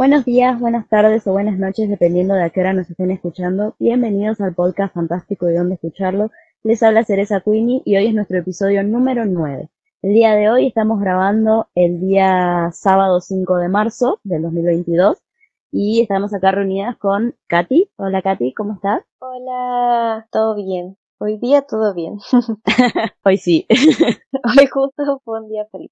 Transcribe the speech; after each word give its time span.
Buenos 0.00 0.24
días, 0.24 0.58
buenas 0.58 0.88
tardes 0.88 1.26
o 1.26 1.32
buenas 1.32 1.58
noches, 1.58 1.90
dependiendo 1.90 2.32
de 2.32 2.42
a 2.42 2.48
qué 2.48 2.60
hora 2.60 2.72
nos 2.72 2.88
estén 2.88 3.10
escuchando. 3.10 3.76
Bienvenidos 3.78 4.40
al 4.40 4.54
podcast 4.54 4.94
fantástico 4.94 5.44
de 5.44 5.58
dónde 5.58 5.74
escucharlo. 5.74 6.30
Les 6.62 6.82
habla 6.82 7.04
Cereza 7.04 7.42
Queenie 7.42 7.82
y 7.84 7.98
hoy 7.98 8.06
es 8.06 8.14
nuestro 8.14 8.38
episodio 8.38 8.82
número 8.82 9.26
9. 9.26 9.68
El 10.00 10.14
día 10.14 10.34
de 10.34 10.48
hoy 10.48 10.68
estamos 10.68 11.00
grabando 11.00 11.68
el 11.74 12.00
día 12.00 12.70
sábado 12.72 13.20
5 13.20 13.56
de 13.58 13.68
marzo 13.68 14.20
del 14.24 14.40
2022 14.40 15.18
y 15.70 16.00
estamos 16.00 16.32
acá 16.32 16.50
reunidas 16.50 16.96
con 16.96 17.36
Katy. 17.48 17.90
Hola 17.96 18.22
Katy, 18.22 18.54
¿cómo 18.54 18.72
estás? 18.76 19.02
Hola, 19.18 20.26
todo 20.30 20.54
bien. 20.54 20.96
Hoy 21.22 21.36
día 21.36 21.60
todo 21.60 21.92
bien. 21.92 22.16
Hoy 23.24 23.36
sí. 23.36 23.66
Hoy 24.58 24.66
justo 24.66 25.20
fue 25.22 25.42
un 25.42 25.50
día 25.50 25.66
feliz. 25.70 25.90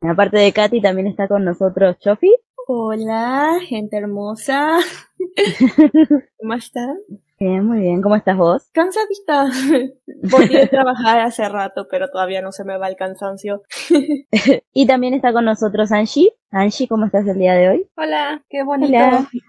Aparte 0.00 0.36
de 0.36 0.52
Katy, 0.52 0.80
también 0.80 1.08
está 1.08 1.26
con 1.26 1.44
nosotros 1.44 1.98
Chofi. 1.98 2.32
Hola, 2.66 3.58
gente 3.68 3.96
hermosa. 3.96 4.78
¿Cómo 6.38 6.54
están? 6.54 6.96
Bien, 7.38 7.66
muy 7.66 7.80
bien. 7.80 8.00
¿Cómo 8.00 8.14
estás 8.14 8.36
vos? 8.36 8.70
Cansadita. 8.72 9.46
Volví 10.30 10.56
a 10.56 10.68
trabajar 10.68 11.18
hace 11.20 11.48
rato, 11.48 11.88
pero 11.90 12.08
todavía 12.08 12.40
no 12.40 12.52
se 12.52 12.64
me 12.64 12.78
va 12.78 12.88
el 12.88 12.96
cansancio. 12.96 13.62
y 14.72 14.86
también 14.86 15.14
está 15.14 15.32
con 15.32 15.44
nosotros 15.44 15.90
Angie. 15.90 16.30
Angie, 16.52 16.86
¿cómo 16.86 17.06
estás 17.06 17.26
el 17.26 17.38
día 17.38 17.54
de 17.54 17.68
hoy? 17.68 17.86
Hola, 17.96 18.44
qué 18.48 18.62
bonito 18.62 18.96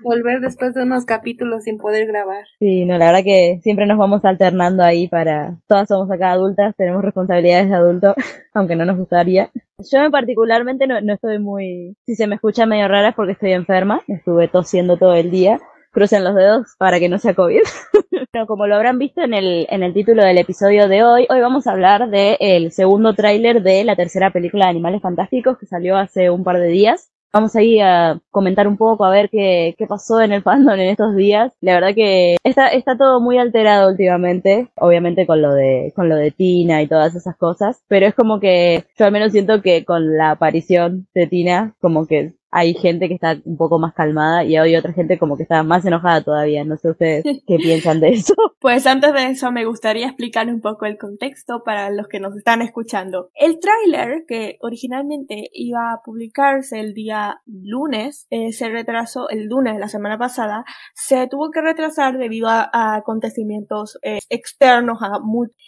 volver 0.04 0.42
después 0.42 0.74
de 0.74 0.82
unos 0.82 1.06
capítulos 1.06 1.64
sin 1.66 1.78
poder 1.78 2.08
grabar. 2.08 2.46
Sí, 2.58 2.84
no, 2.86 2.98
la 2.98 3.06
verdad 3.06 3.24
que 3.24 3.60
siempre 3.62 3.86
nos 3.86 4.00
vamos 4.00 4.26
alternando 4.26 4.84
ahí 4.84 5.08
para... 5.08 5.60
Todas 5.68 5.88
somos 5.88 6.10
acá 6.10 6.32
adultas, 6.32 6.76
tenemos 6.76 7.04
responsabilidades 7.04 7.70
de 7.70 7.76
adulto, 7.76 8.16
aunque 8.56 8.76
no 8.76 8.86
nos 8.86 8.98
gustaría. 8.98 9.52
Yo 9.92 10.10
particularmente 10.10 10.88
no, 10.88 11.00
no 11.02 11.14
estoy 11.14 11.38
muy... 11.38 11.96
Si 12.08 12.16
se 12.16 12.26
me 12.26 12.36
escucha 12.36 12.66
medio 12.66 12.88
rara 12.88 13.10
es 13.10 13.16
porque 13.16 13.34
estoy 13.34 13.52
enferma, 13.52 14.02
estuve 14.08 14.48
tosiendo 14.48 14.98
todo 14.98 15.14
el 15.14 15.30
día 15.30 15.60
crucen 15.96 16.26
los 16.26 16.36
dedos 16.36 16.76
para 16.78 17.00
que 17.00 17.10
no 17.10 17.18
sea 17.18 17.34
COVID. 17.34 17.62
Pero 18.32 18.46
como 18.46 18.68
lo 18.68 18.76
habrán 18.76 19.00
visto 19.00 19.22
en 19.22 19.34
el, 19.34 19.66
en 19.70 19.82
el 19.82 19.94
título 19.94 20.24
del 20.24 20.38
episodio 20.38 20.90
de 20.90 21.04
hoy, 21.04 21.26
hoy 21.30 21.40
vamos 21.40 21.66
a 21.66 21.72
hablar 21.72 22.10
del 22.10 22.72
segundo 22.72 23.14
tráiler 23.14 23.64
de 23.64 23.86
la 23.86 23.96
tercera 23.96 24.32
película 24.32 24.66
de 24.66 24.72
Animales 24.72 25.02
Fantásticos 25.02 25.58
que 25.58 25.66
salió 25.66 25.96
hace 25.96 26.30
un 26.30 26.44
par 26.44 26.60
de 26.60 26.68
días. 26.68 27.12
Vamos 27.32 27.56
a 27.56 27.64
ir 27.64 27.82
a 27.82 28.20
comentar 28.30 28.68
un 28.68 28.78
poco, 28.78 29.06
a 29.06 29.10
ver 29.10 29.30
qué, 29.30 29.76
qué 29.78 29.88
pasó 29.88 30.22
en 30.22 30.32
el 30.34 30.42
fandom 30.42 30.74
en 30.74 30.90
estos 30.90 31.16
días. 31.16 31.54
La 31.62 31.76
verdad 31.76 31.96
que 31.96 32.38
está, 32.44 32.68
está 32.68 32.98
todo 32.98 33.22
muy 33.22 33.38
alterado 33.38 33.90
últimamente, 33.90 34.70
obviamente 34.76 35.26
con 35.26 35.42
lo 35.42 35.54
de, 35.54 35.94
con 35.96 36.10
lo 36.10 36.16
de 36.16 36.32
Tina 36.32 36.82
y 36.82 36.88
todas 36.88 37.16
esas 37.16 37.38
cosas, 37.38 37.84
pero 37.88 38.06
es 38.06 38.14
como 38.16 38.40
que 38.40 38.86
yo 38.98 39.06
al 39.06 39.12
menos 39.12 39.32
siento 39.32 39.62
que 39.62 39.86
con 39.86 40.18
la 40.18 40.32
aparición 40.32 41.08
de 41.14 41.28
Tina, 41.28 41.74
como 41.80 42.06
que 42.06 42.34
hay 42.58 42.74
gente 42.74 43.10
que 43.10 43.16
está 43.16 43.38
un 43.44 43.58
poco 43.58 43.80
más 43.80 43.94
calmada 43.94 44.46
y 44.46 44.56
hay 44.56 44.78
otra 44.78 44.94
gente 44.94 45.20
como 45.20 45.36
que 45.36 45.44
está 45.44 45.62
más 45.62 45.86
enojada 45.86 46.24
todavía. 46.24 46.64
No 46.64 46.78
sé 46.78 46.90
ustedes 46.90 47.24
qué 47.48 47.58
piensan 47.58 48.00
de 48.00 48.14
eso. 48.14 48.34
Pues 48.62 48.88
antes 48.88 49.12
de 49.12 49.26
eso 49.26 49.52
me 49.52 49.66
gustaría 49.66 50.08
explicar 50.08 50.48
un 50.48 50.62
poco 50.62 50.86
el 50.86 50.98
contexto 50.98 51.64
para 51.66 51.90
los 51.90 52.08
que 52.08 52.22
nos 52.22 52.34
están 52.38 52.62
escuchando. 52.62 53.30
El 53.36 53.60
tráiler 53.60 54.24
que 54.26 54.58
originalmente 54.62 55.50
iba 55.52 55.92
a 55.92 56.02
publicarse 56.02 56.80
el 56.80 56.94
día 56.94 57.42
lunes 57.46 58.26
eh, 58.30 58.54
se 58.54 58.70
retrasó 58.70 59.28
el 59.28 59.48
lunes 59.48 59.74
de 59.74 59.80
la 59.82 59.90
semana 59.90 60.18
pasada. 60.18 60.64
Se 60.94 61.28
tuvo 61.28 61.52
que 61.52 61.60
retrasar 61.60 62.18
debido 62.18 62.48
a, 62.48 62.70
acontecimientos 62.96 64.00
eh, 64.02 64.20
externos 64.30 65.00
a 65.02 65.20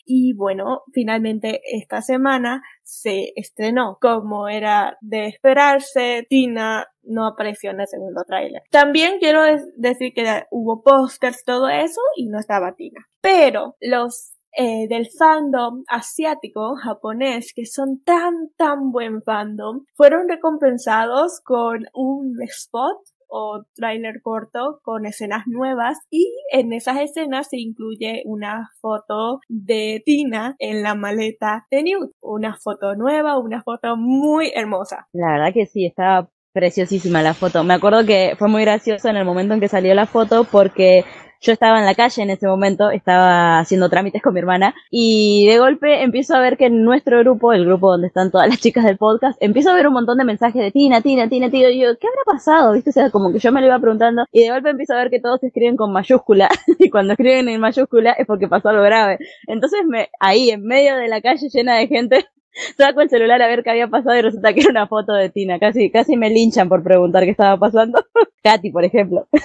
y 0.08 0.34
bueno, 0.34 0.84
finalmente 0.94 1.62
esta 1.66 2.02
semana 2.02 2.64
se 2.82 3.34
estrenó. 3.36 3.98
Como 4.02 4.48
era 4.48 4.98
de 5.02 5.28
esperarse, 5.28 6.26
Tina 6.30 6.88
no 7.04 7.28
apareció 7.28 7.72
en 7.72 7.82
el 7.82 7.88
segundo 7.88 8.24
tráiler. 8.26 8.64
También 8.72 9.20
quiero 9.20 9.42
decir 9.76 10.14
que 10.16 10.46
hubo 10.50 10.82
pósters, 10.82 11.44
todo 11.44 11.68
eso, 11.68 12.02
y 12.16 12.28
no 12.28 12.40
estaba 12.40 12.74
Tina. 12.76 13.06
Pero 13.22 13.76
los 13.82 14.38
eh, 14.54 14.88
del 14.88 15.08
fandom 15.10 15.84
asiático 15.88 16.76
japonés, 16.76 17.54
que 17.54 17.66
son 17.66 18.02
tan, 18.04 18.50
tan 18.56 18.92
buen 18.92 19.22
fandom, 19.22 19.86
fueron 19.94 20.30
recompensados 20.30 21.42
con 21.44 21.86
un 21.94 22.42
spot 22.42 22.98
o 23.28 23.64
tráiler 23.76 24.22
corto 24.22 24.80
con 24.84 25.06
escenas 25.06 25.44
nuevas 25.48 26.00
y 26.10 26.34
en 26.52 26.74
esas 26.74 27.00
escenas 27.00 27.48
se 27.50 27.58
incluye 27.58 28.24
una 28.26 28.70
foto 28.82 29.40
de 29.48 30.02
Tina 30.06 30.56
en 30.60 30.84
la 30.84 30.96
maleta 30.96 31.68
de 31.72 31.84
Newt. 31.84 32.12
Una 32.22 32.56
foto 32.56 32.96
nueva, 32.96 33.38
una 33.38 33.62
foto 33.64 33.96
muy 33.98 34.52
hermosa. 34.56 35.08
La 35.14 35.34
verdad 35.34 35.54
que 35.54 35.66
sí, 35.66 35.86
estaba 35.86 36.30
preciosísima 36.54 37.22
la 37.22 37.36
foto. 37.36 37.64
Me 37.64 37.76
acuerdo 37.76 38.06
que 38.06 38.34
fue 38.38 38.48
muy 38.48 38.64
gracioso 38.64 39.10
en 39.10 39.18
el 39.18 39.26
momento 39.26 39.54
en 39.54 39.60
que 39.60 39.68
salió 39.68 39.94
la 39.94 40.08
foto 40.08 40.44
porque 40.44 41.06
yo 41.42 41.54
estaba 41.54 41.80
en 41.80 41.86
la 41.86 41.96
calle 41.96 42.24
en 42.24 42.30
ese 42.30 42.48
momento, 42.48 42.90
estaba 42.90 43.60
haciendo 43.60 43.90
trámites 43.90 44.22
con 44.22 44.34
mi 44.34 44.40
hermana 44.40 44.76
y 44.90 45.46
de 45.48 45.60
golpe 45.60 46.04
empiezo 46.04 46.36
a 46.36 46.40
ver 46.40 46.58
que 46.58 46.66
en 46.66 46.84
nuestro 46.84 47.20
grupo, 47.20 47.54
el 47.54 47.66
grupo 47.66 47.92
donde 47.92 48.08
están 48.08 48.32
todas 48.32 48.48
las 48.48 48.60
chicas 48.60 48.86
del 48.86 48.98
podcast, 48.98 49.38
empiezo 49.42 49.72
a 49.72 49.76
ver 49.76 49.88
un 49.88 49.94
montón 49.94 50.18
de 50.18 50.26
mensajes 50.26 50.62
de 50.62 50.72
Tina, 50.72 51.02
Tina, 51.02 51.30
Tina, 51.30 51.50
Tina, 51.50 51.70
y 51.70 51.80
yo, 51.80 51.98
¿qué 51.98 52.08
habrá 52.08 52.22
pasado? 52.26 52.74
¿Viste? 52.74 52.90
O 52.90 52.94
sea, 52.94 53.10
como 53.10 53.32
que 53.32 53.40
yo 53.40 53.52
me 53.52 53.62
lo 53.62 53.68
iba 53.68 53.80
preguntando 53.80 54.26
y 54.32 54.44
de 54.44 54.52
golpe 54.52 54.70
empiezo 54.70 54.94
a 54.94 54.98
ver 54.98 55.10
que 55.10 55.20
todos 55.20 55.44
escriben 55.44 55.78
con 55.78 55.92
mayúscula 55.92 56.50
y 56.80 56.90
cuando 56.90 57.14
escriben 57.14 57.50
en 57.50 57.62
mayúscula 57.62 58.12
es 58.14 58.26
porque 58.26 58.48
pasó 58.48 58.70
algo 58.70 58.84
grave. 58.84 59.20
Entonces 59.48 59.82
me, 59.86 60.10
ahí 60.20 60.50
en 60.50 60.64
medio 60.64 60.96
de 60.96 61.08
la 61.08 61.22
calle 61.22 61.50
llena 61.50 61.76
de 61.76 61.88
gente, 61.88 62.26
saco 62.78 63.02
el 63.02 63.10
celular 63.10 63.42
a 63.42 63.48
ver 63.48 63.64
qué 63.64 63.72
había 63.72 63.88
pasado 63.88 64.16
y 64.18 64.22
resulta 64.22 64.54
que 64.54 64.62
era 64.62 64.70
una 64.70 64.88
foto 64.88 65.14
de 65.14 65.30
Tina. 65.30 65.60
Casi, 65.60 65.92
casi 65.92 66.18
me 66.18 66.30
linchan 66.30 66.70
por 66.70 66.84
preguntar 66.84 67.24
qué 67.24 67.32
estaba 67.32 67.58
pasando. 67.58 68.04
Katy, 68.44 68.72
por 68.72 68.86
ejemplo. 68.86 69.28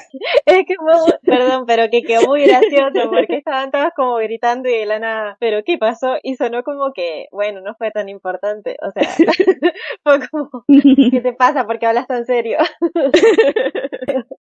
Es 0.44 0.66
que 0.66 0.74
fue, 0.74 1.18
perdón, 1.24 1.64
pero 1.66 1.88
que 1.90 2.02
quedó 2.02 2.26
muy 2.26 2.44
gracioso 2.44 3.10
porque 3.10 3.36
estaban 3.36 3.70
todas 3.70 3.92
como 3.96 4.16
gritando 4.16 4.68
y 4.68 4.72
de 4.72 4.86
la 4.86 4.98
nada, 4.98 5.36
pero 5.40 5.62
¿qué 5.64 5.78
pasó? 5.78 6.16
Y 6.22 6.36
sonó 6.36 6.62
como 6.62 6.92
que, 6.92 7.26
bueno, 7.32 7.60
no 7.62 7.74
fue 7.74 7.90
tan 7.90 8.08
importante. 8.08 8.76
O 8.82 8.90
sea, 8.90 9.08
fue 10.04 10.28
como, 10.28 10.64
¿qué 11.10 11.20
te 11.20 11.32
pasa? 11.32 11.66
porque 11.66 11.86
hablas 11.86 12.06
tan 12.06 12.26
serio? 12.26 12.58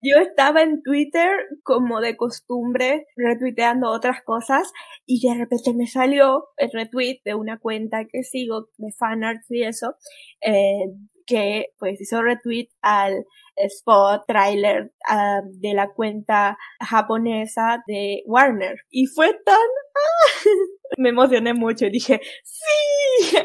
Yo 0.02 0.18
estaba 0.18 0.64
en 0.64 0.82
Twitter 0.82 1.30
como 1.64 2.02
de 2.02 2.18
costumbre, 2.18 3.06
retuiteando 3.16 3.90
otras 3.90 4.22
cosas 4.24 4.72
y 5.06 5.26
de 5.26 5.36
repente 5.36 5.74
me 5.74 5.88
salió 5.88 6.48
el 6.58 6.72
retweet 6.72 7.22
de 7.24 7.36
una 7.36 7.60
cuenta 7.60 8.06
que 8.06 8.24
sigo 8.24 8.61
de 8.78 8.92
fanarts 8.98 9.50
y 9.50 9.64
eso, 9.64 9.96
eh, 10.42 10.86
que 11.26 11.68
pues 11.78 12.00
hizo 12.02 12.22
retweet 12.22 12.70
al 12.82 13.26
spot 13.56 14.24
trailer 14.28 14.92
uh, 15.10 15.42
de 15.60 15.74
la 15.74 15.92
cuenta 15.94 16.58
japonesa 16.80 17.84
de 17.88 18.24
Warner 18.26 18.78
y 18.90 19.06
fue 19.06 19.34
tan 19.46 19.56
¡ah! 19.56 20.44
me 20.98 21.10
emocioné 21.10 21.54
mucho 21.54 21.86
y 21.86 21.92
dije 21.92 22.22
sí 22.44 23.38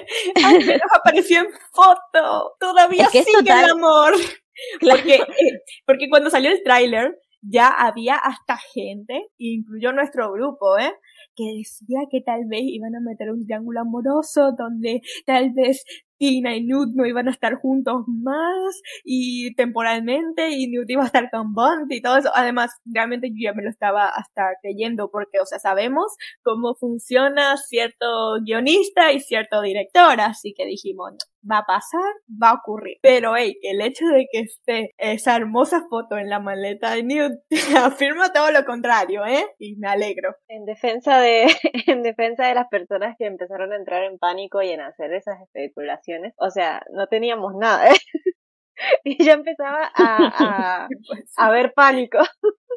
al 0.45 0.59
menos 0.65 0.89
apareció 0.95 1.41
en 1.41 1.49
foto 1.73 2.57
todavía 2.59 3.09
sigue 3.09 3.25
el 3.41 3.71
amor 3.71 4.15
porque, 4.81 5.17
eh, 5.17 5.61
porque 5.85 6.09
cuando 6.09 6.31
salió 6.31 6.51
el 6.51 6.63
tráiler 6.63 7.15
ya 7.49 7.69
había 7.69 8.17
hasta 8.17 8.57
gente, 8.75 9.29
incluyó 9.39 9.93
nuestro 9.93 10.33
grupo, 10.33 10.79
¿eh? 10.79 10.93
Que 11.37 11.45
decía 11.59 12.01
que 12.11 12.21
tal 12.21 12.47
vez 12.47 12.63
iban 12.65 12.95
a 12.97 13.01
meter 13.01 13.31
un 13.31 13.45
triángulo 13.45 13.81
amoroso 13.81 14.53
donde 14.59 15.03
tal 15.27 15.53
vez 15.53 15.85
Tina 16.19 16.57
y 16.57 16.65
Newt 16.65 16.95
no 16.95 17.07
iban 17.07 17.29
a 17.29 17.31
estar 17.31 17.55
juntos 17.55 18.05
más 18.07 18.81
y 19.05 19.55
temporalmente 19.55 20.51
y 20.51 20.69
Newt 20.69 20.91
iba 20.91 21.03
a 21.03 21.07
estar 21.07 21.31
con 21.31 21.55
Bond 21.55 21.93
y 21.93 22.01
todo 22.01 22.19
eso. 22.19 22.31
Además, 22.35 22.71
realmente 22.85 23.29
yo 23.31 23.51
ya 23.51 23.53
me 23.53 23.63
lo 23.63 23.71
estaba 23.71 24.09
hasta 24.09 24.51
creyendo 24.63 25.11
porque, 25.11 25.41
o 25.41 25.47
sea, 25.47 25.59
sabemos 25.59 26.15
cómo 26.43 26.75
funciona 26.75 27.57
cierto 27.57 28.37
guionista 28.45 29.13
y 29.13 29.21
cierto 29.21 29.61
director, 29.61 30.21
así 30.21 30.55
que 30.55 30.67
dijimos, 30.67 31.15
va 31.49 31.59
a 31.59 31.67
pasar, 31.67 32.13
va 32.31 32.51
a 32.51 32.55
ocurrir. 32.55 32.99
Pero, 33.03 33.37
hey, 33.37 33.59
el 33.63 33.81
hecho 33.81 34.07
de 34.07 34.27
que 34.31 34.41
esté 34.41 34.95
esa 34.99 35.37
hermosa 35.37 35.87
foto 35.89 36.19
en 36.19 36.29
la 36.29 36.41
maleta 36.41 36.93
de 36.93 37.03
Newt 37.03 37.33
afirma 37.79 38.33
todo 38.33 38.51
lo 38.51 38.65
contrario, 38.65 39.25
¿eh? 39.27 39.45
Y 39.59 39.77
me 39.77 39.89
alegro. 39.89 40.35
En 40.49 40.65
defensa 40.65 41.21
de, 41.21 41.47
en 41.87 42.03
defensa 42.03 42.47
de 42.47 42.55
las 42.55 42.69
personas 42.69 43.15
que 43.19 43.27
empezaron 43.27 43.73
a 43.73 43.77
entrar 43.77 44.05
en 44.05 44.19
pánico 44.19 44.63
y 44.63 44.71
en 44.71 44.81
hacer 44.81 45.13
esas 45.13 45.41
especulaciones 45.43 46.06
o 46.37 46.51
sea, 46.51 46.83
no 46.93 47.07
teníamos 47.07 47.55
nada. 47.55 47.91
¿eh? 47.91 47.97
y 49.05 49.25
ya 49.25 49.35
empezaba 49.35 49.91
a, 49.95 50.89
pues 51.09 51.33
a, 51.37 51.51
ver 51.51 51.73
pánico. 51.75 52.19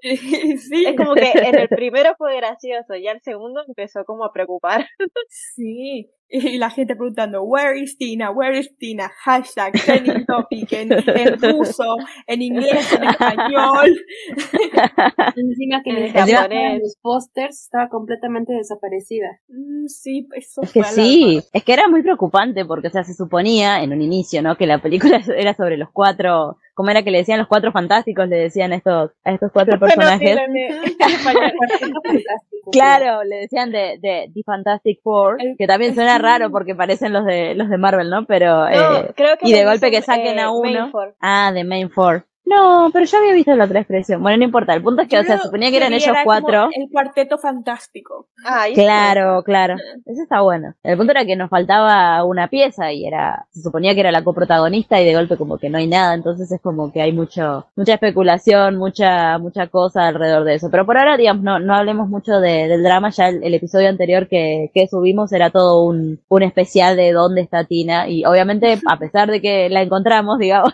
Sí. 0.59 0.85
Es 0.85 0.95
como 0.95 1.13
que 1.15 1.31
en 1.31 1.57
el 1.57 1.67
primero 1.67 2.15
fue 2.17 2.35
gracioso, 2.37 2.95
ya 2.95 3.11
el 3.11 3.21
segundo 3.21 3.61
empezó 3.67 4.05
como 4.05 4.25
a 4.25 4.33
preocupar. 4.33 4.85
Sí, 5.55 6.09
y 6.31 6.59
la 6.59 6.69
gente 6.69 6.95
preguntando, 6.95 7.41
where 7.41 7.79
is 7.79 7.97
Tina, 7.97 8.29
where 8.29 8.57
is 8.57 8.69
Tina, 8.77 9.11
hashtag 9.23 9.73
trending 9.73 10.25
topic 10.27 10.71
en, 10.73 10.91
en 10.93 11.41
ruso, 11.41 11.97
en 12.27 12.41
inglés, 12.43 12.93
en 12.93 13.03
español. 13.03 13.95
Encima 15.35 15.81
que 15.83 15.89
en 15.89 16.79
los 16.79 16.97
pósters 17.01 17.63
estaba 17.63 17.89
completamente 17.89 18.53
desaparecida. 18.53 19.39
Mm, 19.47 19.87
sí, 19.87 20.27
eso 20.35 20.61
es 20.61 20.71
que 20.71 20.83
sí, 20.83 21.41
es 21.51 21.63
que 21.63 21.73
era 21.73 21.87
muy 21.87 22.03
preocupante 22.03 22.63
porque, 22.63 22.89
o 22.89 22.91
sea, 22.91 23.03
se 23.03 23.15
suponía 23.15 23.81
en 23.81 23.91
un 23.91 24.01
inicio, 24.01 24.43
¿no? 24.43 24.55
Que 24.55 24.67
la 24.67 24.79
película 24.79 25.21
era 25.35 25.55
sobre 25.55 25.77
los 25.77 25.89
cuatro 25.91 26.57
¿cómo 26.79 26.91
era 26.91 27.03
que 27.03 27.11
le 27.11 27.17
decían 27.17 27.39
los 27.39 27.49
cuatro 27.49 27.73
fantásticos? 27.73 28.29
Le 28.29 28.37
decían 28.37 28.71
estos, 28.71 29.11
a 29.25 29.33
estos 29.33 29.51
cuatro 29.51 29.77
personajes. 29.77 30.39
claro, 32.71 33.21
le 33.25 33.35
decían 33.35 33.69
de, 33.69 33.97
de 33.99 34.31
The 34.33 34.43
Fantastic 34.45 35.01
Four, 35.03 35.39
que 35.57 35.67
también 35.67 35.93
suena 35.93 36.17
raro 36.19 36.49
porque 36.49 36.75
parecen 36.75 37.11
los 37.11 37.25
de, 37.25 37.53
los 37.53 37.67
de 37.67 37.77
Marvel, 37.77 38.09
¿no? 38.09 38.25
Pero, 38.25 38.65
eh, 38.69 39.13
y 39.41 39.51
de 39.51 39.65
golpe 39.65 39.91
que 39.91 40.01
saquen 40.01 40.39
a 40.39 40.51
uno. 40.51 40.89
Ah, 41.19 41.51
de 41.53 41.65
Main 41.65 41.89
Four. 41.89 42.28
No, 42.49 42.89
pero 42.91 43.05
ya 43.05 43.19
había 43.19 43.33
visto 43.33 43.55
la 43.55 43.65
otra 43.65 43.81
expresión. 43.81 44.23
Bueno, 44.23 44.39
no 44.39 44.43
importa. 44.45 44.73
El 44.73 44.81
punto 44.81 45.03
es 45.03 45.07
que, 45.07 45.19
o 45.19 45.23
sea, 45.23 45.37
suponía 45.37 45.69
que 45.69 45.77
eran 45.77 45.93
ellos 45.93 46.15
cuatro. 46.23 46.69
El 46.73 46.89
cuarteto 46.91 47.37
fantástico. 47.37 48.27
Ah, 48.43 48.65
claro, 48.73 49.43
claro. 49.43 49.75
Eso 50.05 50.23
está 50.23 50.41
bueno. 50.41 50.73
El 50.81 50.97
punto 50.97 51.11
era 51.11 51.25
que 51.25 51.35
nos 51.35 51.51
faltaba 51.51 52.23
una 52.23 52.47
pieza 52.47 52.91
y 52.91 53.05
era, 53.05 53.45
se 53.51 53.61
suponía 53.61 53.93
que 53.93 53.99
era 53.99 54.11
la 54.11 54.23
coprotagonista 54.23 54.99
y 54.99 55.05
de 55.05 55.13
golpe 55.13 55.37
como 55.37 55.59
que 55.59 55.69
no 55.69 55.77
hay 55.77 55.85
nada. 55.85 56.15
Entonces 56.15 56.51
es 56.51 56.59
como 56.59 56.91
que 56.91 57.03
hay 57.03 57.11
mucho, 57.11 57.67
mucha 57.75 57.93
especulación, 57.93 58.77
mucha, 58.77 59.37
mucha 59.37 59.67
cosa 59.67 60.07
alrededor 60.07 60.43
de 60.43 60.55
eso. 60.55 60.69
Pero 60.71 60.87
por 60.87 60.97
ahora, 60.97 61.17
digamos, 61.17 61.43
no, 61.43 61.59
no 61.59 61.75
hablemos 61.75 62.09
mucho 62.09 62.39
de, 62.39 62.67
del 62.67 62.81
drama. 62.81 63.11
Ya 63.11 63.29
el, 63.29 63.53
episodio 63.53 63.89
anterior 63.89 64.27
que, 64.27 64.71
que 64.73 64.87
subimos 64.87 65.31
era 65.33 65.51
todo 65.51 65.83
un, 65.83 66.19
un 66.27 66.43
especial 66.43 66.97
de 66.97 67.11
dónde 67.11 67.41
está 67.41 67.65
Tina. 67.65 68.09
Y 68.09 68.25
obviamente, 68.25 68.79
a 68.89 68.97
pesar 68.97 69.29
de 69.29 69.39
que 69.39 69.69
la 69.69 69.83
encontramos, 69.83 70.39
digamos, 70.39 70.73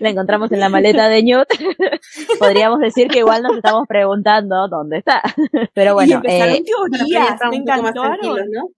la 0.00 0.10
encontramos 0.10 0.52
en 0.52 0.60
la 0.60 0.68
maleta 0.68 1.08
de 1.08 1.15
podríamos 2.38 2.80
decir 2.80 3.08
que 3.08 3.20
igual 3.20 3.42
nos 3.42 3.56
estamos 3.56 3.86
preguntando 3.88 4.68
dónde 4.68 4.98
está. 4.98 5.22
Pero 5.74 5.94
bueno. 5.94 6.20
Y 6.24 6.28
eh, 6.28 6.64
teorías, 6.64 7.40
me 7.50 7.56
encantaron. 7.56 8.18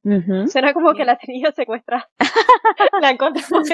¿no? 0.02 0.49
Suena 0.49 0.73
como 0.73 0.94
que 0.94 1.05
la 1.05 1.17
tenía 1.17 1.52
secuestrada. 1.52 2.08
la 3.00 3.11
encontramos 3.11 3.69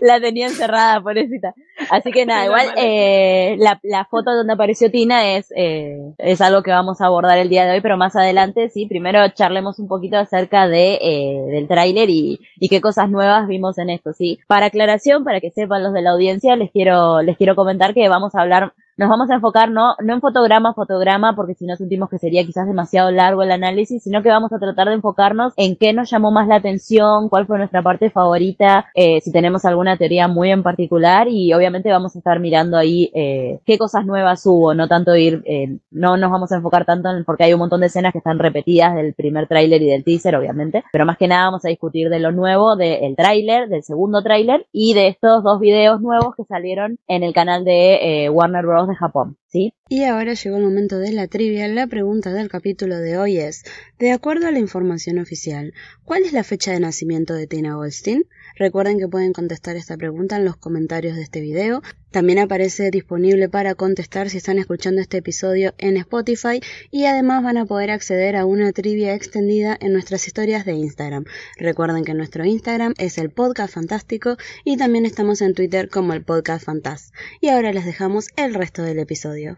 La 0.00 0.20
tenía 0.20 0.46
encerrada, 0.46 1.00
pobrecita. 1.00 1.54
Así 1.90 2.10
que 2.10 2.26
nada, 2.26 2.44
igual 2.44 2.66
eh, 2.76 3.56
la, 3.58 3.80
la, 3.82 4.04
foto 4.04 4.34
donde 4.34 4.52
apareció 4.52 4.90
Tina 4.90 5.36
es, 5.36 5.52
eh, 5.56 5.98
es 6.18 6.40
algo 6.40 6.62
que 6.62 6.70
vamos 6.70 7.00
a 7.00 7.06
abordar 7.06 7.38
el 7.38 7.48
día 7.48 7.64
de 7.64 7.72
hoy, 7.72 7.80
pero 7.80 7.96
más 7.96 8.16
adelante, 8.16 8.68
sí, 8.68 8.86
primero 8.86 9.26
charlemos 9.28 9.78
un 9.78 9.88
poquito 9.88 10.16
acerca 10.16 10.68
de, 10.68 10.98
eh, 11.00 11.42
del 11.50 11.68
tráiler 11.68 12.10
y, 12.10 12.40
y 12.58 12.68
qué 12.68 12.80
cosas 12.80 13.10
nuevas 13.10 13.48
vimos 13.48 13.78
en 13.78 13.90
esto, 13.90 14.12
sí. 14.12 14.38
Para 14.46 14.66
aclaración, 14.66 15.24
para 15.24 15.40
que 15.40 15.50
sepan 15.50 15.82
los 15.82 15.92
de 15.92 16.02
la 16.02 16.10
audiencia, 16.10 16.56
les 16.56 16.70
quiero, 16.70 17.22
les 17.22 17.36
quiero 17.36 17.49
comentar 17.54 17.94
que 17.94 18.08
vamos 18.08 18.34
a 18.34 18.40
hablar 18.40 18.74
nos 19.00 19.08
vamos 19.08 19.30
a 19.30 19.34
enfocar 19.36 19.70
no, 19.70 19.94
no 20.04 20.12
en 20.12 20.20
fotograma 20.20 20.74
fotograma, 20.74 21.34
porque 21.34 21.54
si 21.54 21.64
no 21.64 21.74
sentimos 21.74 22.10
que 22.10 22.18
sería 22.18 22.44
quizás 22.44 22.66
demasiado 22.66 23.10
largo 23.10 23.42
el 23.42 23.50
análisis, 23.50 24.02
sino 24.02 24.22
que 24.22 24.28
vamos 24.28 24.52
a 24.52 24.58
tratar 24.58 24.88
de 24.88 24.94
enfocarnos 24.94 25.54
en 25.56 25.74
qué 25.76 25.94
nos 25.94 26.10
llamó 26.10 26.30
más 26.30 26.46
la 26.48 26.56
atención, 26.56 27.30
cuál 27.30 27.46
fue 27.46 27.56
nuestra 27.56 27.82
parte 27.82 28.10
favorita, 28.10 28.90
eh, 28.94 29.22
si 29.22 29.32
tenemos 29.32 29.64
alguna 29.64 29.96
teoría 29.96 30.28
muy 30.28 30.50
en 30.50 30.62
particular 30.62 31.28
y 31.28 31.50
obviamente 31.54 31.90
vamos 31.90 32.14
a 32.14 32.18
estar 32.18 32.40
mirando 32.40 32.76
ahí 32.76 33.10
eh, 33.14 33.60
qué 33.64 33.78
cosas 33.78 34.04
nuevas 34.04 34.44
hubo, 34.44 34.74
no 34.74 34.86
tanto 34.86 35.16
ir, 35.16 35.42
eh, 35.46 35.78
no 35.90 36.18
nos 36.18 36.30
vamos 36.30 36.52
a 36.52 36.56
enfocar 36.56 36.84
tanto 36.84 37.08
en, 37.08 37.24
porque 37.24 37.44
hay 37.44 37.54
un 37.54 37.60
montón 37.60 37.80
de 37.80 37.86
escenas 37.86 38.12
que 38.12 38.18
están 38.18 38.38
repetidas 38.38 38.94
del 38.94 39.14
primer 39.14 39.48
tráiler 39.48 39.80
y 39.80 39.86
del 39.86 40.04
teaser, 40.04 40.36
obviamente, 40.36 40.84
pero 40.92 41.06
más 41.06 41.16
que 41.16 41.26
nada 41.26 41.46
vamos 41.46 41.64
a 41.64 41.70
discutir 41.70 42.10
de 42.10 42.20
lo 42.20 42.32
nuevo 42.32 42.76
del 42.76 43.16
tráiler, 43.16 43.70
del 43.70 43.82
segundo 43.82 44.22
tráiler 44.22 44.66
y 44.72 44.92
de 44.92 45.08
estos 45.08 45.42
dos 45.42 45.58
videos 45.58 46.02
nuevos 46.02 46.36
que 46.36 46.44
salieron 46.44 46.98
en 47.08 47.22
el 47.22 47.32
canal 47.32 47.64
de 47.64 48.28
Warner 48.30 48.66
Bros 48.66 48.89
Japón, 48.94 49.38
¿sí? 49.46 49.74
Y 49.88 50.04
ahora 50.04 50.34
llegó 50.34 50.56
el 50.56 50.64
momento 50.64 50.98
de 50.98 51.12
la 51.12 51.26
trivia. 51.28 51.68
La 51.68 51.86
pregunta 51.86 52.32
del 52.32 52.48
capítulo 52.48 52.98
de 52.98 53.18
hoy 53.18 53.38
es, 53.38 53.64
de 53.98 54.12
acuerdo 54.12 54.46
a 54.46 54.50
la 54.50 54.58
información 54.58 55.18
oficial, 55.18 55.72
¿cuál 56.04 56.24
es 56.24 56.32
la 56.32 56.44
fecha 56.44 56.72
de 56.72 56.80
nacimiento 56.80 57.34
de 57.34 57.46
Tina 57.46 57.74
Goldstein? 57.74 58.24
Recuerden 58.60 58.98
que 58.98 59.08
pueden 59.08 59.32
contestar 59.32 59.76
esta 59.76 59.96
pregunta 59.96 60.36
en 60.36 60.44
los 60.44 60.54
comentarios 60.54 61.16
de 61.16 61.22
este 61.22 61.40
video. 61.40 61.80
También 62.10 62.38
aparece 62.38 62.90
disponible 62.90 63.48
para 63.48 63.74
contestar 63.74 64.28
si 64.28 64.36
están 64.36 64.58
escuchando 64.58 65.00
este 65.00 65.16
episodio 65.16 65.72
en 65.78 65.96
Spotify 65.96 66.60
y 66.90 67.06
además 67.06 67.42
van 67.42 67.56
a 67.56 67.64
poder 67.64 67.90
acceder 67.90 68.36
a 68.36 68.44
una 68.44 68.70
trivia 68.72 69.14
extendida 69.14 69.78
en 69.80 69.94
nuestras 69.94 70.26
historias 70.26 70.66
de 70.66 70.74
Instagram. 70.74 71.24
Recuerden 71.56 72.04
que 72.04 72.12
nuestro 72.12 72.44
Instagram 72.44 72.92
es 72.98 73.16
el 73.16 73.30
podcast 73.30 73.72
fantástico 73.72 74.36
y 74.62 74.76
también 74.76 75.06
estamos 75.06 75.40
en 75.40 75.54
Twitter 75.54 75.88
como 75.88 76.12
el 76.12 76.22
podcast 76.22 76.66
fantas. 76.66 77.14
Y 77.40 77.48
ahora 77.48 77.72
les 77.72 77.86
dejamos 77.86 78.28
el 78.36 78.52
resto 78.52 78.82
del 78.82 78.98
episodio. 78.98 79.56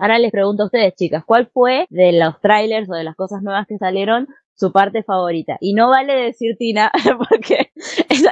Ahora 0.00 0.18
les 0.18 0.32
pregunto 0.32 0.62
a 0.62 0.66
ustedes, 0.66 0.94
chicas, 0.94 1.24
¿cuál 1.26 1.50
fue 1.52 1.86
de 1.90 2.12
los 2.12 2.40
trailers 2.40 2.88
o 2.88 2.94
de 2.94 3.04
las 3.04 3.14
cosas 3.16 3.42
nuevas 3.42 3.66
que 3.66 3.76
salieron 3.76 4.28
su 4.54 4.72
parte 4.72 5.02
favorita? 5.02 5.58
Y 5.60 5.74
no 5.74 5.90
vale 5.90 6.14
decir 6.14 6.56
Tina, 6.58 6.90
porque 7.28 7.70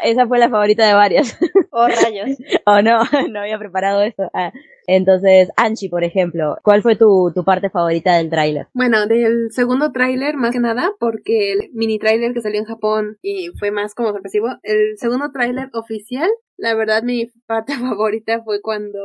esa, 0.02 0.26
fue 0.26 0.38
la 0.38 0.48
favorita 0.48 0.86
de 0.86 0.94
varias. 0.94 1.38
Oh, 1.70 1.86
rayos. 1.86 2.38
o 2.64 2.80
no, 2.80 3.00
no 3.30 3.40
había 3.40 3.58
preparado 3.58 4.00
esto. 4.00 4.30
Ah, 4.32 4.50
entonces, 4.86 5.50
Anchi, 5.58 5.90
por 5.90 6.04
ejemplo, 6.04 6.56
¿cuál 6.62 6.80
fue 6.80 6.96
tu, 6.96 7.32
tu 7.34 7.44
parte 7.44 7.68
favorita 7.68 8.16
del 8.16 8.30
tráiler? 8.30 8.68
Bueno, 8.72 9.06
del 9.06 9.50
segundo 9.50 9.92
tráiler, 9.92 10.36
más 10.36 10.52
que 10.52 10.60
nada, 10.60 10.92
porque 10.98 11.52
el 11.52 11.70
mini 11.74 11.98
tráiler 11.98 12.32
que 12.32 12.40
salió 12.40 12.60
en 12.60 12.64
Japón 12.64 13.18
y 13.20 13.48
fue 13.58 13.72
más 13.72 13.94
como 13.94 14.12
sorpresivo, 14.12 14.48
el 14.62 14.96
segundo 14.96 15.30
tráiler 15.32 15.68
oficial, 15.74 16.30
la 16.56 16.74
verdad 16.74 17.02
mi 17.02 17.26
parte 17.46 17.74
favorita 17.74 18.42
fue 18.42 18.62
cuando 18.62 18.98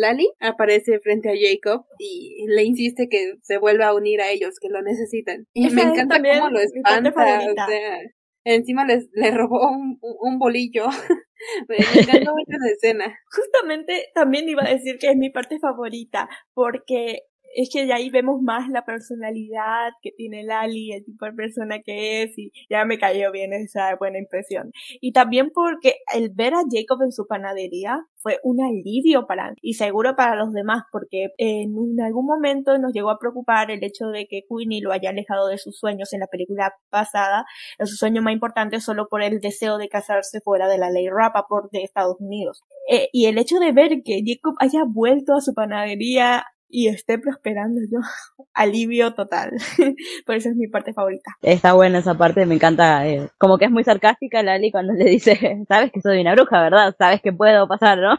Lali 0.00 0.30
aparece 0.40 1.00
frente 1.00 1.30
a 1.30 1.34
Jacob 1.34 1.84
y 1.98 2.46
le 2.48 2.64
insiste 2.64 3.08
que 3.08 3.34
se 3.42 3.58
vuelva 3.58 3.88
a 3.88 3.94
unir 3.94 4.20
a 4.20 4.30
ellos, 4.30 4.58
que 4.60 4.68
lo 4.68 4.82
necesitan. 4.82 5.46
Y 5.54 5.70
me 5.70 5.82
encanta 5.82 6.16
cómo 6.16 6.50
lo 6.50 6.60
espanta, 6.60 7.10
o 7.10 7.66
sea, 7.66 8.00
encima 8.44 8.84
les, 8.84 9.08
le 9.12 9.30
robó 9.30 9.70
un, 9.70 9.98
un 10.00 10.38
bolillo 10.38 10.86
Me 11.68 11.76
encanta 11.76 12.32
mucho 12.32 12.56
esa 12.56 12.72
escena. 12.72 13.18
Justamente 13.30 14.06
también 14.14 14.48
iba 14.48 14.64
a 14.64 14.72
decir 14.72 14.98
que 14.98 15.08
es 15.08 15.16
mi 15.16 15.30
parte 15.30 15.58
favorita, 15.58 16.28
porque 16.54 17.22
es 17.54 17.70
que 17.72 17.86
ya 17.86 17.96
ahí 17.96 18.10
vemos 18.10 18.42
más 18.42 18.68
la 18.68 18.84
personalidad 18.84 19.92
que 20.02 20.10
tiene 20.12 20.44
Lali, 20.44 20.92
el 20.92 21.04
tipo 21.04 21.24
de 21.24 21.32
persona 21.32 21.80
que 21.80 22.22
es, 22.22 22.38
y 22.38 22.52
ya 22.68 22.84
me 22.84 22.98
cayó 22.98 23.30
bien 23.32 23.52
esa 23.52 23.96
buena 23.96 24.18
impresión. 24.18 24.72
Y 25.00 25.12
también 25.12 25.50
porque 25.54 25.96
el 26.14 26.30
ver 26.30 26.54
a 26.54 26.62
Jacob 26.70 27.02
en 27.02 27.12
su 27.12 27.26
panadería 27.26 28.04
fue 28.16 28.40
un 28.42 28.62
alivio 28.62 29.26
para 29.26 29.50
mí 29.50 29.56
y 29.60 29.74
seguro 29.74 30.16
para 30.16 30.34
los 30.34 30.52
demás, 30.52 30.84
porque 30.90 31.28
en 31.38 32.00
algún 32.00 32.26
momento 32.26 32.76
nos 32.78 32.92
llegó 32.92 33.10
a 33.10 33.18
preocupar 33.18 33.70
el 33.70 33.84
hecho 33.84 34.06
de 34.06 34.26
que 34.26 34.42
Queenie 34.48 34.80
lo 34.82 34.92
haya 34.92 35.10
alejado 35.10 35.48
de 35.48 35.58
sus 35.58 35.78
sueños 35.78 36.12
en 36.12 36.20
la 36.20 36.26
película 36.26 36.72
pasada, 36.90 37.44
de 37.78 37.86
su 37.86 37.96
sueño 37.96 38.22
más 38.22 38.32
importante 38.32 38.80
solo 38.80 39.08
por 39.08 39.22
el 39.22 39.40
deseo 39.40 39.78
de 39.78 39.88
casarse 39.88 40.40
fuera 40.40 40.68
de 40.68 40.78
la 40.78 40.90
ley 40.90 41.06
por 41.48 41.70
de 41.70 41.82
Estados 41.82 42.16
Unidos. 42.18 42.62
Eh, 42.90 43.08
y 43.12 43.26
el 43.26 43.38
hecho 43.38 43.58
de 43.58 43.72
ver 43.72 44.02
que 44.04 44.22
Jacob 44.24 44.54
haya 44.58 44.84
vuelto 44.86 45.34
a 45.34 45.40
su 45.40 45.54
panadería 45.54 46.44
y 46.74 46.88
esté 46.88 47.20
prosperando 47.20 47.80
yo. 47.88 48.00
Alivio 48.52 49.14
total. 49.14 49.52
Por 50.26 50.34
eso 50.34 50.48
es 50.48 50.56
mi 50.56 50.66
parte 50.66 50.92
favorita. 50.92 51.30
Está 51.40 51.72
buena 51.72 52.00
esa 52.00 52.14
parte, 52.14 52.46
me 52.46 52.56
encanta. 52.56 53.06
Eh, 53.06 53.28
como 53.38 53.58
que 53.58 53.66
es 53.66 53.70
muy 53.70 53.84
sarcástica 53.84 54.42
Lali 54.42 54.72
cuando 54.72 54.92
le 54.92 55.04
dice, 55.04 55.62
sabes 55.68 55.92
que 55.92 56.00
soy 56.00 56.20
una 56.20 56.34
bruja, 56.34 56.60
¿verdad? 56.62 56.92
Sabes 56.98 57.22
que 57.22 57.32
puedo 57.32 57.68
pasar, 57.68 57.98
¿no? 57.98 58.16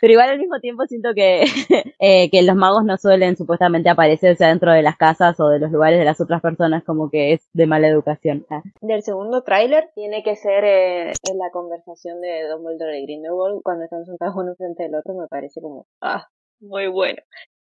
Pero 0.00 0.12
igual 0.12 0.30
al 0.30 0.38
mismo 0.38 0.60
tiempo 0.60 0.86
siento 0.86 1.10
que, 1.14 1.44
eh, 1.98 2.30
que 2.30 2.42
los 2.42 2.56
magos 2.56 2.84
no 2.84 2.96
suelen 2.96 3.36
supuestamente 3.36 3.90
aparecerse 3.90 4.46
dentro 4.46 4.72
de 4.72 4.82
las 4.82 4.96
casas 4.96 5.38
o 5.38 5.48
de 5.48 5.58
los 5.58 5.70
lugares 5.70 5.98
de 5.98 6.06
las 6.06 6.22
otras 6.22 6.40
personas, 6.40 6.82
como 6.84 7.10
que 7.10 7.34
es 7.34 7.48
de 7.52 7.66
mala 7.66 7.86
educación. 7.86 8.46
Ah. 8.48 8.62
Del 8.80 9.02
segundo 9.02 9.42
tráiler 9.42 9.90
tiene 9.94 10.22
que 10.22 10.36
ser 10.36 10.64
eh, 10.64 11.12
en 11.30 11.38
la 11.38 11.50
conversación 11.52 12.22
de 12.22 12.48
Dumbledore 12.48 12.98
y 12.98 13.02
Grindelwald 13.02 13.60
cuando 13.62 13.84
están 13.84 14.06
sentados 14.06 14.34
uno 14.36 14.54
frente 14.56 14.86
al 14.86 14.94
otro, 14.94 15.12
me 15.14 15.28
parece 15.28 15.60
como, 15.60 15.86
ah, 16.00 16.28
muy 16.60 16.86
bueno 16.86 17.20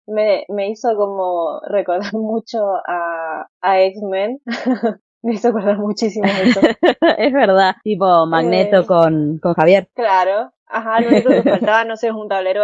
me, 0.09 0.45
me 0.49 0.71
hizo 0.71 0.97
como 0.97 1.61
recordar 1.69 2.13
mucho 2.15 2.59
a, 2.87 3.47
a 3.61 3.81
X-Men. 3.83 4.41
me 5.23 5.35
hizo 5.35 5.49
recordar 5.49 5.79
muchísimo 5.79 6.27
eso. 6.27 6.61
es 7.19 7.33
verdad, 7.33 7.75
tipo 7.83 8.27
Magneto 8.27 8.81
eh, 8.81 8.87
con, 8.87 9.39
con 9.39 9.55
Javier. 9.55 9.89
Claro. 9.95 10.53
Ajá, 10.71 11.01
lo 11.01 11.09
único 11.09 11.31
que 11.31 11.43
faltaba, 11.43 11.85
no 11.85 11.97
sé, 11.97 12.09
es 12.09 12.13
un 12.13 12.29
tablero 12.29 12.63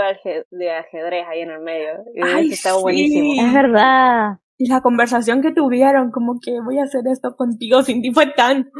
de, 0.50 0.70
ajedrez 0.70 1.26
ahí 1.26 1.40
en 1.40 1.50
el 1.50 1.60
medio. 1.60 2.04
Y 2.14 2.20
Ay, 2.22 2.52
estaba 2.52 2.78
buenísimo. 2.78 3.46
Es 3.46 3.54
verdad. 3.54 4.38
Y 4.56 4.68
la 4.68 4.80
conversación 4.82 5.42
que 5.42 5.52
tuvieron, 5.52 6.12
como 6.12 6.38
que 6.40 6.60
voy 6.60 6.78
a 6.78 6.84
hacer 6.84 7.02
esto 7.10 7.34
contigo 7.36 7.82
sin 7.82 8.02
ti, 8.02 8.12
fue 8.12 8.26
tan. 8.28 8.70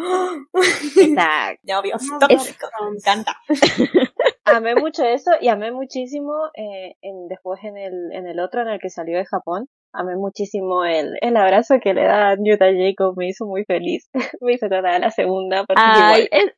Exacto. 0.97 1.61
Ya, 1.65 1.81
obvio, 1.81 1.97
me 2.29 2.97
encanta. 2.97 3.37
amé 4.45 4.77
mucho 4.77 5.05
eso 5.05 5.33
y 5.41 5.49
amé 5.49 5.73
muchísimo 5.73 6.33
eh, 6.55 6.97
en, 7.03 7.29
después 7.29 7.61
en 7.65 7.77
el, 7.77 8.13
en 8.13 8.27
el 8.27 8.39
otro, 8.39 8.63
en 8.63 8.69
el 8.69 8.79
que 8.79 8.91
salió 8.91 9.19
de 9.19 9.25
Japón, 9.25 9.69
amé 9.95 10.17
muchísimo 10.17 10.85
el, 10.85 11.13
el 11.21 11.37
abrazo 11.37 11.77
que 11.83 11.95
le 11.95 12.03
da 12.03 12.35
Newt 12.37 12.61
a 12.61 12.67
Jacob, 12.73 13.15
me 13.17 13.29
hizo 13.29 13.47
muy 13.47 13.65
feliz. 13.65 14.11
me 14.41 14.55
hizo 14.55 14.69
toda 14.69 14.99
la 14.99 15.11
segunda. 15.11 15.65
Porque 15.65 15.81
Ay, 15.83 16.29
es, 16.31 16.53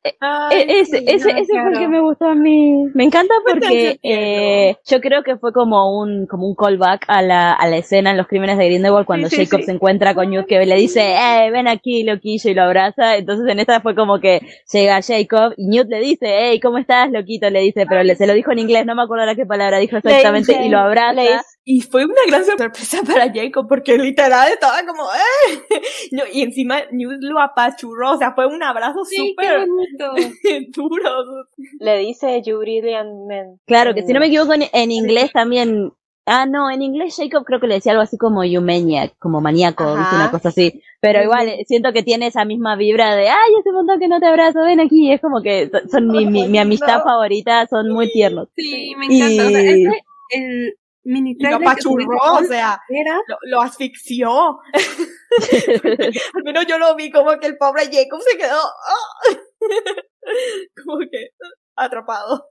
ese, 0.67 1.03
ese, 1.05 1.29
ese 1.31 1.45
fue 1.45 1.71
el 1.71 1.79
que 1.79 1.87
me 1.87 2.01
gustó 2.01 2.25
a 2.25 2.35
mí. 2.35 2.85
Me 2.93 3.03
encanta 3.03 3.33
porque 3.47 3.99
eh, 4.01 4.75
yo 4.85 4.99
creo 5.01 5.23
que 5.23 5.37
fue 5.37 5.53
como 5.53 5.99
un, 5.99 6.25
como 6.25 6.47
un 6.47 6.55
callback 6.55 7.05
a 7.07 7.21
la, 7.21 7.53
a 7.53 7.67
la 7.67 7.77
escena 7.77 8.11
en 8.11 8.17
los 8.17 8.27
crímenes 8.27 8.57
de 8.57 8.65
Grindelwald 8.65 9.05
cuando 9.05 9.29
Jacob 9.29 9.61
se 9.61 9.71
encuentra 9.71 10.15
con 10.15 10.29
Newt 10.29 10.47
que 10.47 10.65
le 10.65 10.75
dice, 10.75 11.15
eh, 11.15 11.51
ven 11.51 11.67
aquí, 11.67 12.03
loquillo, 12.03 12.49
y 12.49 12.53
lo 12.55 12.63
abraza. 12.63 13.17
Entonces 13.17 13.47
en 13.47 13.59
esta 13.59 13.81
fue 13.81 13.95
como 13.95 14.19
que 14.19 14.41
llega 14.71 15.01
Jacob 15.01 15.53
y 15.57 15.67
Newt 15.67 15.87
le 15.89 15.99
dice, 15.99 16.27
hey, 16.27 16.59
¿cómo 16.59 16.79
estás, 16.79 17.11
loquito? 17.11 17.49
Le 17.49 17.61
dice, 17.61 17.85
pero 17.87 18.03
le, 18.03 18.15
se 18.15 18.25
lo 18.25 18.33
dijo 18.33 18.51
en 18.51 18.59
inglés, 18.59 18.85
no 18.85 18.95
me 18.95 19.03
acuerdo 19.03 19.25
la 19.25 19.35
qué 19.35 19.45
palabra 19.45 19.77
dijo 19.77 19.97
exactamente, 19.97 20.65
y 20.65 20.69
lo 20.69 20.79
abraza. 20.79 21.43
Y 21.69 21.81
fue 21.81 22.05
una 22.05 22.21
gran 22.25 22.45
sorpresa 22.45 22.99
para 23.05 23.29
Jacob 23.33 23.67
porque 23.67 23.97
literal 23.97 24.47
estaba 24.47 24.85
como, 24.85 25.03
¡eh! 25.03 26.29
y 26.33 26.41
encima 26.41 26.83
Newt 26.91 27.21
lo 27.21 27.41
apachurró, 27.41 28.13
o 28.13 28.17
sea, 28.17 28.31
fue 28.31 28.47
un 28.47 28.63
abrazo 28.63 29.03
súper 29.03 29.67
duro. 30.69 31.11
Le 31.81 31.97
dice 31.97 32.41
You 32.41 32.59
Brilliant 32.59 33.27
Man. 33.27 33.59
Claro, 33.65 33.93
que 33.93 34.03
si 34.03 34.13
no 34.13 34.21
me 34.21 34.27
equivoco 34.27 34.53
en, 34.53 34.91
inglés 34.91 35.33
también 35.33 35.91
Ah, 36.25 36.45
no, 36.45 36.71
en 36.71 36.81
inglés 36.81 37.15
Jacob 37.17 37.43
creo 37.45 37.59
que 37.59 37.67
le 37.67 37.75
decía 37.75 37.93
algo 37.93 38.03
así 38.03 38.17
como 38.17 38.43
you 38.45 38.61
maniac, 38.61 39.17
como 39.17 39.41
maníaco, 39.41 39.91
una 39.91 40.29
cosa 40.31 40.49
así. 40.49 40.81
Pero 41.01 41.21
igual, 41.21 41.49
siento 41.65 41.91
que 41.91 42.03
tiene 42.03 42.27
esa 42.27 42.43
misma 42.45 42.77
vibra 42.77 43.15
de, 43.15 43.29
ay, 43.29 43.51
ese 43.59 43.71
montón 43.73 43.99
que 43.99 44.07
no 44.07 44.19
te 44.21 44.25
abrazo, 44.27 44.61
ven 44.61 44.79
aquí. 44.79 45.11
Es 45.11 45.21
como 45.21 45.41
que 45.41 45.69
son 45.89 46.07
mi, 46.07 46.25
mi, 46.25 46.57
amistad 46.57 47.01
favorita, 47.03 47.65
son 47.67 47.91
muy 47.91 48.11
tiernos. 48.11 48.47
Sí, 48.55 48.93
me 48.97 49.05
encanta. 49.05 49.47
O 49.47 49.49
sea, 49.49 49.71
el 50.31 50.73
mini 51.07 51.35
Lo 51.39 51.59
pachurró, 51.59 52.17
o 52.33 52.43
sea, 52.43 52.79
Lo, 53.43 53.61
asfixió. 53.61 54.59
Al 56.33 56.43
menos 56.43 56.65
yo 56.67 56.77
lo 56.77 56.95
vi 56.95 57.09
como 57.11 57.37
que 57.39 57.47
el 57.47 57.57
pobre 57.57 57.85
Jacob 57.85 58.21
se 58.21 58.37
quedó 58.37 58.59
como 60.85 60.99
que 60.99 61.29
atrapado. 61.75 62.49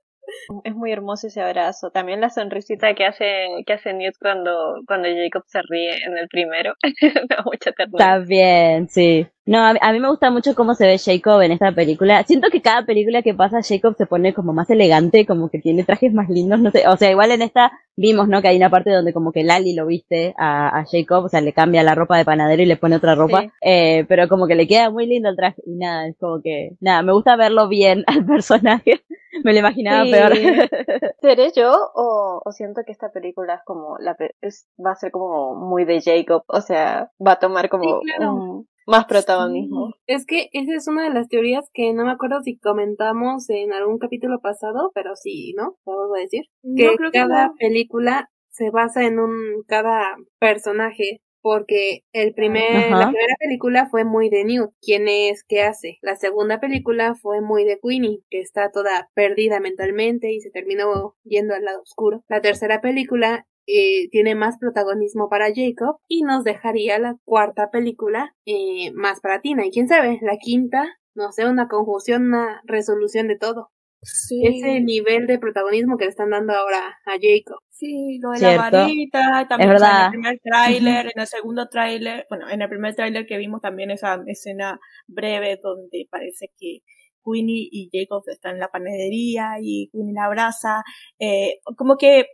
Es 0.64 0.74
muy 0.74 0.90
hermoso 0.90 1.28
ese 1.28 1.40
abrazo. 1.40 1.90
También 1.90 2.20
la 2.20 2.30
sonrisita 2.30 2.94
que 2.94 3.04
hace, 3.04 3.46
que 3.64 3.72
hace 3.74 3.92
Newt 3.92 4.16
cuando, 4.20 4.74
cuando 4.86 5.08
Jacob 5.08 5.44
se 5.46 5.60
ríe 5.68 6.04
en 6.04 6.18
el 6.18 6.28
primero. 6.28 6.74
me 7.02 7.26
da 7.28 7.42
mucha 7.44 7.72
ternura. 7.72 8.04
Está 8.04 8.18
bien, 8.18 8.88
sí. 8.88 9.26
No, 9.46 9.64
a, 9.64 9.92
mí 9.92 10.00
me 10.00 10.08
gusta 10.08 10.30
mucho 10.32 10.56
cómo 10.56 10.74
se 10.74 10.86
ve 10.86 10.98
Jacob 10.98 11.40
en 11.40 11.52
esta 11.52 11.70
película. 11.70 12.24
Siento 12.24 12.50
que 12.50 12.60
cada 12.60 12.84
película 12.84 13.22
que 13.22 13.32
pasa 13.32 13.62
Jacob 13.62 13.94
se 13.96 14.04
pone 14.04 14.34
como 14.34 14.52
más 14.52 14.68
elegante, 14.70 15.24
como 15.24 15.48
que 15.50 15.60
tiene 15.60 15.84
trajes 15.84 16.12
más 16.12 16.28
lindos, 16.28 16.58
no 16.58 16.72
sé. 16.72 16.88
O 16.88 16.96
sea, 16.96 17.12
igual 17.12 17.30
en 17.30 17.42
esta 17.42 17.70
vimos, 17.94 18.26
¿no? 18.26 18.42
Que 18.42 18.48
hay 18.48 18.56
una 18.56 18.70
parte 18.70 18.90
donde 18.90 19.12
como 19.12 19.30
que 19.30 19.44
Lali 19.44 19.72
lo 19.72 19.86
viste 19.86 20.34
a, 20.36 20.80
a 20.80 20.84
Jacob, 20.84 21.26
o 21.26 21.28
sea, 21.28 21.40
le 21.40 21.52
cambia 21.52 21.84
la 21.84 21.94
ropa 21.94 22.18
de 22.18 22.24
panadero 22.24 22.60
y 22.60 22.66
le 22.66 22.76
pone 22.76 22.96
otra 22.96 23.14
ropa. 23.14 23.52
Eh, 23.60 24.04
pero 24.08 24.28
como 24.28 24.48
que 24.48 24.56
le 24.56 24.66
queda 24.66 24.90
muy 24.90 25.06
lindo 25.06 25.28
el 25.28 25.36
traje 25.36 25.62
y 25.64 25.76
nada, 25.76 26.08
es 26.08 26.16
como 26.18 26.42
que, 26.42 26.72
nada, 26.80 27.02
me 27.02 27.12
gusta 27.12 27.36
verlo 27.36 27.68
bien 27.68 28.02
al 28.08 28.26
personaje. 28.26 29.04
me 29.44 29.52
lo 29.52 29.60
imaginaba 29.60 30.04
peor. 30.10 30.32
¿Seré 31.20 31.52
yo 31.54 31.72
o, 31.94 32.42
o, 32.44 32.52
siento 32.52 32.82
que 32.84 32.92
esta 32.92 33.10
película 33.10 33.54
es 33.54 33.60
como, 33.64 33.96
la, 33.98 34.16
es, 34.40 34.66
va 34.84 34.90
a 34.92 34.96
ser 34.96 35.12
como 35.12 35.54
muy 35.54 35.84
de 35.84 36.00
Jacob? 36.00 36.42
O 36.48 36.60
sea, 36.60 37.12
va 37.24 37.32
a 37.32 37.38
tomar 37.38 37.68
como 37.68 38.00
un, 38.18 38.66
más 38.86 39.06
protagonismo. 39.06 39.94
Es 40.06 40.24
que 40.26 40.48
esa 40.52 40.74
es 40.74 40.88
una 40.88 41.04
de 41.04 41.14
las 41.14 41.28
teorías 41.28 41.68
que 41.72 41.92
no 41.92 42.04
me 42.04 42.12
acuerdo 42.12 42.40
si 42.40 42.58
comentamos 42.58 43.50
en 43.50 43.72
algún 43.72 43.98
capítulo 43.98 44.40
pasado, 44.40 44.92
pero 44.94 45.16
sí, 45.16 45.52
¿no? 45.56 45.76
Te 45.84 45.92
vuelvo 45.92 46.14
a 46.16 46.20
decir. 46.20 46.44
Que 46.76 46.96
cada 47.12 47.52
película 47.58 48.30
se 48.50 48.70
basa 48.70 49.04
en 49.04 49.18
un, 49.18 49.64
cada 49.66 50.16
personaje 50.38 51.20
porque 51.46 52.00
el 52.12 52.34
primer, 52.34 52.90
la 52.90 53.08
primera 53.08 53.36
película 53.38 53.86
fue 53.88 54.04
muy 54.04 54.30
de 54.30 54.44
Newt, 54.44 54.72
quién 54.82 55.06
es, 55.06 55.44
qué 55.46 55.62
hace. 55.62 55.98
La 56.02 56.16
segunda 56.16 56.58
película 56.58 57.14
fue 57.14 57.40
muy 57.40 57.64
de 57.64 57.78
Queenie, 57.80 58.18
que 58.30 58.40
está 58.40 58.72
toda 58.72 59.10
perdida 59.14 59.60
mentalmente 59.60 60.32
y 60.32 60.40
se 60.40 60.50
terminó 60.50 61.14
yendo 61.22 61.54
al 61.54 61.62
lado 61.62 61.82
oscuro. 61.82 62.24
La 62.26 62.40
tercera 62.40 62.80
película 62.80 63.46
eh, 63.66 64.08
tiene 64.10 64.34
más 64.34 64.58
protagonismo 64.58 65.28
para 65.28 65.46
Jacob 65.54 65.98
y 66.08 66.22
nos 66.22 66.44
dejaría 66.44 66.98
la 66.98 67.16
cuarta 67.24 67.70
película 67.70 68.34
eh, 68.44 68.92
más 68.94 69.20
para 69.20 69.40
Tina. 69.40 69.66
Y 69.66 69.70
quién 69.70 69.88
sabe, 69.88 70.18
la 70.22 70.36
quinta, 70.38 70.86
no 71.14 71.32
sé, 71.32 71.48
una 71.48 71.68
conjunción, 71.68 72.26
una 72.26 72.62
resolución 72.64 73.28
de 73.28 73.36
todo. 73.36 73.70
Sí. 74.02 74.40
Ese 74.46 74.80
nivel 74.80 75.26
de 75.26 75.38
protagonismo 75.38 75.96
que 75.96 76.04
le 76.04 76.10
están 76.10 76.30
dando 76.30 76.52
ahora 76.52 76.96
a 77.06 77.12
Jacob. 77.20 77.58
Sí, 77.70 78.18
lo 78.22 78.30
de 78.30 78.40
la 78.40 78.70
varita, 78.70 79.46
también 79.48 79.70
en 79.70 79.76
el 79.76 80.10
primer 80.10 80.40
tráiler, 80.42 81.06
en 81.14 81.20
el 81.20 81.26
segundo 81.26 81.68
tráiler, 81.68 82.26
bueno, 82.30 82.48
en 82.48 82.62
el 82.62 82.68
primer 82.68 82.94
tráiler 82.94 83.26
que 83.26 83.36
vimos 83.36 83.60
también 83.60 83.90
esa 83.90 84.22
escena 84.26 84.78
breve 85.06 85.58
donde 85.62 86.06
parece 86.10 86.46
que 86.58 86.78
Queenie 87.24 87.68
y 87.70 87.90
Jacob 87.92 88.22
están 88.28 88.54
en 88.54 88.60
la 88.60 88.68
panadería 88.68 89.56
y 89.60 89.90
Queenie 89.92 90.14
la 90.14 90.24
abraza, 90.26 90.84
eh, 91.18 91.58
como 91.76 91.96
que 91.98 92.26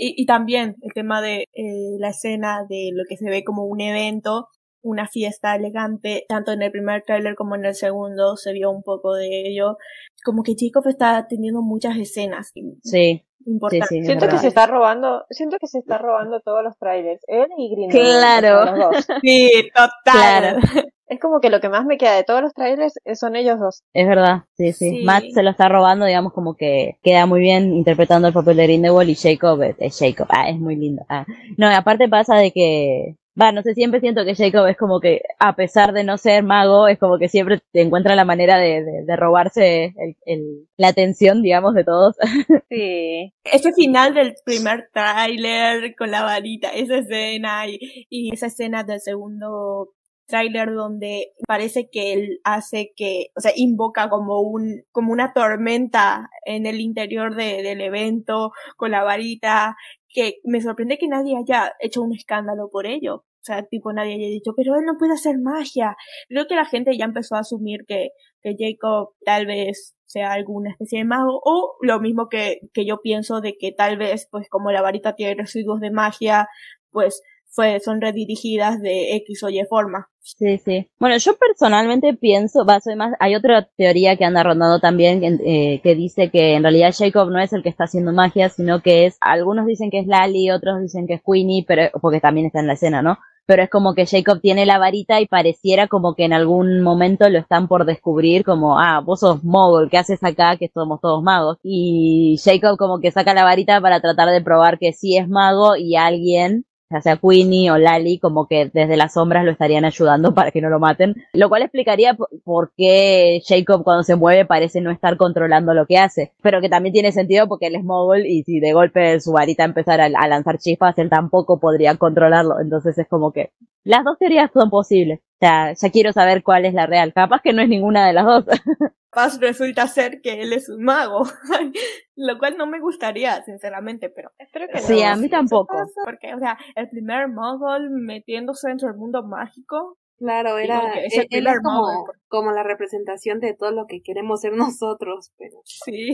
y, 0.00 0.26
también 0.26 0.76
el 0.82 0.92
tema 0.94 1.20
de 1.20 1.44
eh, 1.52 1.96
la 1.98 2.10
escena 2.10 2.64
de 2.68 2.90
lo 2.92 3.04
que 3.08 3.16
se 3.16 3.28
ve 3.28 3.44
como 3.44 3.64
un 3.64 3.80
evento, 3.80 4.48
una 4.82 5.06
fiesta 5.06 5.54
elegante, 5.54 6.24
tanto 6.28 6.52
en 6.52 6.62
el 6.62 6.70
primer 6.70 7.02
tráiler 7.02 7.34
como 7.34 7.54
en 7.54 7.66
el 7.66 7.74
segundo 7.74 8.36
se 8.36 8.52
vio 8.52 8.70
un 8.70 8.82
poco 8.82 9.14
de 9.14 9.48
ello. 9.48 9.76
Como 10.24 10.42
que 10.42 10.54
Jacob 10.58 10.88
está 10.88 11.26
teniendo 11.28 11.62
muchas 11.62 11.96
escenas. 11.96 12.52
Sí. 12.82 13.24
Importantes. 13.46 14.04
siento 14.06 14.28
que 14.28 14.36
se 14.36 14.48
está 14.48 14.66
robando, 14.66 15.24
siento 15.30 15.56
que 15.58 15.66
se 15.66 15.78
está 15.78 15.96
robando 15.96 16.40
todos 16.40 16.62
los 16.62 16.76
trailers, 16.76 17.22
él 17.26 17.46
y 17.56 17.74
Green. 17.74 17.90
Claro. 17.90 18.90
Sí, 19.22 19.50
total. 19.74 20.60
Es 21.10 21.18
como 21.18 21.40
que 21.40 21.50
lo 21.50 21.60
que 21.60 21.68
más 21.68 21.84
me 21.84 21.98
queda 21.98 22.14
de 22.14 22.22
todos 22.22 22.40
los 22.40 22.54
trailers 22.54 22.94
son 23.14 23.34
ellos 23.34 23.58
dos. 23.58 23.82
Es 23.92 24.06
verdad, 24.06 24.44
sí, 24.56 24.72
sí, 24.72 25.02
Matt 25.04 25.24
se 25.34 25.42
lo 25.42 25.50
está 25.50 25.68
robando, 25.68 26.06
digamos, 26.06 26.32
como 26.32 26.54
que 26.54 26.98
queda 27.02 27.26
muy 27.26 27.40
bien 27.40 27.74
interpretando 27.74 28.28
el 28.28 28.34
papel 28.34 28.56
de 28.56 28.62
Grindelwald 28.62 29.10
y 29.10 29.16
Jacob 29.16 29.60
es, 29.60 29.98
Jacob. 29.98 30.28
Ah, 30.30 30.48
es 30.48 30.60
muy 30.60 30.76
lindo. 30.76 31.02
Ah. 31.08 31.26
No, 31.58 31.66
aparte 31.66 32.08
pasa 32.08 32.36
de 32.36 32.52
que 32.52 33.16
va, 33.40 33.50
no 33.50 33.62
sé, 33.62 33.74
siempre 33.74 33.98
siento 33.98 34.24
que 34.24 34.36
Jacob 34.36 34.68
es 34.68 34.76
como 34.76 35.00
que, 35.00 35.22
a 35.40 35.56
pesar 35.56 35.92
de 35.92 36.04
no 36.04 36.16
ser 36.16 36.44
mago, 36.44 36.86
es 36.86 37.00
como 37.00 37.18
que 37.18 37.28
siempre 37.28 37.60
te 37.72 37.80
encuentra 37.80 38.14
la 38.14 38.24
manera 38.24 38.58
de, 38.58 38.84
de, 39.04 39.16
robarse 39.16 39.92
el, 40.26 40.68
la 40.76 40.88
atención, 40.88 41.42
digamos, 41.42 41.74
de 41.74 41.84
todos. 41.84 42.16
Sí. 42.70 43.34
Ese 43.42 43.72
final 43.72 44.14
del 44.14 44.34
primer 44.44 44.90
tráiler 44.92 45.96
con 45.96 46.12
la 46.12 46.22
varita, 46.22 46.68
esa 46.68 46.98
escena 46.98 47.66
y, 47.66 48.06
y 48.08 48.32
esa 48.32 48.46
escena 48.46 48.84
del 48.84 49.00
segundo 49.00 49.88
tráiler 50.30 50.72
donde 50.72 51.32
parece 51.46 51.90
que 51.90 52.14
él 52.14 52.40
hace 52.44 52.92
que, 52.96 53.26
o 53.36 53.40
sea, 53.40 53.52
invoca 53.54 54.08
como 54.08 54.40
un, 54.40 54.82
como 54.92 55.12
una 55.12 55.32
tormenta 55.32 56.30
en 56.46 56.66
el 56.66 56.80
interior 56.80 57.34
de, 57.34 57.62
del 57.62 57.80
evento 57.82 58.52
con 58.76 58.92
la 58.92 59.02
varita, 59.02 59.76
que 60.08 60.36
me 60.44 60.60
sorprende 60.60 60.98
que 60.98 61.08
nadie 61.08 61.36
haya 61.36 61.74
hecho 61.80 62.02
un 62.02 62.14
escándalo 62.14 62.70
por 62.70 62.86
ello. 62.86 63.24
O 63.40 63.42
sea, 63.42 63.62
tipo 63.64 63.92
nadie 63.92 64.14
haya 64.14 64.26
dicho, 64.26 64.52
pero 64.54 64.76
él 64.76 64.84
no 64.84 64.98
puede 64.98 65.14
hacer 65.14 65.38
magia. 65.38 65.96
Creo 66.28 66.46
que 66.46 66.56
la 66.56 66.66
gente 66.66 66.96
ya 66.96 67.06
empezó 67.06 67.36
a 67.36 67.40
asumir 67.40 67.80
que, 67.86 68.10
que 68.42 68.54
Jacob 68.58 69.14
tal 69.24 69.46
vez 69.46 69.94
sea 70.04 70.32
alguna 70.32 70.70
especie 70.70 70.98
de 70.98 71.04
mago, 71.04 71.40
o 71.44 71.76
lo 71.80 72.00
mismo 72.00 72.28
que, 72.28 72.60
que 72.74 72.84
yo 72.84 73.00
pienso 73.00 73.40
de 73.40 73.56
que 73.58 73.72
tal 73.72 73.96
vez, 73.96 74.28
pues 74.30 74.48
como 74.50 74.72
la 74.72 74.82
varita 74.82 75.14
tiene 75.14 75.36
residuos 75.36 75.80
de 75.80 75.90
magia, 75.90 76.48
pues 76.90 77.22
fue, 77.50 77.80
son 77.80 78.00
redirigidas 78.00 78.80
de 78.80 79.16
X 79.16 79.42
o 79.42 79.50
Y 79.50 79.64
forma. 79.68 80.08
Sí, 80.22 80.58
sí. 80.58 80.88
Bueno, 80.98 81.16
yo 81.16 81.36
personalmente 81.36 82.14
pienso, 82.14 82.64
va, 82.64 82.80
soy 82.80 82.94
más, 82.94 83.14
hay 83.18 83.34
otra 83.34 83.68
teoría 83.76 84.16
que 84.16 84.24
anda 84.24 84.42
rondando 84.42 84.78
también 84.78 85.40
eh, 85.44 85.80
que 85.82 85.94
dice 85.94 86.30
que 86.30 86.54
en 86.54 86.62
realidad 86.62 86.94
Jacob 86.96 87.30
no 87.30 87.40
es 87.40 87.52
el 87.52 87.62
que 87.62 87.68
está 87.68 87.84
haciendo 87.84 88.12
magia, 88.12 88.48
sino 88.48 88.80
que 88.80 89.06
es, 89.06 89.16
algunos 89.20 89.66
dicen 89.66 89.90
que 89.90 89.98
es 89.98 90.06
Lali, 90.06 90.50
otros 90.50 90.80
dicen 90.80 91.06
que 91.06 91.14
es 91.14 91.22
Queenie, 91.26 91.64
pero, 91.66 91.90
porque 92.00 92.20
también 92.20 92.46
está 92.46 92.60
en 92.60 92.66
la 92.66 92.74
escena, 92.74 93.02
¿no? 93.02 93.18
Pero 93.46 93.64
es 93.64 93.70
como 93.70 93.94
que 93.94 94.06
Jacob 94.06 94.40
tiene 94.40 94.64
la 94.64 94.78
varita 94.78 95.20
y 95.20 95.26
pareciera 95.26 95.88
como 95.88 96.14
que 96.14 96.24
en 96.24 96.32
algún 96.32 96.82
momento 96.82 97.28
lo 97.28 97.38
están 97.38 97.66
por 97.66 97.84
descubrir 97.84 98.44
como, 98.44 98.78
ah, 98.78 99.00
vos 99.00 99.20
sos 99.20 99.42
mogul, 99.42 99.90
¿qué 99.90 99.98
haces 99.98 100.22
acá? 100.22 100.56
Que 100.56 100.68
somos 100.72 101.00
todos 101.00 101.20
magos. 101.24 101.58
Y 101.64 102.38
Jacob 102.44 102.76
como 102.76 103.00
que 103.00 103.10
saca 103.10 103.34
la 103.34 103.42
varita 103.42 103.80
para 103.80 104.00
tratar 104.00 104.28
de 104.30 104.40
probar 104.40 104.78
que 104.78 104.92
sí 104.92 105.16
es 105.16 105.28
mago 105.28 105.74
y 105.74 105.96
alguien 105.96 106.64
ya 106.90 107.00
sea 107.00 107.16
Queenie 107.16 107.70
o 107.70 107.78
Lali, 107.78 108.18
como 108.18 108.46
que 108.46 108.70
desde 108.72 108.96
las 108.96 109.14
sombras 109.14 109.44
lo 109.44 109.52
estarían 109.52 109.84
ayudando 109.84 110.34
para 110.34 110.50
que 110.50 110.60
no 110.60 110.68
lo 110.68 110.80
maten, 110.80 111.14
lo 111.32 111.48
cual 111.48 111.62
explicaría 111.62 112.16
por 112.44 112.72
qué 112.76 113.40
Jacob 113.46 113.84
cuando 113.84 114.02
se 114.02 114.16
mueve 114.16 114.44
parece 114.44 114.80
no 114.80 114.90
estar 114.90 115.16
controlando 115.16 115.74
lo 115.74 115.86
que 115.86 115.98
hace, 115.98 116.32
pero 116.42 116.60
que 116.60 116.68
también 116.68 116.92
tiene 116.92 117.12
sentido 117.12 117.48
porque 117.48 117.66
él 117.66 117.76
es 117.76 117.84
mogul 117.84 118.26
y 118.26 118.42
si 118.42 118.60
de 118.60 118.72
golpe 118.72 119.20
su 119.20 119.32
varita 119.32 119.64
empezara 119.64 120.06
a, 120.06 120.28
lanzar 120.28 120.58
chispas, 120.58 120.98
él 120.98 121.08
tampoco 121.08 121.60
podría 121.60 121.96
controlarlo, 121.96 122.60
entonces 122.60 122.98
es 122.98 123.08
como 123.08 123.32
que 123.32 123.50
las 123.84 124.04
dos 124.04 124.18
teorías 124.18 124.50
son 124.52 124.68
posibles. 124.68 125.20
O 125.20 125.38
sea, 125.40 125.72
ya 125.72 125.90
quiero 125.90 126.12
saber 126.12 126.42
cuál 126.42 126.66
es 126.66 126.74
la 126.74 126.86
real. 126.86 127.14
Capaz 127.14 127.40
que 127.42 127.54
no 127.54 127.62
es 127.62 127.68
ninguna 127.68 128.06
de 128.06 128.12
las 128.12 128.26
dos. 128.26 128.44
Paz 129.12 129.40
resulta 129.40 129.88
ser 129.88 130.20
que 130.20 130.40
él 130.40 130.52
es 130.52 130.68
un 130.68 130.84
mago, 130.84 131.22
lo 132.16 132.38
cual 132.38 132.56
no 132.56 132.66
me 132.66 132.80
gustaría, 132.80 133.42
sinceramente, 133.42 134.08
pero 134.08 134.30
espero 134.38 134.66
que 134.72 134.78
Sí, 134.80 135.02
a 135.02 135.16
mí 135.16 135.28
tampoco. 135.28 135.76
Porque, 136.04 136.34
o 136.34 136.38
sea, 136.38 136.56
el 136.76 136.88
primer 136.88 137.28
mogul 137.28 137.90
metiéndose 137.90 138.68
dentro 138.68 138.88
del 138.88 138.96
mundo 138.96 139.24
mágico. 139.24 139.98
Claro, 140.16 140.58
era 140.58 140.94
es 140.94 141.14
el 141.14 141.22
él, 141.22 141.28
primer 141.28 141.54
es 141.54 141.62
como, 141.62 142.04
como 142.28 142.52
la 142.52 142.62
representación 142.62 143.40
de 143.40 143.54
todo 143.54 143.72
lo 143.72 143.86
que 143.86 144.02
queremos 144.02 144.42
ser 144.42 144.52
nosotros, 144.52 145.32
pero 145.38 145.60
Sí. 145.64 146.12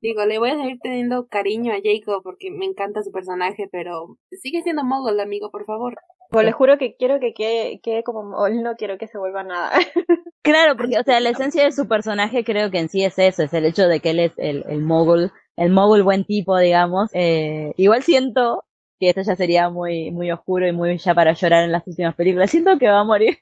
Digo, 0.00 0.24
le 0.24 0.38
voy 0.38 0.50
a 0.50 0.56
seguir 0.56 0.78
teniendo 0.82 1.26
cariño 1.28 1.72
a 1.72 1.80
Jacob 1.82 2.22
porque 2.22 2.50
me 2.50 2.66
encanta 2.66 3.02
su 3.02 3.12
personaje, 3.12 3.68
pero 3.70 4.18
sigue 4.30 4.62
siendo 4.62 4.84
mogul, 4.84 5.18
amigo, 5.20 5.50
por 5.50 5.64
favor. 5.64 5.96
Pues 6.30 6.44
les 6.44 6.54
juro 6.54 6.76
que 6.78 6.96
quiero 6.96 7.20
que 7.20 7.32
quede, 7.34 7.80
quede 7.80 8.02
como 8.02 8.24
mol, 8.24 8.62
no 8.62 8.74
quiero 8.74 8.98
que 8.98 9.06
se 9.06 9.18
vuelva 9.18 9.44
nada. 9.44 9.72
Claro, 10.42 10.76
porque, 10.76 10.96
o 10.96 11.02
sea, 11.02 11.18
la 11.18 11.30
esencia 11.30 11.64
de 11.64 11.72
su 11.72 11.88
personaje 11.88 12.44
creo 12.44 12.70
que 12.70 12.78
en 12.78 12.88
sí 12.88 13.02
es 13.02 13.18
eso, 13.18 13.42
es 13.42 13.52
el 13.52 13.64
hecho 13.64 13.88
de 13.88 13.98
que 13.98 14.10
él 14.10 14.20
es 14.20 14.32
el, 14.36 14.64
el 14.68 14.80
mogul, 14.80 15.32
el 15.56 15.70
mogul 15.72 16.04
buen 16.04 16.24
tipo, 16.24 16.56
digamos. 16.56 17.10
Eh, 17.14 17.72
igual 17.76 18.04
siento 18.04 18.62
que 19.00 19.08
esto 19.08 19.22
ya 19.22 19.34
sería 19.34 19.70
muy, 19.70 20.12
muy 20.12 20.30
oscuro 20.30 20.68
y 20.68 20.72
muy 20.72 20.98
ya 20.98 21.14
para 21.16 21.32
llorar 21.32 21.64
en 21.64 21.72
las 21.72 21.84
últimas 21.86 22.14
películas. 22.14 22.50
Siento 22.50 22.78
que 22.78 22.88
va 22.88 23.00
a 23.00 23.04
morir, 23.04 23.38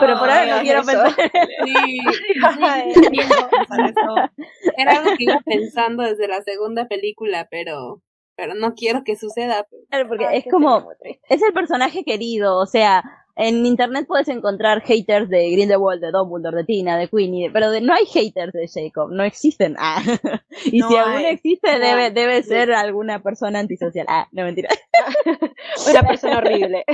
pero 0.00 0.18
por 0.18 0.30
ahora 0.30 0.56
no 0.56 0.62
quiero 0.62 0.80
eso. 0.80 0.86
pensar. 0.90 1.12
Sí, 1.64 1.98
sí, 3.12 3.20
era 4.76 4.92
algo 4.98 5.10
que 5.16 5.24
iba 5.24 5.40
pensando 5.44 6.02
desde 6.02 6.28
la 6.28 6.42
segunda 6.42 6.86
película, 6.88 7.48
pero 7.50 8.00
pero 8.34 8.54
no 8.54 8.74
quiero 8.74 9.04
que 9.04 9.14
suceda. 9.16 9.66
Claro, 9.90 10.08
porque 10.08 10.26
Ay, 10.26 10.38
es 10.38 10.44
como, 10.50 10.88
es 11.28 11.42
el 11.42 11.52
personaje 11.52 12.02
querido, 12.02 12.58
o 12.58 12.66
sea, 12.66 13.02
en 13.36 13.64
internet 13.66 14.06
puedes 14.08 14.28
encontrar 14.28 14.80
haters 14.82 15.28
de 15.28 15.50
Grindelwald, 15.50 16.00
de 16.02 16.10
Dumbledore, 16.10 16.56
de 16.58 16.64
Tina, 16.64 16.96
de 16.98 17.08
Queenie, 17.08 17.50
pero 17.50 17.70
de- 17.70 17.82
no 17.82 17.92
hay 17.94 18.06
haters 18.06 18.52
de 18.52 18.68
Jacob, 18.68 19.10
no 19.12 19.22
existen. 19.22 19.76
Ah. 19.78 20.02
Y 20.64 20.78
No 20.80 20.88
si 20.88 20.96
hay. 20.96 21.24
existe, 21.26 21.72
No. 21.78 21.78
debe, 21.78 22.10
debe 22.10 22.42
ser 22.42 22.72
alguna 22.72 23.22
persona 23.22 23.58
antisocial. 23.58 24.06
Ah, 24.08 24.28
no 24.32 24.44
mentira. 24.44 24.70
Una 25.90 26.02
persona 26.02 26.38
horrible. 26.38 26.84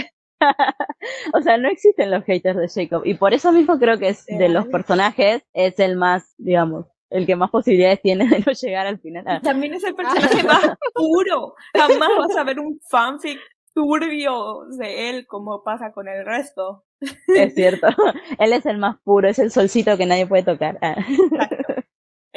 O 1.34 1.40
sea, 1.42 1.56
no 1.58 1.68
existen 1.68 2.10
los 2.10 2.24
haters 2.24 2.58
de 2.58 2.68
Jacob. 2.68 3.02
Y 3.04 3.14
por 3.14 3.34
eso 3.34 3.52
mismo 3.52 3.78
creo 3.78 3.98
que 3.98 4.08
es 4.08 4.26
de 4.26 4.48
los 4.48 4.66
personajes, 4.66 5.42
es 5.52 5.78
el 5.78 5.96
más, 5.96 6.34
digamos, 6.38 6.86
el 7.10 7.26
que 7.26 7.36
más 7.36 7.50
posibilidades 7.50 8.02
tiene 8.02 8.28
de 8.28 8.40
no 8.40 8.52
llegar 8.52 8.86
al 8.86 8.98
final. 8.98 9.24
Ah, 9.26 9.40
También 9.42 9.74
es 9.74 9.84
el 9.84 9.94
personaje 9.94 10.42
más 10.44 10.66
puro. 10.94 11.54
Jamás 11.74 12.10
vas 12.18 12.36
a 12.36 12.44
ver 12.44 12.60
un 12.60 12.78
fanfic 12.90 13.38
turbio 13.74 14.64
de 14.76 15.10
él 15.10 15.26
como 15.26 15.62
pasa 15.62 15.92
con 15.92 16.08
el 16.08 16.24
resto. 16.26 16.84
es 17.00 17.54
cierto. 17.54 17.86
Él 18.38 18.52
es 18.52 18.66
el 18.66 18.78
más 18.78 18.96
puro, 19.04 19.28
es 19.28 19.38
el 19.38 19.52
solcito 19.52 19.96
que 19.96 20.04
nadie 20.04 20.26
puede 20.26 20.42
tocar. 20.42 20.78
Ah. 20.82 20.96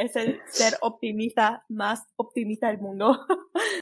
Es 0.01 0.15
el 0.15 0.41
ser 0.48 0.74
optimista 0.81 1.63
más 1.70 2.08
optimista 2.15 2.67
del 2.67 2.79
mundo. 2.79 3.20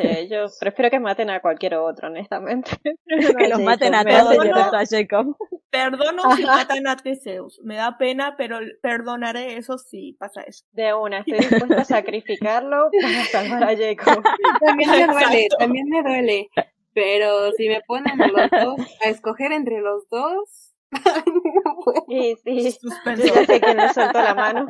Eh, 0.02 0.28
yo 0.30 0.46
prefiero 0.60 0.90
que 0.90 1.00
maten 1.00 1.30
a 1.30 1.40
cualquier 1.40 1.76
otro, 1.76 2.08
honestamente. 2.08 2.72
que 3.38 3.48
los 3.48 3.62
maten 3.62 3.96
a 3.96 4.04
todos, 4.04 4.34
llorar. 4.36 4.76
a 4.76 4.86
Jacob. 4.86 5.38
Perdono 5.70 6.36
si 6.36 6.44
matan 6.44 6.88
a 6.88 6.98
Teseus. 6.98 7.62
Me 7.64 7.76
da 7.76 7.98
pena, 7.98 8.36
pero 8.38 8.60
perdonaré 8.82 9.58
eso 9.58 9.78
si 9.78 10.14
pasa 10.14 10.42
eso. 10.42 10.66
De 10.72 10.94
una, 10.94 11.20
estoy 11.20 11.40
dispuesta 11.40 11.82
a 11.82 11.86
sacrificarlo 11.86 12.90
para 13.02 13.24
salvar 13.26 13.64
a 13.64 13.78
Jacob. 13.78 14.24
También 14.66 14.90
me 14.90 15.08
duele, 15.08 15.48
también 15.58 15.90
me 15.90 16.02
duele. 16.02 16.50
Pero 16.94 17.52
si 17.54 17.70
me 17.70 17.82
ponen 17.82 18.22
a 18.22 18.28
los 18.28 18.50
dos, 18.52 18.98
a 19.06 19.10
escoger 19.10 19.52
entre 19.52 19.80
los 19.80 20.10
dos, 20.10 20.69
no 20.92 21.76
puedo. 21.84 22.06
Sí, 22.08 22.36
sí. 22.44 22.72
Suspenso. 22.72 23.34
sé 23.46 23.60
quién 23.60 23.78
le 23.78 23.94
soltó 23.94 24.22
la 24.22 24.36
mano. 24.36 24.68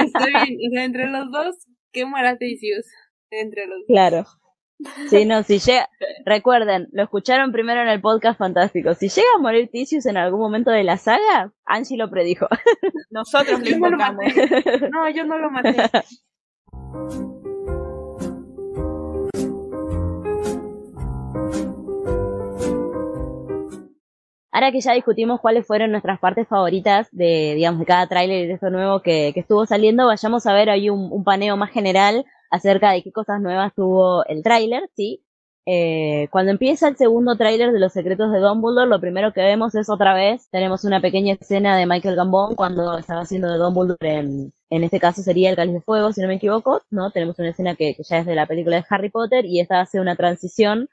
Está 0.00 0.26
bien, 0.26 0.58
o 0.66 0.70
sea, 0.72 0.84
entre 0.84 1.08
los 1.08 1.30
dos, 1.30 1.56
¿qué 1.92 2.04
muera 2.04 2.36
Theseus? 2.36 2.86
Entre 3.30 3.66
los 3.66 3.78
dos. 3.78 3.86
Claro. 3.88 4.26
Sí, 5.08 5.26
no, 5.26 5.42
si 5.42 5.58
llega, 5.58 5.88
recuerden, 6.24 6.88
lo 6.92 7.02
escucharon 7.02 7.52
primero 7.52 7.82
en 7.82 7.88
el 7.88 8.00
podcast 8.00 8.38
fantástico. 8.38 8.94
Si 8.94 9.08
llega 9.08 9.28
a 9.36 9.40
morir 9.40 9.68
Tisius 9.70 10.06
en 10.06 10.16
algún 10.16 10.40
momento 10.40 10.70
de 10.70 10.84
la 10.84 10.96
saga, 10.96 11.52
Angie 11.64 11.96
lo 11.96 12.10
predijo. 12.10 12.46
Nosotros 13.10 13.60
lo 13.60 13.64
no 13.64 13.70
invocamos. 13.70 14.24
No, 14.90 15.08
yo 15.10 15.24
no 15.24 15.38
lo 15.38 15.50
maté. 15.50 15.76
Ahora 24.52 24.72
que 24.72 24.80
ya 24.80 24.92
discutimos 24.92 25.40
cuáles 25.40 25.66
fueron 25.66 25.92
nuestras 25.92 26.18
partes 26.18 26.48
favoritas 26.48 27.08
de, 27.12 27.54
digamos, 27.54 27.80
de 27.80 27.86
cada 27.86 28.08
tráiler 28.08 28.44
y 28.44 28.46
de 28.48 28.54
esto 28.54 28.70
nuevo 28.70 29.00
que, 29.00 29.32
estuvo 29.36 29.64
saliendo, 29.66 30.06
vayamos 30.06 30.46
a 30.46 30.52
ver 30.52 30.70
ahí 30.70 30.90
un, 30.90 31.12
un 31.12 31.24
paneo 31.24 31.56
más 31.56 31.70
general 31.70 32.24
acerca 32.50 32.90
de 32.92 33.02
qué 33.02 33.12
cosas 33.12 33.40
nuevas 33.40 33.72
tuvo 33.74 34.24
el 34.26 34.42
tráiler, 34.42 34.90
¿sí? 34.96 35.24
Eh, 35.66 36.28
cuando 36.30 36.50
empieza 36.50 36.88
el 36.88 36.96
segundo 36.96 37.36
tráiler 37.36 37.70
de 37.72 37.78
Los 37.78 37.92
Secretos 37.92 38.32
de 38.32 38.40
Dumbledore, 38.40 38.88
lo 38.88 39.00
primero 39.00 39.32
que 39.32 39.42
vemos 39.42 39.74
es 39.74 39.88
otra 39.88 40.14
vez, 40.14 40.48
tenemos 40.50 40.84
una 40.84 41.00
pequeña 41.00 41.34
escena 41.34 41.76
de 41.76 41.86
Michael 41.86 42.16
Gambon 42.16 42.56
cuando 42.56 42.98
estaba 42.98 43.20
haciendo 43.20 43.52
de 43.52 43.58
Dumbledore 43.58 44.18
en, 44.18 44.52
en 44.70 44.84
este 44.84 44.98
caso 44.98 45.22
sería 45.22 45.50
el 45.50 45.56
Cáliz 45.56 45.74
de 45.74 45.80
Fuego, 45.80 46.12
si 46.12 46.22
no 46.22 46.28
me 46.28 46.36
equivoco, 46.36 46.82
¿no? 46.90 47.10
Tenemos 47.12 47.38
una 47.38 47.50
escena 47.50 47.76
que, 47.76 47.94
que 47.94 48.02
ya 48.02 48.18
es 48.18 48.26
de 48.26 48.34
la 48.34 48.46
película 48.46 48.76
de 48.76 48.84
Harry 48.88 49.10
Potter 49.10 49.44
y 49.44 49.60
esta 49.60 49.80
hace 49.80 50.00
una 50.00 50.16
transición 50.16 50.88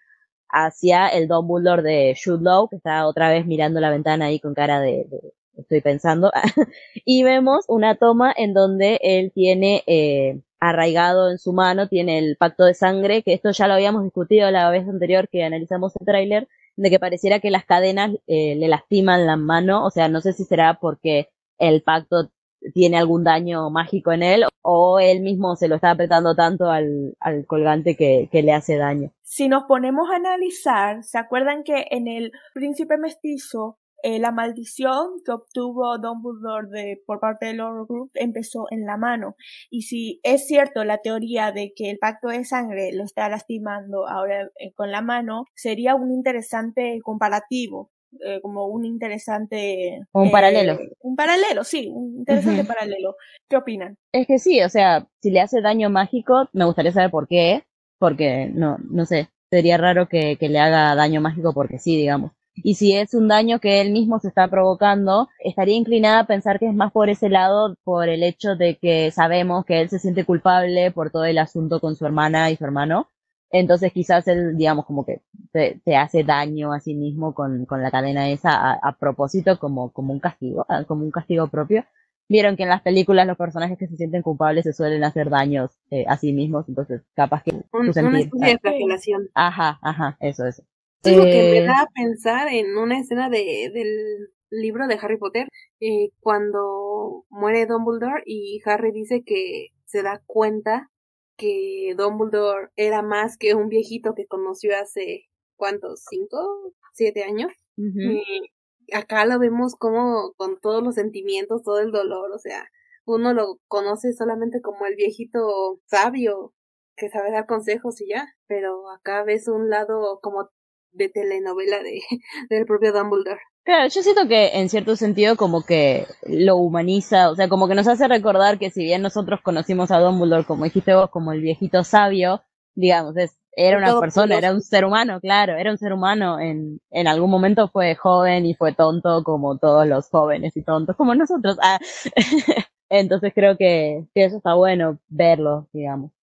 hacia 0.49 1.07
el 1.09 1.27
Dumbledore 1.27 1.83
de 1.83 2.17
Jude 2.23 2.67
que 2.69 2.77
está 2.77 3.07
otra 3.07 3.29
vez 3.29 3.45
mirando 3.45 3.79
la 3.79 3.89
ventana 3.91 4.25
ahí 4.25 4.39
con 4.39 4.53
cara 4.53 4.79
de, 4.81 5.05
de- 5.09 5.33
estoy 5.57 5.81
pensando, 5.81 6.31
y 7.05 7.23
vemos 7.23 7.65
una 7.67 7.95
toma 7.95 8.33
en 8.35 8.53
donde 8.53 8.99
él 9.01 9.31
tiene 9.33 9.83
eh, 9.87 10.39
arraigado 10.59 11.31
en 11.31 11.37
su 11.39 11.53
mano, 11.53 11.87
tiene 11.87 12.19
el 12.19 12.37
pacto 12.37 12.63
de 12.65 12.73
sangre, 12.75 13.23
que 13.23 13.33
esto 13.33 13.51
ya 13.51 13.67
lo 13.67 13.73
habíamos 13.73 14.03
discutido 14.03 14.51
la 14.51 14.69
vez 14.69 14.87
anterior 14.87 15.27
que 15.29 15.43
analizamos 15.43 15.95
el 15.99 16.05
tráiler, 16.05 16.47
de 16.75 16.89
que 16.91 16.99
pareciera 16.99 17.39
que 17.39 17.49
las 17.51 17.65
cadenas 17.65 18.11
eh, 18.27 18.55
le 18.55 18.67
lastiman 18.67 19.25
la 19.25 19.35
mano, 19.35 19.83
o 19.85 19.89
sea, 19.91 20.07
no 20.09 20.21
sé 20.21 20.33
si 20.33 20.43
será 20.45 20.75
porque 20.79 21.29
el 21.57 21.81
pacto 21.81 22.29
tiene 22.73 22.97
algún 22.97 23.23
daño 23.23 23.69
mágico 23.69 24.11
en 24.11 24.23
él 24.23 24.43
o 24.61 24.99
él 24.99 25.21
mismo 25.21 25.55
se 25.55 25.67
lo 25.67 25.75
está 25.75 25.91
apretando 25.91 26.35
tanto 26.35 26.69
al, 26.69 27.15
al 27.19 27.45
colgante 27.45 27.95
que, 27.95 28.27
que 28.31 28.43
le 28.43 28.53
hace 28.53 28.77
daño. 28.77 29.11
Si 29.23 29.47
nos 29.47 29.63
ponemos 29.63 30.09
a 30.09 30.15
analizar, 30.15 31.03
¿se 31.03 31.17
acuerdan 31.17 31.63
que 31.63 31.85
en 31.91 32.07
el 32.07 32.31
Príncipe 32.53 32.97
Mestizo 32.97 33.77
eh, 34.03 34.19
la 34.19 34.31
maldición 34.31 35.21
que 35.25 35.31
obtuvo 35.31 35.97
Dumbledore 35.97 36.67
de, 36.69 37.03
por 37.05 37.19
parte 37.19 37.47
del 37.47 37.61
Horcrux 37.61 38.11
empezó 38.15 38.65
en 38.69 38.85
la 38.85 38.97
mano? 38.97 39.35
Y 39.69 39.83
si 39.83 40.19
es 40.23 40.47
cierto 40.47 40.83
la 40.83 40.99
teoría 40.99 41.51
de 41.51 41.73
que 41.75 41.89
el 41.89 41.97
pacto 41.97 42.27
de 42.27 42.45
sangre 42.45 42.91
lo 42.93 43.03
está 43.03 43.27
lastimando 43.29 44.07
ahora 44.07 44.49
eh, 44.59 44.73
con 44.75 44.91
la 44.91 45.01
mano, 45.01 45.45
sería 45.55 45.95
un 45.95 46.11
interesante 46.11 46.99
comparativo. 47.03 47.91
Eh, 48.25 48.39
como 48.41 48.67
un 48.67 48.85
interesante 48.85 50.01
Un 50.13 50.27
eh, 50.27 50.31
paralelo. 50.31 50.77
un 51.01 51.15
paralelo 51.15 51.63
sí 51.63 51.89
un 51.93 52.19
interesante 52.19 52.63
paralelo 52.63 53.15
qué 53.49 53.57
opinan 53.57 53.97
Es 54.11 54.27
que 54.27 54.39
sí, 54.39 54.61
o 54.61 54.69
sea, 54.69 55.07
si 55.21 55.31
le 55.31 55.41
hace 55.41 55.61
daño 55.61 55.89
mágico, 55.89 56.49
me 56.53 56.65
gustaría 56.65 56.91
saber 56.91 57.11
por 57.11 57.27
qué, 57.27 57.63
porque 57.99 58.51
no, 58.53 58.77
no 58.89 59.05
sé, 59.05 59.29
sería 59.49 59.77
raro 59.77 60.07
que, 60.07 60.37
que 60.37 60.49
le 60.49 60.59
haga 60.59 60.95
daño 60.95 61.21
mágico 61.21 61.53
porque 61.53 61.79
sí, 61.79 61.95
digamos. 61.95 62.31
Y 62.63 62.75
si 62.75 62.95
es 62.95 63.13
un 63.13 63.27
daño 63.27 63.59
que 63.59 63.81
él 63.81 63.91
mismo 63.91 64.19
se 64.19 64.27
está 64.29 64.47
provocando, 64.47 65.29
estaría 65.39 65.75
inclinada 65.75 66.19
a 66.19 66.27
pensar 66.27 66.57
que 66.59 66.67
es 66.67 66.73
más 66.73 66.91
por 66.91 67.09
ese 67.09 67.29
lado, 67.29 67.75
por 67.83 68.09
el 68.09 68.23
hecho 68.23 68.55
de 68.55 68.77
que 68.77 69.11
sabemos 69.11 69.63
que 69.65 69.79
él 69.81 69.89
se 69.89 69.99
siente 69.99 70.25
culpable 70.25 70.91
por 70.91 71.11
todo 71.11 71.25
el 71.25 71.37
asunto 71.37 71.79
con 71.79 71.95
su 71.95 72.05
hermana 72.05 72.49
y 72.49 72.55
su 72.55 72.65
hermano. 72.65 73.07
Entonces 73.51 73.93
quizás 73.93 74.27
él, 74.27 74.57
digamos, 74.57 74.85
como 74.85 75.05
que 75.05 75.21
te, 75.51 75.79
te 75.85 75.95
hace 75.95 76.23
daño 76.23 76.73
a 76.73 76.79
sí 76.79 76.93
mismo 76.95 77.33
con, 77.33 77.65
con 77.65 77.81
la 77.81 77.91
cadena 77.91 78.29
esa 78.29 78.51
a, 78.51 78.73
a 78.81 78.97
propósito 78.97 79.57
como, 79.59 79.91
como 79.91 80.13
un 80.13 80.19
castigo, 80.19 80.65
ah, 80.69 80.83
como 80.85 81.03
un 81.05 81.11
castigo 81.11 81.47
propio. 81.47 81.85
Vieron 82.29 82.57
que 82.57 82.63
en 82.63 82.69
las 82.69 82.81
películas 82.81 83.25
los 83.27 83.37
personajes 83.37 83.77
que 83.77 83.87
se 83.87 83.95
sienten 83.95 84.21
culpables 84.21 84.63
se 84.65 84.73
suelen 84.73 85.03
hacer 85.03 85.29
daños 85.29 85.71
eh, 85.91 86.05
a 86.07 86.17
sí 86.17 86.33
mismos, 86.33 86.67
entonces 86.67 87.01
capaz 87.15 87.43
que 87.43 87.53
Un- 87.71 87.85
tu 87.85 87.93
una 88.01 88.19
sentir. 88.19 88.19
especie 88.19 88.49
de 88.49 88.59
flagelación. 88.59 89.29
Ajá, 89.33 89.79
ajá, 89.81 90.17
eso, 90.19 90.45
eso. 90.45 90.63
Es 91.03 91.15
lo 91.15 91.27
que 91.29 91.41
Eh, 91.41 91.61
me 91.63 91.63
da 91.63 91.81
a 91.81 91.87
pensar 91.87 92.47
en 92.49 92.77
una 92.77 92.99
escena 92.99 93.29
de, 93.29 93.71
del 93.73 94.29
libro 94.49 94.87
de 94.87 94.99
Harry 95.01 95.17
Potter, 95.17 95.47
eh, 95.79 96.09
cuando 96.19 97.25
muere 97.29 97.65
Dumbledore 97.65 98.23
y 98.25 98.61
Harry 98.65 98.91
dice 98.91 99.23
que 99.23 99.69
se 99.85 100.03
da 100.03 100.21
cuenta 100.25 100.89
que 101.37 101.93
Dumbledore 101.97 102.69
era 102.75 103.01
más 103.01 103.37
que 103.37 103.55
un 103.55 103.69
viejito 103.69 104.13
que 104.15 104.27
conoció 104.27 104.77
hace, 104.77 105.29
¿cuántos? 105.55 106.03
¿Cinco? 106.09 106.73
¿Siete 106.93 107.23
años? 107.23 107.51
Y 107.77 108.53
acá 108.93 109.25
lo 109.25 109.37
vemos 109.39 109.75
como 109.75 110.33
con 110.35 110.59
todos 110.59 110.83
los 110.83 110.95
sentimientos, 110.95 111.63
todo 111.63 111.79
el 111.79 111.91
dolor, 111.91 112.31
o 112.31 112.39
sea, 112.39 112.67
uno 113.05 113.33
lo 113.33 113.59
conoce 113.67 114.13
solamente 114.13 114.61
como 114.61 114.85
el 114.85 114.95
viejito 114.95 115.79
sabio 115.85 116.53
que 116.95 117.09
sabe 117.09 117.31
dar 117.31 117.45
consejos 117.45 118.01
y 118.01 118.09
ya, 118.09 118.27
pero 118.47 118.89
acá 118.89 119.23
ves 119.23 119.47
un 119.47 119.69
lado 119.69 120.19
como 120.21 120.49
de 120.91 121.09
telenovela 121.09 121.81
de 121.83 122.01
del 122.49 122.65
propio 122.65 122.91
Dumbledore. 122.91 123.39
Claro, 123.67 123.89
yo 123.89 124.01
siento 124.01 124.29
que 124.29 124.57
en 124.59 124.69
cierto 124.69 124.95
sentido 124.95 125.35
como 125.35 125.61
que 125.65 126.07
lo 126.25 126.55
humaniza, 126.55 127.29
o 127.29 127.35
sea, 127.35 127.49
como 127.49 127.67
que 127.67 127.75
nos 127.75 127.85
hace 127.89 128.07
recordar 128.07 128.59
que 128.59 128.69
si 128.69 128.81
bien 128.81 129.01
nosotros 129.01 129.41
conocimos 129.41 129.91
a 129.91 129.99
Dumbledore, 129.99 130.45
como 130.45 130.63
dijiste 130.63 130.95
vos, 130.95 131.09
como 131.09 131.33
el 131.33 131.41
viejito 131.41 131.83
sabio, 131.83 132.41
digamos, 132.75 133.17
es, 133.17 133.37
era 133.51 133.77
una 133.77 133.99
persona, 133.99 134.37
era 134.37 134.53
un 134.53 134.61
ser 134.61 134.85
humano, 134.85 135.19
claro, 135.19 135.57
era 135.57 135.69
un 135.69 135.77
ser 135.77 135.91
humano, 135.91 136.39
en, 136.39 136.79
en 136.91 137.07
algún 137.09 137.29
momento 137.29 137.67
fue 137.67 137.93
joven 137.95 138.45
y 138.45 138.53
fue 138.53 138.73
tonto 138.73 139.21
como 139.25 139.57
todos 139.57 139.85
los 139.85 140.09
jóvenes 140.09 140.55
y 140.55 140.61
tontos, 140.61 140.95
como 140.95 141.13
nosotros. 141.13 141.57
Ah. 141.61 141.77
Entonces 142.89 143.33
creo 143.35 143.57
que, 143.57 144.05
que 144.15 144.23
eso 144.23 144.37
está 144.37 144.53
bueno 144.53 144.97
verlo, 145.09 145.67
digamos. 145.73 146.13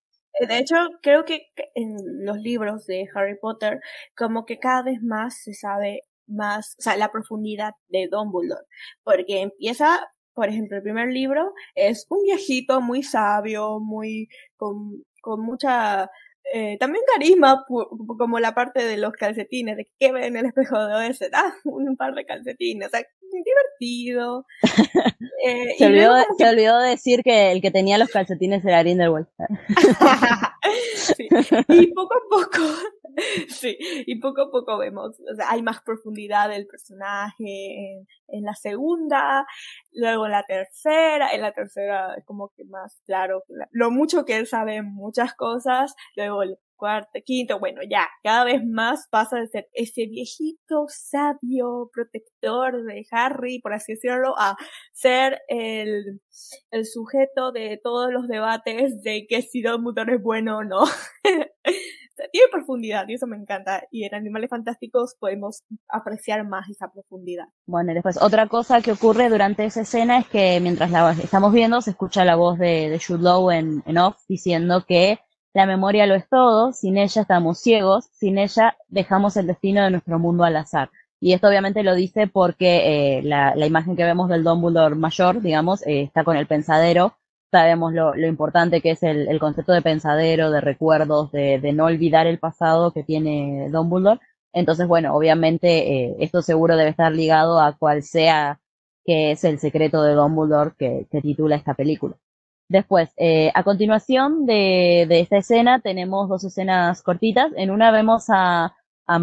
De 0.48 0.58
hecho, 0.58 0.76
creo 1.02 1.26
que 1.26 1.48
en 1.74 2.24
los 2.24 2.38
libros 2.38 2.86
de 2.86 3.06
Harry 3.14 3.36
Potter, 3.38 3.82
como 4.16 4.46
que 4.46 4.58
cada 4.58 4.82
vez 4.82 5.02
más 5.02 5.42
se 5.42 5.52
sabe 5.52 6.04
más, 6.26 6.76
o 6.78 6.82
sea, 6.82 6.96
la 6.96 7.10
profundidad 7.12 7.72
de 7.88 8.08
Dumbledore, 8.10 8.66
porque 9.02 9.42
empieza, 9.42 10.00
por 10.34 10.48
ejemplo, 10.48 10.76
el 10.76 10.82
primer 10.82 11.08
libro 11.08 11.52
es 11.74 12.06
un 12.10 12.22
viejito 12.22 12.80
muy 12.80 13.02
sabio, 13.02 13.80
muy, 13.80 14.28
con, 14.56 15.04
con 15.20 15.40
mucha, 15.40 16.10
eh, 16.52 16.76
también 16.78 17.04
carisma, 17.14 17.64
como 17.66 18.40
la 18.40 18.54
parte 18.54 18.84
de 18.84 18.96
los 18.96 19.12
calcetines, 19.14 19.76
de 19.76 19.90
que 19.98 20.12
ve 20.12 20.26
en 20.26 20.36
el 20.36 20.46
espejo 20.46 20.84
de 20.86 21.08
ese, 21.08 21.30
ah, 21.34 21.54
un 21.64 21.96
par 21.96 22.14
de 22.14 22.26
calcetines, 22.26 22.88
o 22.88 22.90
sea, 22.90 23.06
divertido. 23.42 24.46
Eh, 25.46 25.74
se, 25.76 25.84
olvidó, 25.84 26.14
se 26.38 26.48
olvidó 26.48 26.78
decir 26.80 27.22
que 27.22 27.52
el 27.52 27.60
que 27.60 27.70
tenía 27.70 27.98
los 27.98 28.08
calcetines 28.08 28.64
era 28.64 28.82
Grindelwald. 28.82 29.26
sí. 30.94 31.28
Y 31.68 31.92
poco 31.92 32.14
a 32.14 32.20
poco 32.30 32.62
sí, 33.48 33.76
y 34.06 34.20
poco 34.20 34.42
a 34.42 34.50
poco 34.50 34.78
vemos, 34.78 35.20
o 35.20 35.34
sea, 35.36 35.50
hay 35.50 35.62
más 35.62 35.80
profundidad 35.82 36.48
del 36.48 36.66
personaje 36.66 37.34
en, 37.44 38.06
en, 38.28 38.44
la 38.44 38.54
segunda, 38.54 39.46
luego 39.92 40.26
en 40.26 40.32
la 40.32 40.42
tercera, 40.44 41.32
en 41.32 41.42
la 41.42 41.52
tercera 41.52 42.14
es 42.16 42.24
como 42.24 42.50
que 42.56 42.64
más 42.64 43.00
claro 43.06 43.44
lo 43.70 43.90
mucho 43.90 44.24
que 44.24 44.36
él 44.36 44.46
sabe 44.46 44.82
muchas 44.82 45.34
cosas, 45.34 45.94
luego 46.16 46.42
el 46.42 46.58
quinto, 47.24 47.58
bueno, 47.58 47.80
ya, 47.88 48.08
cada 48.22 48.44
vez 48.44 48.62
más 48.64 49.08
pasa 49.10 49.38
de 49.38 49.48
ser 49.48 49.68
ese 49.72 50.06
viejito 50.06 50.86
sabio 50.88 51.90
protector 51.92 52.84
de 52.84 53.06
Harry, 53.10 53.60
por 53.60 53.72
así 53.72 53.94
decirlo, 53.94 54.34
a 54.38 54.56
ser 54.92 55.40
el, 55.48 56.20
el 56.70 56.86
sujeto 56.86 57.52
de 57.52 57.80
todos 57.82 58.12
los 58.12 58.28
debates 58.28 59.02
de 59.02 59.26
que 59.28 59.42
si 59.42 59.62
Dumbledore 59.62 60.16
es 60.16 60.22
bueno 60.22 60.58
o 60.58 60.64
no. 60.64 60.84
tiene 62.32 62.48
profundidad 62.50 63.06
y 63.08 63.14
eso 63.14 63.26
me 63.26 63.36
encanta. 63.36 63.84
Y 63.90 64.04
en 64.04 64.14
Animales 64.14 64.50
Fantásticos 64.50 65.16
podemos 65.18 65.62
apreciar 65.88 66.46
más 66.46 66.68
esa 66.68 66.90
profundidad. 66.92 67.46
Bueno, 67.66 67.92
y 67.92 67.94
después 67.94 68.20
otra 68.20 68.46
cosa 68.46 68.80
que 68.80 68.92
ocurre 68.92 69.28
durante 69.28 69.64
esa 69.64 69.82
escena 69.82 70.18
es 70.18 70.28
que 70.28 70.60
mientras 70.60 70.90
la 70.90 71.12
estamos 71.12 71.52
viendo 71.52 71.80
se 71.80 71.90
escucha 71.90 72.24
la 72.24 72.36
voz 72.36 72.58
de, 72.58 72.88
de 72.88 73.00
Jude 73.04 73.22
Law 73.22 73.50
en, 73.50 73.82
en 73.86 73.98
off 73.98 74.16
diciendo 74.28 74.84
que 74.86 75.18
la 75.54 75.66
memoria 75.66 76.06
lo 76.06 76.14
es 76.14 76.28
todo, 76.28 76.72
sin 76.72 76.98
ella 76.98 77.22
estamos 77.22 77.58
ciegos, 77.58 78.06
sin 78.12 78.38
ella 78.38 78.76
dejamos 78.88 79.36
el 79.36 79.46
destino 79.46 79.82
de 79.82 79.90
nuestro 79.90 80.18
mundo 80.18 80.44
al 80.44 80.56
azar. 80.56 80.90
Y 81.20 81.32
esto 81.32 81.48
obviamente 81.48 81.82
lo 81.82 81.94
dice 81.94 82.26
porque 82.26 83.18
eh, 83.18 83.22
la, 83.22 83.54
imagen 83.66 83.96
que 83.96 84.04
vemos 84.04 84.28
del 84.28 84.44
Dumbledore 84.44 84.94
mayor, 84.96 85.40
digamos, 85.40 85.86
eh, 85.86 86.02
está 86.02 86.24
con 86.24 86.36
el 86.36 86.46
pensadero 86.46 87.16
sabemos 87.54 87.92
lo, 87.92 88.16
importante 88.26 88.80
que 88.80 88.90
es 88.90 89.04
el, 89.04 89.28
el, 89.28 89.38
concepto 89.38 89.72
de 89.72 89.80
pensadero, 89.80 90.50
de 90.50 90.60
recuerdos, 90.60 91.30
de, 91.30 91.60
de, 91.60 91.72
no 91.72 91.84
olvidar 91.84 92.26
el 92.26 92.40
pasado 92.40 92.92
que 92.92 93.04
tiene 93.04 93.68
Dumbledore. 93.70 94.18
Entonces, 94.52 94.88
bueno, 94.88 95.14
obviamente 95.14 95.68
eh, 96.08 96.16
esto 96.18 96.42
seguro 96.42 96.76
debe 96.76 96.90
estar 96.90 97.12
ligado 97.12 97.60
a 97.60 97.76
cual 97.78 98.02
sea 98.02 98.60
que 99.04 99.30
es 99.32 99.44
el 99.44 99.60
secreto 99.60 100.02
de 100.02 100.14
Dumbledore 100.14 100.72
que, 100.76 101.06
que 101.12 101.20
titula 101.20 101.54
esta 101.54 101.74
película. 101.74 102.16
Después, 102.68 103.10
eh, 103.16 103.50
a 103.54 103.62
continuación 103.62 104.46
de, 104.46 105.06
de, 105.08 105.20
esta 105.20 105.36
escena 105.38 105.80
tenemos 105.80 106.28
dos 106.28 106.44
escenas 106.44 107.02
cortitas. 107.02 107.52
En 107.56 107.70
una 107.70 107.90
vemos 107.90 108.26
a, 108.28 108.74
a 109.06 109.18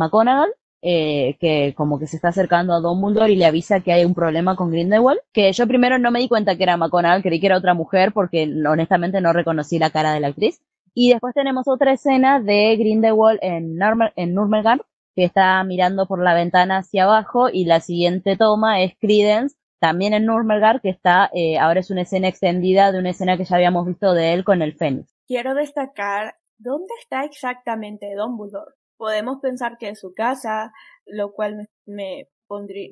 eh, 0.83 1.37
que 1.39 1.73
como 1.75 1.99
que 1.99 2.07
se 2.07 2.15
está 2.15 2.29
acercando 2.29 2.73
a 2.73 2.79
Dumbledore 2.79 3.31
y 3.31 3.35
le 3.35 3.45
avisa 3.45 3.81
que 3.81 3.93
hay 3.93 4.03
un 4.03 4.15
problema 4.15 4.55
con 4.55 4.71
Grindelwald, 4.71 5.19
que 5.31 5.51
yo 5.53 5.67
primero 5.67 5.99
no 5.99 6.09
me 6.09 6.19
di 6.19 6.27
cuenta 6.27 6.55
que 6.55 6.63
era 6.63 6.77
McGonagall, 6.77 7.21
creí 7.21 7.39
que 7.39 7.45
era 7.47 7.57
otra 7.57 7.75
mujer 7.75 8.13
porque 8.13 8.51
honestamente 8.67 9.21
no 9.21 9.31
reconocí 9.31 9.77
la 9.77 9.91
cara 9.91 10.13
de 10.13 10.19
la 10.21 10.27
actriz. 10.29 10.61
Y 10.93 11.09
después 11.09 11.33
tenemos 11.35 11.67
otra 11.67 11.93
escena 11.93 12.39
de 12.41 12.75
Grindelwald 12.77 13.39
en, 13.41 13.77
en 14.15 14.33
Nurmagard, 14.33 14.81
que 15.15 15.25
está 15.25 15.63
mirando 15.63 16.07
por 16.07 16.23
la 16.23 16.33
ventana 16.33 16.79
hacia 16.79 17.03
abajo 17.03 17.49
y 17.49 17.65
la 17.65 17.79
siguiente 17.79 18.35
toma 18.35 18.81
es 18.81 18.93
Credence, 18.99 19.55
también 19.81 20.13
en 20.13 20.25
Nurmagard, 20.25 20.79
que 20.79 20.89
está, 20.89 21.29
eh, 21.33 21.57
ahora 21.57 21.81
es 21.81 21.89
una 21.91 22.03
escena 22.03 22.27
extendida 22.29 22.91
de 22.91 22.99
una 22.99 23.09
escena 23.09 23.35
que 23.35 23.43
ya 23.43 23.55
habíamos 23.55 23.85
visto 23.85 24.13
de 24.13 24.33
él 24.33 24.43
con 24.45 24.61
el 24.61 24.75
Fénix. 24.75 25.13
Quiero 25.27 25.55
destacar 25.55 26.35
dónde 26.57 26.93
está 27.01 27.25
exactamente 27.25 28.13
Dumbledore 28.15 28.71
podemos 29.01 29.39
pensar 29.41 29.79
que 29.79 29.89
es 29.89 29.99
su 29.99 30.13
casa, 30.13 30.71
lo 31.07 31.33
cual 31.33 31.67
me, 31.87 32.27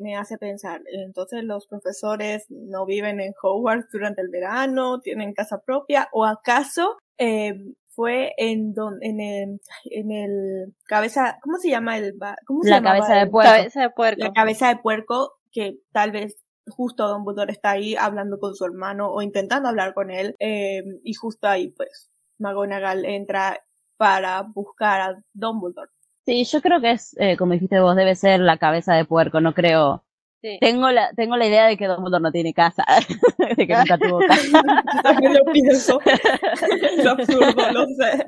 me 0.02 0.16
hace 0.16 0.40
pensar, 0.40 0.82
entonces 0.88 1.44
los 1.44 1.68
profesores 1.68 2.48
no 2.50 2.88
viven 2.88 3.20
en 3.20 3.36
Hogwarts 3.40 3.92
durante 3.92 4.24
el 4.24 4.30
verano, 4.30 5.02
tienen 5.02 5.36
casa 5.36 5.62
propia, 5.64 6.10
o 6.12 6.26
acaso 6.26 6.98
eh, 7.20 7.54
fue 7.90 8.34
en 8.38 8.74
don, 8.74 8.98
en 9.02 9.20
el, 9.20 9.62
en 9.92 10.12
el 10.12 10.74
cabeza, 10.88 11.38
¿cómo 11.44 11.60
se 11.60 11.70
llama 11.70 12.00
el 12.00 12.16
¿cómo 12.48 12.64
se 12.64 12.72
la 12.72 12.82
cabeza 12.82 13.14
de 13.14 13.28
puerco. 13.28 13.52
cabeza 13.52 13.82
de 13.82 13.90
puerco. 13.92 14.24
La 14.24 14.34
cabeza 14.34 14.68
de 14.70 14.78
puerco 14.78 15.34
que 15.52 15.78
tal 15.92 16.10
vez 16.10 16.38
justo 16.70 17.08
Don 17.08 17.24
Budor 17.24 17.50
está 17.52 17.72
ahí 17.72 17.96
hablando 17.96 18.40
con 18.40 18.56
su 18.56 18.66
hermano 18.66 19.12
o 19.12 19.22
intentando 19.22 19.70
hablar 19.70 19.94
con 19.94 20.12
él 20.12 20.36
eh, 20.40 20.84
y 21.04 21.14
justo 21.14 21.48
ahí 21.48 21.70
pues 21.70 22.10
McGonagall 22.40 23.06
entra 23.06 23.62
para 23.98 24.42
buscar 24.44 25.02
a 25.02 25.24
Dumbledore. 25.34 25.92
Sí, 26.26 26.46
yo 26.46 26.62
creo 26.62 26.80
que 26.80 26.92
es, 26.92 27.16
eh, 27.20 27.36
como 27.38 27.54
dijiste 27.54 27.80
vos, 27.80 27.96
debe 27.96 28.16
ser 28.16 28.40
la 28.40 28.58
cabeza 28.58 28.94
de 28.94 29.04
puerco, 29.04 29.42
no 29.42 29.54
creo. 29.54 30.06
Sí. 30.42 30.58
Tengo 30.62 30.90
la, 30.90 31.12
tengo 31.16 31.36
la 31.36 31.46
idea 31.46 31.66
de 31.66 31.76
que 31.76 31.88
Dumbledore 31.88 32.22
no 32.22 32.32
tiene 32.32 32.54
casa, 32.54 32.86
de 33.58 33.68
que 33.68 33.76
nunca 33.76 33.98
tuvo 33.98 34.20
casa. 34.20 34.62
También 35.04 35.34
lo 35.34 35.44
pienso. 35.52 36.00
Es 36.06 37.06
absurdo, 37.06 37.72
lo 37.74 37.86
sé. 37.88 38.28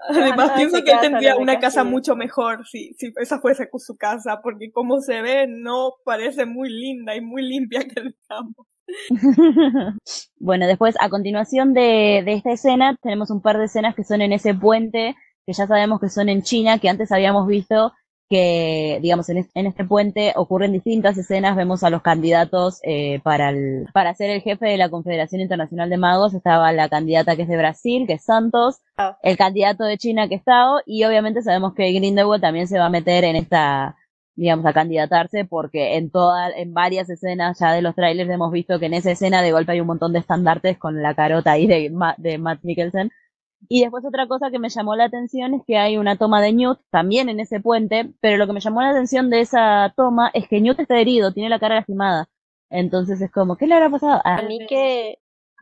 Además, 0.08 0.52
pienso 0.56 0.82
que 0.82 0.92
él 0.92 0.98
tendría 1.00 1.36
una 1.36 1.58
casa 1.58 1.84
mucho 1.84 2.16
mejor 2.16 2.66
si, 2.66 2.94
si 2.98 3.12
esa 3.16 3.40
fuese 3.40 3.68
su 3.78 3.96
casa, 3.96 4.40
porque 4.42 4.70
como 4.72 5.00
se 5.00 5.20
ve, 5.20 5.46
no 5.48 5.92
parece 6.04 6.46
muy 6.46 6.70
linda 6.70 7.14
y 7.14 7.20
muy 7.20 7.42
limpia 7.42 7.80
que 7.80 8.08
estamos. 8.08 8.54
bueno, 10.38 10.66
después, 10.66 10.96
a 11.00 11.08
continuación 11.08 11.74
de, 11.74 12.22
de 12.24 12.32
esta 12.32 12.52
escena, 12.52 12.96
tenemos 13.02 13.30
un 13.30 13.40
par 13.40 13.58
de 13.58 13.66
escenas 13.66 13.94
que 13.94 14.04
son 14.04 14.20
en 14.22 14.32
ese 14.32 14.54
puente 14.54 15.14
que 15.46 15.52
ya 15.52 15.66
sabemos 15.66 16.00
que 16.00 16.08
son 16.08 16.28
en 16.28 16.42
China, 16.42 16.78
que 16.78 16.88
antes 16.88 17.10
habíamos 17.12 17.46
visto 17.46 17.92
que, 18.30 19.00
digamos, 19.02 19.28
en, 19.28 19.48
este 19.54 19.84
puente 19.84 20.32
ocurren 20.36 20.72
distintas 20.72 21.18
escenas, 21.18 21.56
vemos 21.56 21.82
a 21.82 21.90
los 21.90 22.00
candidatos 22.00 22.78
eh, 22.84 23.18
para, 23.24 23.50
el, 23.50 23.88
para 23.92 24.14
ser 24.14 24.30
el 24.30 24.40
jefe 24.40 24.66
de 24.66 24.76
la 24.76 24.88
Confederación 24.88 25.40
Internacional 25.40 25.90
de 25.90 25.98
Magos, 25.98 26.32
estaba 26.32 26.72
la 26.72 26.88
candidata 26.88 27.34
que 27.34 27.42
es 27.42 27.48
de 27.48 27.56
Brasil, 27.56 28.06
que 28.06 28.14
es 28.14 28.24
Santos, 28.24 28.78
oh. 28.98 29.16
el 29.24 29.36
candidato 29.36 29.82
de 29.82 29.98
China 29.98 30.28
que 30.28 30.36
es 30.36 30.44
Tao, 30.44 30.80
y 30.86 31.02
obviamente 31.02 31.42
sabemos 31.42 31.74
que 31.74 31.92
Grindelwald 31.92 32.40
también 32.40 32.68
se 32.68 32.78
va 32.78 32.86
a 32.86 32.90
meter 32.90 33.24
en 33.24 33.34
esta, 33.34 33.96
digamos, 34.36 34.64
a 34.64 34.72
candidatarse, 34.72 35.44
porque 35.44 35.96
en 35.96 36.12
todas, 36.12 36.52
en 36.54 36.72
varias 36.72 37.10
escenas 37.10 37.58
ya 37.58 37.72
de 37.72 37.82
los 37.82 37.96
trailers 37.96 38.30
hemos 38.30 38.52
visto 38.52 38.78
que 38.78 38.86
en 38.86 38.94
esa 38.94 39.10
escena 39.10 39.42
de 39.42 39.50
golpe 39.50 39.72
hay 39.72 39.80
un 39.80 39.88
montón 39.88 40.12
de 40.12 40.20
estandartes 40.20 40.78
con 40.78 41.02
la 41.02 41.16
carota 41.16 41.50
ahí 41.50 41.66
de, 41.66 41.92
de 42.18 42.38
Matt 42.38 42.60
Mikkelsen, 42.62 43.10
y 43.68 43.82
después 43.82 44.04
otra 44.04 44.26
cosa 44.26 44.50
que 44.50 44.58
me 44.58 44.68
llamó 44.68 44.96
la 44.96 45.04
atención 45.04 45.54
es 45.54 45.62
que 45.66 45.76
hay 45.76 45.96
una 45.96 46.16
toma 46.16 46.40
de 46.40 46.52
Newt 46.52 46.80
también 46.90 47.28
en 47.28 47.40
ese 47.40 47.60
puente, 47.60 48.10
pero 48.20 48.36
lo 48.36 48.46
que 48.46 48.52
me 48.52 48.60
llamó 48.60 48.82
la 48.82 48.90
atención 48.90 49.30
de 49.30 49.40
esa 49.40 49.92
toma 49.96 50.30
es 50.34 50.48
que 50.48 50.60
Newt 50.60 50.80
está 50.80 50.98
herido, 50.98 51.32
tiene 51.32 51.48
la 51.48 51.58
cara 51.58 51.76
lastimada. 51.76 52.28
Entonces 52.70 53.20
es 53.20 53.30
como, 53.30 53.56
¿qué 53.56 53.66
le 53.66 53.74
habrá 53.74 53.90
pasado? 53.90 54.20
Ah. 54.24 54.36
A 54.36 54.42
mí 54.42 54.66
que 54.68 55.18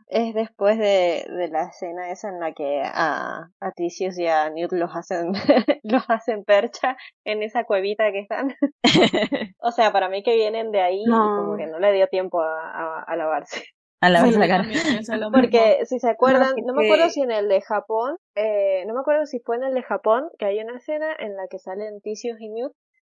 es 0.07 0.33
después 0.33 0.77
de, 0.77 1.25
de 1.29 1.49
la 1.49 1.65
escena 1.65 2.09
esa 2.09 2.29
en 2.29 2.39
la 2.39 2.53
que 2.53 2.81
a, 2.83 3.51
a 3.59 3.71
Ticius 3.71 4.17
y 4.17 4.27
a 4.27 4.49
Newt 4.49 4.71
los 4.71 4.95
hacen, 4.95 5.33
los 5.83 6.03
hacen 6.09 6.43
percha 6.45 6.97
en 7.25 7.43
esa 7.43 7.63
cuevita 7.65 8.11
que 8.11 8.19
están. 8.19 8.55
o 9.59 9.71
sea, 9.71 9.91
para 9.91 10.09
mí 10.09 10.23
que 10.23 10.35
vienen 10.35 10.71
de 10.71 10.81
ahí 10.81 11.03
como 11.05 11.57
que 11.57 11.67
no 11.67 11.79
le 11.79 11.93
dio 11.93 12.07
tiempo 12.07 12.41
a, 12.41 13.03
a 13.03 13.15
lavarse 13.15 13.65
a 14.01 14.09
la, 14.09 14.25
la 14.25 14.47
cara. 14.47 14.65
Porque 15.31 15.85
si 15.85 15.99
se 15.99 16.09
acuerdan, 16.09 16.53
no, 16.65 16.73
me 16.73 16.85
acuerdo 16.85 17.09
si 17.09 17.21
en 17.21 17.31
el 17.31 17.49
de 17.49 17.61
Japón, 17.61 18.17
eh, 18.35 18.85
no 18.87 18.93
me 18.93 19.01
acuerdo 19.01 19.25
si 19.25 19.39
fue 19.39 19.57
en 19.57 19.63
el 19.63 19.73
de 19.73 19.83
Japón, 19.83 20.29
que 20.37 20.45
hay 20.45 20.59
una 20.59 20.77
escena 20.77 21.07
en 21.17 21.35
la 21.35 21.47
que 21.49 21.59
salen 21.59 22.01
Ticius 22.01 22.39
y 22.39 22.49
Newt 22.49 22.73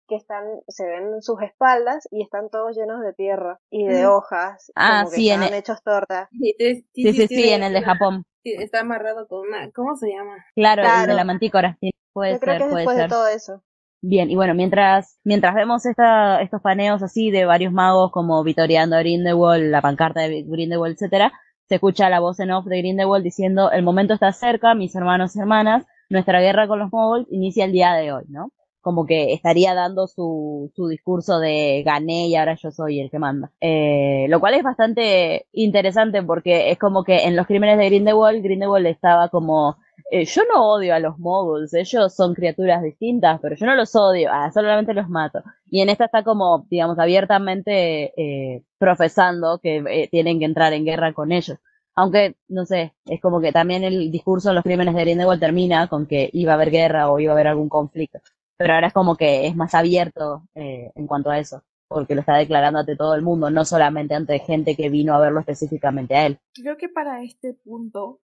que 0.08 0.16
están, 0.16 0.44
se 0.68 0.86
ven 0.86 1.22
sus 1.22 1.42
espaldas 1.42 2.08
y 2.12 2.24
están 2.24 2.50
todos 2.50 2.76
llenos 2.76 3.02
de 3.02 3.14
tierra 3.14 3.60
y 3.70 3.88
de 3.88 4.06
hojas. 4.06 4.72
Ah, 4.76 5.04
como 5.04 5.16
sí, 5.16 5.28
que 5.28 5.34
en 5.34 5.44
el... 5.44 5.54
hechos 5.54 5.82
torta. 5.82 6.30
Sí, 6.32 6.56
sí, 6.94 7.14
sí, 7.14 7.28
sí, 7.28 7.50
en 7.50 7.64
el 7.64 7.74
de 7.74 7.82
Japón. 7.82 8.26
Está 8.44 8.82
amarrado 8.82 9.28
con 9.28 9.48
una, 9.48 9.72
¿cómo 9.72 9.96
se 9.96 10.10
llama? 10.10 10.46
Claro, 10.56 10.82
claro. 10.82 11.02
el 11.04 11.08
de 11.08 11.14
la 11.14 11.24
mantícora. 11.24 11.78
Sí, 11.80 11.92
puede 12.12 12.34
Yo 12.34 12.40
creo 12.40 12.54
ser, 12.54 12.62
que 12.62 12.66
es 12.66 12.72
puede 12.72 12.82
después 12.82 12.98
ser. 12.98 13.10
de 13.10 13.16
todo 13.16 13.28
eso. 13.28 13.64
Bien, 14.06 14.30
y 14.30 14.36
bueno, 14.36 14.54
mientras, 14.54 15.18
mientras 15.24 15.56
vemos 15.56 15.86
esta, 15.86 16.42
estos 16.42 16.62
paneos 16.62 17.02
así 17.02 17.32
de 17.32 17.46
varios 17.46 17.72
magos 17.72 18.12
como 18.12 18.44
vitoreando 18.44 18.98
a 18.98 19.00
Grindelwald, 19.00 19.72
la 19.72 19.82
pancarta 19.82 20.20
de 20.20 20.44
Grindelwald, 20.44 20.96
etcétera, 20.96 21.32
se 21.70 21.76
escucha 21.76 22.10
la 22.10 22.20
voz 22.20 22.38
en 22.42 22.52
off 22.52 22.66
de 22.66 22.80
Grindelwald 22.80 23.24
diciendo 23.24 23.72
el 23.72 23.82
momento 23.82 24.14
está 24.14 24.34
cerca, 24.34 24.76
mis 24.76 24.94
hermanos 24.94 25.38
y 25.38 25.40
hermanas, 25.40 25.86
nuestra 26.10 26.42
guerra 26.42 26.68
con 26.68 26.80
los 26.80 26.92
moguls 26.92 27.28
inicia 27.32 27.64
el 27.64 27.72
día 27.72 27.94
de 27.94 28.12
hoy, 28.12 28.26
¿no? 28.28 28.52
Como 28.82 29.06
que 29.06 29.32
estaría 29.32 29.74
dando 29.74 30.08
su, 30.08 30.70
su 30.76 30.90
discurso 30.90 31.40
de 31.40 31.82
gané 31.86 32.28
y 32.28 32.36
ahora 32.36 32.58
yo 32.62 32.72
soy 32.72 33.00
el 33.00 33.10
que 33.10 33.20
manda. 33.20 33.52
Eh, 33.62 34.26
lo 34.28 34.42
cual 34.42 34.56
es 34.56 34.64
bastante 34.64 35.46
interesante 35.54 36.22
porque 36.24 36.72
es 36.72 36.78
como 36.78 37.06
que 37.06 37.24
en 37.24 37.38
los 37.38 37.48
crímenes 37.48 37.78
de 37.78 37.86
Grindelwald, 37.86 38.44
Grindelwald 38.44 38.86
estaba 38.86 39.30
como 39.30 39.78
eh, 40.12 40.26
yo 40.26 40.44
no 40.52 40.74
odio 40.74 40.94
a 40.94 41.00
los 41.00 41.18
moguls, 41.18 41.74
ellos 41.74 42.14
son 42.14 42.34
criaturas 42.34 42.84
distintas, 42.84 43.40
pero 43.42 43.56
yo 43.56 43.66
no 43.66 43.76
los 43.76 43.96
odio, 43.96 44.30
ah, 44.32 44.52
solamente 44.52 44.94
los 44.94 45.10
mato. 45.10 45.42
Y 45.70 45.82
en 45.82 45.90
esta 45.90 46.06
está 46.06 46.24
como, 46.24 46.66
digamos, 46.70 47.00
abiertamente 47.00 48.14
eh, 48.16 48.64
profesando 48.78 49.60
que 49.60 49.78
eh, 49.78 50.08
tienen 50.10 50.40
que 50.40 50.46
entrar 50.46 50.74
en 50.74 50.86
guerra 50.86 51.14
con 51.14 51.32
ellos. 51.32 51.58
Aunque, 51.96 52.36
no 52.48 52.66
sé, 52.66 52.94
es 53.06 53.22
como 53.22 53.40
que 53.40 53.52
también 53.52 53.84
el 53.84 54.12
discurso 54.12 54.50
en 54.50 54.56
los 54.56 54.64
crímenes 54.64 54.96
de 54.96 55.02
Grindelwald 55.02 55.40
termina 55.40 55.88
con 55.88 56.08
que 56.08 56.30
iba 56.34 56.54
a 56.54 56.56
haber 56.56 56.72
guerra 56.72 57.12
o 57.12 57.20
iba 57.20 57.32
a 57.32 57.36
haber 57.36 57.48
algún 57.48 57.70
conflicto. 57.70 58.20
Pero 58.58 58.74
ahora 58.74 58.88
es 58.88 58.94
como 58.94 59.16
que 59.16 59.48
es 59.48 59.56
más 59.56 59.74
abierto 59.76 60.44
en 60.56 61.08
cuanto 61.08 61.30
a 61.30 61.40
eso 61.40 61.64
porque 61.94 62.16
lo 62.16 62.22
está 62.22 62.38
declarando 62.38 62.80
ante 62.80 62.96
todo 62.96 63.14
el 63.14 63.22
mundo, 63.22 63.50
no 63.50 63.64
solamente 63.66 64.16
ante 64.16 64.40
gente 64.40 64.76
que 64.76 64.90
vino 64.90 65.14
a 65.14 65.20
verlo 65.20 65.40
específicamente 65.40 66.16
a 66.16 66.26
él. 66.26 66.40
Creo 66.54 66.76
que 66.76 66.90
para 66.90 67.24
este 67.24 67.54
punto 67.54 68.20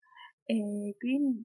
eh, 0.50 0.96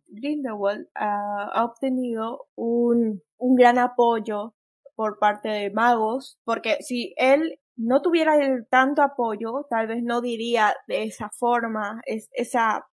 Grindelwald 0.09 0.89
ha, 0.95 1.65
obtenido 1.65 2.47
un, 2.57 3.23
un 3.39 3.55
gran 3.55 3.79
apoyo 3.79 4.55
por 4.97 5.19
parte 5.19 5.49
de 5.49 5.71
magos, 5.71 6.39
porque 6.45 6.79
si 6.81 7.15
él 7.17 7.61
no 7.77 8.01
tuviera 8.03 8.33
tanto 8.71 9.03
apoyo, 9.03 9.67
tal 9.69 9.89
vez 9.89 10.03
no 10.03 10.21
diría 10.21 10.75
de 10.89 11.05
esa 11.05 11.29
forma, 11.31 12.01
es, 12.07 12.29
esa, 12.33 12.87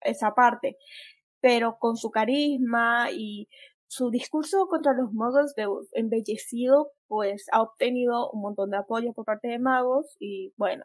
esa 0.00 0.34
parte, 0.34 0.76
pero 1.40 1.76
con 1.78 1.96
su 1.96 2.10
carisma 2.10 3.10
y 3.12 3.48
su 3.88 4.10
discurso 4.10 4.68
contra 4.68 4.94
los 4.94 5.12
magos 5.12 5.54
de 5.54 5.66
embellecido, 5.92 6.92
pues 7.08 7.46
ha 7.52 7.60
obtenido 7.60 8.30
un 8.30 8.40
montón 8.40 8.70
de 8.70 8.78
apoyo 8.78 9.12
por 9.12 9.26
parte 9.26 9.48
de 9.48 9.58
magos 9.58 10.16
y 10.18 10.54
bueno, 10.56 10.84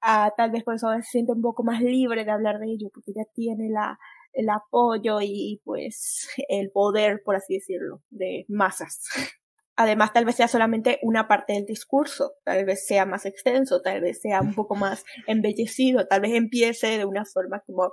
tal 0.00 0.50
vez 0.50 0.64
por 0.64 0.74
eso 0.74 0.88
se 0.96 1.02
siente 1.02 1.32
un 1.32 1.42
poco 1.42 1.62
más 1.62 1.80
libre 1.82 2.24
de 2.24 2.30
hablar 2.30 2.58
de 2.58 2.72
ello, 2.72 2.88
porque 2.92 3.12
ya 3.14 3.24
tiene 3.34 3.70
la, 3.70 3.98
el 4.32 4.48
apoyo 4.48 5.20
y 5.20 5.60
pues 5.64 6.28
el 6.48 6.70
poder, 6.70 7.22
por 7.24 7.36
así 7.36 7.54
decirlo, 7.54 8.02
de 8.10 8.44
masas. 8.48 9.02
Además, 9.76 10.12
tal 10.12 10.26
vez 10.26 10.36
sea 10.36 10.46
solamente 10.46 10.98
una 11.00 11.26
parte 11.26 11.54
del 11.54 11.64
discurso, 11.64 12.34
tal 12.44 12.66
vez 12.66 12.86
sea 12.86 13.06
más 13.06 13.24
extenso, 13.24 13.80
tal 13.80 14.02
vez 14.02 14.20
sea 14.20 14.42
un 14.42 14.54
poco 14.54 14.74
más 14.76 15.06
embellecido, 15.26 16.06
tal 16.06 16.20
vez 16.20 16.34
empiece 16.34 16.98
de 16.98 17.06
una 17.06 17.24
forma 17.24 17.60
como 17.60 17.90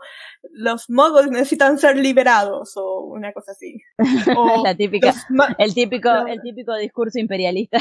los 0.52 0.90
modos 0.90 1.32
necesitan 1.32 1.78
ser 1.78 1.96
liberados 1.98 2.74
o 2.76 3.06
una 3.06 3.32
cosa 3.32 3.54
así. 3.54 3.78
La 4.66 4.76
típica, 4.76 5.14
el 5.58 5.74
típico, 5.74 6.10
el 6.28 6.42
típico 6.42 6.76
discurso 6.76 7.20
imperialista. 7.20 7.78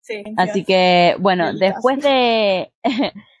Sí, 0.00 0.22
Así 0.38 0.64
que, 0.64 1.16
bueno, 1.20 1.52
después 1.52 2.00
de, 2.00 2.72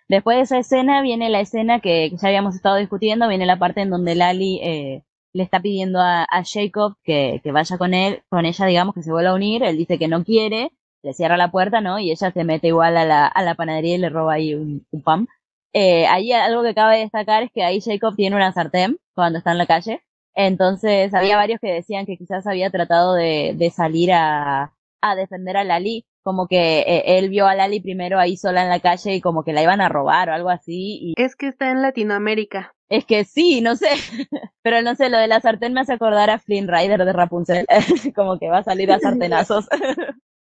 Después 0.08 0.38
de 0.38 0.42
esa 0.44 0.58
escena 0.58 1.02
viene 1.02 1.28
la 1.28 1.40
escena 1.40 1.80
que, 1.80 2.10
ya 2.10 2.28
habíamos 2.28 2.54
estado 2.54 2.76
discutiendo, 2.76 3.28
viene 3.28 3.44
la 3.44 3.58
parte 3.58 3.82
en 3.82 3.90
donde 3.90 4.14
Lali 4.14 4.58
eh, 4.62 5.02
le 5.34 5.42
está 5.42 5.60
pidiendo 5.60 6.00
a, 6.00 6.26
Jacob 6.44 6.96
que, 7.04 7.40
vaya 7.52 7.76
con 7.78 7.92
él, 7.92 8.22
con 8.30 8.46
ella, 8.46 8.66
digamos, 8.66 8.94
que 8.94 9.02
se 9.02 9.12
vuelva 9.12 9.30
a 9.30 9.34
unir. 9.34 9.62
Él 9.62 9.76
dice 9.76 9.98
que 9.98 10.08
no 10.08 10.24
quiere, 10.24 10.72
le 11.02 11.12
cierra 11.12 11.36
la 11.36 11.50
puerta, 11.50 11.80
¿no? 11.82 11.98
Y 11.98 12.10
ella 12.10 12.30
se 12.30 12.44
mete 12.44 12.68
igual 12.68 12.96
a 12.96 13.04
la, 13.04 13.26
a 13.26 13.42
la 13.42 13.54
panadería 13.54 13.96
y 13.96 13.98
le 13.98 14.08
roba 14.08 14.34
ahí 14.34 14.54
un, 14.54 14.86
pan. 15.04 15.28
Eh, 15.74 16.06
ahí 16.06 16.32
algo 16.32 16.62
que 16.62 16.74
cabe 16.74 16.98
destacar 16.98 17.42
es 17.42 17.50
que 17.52 17.62
ahí 17.62 17.80
Jacob 17.80 18.16
tiene 18.16 18.36
una 18.36 18.52
sartén 18.52 18.98
cuando 19.14 19.38
está 19.38 19.52
en 19.52 19.58
la 19.58 19.66
calle. 19.66 20.02
Entonces 20.34 21.12
había 21.14 21.36
varios 21.36 21.60
que 21.60 21.72
decían 21.72 22.06
que 22.06 22.16
quizás 22.16 22.46
había 22.46 22.70
tratado 22.70 23.14
de, 23.14 23.54
de 23.56 23.70
salir 23.70 24.12
a, 24.12 24.72
a 25.02 25.14
defender 25.16 25.56
a 25.56 25.64
Lali, 25.64 26.06
como 26.28 26.46
que 26.46 26.80
eh, 26.80 27.18
él 27.18 27.30
vio 27.30 27.46
a 27.46 27.54
Lali 27.54 27.80
primero 27.80 28.18
ahí 28.18 28.36
sola 28.36 28.62
en 28.62 28.68
la 28.68 28.80
calle 28.80 29.14
y 29.14 29.22
como 29.22 29.44
que 29.44 29.54
la 29.54 29.62
iban 29.62 29.80
a 29.80 29.88
robar 29.88 30.28
o 30.28 30.34
algo 30.34 30.50
así. 30.50 30.98
Y... 31.00 31.14
Es 31.16 31.36
que 31.36 31.48
está 31.48 31.70
en 31.70 31.80
Latinoamérica. 31.80 32.74
Es 32.90 33.06
que 33.06 33.24
sí, 33.24 33.62
no 33.62 33.76
sé, 33.76 33.88
pero 34.62 34.82
no 34.82 34.94
sé, 34.94 35.08
lo 35.08 35.16
de 35.16 35.26
la 35.26 35.40
sartén 35.40 35.72
me 35.72 35.80
hace 35.80 35.94
acordar 35.94 36.28
a 36.28 36.38
Flynn 36.38 36.68
Rider 36.68 37.02
de 37.02 37.12
Rapunzel, 37.14 37.66
como 38.14 38.38
que 38.38 38.50
va 38.50 38.58
a 38.58 38.62
salir 38.62 38.92
a 38.92 38.98
sartenazos. 39.00 39.68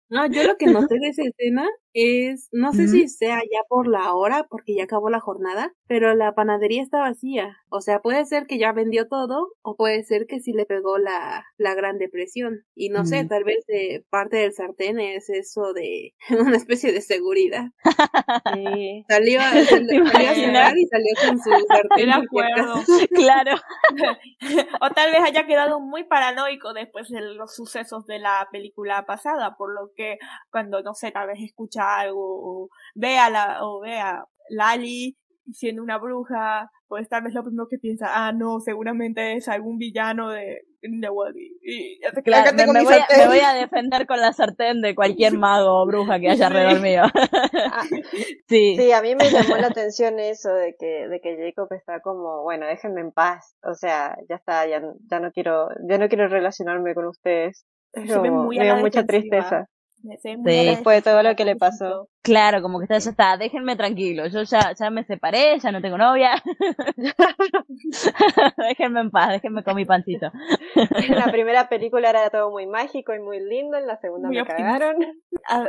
No, 0.10 0.26
yo 0.26 0.44
lo 0.44 0.58
que 0.58 0.66
noté 0.66 0.96
de 1.00 1.10
esa 1.10 1.22
escena 1.22 1.68
es, 1.94 2.50
no 2.52 2.74
sé 2.74 2.88
si 2.88 3.08
sea 3.08 3.40
ya 3.40 3.60
por 3.68 3.88
la 3.88 4.14
hora, 4.14 4.46
porque 4.50 4.76
ya 4.76 4.84
acabó 4.84 5.10
la 5.10 5.20
jornada, 5.20 5.74
pero 5.88 6.14
la 6.16 6.36
panadería 6.36 6.84
está 6.84 7.00
vacía. 7.00 7.58
O 7.70 7.82
sea, 7.82 8.02
puede 8.02 8.26
ser 8.26 8.46
que 8.46 8.58
ya 8.58 8.72
vendió 8.72 9.08
todo, 9.08 9.50
o 9.62 9.76
puede 9.76 10.04
ser 10.04 10.28
que 10.28 10.40
sí 10.40 10.54
le 10.54 10.66
pegó 10.66 10.98
la, 10.98 11.46
la 11.58 11.76
gran 11.76 11.98
depresión. 11.98 12.66
Y 12.76 12.90
no 12.90 13.06
sé, 13.06 13.26
tal 13.26 13.44
vez 13.44 13.66
de 13.68 14.06
parte 14.10 14.38
del 14.38 14.54
sartén 14.54 15.00
es 15.00 15.30
eso 15.30 15.74
de 15.74 16.14
una 16.40 16.58
especie 16.58 16.92
de 16.92 17.02
seguridad. 17.02 17.66
Sí. 18.54 19.06
Salió, 19.08 19.40
a, 19.42 19.52
salió, 19.66 20.04
a 20.06 20.34
cenar 20.34 20.78
y 20.78 20.86
salió 20.86 21.14
con 21.26 21.40
su 21.40 21.50
sartén. 21.68 22.12
acuerdo. 22.12 22.76
claro. 23.14 23.56
o 24.82 24.90
tal 24.92 25.12
vez 25.12 25.22
haya 25.24 25.46
quedado 25.46 25.80
muy 25.80 26.04
paranoico 26.04 26.74
después 26.74 27.10
de 27.10 27.22
los 27.22 27.56
sucesos 27.56 28.06
de 28.06 28.20
la 28.20 28.48
película 28.52 29.06
pasada, 29.06 29.56
por 29.58 29.74
lo 29.74 29.92
que 29.96 30.18
cuando, 30.52 30.82
no 30.82 30.94
sé, 30.94 31.12
tal 31.12 31.28
vez 31.28 31.40
escucha 31.42 31.77
algo 31.78 32.22
o 32.22 32.70
vea 32.96 33.30
la, 33.30 33.64
o 33.64 33.82
vea 33.82 34.24
Lali 34.50 35.18
siendo 35.54 35.82
una 35.82 35.98
bruja, 35.98 36.70
pues 36.88 37.08
tal 37.10 37.24
vez 37.24 37.34
lo 37.34 37.44
primero 37.44 37.68
que 37.70 37.78
piensa, 37.78 38.08
ah, 38.14 38.32
no, 38.32 38.60
seguramente 38.60 39.34
es 39.34 39.48
algún 39.48 39.78
villano 39.78 40.30
de 40.30 40.62
Grindelwald. 40.82 41.36
Y, 41.38 42.00
claro, 42.24 42.52
me, 42.56 42.68
me, 42.68 42.84
voy 42.84 42.94
a, 42.94 43.18
me, 43.18 43.28
voy 43.28 43.40
a, 43.40 43.54
defender 43.54 44.08
con 44.08 44.20
la 44.20 44.34
sartén 44.34 44.82
de 44.82 44.96
cualquier 44.96 45.34
mago 45.38 45.82
o 45.82 45.86
bruja 45.86 46.20
que 46.20 46.30
haya 46.30 46.48
alrededor 46.48 46.82
mío. 46.82 47.04
Ah, 47.70 47.84
sí. 48.48 48.76
sí, 48.78 48.92
a 48.92 49.02
mí 49.02 49.16
me 49.16 49.30
llamó 49.30 49.58
la 49.58 49.68
atención 49.68 50.20
eso 50.20 50.50
de 50.54 50.76
que, 50.80 51.08
de 51.08 51.20
que 51.20 51.38
Jacob 51.38 51.68
está 51.74 52.00
como, 52.00 52.44
bueno, 52.44 52.66
déjenme 52.66 53.02
en 53.02 53.12
paz. 53.12 53.56
O 53.62 53.74
sea, 53.74 54.16
ya 54.30 54.36
está, 54.36 54.66
ya, 54.68 54.82
ya 55.10 55.20
no 55.20 55.32
quiero, 55.32 55.70
ya 55.88 55.98
no 55.98 56.08
quiero 56.08 56.28
relacionarme 56.28 56.96
con 56.96 57.08
ustedes. 57.08 57.66
Es 57.94 58.16
muy 58.18 58.58
me 58.58 58.66
dio 58.66 58.78
mucha 58.78 59.06
tristeza. 59.06 59.68
Sí. 60.22 60.36
Después 60.44 60.98
de 60.98 61.12
todo 61.12 61.24
lo 61.24 61.36
que 61.36 61.46
le 61.46 61.56
pasó. 61.56 62.10
Claro, 62.22 62.62
como 62.62 62.80
que 62.80 62.84
está, 62.86 62.98
ya 62.98 63.10
está, 63.10 63.38
déjenme 63.38 63.76
tranquilo, 63.76 64.28
yo 64.28 64.44
ya, 64.44 64.74
ya 64.78 64.90
me 64.90 65.06
separé, 65.06 65.60
ya 65.60 65.72
no 65.72 65.82
tengo 65.82 65.98
novia. 65.98 66.32
déjenme 68.58 69.00
en 69.02 69.12
paz, 69.12 69.30
déjenme 69.30 69.64
con 69.64 69.76
mi 69.76 69.86
pancito. 69.86 70.32
en 70.76 71.16
la 71.16 71.32
primera 71.32 71.70
película 71.70 72.10
era 72.10 72.30
todo 72.30 72.52
muy 72.52 72.68
mágico 72.68 73.14
y 73.14 73.20
muy 73.20 73.40
lindo, 73.40 73.78
en 73.78 73.88
la 73.88 73.98
segunda 73.98 74.28
me 74.30 74.44
cagaron. 74.46 74.98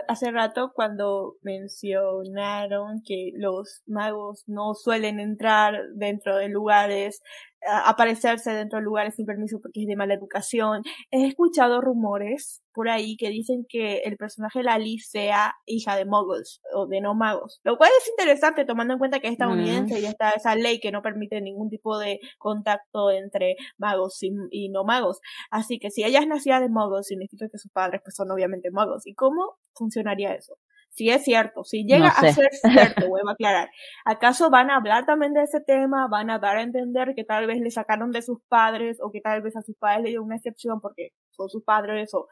Hace 0.09 0.33
rato 0.33 0.73
cuando 0.75 1.35
mencionaron 1.43 3.03
que 3.05 3.31
los 3.37 3.83
magos 3.87 4.43
no 4.49 4.75
suelen 4.75 5.21
entrar 5.21 5.75
dentro 5.95 6.37
de 6.37 6.49
lugares 6.49 7.23
aparecerse 7.67 8.53
dentro 8.53 8.79
de 8.79 8.85
lugares 8.85 9.15
sin 9.15 9.27
permiso 9.27 9.61
porque 9.61 9.83
es 9.83 9.89
de 9.89 9.97
mala 9.97 10.15
educación. 10.15 10.83
He 11.11 11.27
escuchado 11.27 11.81
rumores 11.81 12.63
por 12.79 12.89
ahí 12.89 13.17
que 13.17 13.29
dicen 13.29 13.67
que 13.69 14.03
el 14.05 14.17
personaje 14.17 14.61
de 14.61 14.67
Lali 14.67 15.01
sea 15.01 15.53
hija 15.67 15.97
de 15.97 16.05
muggles 16.05 16.61
o 16.73 16.87
de 16.87 17.01
no 17.01 17.13
magos, 17.17 17.61
lo 17.65 17.77
cual 17.77 17.91
es 17.99 18.09
interesante 18.09 18.65
tomando 18.65 18.93
en 18.93 19.01
cuenta 19.01 19.19
que 19.19 19.27
es 19.27 19.33
estadounidense 19.33 19.99
y 19.99 20.05
está 20.05 20.31
esa 20.31 20.55
ley 20.55 20.79
que 20.79 20.93
no 20.93 21.03
permite 21.03 21.41
ningún 21.41 21.71
tipo 21.71 21.99
de 21.99 22.21
contacto 22.39 23.11
entre 23.11 23.57
magos 23.79 24.23
y, 24.23 24.69
no 24.69 24.85
magos. 24.85 25.19
Así 25.51 25.81
que 25.81 25.91
si 25.91 26.05
ella 26.05 26.21
es 26.21 26.29
nacida 26.29 26.61
de 26.61 26.69
muggles, 26.69 27.09
significa 27.09 27.49
que 27.51 27.59
sus 27.59 27.73
padres 27.73 28.01
pues 28.05 28.15
son 28.15 28.31
obviamente 28.31 28.71
magos. 28.71 29.09
¿Y 29.09 29.15
cómo 29.15 29.57
funcionaría 29.75 30.33
eso? 30.35 30.57
si 30.91 31.11
es 31.11 31.23
cierto, 31.23 31.65
si 31.65 31.85
llega 31.85 32.09
a 32.09 32.33
ser 32.33 32.49
cierto, 32.95 33.09
voy 33.09 33.21
a 33.27 33.33
aclarar, 33.33 33.71
¿acaso 34.05 34.51
van 34.51 34.71
a 34.71 34.77
hablar 34.77 35.05
también 35.05 35.33
de 35.33 35.43
ese 35.43 35.61
tema? 35.61 36.09
¿Van 36.09 36.31
a 36.31 36.39
dar 36.39 36.57
a 36.57 36.63
entender 36.63 37.15
que 37.15 37.25
tal 37.25 37.47
vez 37.47 37.61
le 37.61 37.71
sacaron 37.71 38.11
de 38.11 38.23
sus 38.23 38.39
padres 38.49 38.99
o 39.01 39.11
que 39.11 39.21
tal 39.21 39.43
vez 39.43 39.57
a 39.57 39.63
sus 39.63 39.77
padres 39.77 40.05
le 40.05 40.11
dio 40.11 40.23
una 40.23 40.37
excepción 40.37 40.81
porque 40.81 41.11
son 41.31 41.49
sus 41.49 41.63
padres 41.63 42.13
o 42.15 42.27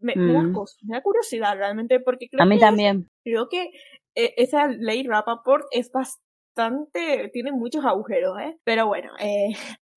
me, 0.00 0.14
da, 0.14 0.42
mm. 0.42 0.64
me 0.82 0.96
da 0.96 1.02
curiosidad 1.02 1.56
realmente 1.56 2.00
porque 2.00 2.28
creo 2.28 2.42
a 2.42 2.46
mí 2.46 2.58
también. 2.58 3.08
creo 3.24 3.48
que 3.48 3.70
eh, 4.14 4.34
esa 4.36 4.68
ley 4.68 5.04
Rappaport 5.04 5.64
es 5.70 5.90
bastante, 5.92 7.30
tiene 7.32 7.52
muchos 7.52 7.84
agujeros, 7.84 8.38
¿eh? 8.40 8.58
Pero 8.64 8.86
bueno, 8.86 9.12
eh, 9.20 9.52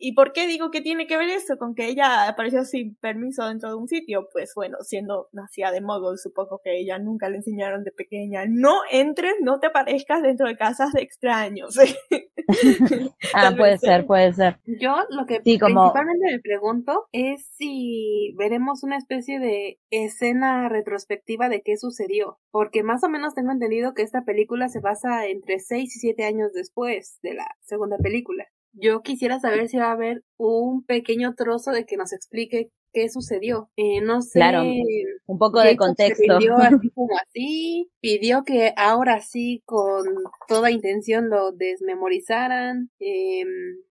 ¿Y 0.05 0.15
por 0.15 0.33
qué 0.33 0.47
digo 0.47 0.69
que 0.69 0.81
tiene 0.81 1.07
que 1.07 1.15
ver 1.15 1.29
eso 1.29 1.55
con 1.57 1.75
que 1.75 1.87
ella 1.87 2.27
apareció 2.27 2.65
sin 2.65 2.95
permiso 2.95 3.47
dentro 3.47 3.69
de 3.69 3.75
un 3.75 3.87
sitio? 3.87 4.27
Pues 4.33 4.51
bueno, 4.53 4.79
siendo 4.81 5.29
nacida 5.31 5.71
de 5.71 5.79
mogul, 5.79 6.17
supongo 6.17 6.59
que 6.61 6.77
ella 6.77 6.99
nunca 6.99 7.29
le 7.29 7.37
enseñaron 7.37 7.85
de 7.85 7.93
pequeña, 7.93 8.43
no 8.45 8.81
entres, 8.91 9.35
no 9.41 9.61
te 9.61 9.67
aparezcas 9.67 10.21
dentro 10.21 10.45
de 10.45 10.57
casas 10.57 10.91
de 10.91 11.03
extraños. 11.03 11.77
ah, 13.33 13.53
puede 13.57 13.77
ser, 13.77 14.05
puede 14.05 14.33
ser. 14.33 14.59
Yo 14.65 14.93
lo 15.09 15.25
que 15.25 15.39
principalmente 15.39 16.33
me 16.33 16.39
pregunto 16.41 17.05
es 17.13 17.47
si 17.55 18.35
veremos 18.37 18.83
una 18.83 18.97
especie 18.97 19.39
de 19.39 19.79
escena 19.89 20.67
retrospectiva 20.67 21.47
de 21.47 21.61
qué 21.61 21.77
sucedió, 21.77 22.39
porque 22.51 22.83
más 22.83 23.05
o 23.05 23.09
menos 23.09 23.35
tengo 23.35 23.53
entendido 23.53 23.93
que 23.93 24.01
esta 24.01 24.25
película 24.25 24.67
se 24.67 24.81
basa 24.81 25.27
entre 25.27 25.59
6 25.59 25.95
y 25.95 25.99
7 25.99 26.25
años 26.25 26.51
después 26.51 27.19
de 27.21 27.35
la 27.35 27.47
segunda 27.61 27.95
película. 27.97 28.45
Yo 28.73 29.01
quisiera 29.01 29.39
saber 29.39 29.67
si 29.69 29.77
va 29.77 29.87
a 29.87 29.93
haber 29.93 30.23
un 30.37 30.83
pequeño 30.83 31.35
trozo 31.35 31.71
de 31.71 31.85
que 31.85 31.95
nos 31.95 32.11
explique 32.11 32.71
qué 32.91 33.09
sucedió. 33.09 33.69
Eh, 33.75 34.01
no 34.01 34.21
sé. 34.21 34.39
Claro, 34.39 34.63
un 34.63 35.37
poco 35.37 35.61
de 35.61 35.75
contexto. 35.75 36.37
Pidió 36.37 36.55
así 36.55 36.89
como 36.95 37.17
así, 37.17 37.91
pidió 37.99 38.43
que 38.43 38.73
ahora 38.77 39.19
sí 39.21 39.61
con 39.65 40.03
toda 40.47 40.71
intención 40.71 41.29
lo 41.29 41.51
desmemorizaran. 41.51 42.89
Eh, 42.99 43.43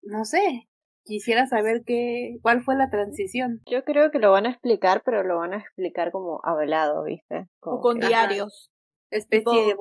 no 0.02 0.24
sé, 0.24 0.68
quisiera 1.04 1.46
saber 1.46 1.82
qué, 1.84 2.38
cuál 2.42 2.62
fue 2.62 2.76
la 2.76 2.90
transición. 2.90 3.60
Yo 3.70 3.84
creo 3.84 4.10
que 4.10 4.18
lo 4.18 4.32
van 4.32 4.46
a 4.46 4.50
explicar, 4.50 5.02
pero 5.04 5.22
lo 5.22 5.38
van 5.38 5.52
a 5.52 5.58
explicar 5.58 6.10
como 6.12 6.40
hablado, 6.44 7.04
¿viste? 7.04 7.48
o 7.60 7.80
con 7.80 7.98
diarios. 7.98 8.70
Especie 9.10 9.66
de 9.66 9.76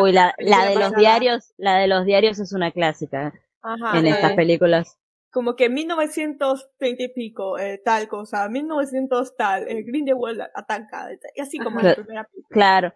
Uy, 0.00 0.12
la, 0.12 0.34
la 0.38 0.64
de 0.64 0.76
los 0.76 0.94
diarios, 0.94 1.52
la 1.58 1.76
de 1.76 1.88
los 1.88 2.06
diarios 2.06 2.38
es 2.38 2.54
una 2.54 2.70
clásica 2.70 3.34
en 3.94 4.06
estas 4.06 4.32
películas. 4.34 4.98
Como 5.30 5.56
que 5.56 5.70
1920 5.70 7.04
y 7.04 7.08
pico, 7.08 7.58
eh, 7.58 7.80
tal 7.82 8.06
cosa, 8.06 8.50
1900 8.50 9.34
tal, 9.34 9.66
eh, 9.66 9.82
Grindelwald 9.82 10.42
ataca, 10.54 11.08
y 11.34 11.40
así 11.40 11.56
como 11.56 11.80
en 11.80 11.86
la 11.86 11.94
primera 11.94 12.24
película. 12.24 12.54
Claro. 12.54 12.92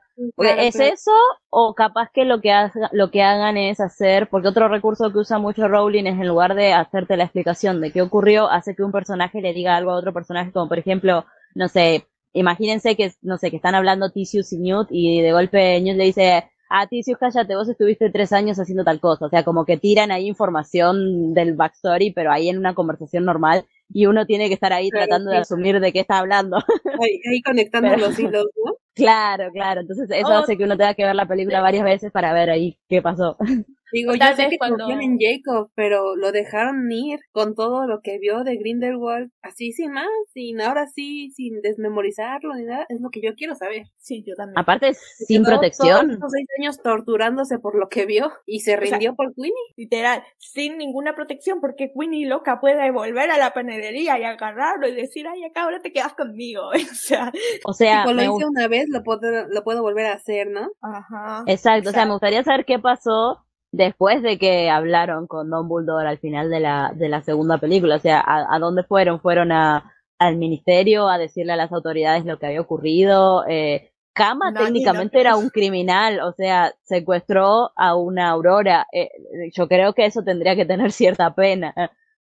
¿Es 0.59 0.79
eso 0.79 1.13
o 1.49 1.75
capaz 1.75 2.11
que 2.13 2.27
lo 2.27 2.43
que, 2.43 2.53
lo 2.93 3.11
que 3.11 3.23
hagan 3.23 3.57
es 3.57 3.81
hacer, 3.81 4.29
porque 4.29 4.49
otro 4.49 4.69
recurso 4.69 5.11
que 5.13 5.19
usa 5.19 5.39
mucho 5.39 5.67
Rowling 5.67 6.05
es 6.05 6.21
en 6.21 6.29
lugar 6.29 6.55
de 6.55 6.75
hacerte 6.75 7.17
la 7.17 7.25
explicación 7.25 7.81
de 7.81 7.91
qué 7.91 8.03
ocurrió, 8.03 8.51
hace 8.51 8.77
que 8.77 8.83
un 8.83 8.93
personaje 8.93 9.41
le 9.41 9.55
diga 9.55 9.75
algo 9.75 9.93
a 9.93 9.97
otro 9.97 10.13
personaje, 10.13 10.53
como 10.53 10.69
por 10.69 10.79
ejemplo, 10.79 11.25
no 11.55 11.69
sé, 11.69 12.07
imagínense 12.35 12.97
que, 12.97 13.13
no 13.23 13.39
sé, 13.39 13.51
que 13.51 13.57
están 13.57 13.75
hablando 13.75 14.13
Tisius 14.13 14.53
y 14.53 14.59
Newt 14.59 14.89
y 14.91 15.23
de 15.23 15.33
golpe 15.33 15.81
Newt 15.81 15.97
le 15.97 16.05
dice, 16.05 16.51
ah, 16.69 16.87
Tisius, 16.87 17.19
cállate, 17.19 17.57
vos 17.57 17.69
estuviste 17.69 18.11
tres 18.11 18.33
años 18.33 18.59
haciendo 18.59 18.85
tal 18.85 19.01
cosa. 19.01 19.27
O 19.27 19.29
sea, 19.29 19.45
como 19.45 19.65
que 19.65 19.77
tiran 19.77 20.11
ahí 20.11 20.27
información 20.27 21.35
del 21.35 21.55
backstory, 21.55 22.13
pero 22.13 22.33
ahí 22.33 22.49
en 22.49 22.59
una 22.59 22.75
conversación 22.75 23.25
normal 23.25 23.65
y 23.93 24.07
uno 24.07 24.27
tiene 24.27 24.49
que 24.49 24.55
estar 24.55 24.73
ahí 24.73 24.89
tratando 24.91 25.31
de 25.31 25.39
asumir 25.39 25.81
de 25.81 25.93
qué 25.93 26.01
está 26.01 26.19
hablando. 26.19 26.57
Ahí, 27.01 27.43
conectando 27.43 27.97
los 27.97 28.19
hilos, 28.19 28.47
¿no? 28.65 28.73
Claro, 28.97 29.51
claro. 29.53 29.83
Entonces 29.83 30.09
eso 30.11 30.29
oh. 30.29 30.39
hace 30.39 30.57
que 30.57 30.65
uno 30.65 30.75
tenga 30.75 30.95
que 30.95 31.05
ver 31.05 31.15
la 31.15 31.29
película 31.29 31.61
varias 31.61 31.85
veces 31.85 32.11
para 32.11 32.33
ver 32.33 32.49
ahí 32.49 32.79
qué 32.89 33.03
pasó. 33.03 33.37
Digo, 33.93 34.15
yo 34.15 34.37
sé 34.37 34.49
que 34.49 34.59
cuando... 34.59 34.89
en 34.91 35.19
Jacob, 35.19 35.71
pero 35.75 36.17
lo 36.17 36.33
dejaron 36.33 36.91
ir 36.91 37.21
con 37.33 37.55
todo 37.55 37.87
lo 37.87 38.01
que 38.01 38.19
vio 38.19 38.43
de 38.43 38.57
Grindelwald, 38.57 39.31
así 39.43 39.73
sin 39.73 39.93
más, 39.93 40.09
sin 40.33 40.61
ahora 40.61 40.87
sí, 40.89 41.31
sin 41.31 41.61
desmemorizarlo 41.63 42.55
ni 42.55 42.65
nada, 42.65 42.87
es 42.89 43.01
lo 43.01 43.11
que 43.11 43.21
yo 43.21 43.35
quiero 43.35 43.55
saber. 43.55 43.87
Sí, 43.97 44.25
yo 44.27 44.35
también. 44.35 44.59
Aparte, 44.59 44.95
sin 44.95 45.45
protección. 45.45 46.19
Todos 46.19 46.33
seis 46.33 46.47
años 46.59 46.83
torturándose 46.83 47.59
por 47.59 47.79
lo 47.79 47.89
que 47.89 48.07
vio 48.07 48.33
y 48.45 48.61
se 48.61 48.77
rindió 48.77 49.15
por 49.15 49.35
Queenie. 49.35 49.53
Literal, 49.77 50.23
sin 50.39 50.79
ninguna 50.79 51.15
protección, 51.15 51.61
porque 51.61 51.93
Queenie 51.93 52.27
loca 52.27 52.61
puede 52.61 52.91
volver 52.91 53.31
a 53.31 53.39
la 53.39 53.53
panadería 53.53 54.19
y 54.19 54.25
agarrarlo 54.25 54.89
y 54.89 54.95
decir, 54.95 55.27
ay, 55.29 55.45
acá 55.45 55.65
ahora 55.65 55.81
te 55.81 55.93
quedas 55.93 56.15
conmigo. 56.15 56.71
o 56.71 56.95
sea, 56.95 57.33
o 57.65 57.73
sea 57.73 58.05
si 58.07 58.15
lo 58.15 58.23
hice 58.23 58.47
una 58.47 58.69
vez, 58.69 58.89
lo 58.89 59.03
puedo, 59.03 59.47
lo 59.49 59.63
puedo 59.63 59.83
volver 59.83 60.07
a 60.07 60.15
hacer, 60.15 60.49
¿no? 60.49 60.69
Ajá. 60.81 61.45
Exacto, 61.47 61.91
o 61.91 61.93
sea, 61.93 62.05
me 62.05 62.13
gustaría 62.13 62.43
saber 62.43 62.65
qué 62.65 62.79
pasó 62.79 63.47
después 63.73 64.23
de 64.23 64.39
que 64.39 64.71
hablaron 64.71 65.27
con 65.27 65.51
Don 65.51 65.69
Bulldog 65.69 66.01
al 66.01 66.19
final 66.19 66.51
de 66.51 66.61
la, 66.61 66.93
de 66.95 67.09
la 67.09 67.23
segunda 67.23 67.59
película. 67.59 67.97
O 67.97 68.01
sea, 68.01 68.23
¿a, 68.27 68.59
dónde 68.59 68.83
fueron? 68.85 69.21
¿Fueron 69.21 69.53
a, 69.53 69.93
al 70.19 70.37
ministerio 70.37 71.09
a 71.09 71.19
decirle 71.19 71.53
a 71.53 71.57
las 71.57 71.73
autoridades 71.73 72.25
lo 72.25 72.39
que 72.39 72.47
había 72.47 72.61
ocurrido? 72.61 73.45
Eh, 73.49 73.91
Kama 74.17 74.55
técnicamente 74.55 75.21
era 75.21 75.37
un 75.37 75.51
criminal, 75.51 76.21
o 76.21 76.33
sea, 76.33 76.75
secuestró 76.85 77.73
a 77.77 77.95
una 77.97 78.31
Aurora. 78.31 78.87
Eh, 78.91 79.11
yo 79.53 79.69
creo 79.69 79.93
que 79.93 80.07
eso 80.07 80.23
tendría 80.25 80.57
que 80.57 80.65
tener 80.65 80.91
cierta 80.93 81.35
pena. 81.35 81.75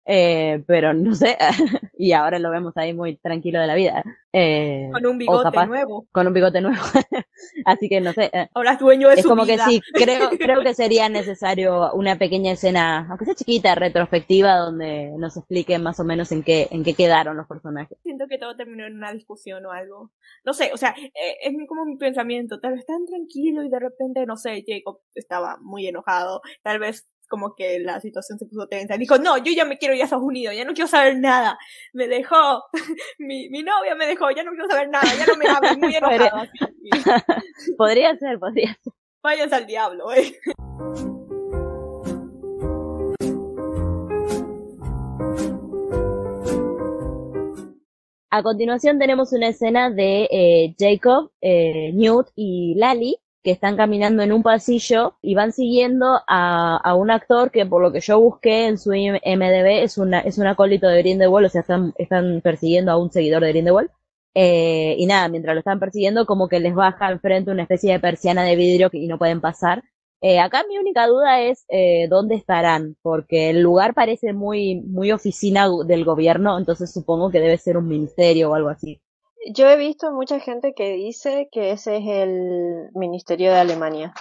Eh, 0.04 0.64
pero 0.66 0.92
no 0.92 1.14
sé, 1.14 1.36
y 1.96 2.12
ahora 2.12 2.38
lo 2.38 2.50
vemos 2.50 2.76
ahí 2.76 2.92
muy 2.92 3.16
tranquilo 3.16 3.60
de 3.60 3.66
la 3.66 3.74
vida. 3.74 4.02
Eh, 4.32 4.88
con 4.90 5.06
un 5.06 5.18
bigote 5.18 5.66
nuevo. 5.66 6.06
Con 6.10 6.26
un 6.26 6.32
bigote 6.32 6.60
nuevo. 6.60 6.82
Así 7.66 7.88
que 7.88 8.00
no 8.00 8.12
sé. 8.12 8.30
Eh, 8.32 8.48
ahora 8.54 8.72
es 8.72 8.78
dueño 8.78 9.08
de 9.08 9.14
es 9.16 9.26
como 9.26 9.44
que 9.44 9.58
sí, 9.58 9.80
creo, 9.92 10.30
creo 10.38 10.62
que 10.62 10.74
sería 10.74 11.08
necesario 11.08 11.92
una 11.92 12.16
pequeña 12.16 12.52
escena, 12.52 13.06
aunque 13.08 13.26
sea 13.26 13.34
chiquita, 13.34 13.74
retrospectiva, 13.74 14.56
donde 14.56 15.12
nos 15.18 15.36
expliquen 15.36 15.82
más 15.82 16.00
o 16.00 16.04
menos 16.04 16.32
en 16.32 16.42
qué, 16.42 16.66
en 16.70 16.82
qué 16.82 16.94
quedaron 16.94 17.36
los 17.36 17.46
personajes. 17.46 17.98
Siento 18.02 18.26
que 18.26 18.38
todo 18.38 18.56
terminó 18.56 18.86
en 18.86 18.96
una 18.96 19.12
discusión 19.12 19.64
o 19.66 19.70
algo. 19.70 20.10
No 20.44 20.54
sé, 20.54 20.70
o 20.72 20.78
sea, 20.78 20.94
eh, 20.98 21.36
es 21.42 21.52
como 21.68 21.84
mi 21.84 21.96
pensamiento. 21.96 22.58
Tal 22.58 22.72
vez 22.72 22.86
tan 22.86 23.04
tranquilo 23.04 23.62
y 23.62 23.68
de 23.68 23.78
repente, 23.78 24.24
no 24.26 24.36
sé, 24.36 24.64
Jacob 24.66 25.00
estaba 25.14 25.58
muy 25.60 25.86
enojado. 25.86 26.40
Tal 26.62 26.78
vez 26.78 27.06
como 27.32 27.54
que 27.54 27.78
la 27.78 27.98
situación 27.98 28.38
se 28.38 28.44
puso 28.44 28.68
tensa. 28.68 28.98
Dijo, 28.98 29.16
no, 29.16 29.38
yo 29.38 29.54
ya 29.56 29.64
me 29.64 29.78
quiero 29.78 29.94
ir 29.94 30.02
a 30.02 30.04
Estados 30.04 30.22
Unidos, 30.22 30.54
ya 30.54 30.66
no 30.66 30.74
quiero 30.74 30.86
saber 30.86 31.16
nada. 31.16 31.58
Me 31.94 32.06
dejó, 32.06 32.62
mi, 33.18 33.48
mi 33.48 33.62
novia 33.62 33.94
me 33.94 34.06
dejó, 34.06 34.30
ya 34.30 34.44
no 34.44 34.50
quiero 34.50 34.68
saber 34.68 34.90
nada, 34.90 35.06
ya 35.18 35.24
no 35.24 35.36
me 35.38 35.48
habla, 35.48 35.74
muy 35.78 35.96
enojado. 35.96 36.46
podría 37.78 38.14
ser, 38.18 38.38
podría 38.38 38.76
ser. 38.84 38.92
Váyanse 39.22 39.54
al 39.54 39.66
diablo, 39.66 40.12
eh. 40.12 40.36
A 48.28 48.42
continuación 48.42 48.98
tenemos 48.98 49.32
una 49.32 49.48
escena 49.48 49.88
de 49.88 50.28
eh, 50.30 50.74
Jacob, 50.78 51.30
eh, 51.40 51.92
Newt 51.94 52.28
y 52.36 52.74
Lally 52.76 53.16
que 53.42 53.50
están 53.50 53.76
caminando 53.76 54.22
en 54.22 54.32
un 54.32 54.42
pasillo 54.42 55.16
y 55.22 55.34
van 55.34 55.52
siguiendo 55.52 56.20
a, 56.26 56.76
a, 56.76 56.94
un 56.94 57.10
actor 57.10 57.50
que 57.50 57.66
por 57.66 57.82
lo 57.82 57.92
que 57.92 58.00
yo 58.00 58.20
busqué 58.20 58.66
en 58.66 58.78
su 58.78 58.90
MDB 58.90 59.82
es 59.82 59.98
una 59.98 60.20
es 60.20 60.38
un 60.38 60.46
acólito 60.46 60.86
de 60.88 60.98
Grindelwald, 60.98 61.46
o 61.46 61.50
sea, 61.50 61.62
están, 61.62 61.92
están 61.98 62.40
persiguiendo 62.42 62.92
a 62.92 62.98
un 62.98 63.10
seguidor 63.10 63.42
de 63.42 63.48
Grindelwald. 63.52 63.90
Eh, 64.34 64.94
y 64.98 65.06
nada, 65.06 65.28
mientras 65.28 65.54
lo 65.54 65.60
están 65.60 65.80
persiguiendo, 65.80 66.26
como 66.26 66.48
que 66.48 66.60
les 66.60 66.74
baja 66.74 67.06
al 67.06 67.20
frente 67.20 67.50
una 67.50 67.62
especie 67.62 67.92
de 67.92 68.00
persiana 68.00 68.44
de 68.44 68.56
vidrio 68.56 68.88
y 68.92 69.06
no 69.06 69.18
pueden 69.18 69.40
pasar. 69.40 69.82
Eh, 70.22 70.38
acá 70.38 70.64
mi 70.68 70.78
única 70.78 71.06
duda 71.08 71.40
es 71.42 71.64
eh, 71.68 72.06
dónde 72.08 72.36
estarán, 72.36 72.96
porque 73.02 73.50
el 73.50 73.60
lugar 73.60 73.92
parece 73.92 74.32
muy, 74.32 74.76
muy 74.82 75.10
oficina 75.12 75.68
del 75.84 76.04
gobierno, 76.04 76.56
entonces 76.58 76.92
supongo 76.92 77.30
que 77.30 77.40
debe 77.40 77.58
ser 77.58 77.76
un 77.76 77.88
ministerio 77.88 78.50
o 78.50 78.54
algo 78.54 78.68
así. 78.68 79.00
Yo 79.50 79.68
he 79.68 79.76
visto 79.76 80.12
mucha 80.12 80.38
gente 80.38 80.72
que 80.74 80.92
dice 80.92 81.48
que 81.50 81.72
ese 81.72 81.96
es 81.96 82.04
el 82.06 82.90
Ministerio 82.94 83.50
de 83.50 83.58
Alemania, 83.58 84.14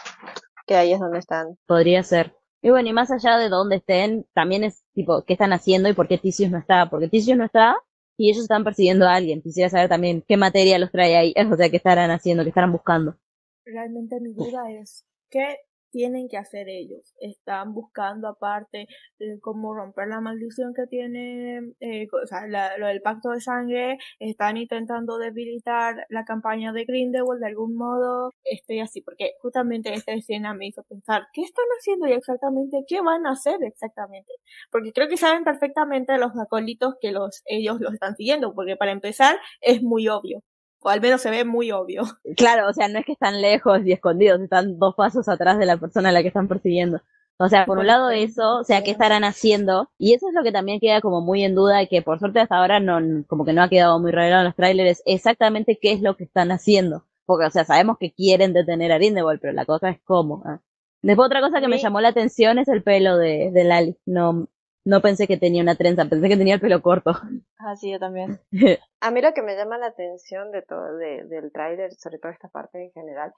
que 0.66 0.76
ahí 0.76 0.94
es 0.94 1.00
donde 1.00 1.20
están. 1.20 1.58
Podría 1.68 2.02
ser. 2.04 2.36
Y 2.62 2.70
bueno, 2.70 2.90
y 2.90 2.94
más 2.94 3.12
allá 3.12 3.38
de 3.38 3.50
dónde 3.50 3.78
estén, 3.78 4.26
también 4.34 4.64
es 4.64 4.84
tipo, 4.94 5.24
¿qué 5.24 5.34
están 5.34 5.54
haciendo 5.54 5.90
y 5.90 5.94
por 5.94 6.08
qué 6.08 6.18
Tisius 6.18 6.52
no 6.52 6.58
está? 6.58 6.90
Porque 6.90 7.08
Tisius 7.08 7.38
no 7.38 7.46
está 7.46 7.76
y 8.18 8.30
ellos 8.30 8.44
están 8.44 8.64
persiguiendo 8.64 9.08
a 9.08 9.16
alguien. 9.16 9.42
Quisiera 9.42 9.70
saber 9.70 9.90
también 9.90 10.24
qué 10.28 10.38
materia 10.38 10.78
los 10.80 10.92
trae 10.92 11.16
ahí, 11.16 11.34
o 11.52 11.56
sea, 11.56 11.70
qué 11.70 11.78
estarán 11.78 12.12
haciendo, 12.12 12.44
qué 12.44 12.50
estarán 12.50 12.72
buscando. 12.72 13.16
Realmente 13.66 14.20
mi 14.20 14.34
duda 14.34 14.72
es, 14.72 15.06
¿qué 15.30 15.58
tienen 15.92 16.28
que 16.30 16.38
hacer 16.38 16.68
ellos. 16.70 17.14
Están 17.20 17.74
buscando 17.74 18.28
aparte 18.28 18.88
de 19.20 19.40
cómo 19.42 19.74
romper 19.76 20.08
la 20.08 20.22
maldición 20.22 20.74
que 20.74 20.88
tiene, 20.88 21.60
eh, 21.80 22.08
o 22.12 22.28
sea, 22.28 22.48
lo 22.78 22.88
del 22.88 23.02
pacto 23.02 23.30
de 23.32 23.42
sangre, 23.42 23.98
están 24.20 24.58
intentando 24.58 25.18
debilitar 25.18 26.06
la 26.10 26.26
campaña 26.26 26.74
de 26.74 26.86
Grindelwald 26.86 27.42
de 27.42 27.48
algún 27.48 27.76
modo, 27.76 28.32
estoy 28.44 28.80
así, 28.80 29.02
porque 29.02 29.32
justamente 29.42 29.94
esta 29.94 30.14
escena 30.14 30.54
me 30.54 30.68
hizo 30.68 30.84
pensar, 30.84 31.24
¿qué 31.34 31.42
están 31.42 31.66
haciendo 31.78 32.08
y 32.08 32.14
exactamente? 32.14 32.84
¿Qué 32.88 33.02
van 33.02 33.26
a 33.28 33.32
hacer 33.32 33.58
exactamente? 33.64 34.34
Porque 34.72 34.92
creo 34.94 35.08
que 35.08 35.18
saben 35.18 35.44
perfectamente 35.44 36.18
los 36.18 36.32
acólitos 36.40 36.96
que 37.02 37.12
los, 37.12 37.42
ellos 37.46 37.80
los 37.80 37.94
están 37.94 38.16
siguiendo, 38.16 38.54
porque 38.54 38.76
para 38.78 38.92
empezar 38.92 39.38
es 39.62 39.84
muy 39.84 40.08
obvio 40.08 40.44
o 40.82 40.90
al 40.90 41.02
menos 41.02 41.22
se 41.22 41.30
ve 41.30 41.46
muy 41.46 41.72
obvio. 41.72 42.04
Claro, 42.38 42.68
o 42.70 42.74
sea, 42.74 42.88
no 42.88 43.00
es 43.00 43.06
que 43.06 43.14
están 43.14 43.42
lejos 43.42 43.82
y 43.86 43.92
escondidos, 43.92 44.42
están 44.42 44.80
dos 44.80 44.96
pasos 44.96 45.30
atrás 45.30 45.58
de 45.60 45.66
la 45.66 45.78
persona 45.78 46.10
a 46.10 46.12
la 46.12 46.22
que 46.22 46.30
están 46.30 46.48
persiguiendo. 46.48 47.02
O 47.38 47.50
sea, 47.50 47.66
por 47.66 47.80
un 47.80 47.88
lado 47.88 48.12
eso, 48.12 48.60
o 48.60 48.64
sea, 48.64 48.84
¿qué 48.84 48.92
estarán 48.92 49.24
haciendo? 49.24 49.90
Y 49.98 50.14
eso 50.14 50.28
es 50.28 50.36
lo 50.36 50.44
que 50.44 50.52
también 50.52 50.80
queda 50.80 51.02
como 51.02 51.22
muy 51.22 51.44
en 51.44 51.56
duda 51.56 51.82
y 51.82 51.88
que 51.88 52.04
por 52.04 52.20
suerte 52.20 52.40
hasta 52.40 52.56
ahora 52.56 52.80
no, 52.80 53.00
como 53.26 53.46
que 53.46 53.54
no 53.54 53.64
ha 53.64 53.70
quedado 53.70 54.00
muy 54.00 54.12
revelado 54.12 54.42
en 54.42 54.46
los 54.46 54.56
trailers, 54.56 55.02
exactamente 55.08 55.80
qué 55.82 55.92
es 55.92 56.02
lo 56.02 56.16
que 56.16 56.26
están 56.26 56.52
haciendo. 56.52 57.06
Porque, 57.26 57.48
o 57.48 57.50
sea, 57.50 57.66
sabemos 57.66 57.98
que 58.00 58.14
quieren 58.14 58.54
detener 58.54 58.92
a 58.92 58.98
Grindelwald, 58.98 59.40
pero 59.42 59.54
la 59.54 59.66
cosa 59.66 59.90
es 59.90 60.00
cómo. 60.04 60.44
¿eh? 60.46 60.60
Después 61.02 61.26
otra 61.26 61.42
cosa 61.42 61.62
que 61.62 61.68
me 61.68 61.80
llamó 61.80 62.00
la 62.00 62.10
atención 62.10 62.60
es 62.60 62.68
el 62.68 62.84
pelo 62.84 63.18
de, 63.18 63.50
de 63.52 63.64
Lali. 63.64 63.98
No, 64.06 64.48
no 64.86 65.02
pensé 65.02 65.28
que 65.28 65.38
tenía 65.38 65.62
una 65.62 65.76
trenza, 65.76 66.06
pensé 66.06 66.28
que 66.28 66.38
tenía 66.38 66.56
el 66.56 66.62
pelo 66.62 66.82
corto. 66.82 67.12
Ah, 67.58 67.76
sí, 67.76 67.92
yo 67.92 68.00
también. 68.00 68.40
A 69.02 69.12
mí 69.12 69.22
lo 69.22 69.34
que 69.34 69.42
me 69.42 69.56
llama 69.56 69.78
la 69.78 69.88
atención 69.88 70.52
de 70.52 70.62
todo, 70.62 70.96
de, 70.98 71.24
del 71.26 71.52
tráiler, 71.52 71.94
sobre 71.96 72.20
todo 72.20 72.32
esta 72.32 72.48
parte 72.50 72.84
en 72.84 72.92
general, 72.92 73.34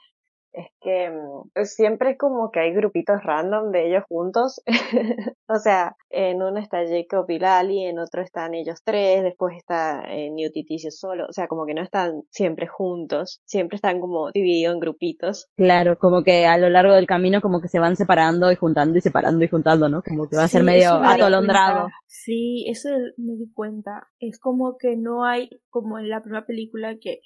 es 0.54 0.68
que 0.82 1.10
mm, 1.10 1.66
siempre 1.66 2.16
como 2.18 2.52
que 2.52 2.60
hay 2.60 2.74
grupitos 2.74 3.24
random 3.24 3.72
de 3.72 3.88
ellos 3.88 4.04
juntos. 4.08 4.62
o 5.48 5.58
sea, 5.58 5.96
en 6.10 6.42
uno 6.42 6.60
está 6.60 6.80
Jacob 6.88 7.30
y 7.30 7.40
Lali, 7.40 7.86
en 7.86 8.00
otro 8.00 8.22
están 8.22 8.54
ellos 8.54 8.82
tres, 8.86 9.24
después 9.24 9.58
está 9.58 10.04
eh, 10.08 10.30
Newt 10.32 10.56
y 10.56 10.64
Ticio 10.66 10.92
solo. 10.92 11.26
O 11.28 11.34
sea, 11.34 11.48
como 11.48 11.66
que 11.66 11.74
no 11.74 11.82
están 11.82 12.22
siempre 12.30 12.68
juntos, 12.68 13.42
siempre 13.46 13.78
están 13.78 14.00
como 14.00 14.32
divididos 14.32 14.76
en 14.76 14.80
grupitos. 14.80 15.48
Claro, 15.58 15.98
como 15.98 16.24
que 16.24 16.46
a 16.46 16.58
lo 16.58 16.70
largo 16.70 16.94
del 16.94 17.08
camino 17.08 17.42
como 17.42 17.60
que 17.60 17.68
se 17.68 17.80
van 17.80 17.96
separando 17.96 18.52
y 18.52 18.56
juntando 18.56 18.98
y 18.98 19.02
separando 19.02 19.44
y 19.44 19.48
juntando, 19.48 19.90
¿no? 19.90 20.04
Como 20.04 20.30
que 20.30 20.38
va 20.38 20.44
a 20.44 20.48
ser 20.48 20.64
medio 20.64 20.94
atolondrado. 20.94 21.90
Sí, 22.06 22.66
eso 22.70 22.90
me 23.18 23.34
di 23.34 23.52
cuenta. 23.54 24.08
Es 24.20 24.40
como 24.40 24.78
que 24.78 24.96
no 24.96 25.26
hay, 25.26 25.50
como 25.70 25.98
en 25.98 26.10
la 26.10 26.22
primera 26.22 26.46
película, 26.46 26.96
que 27.02 27.22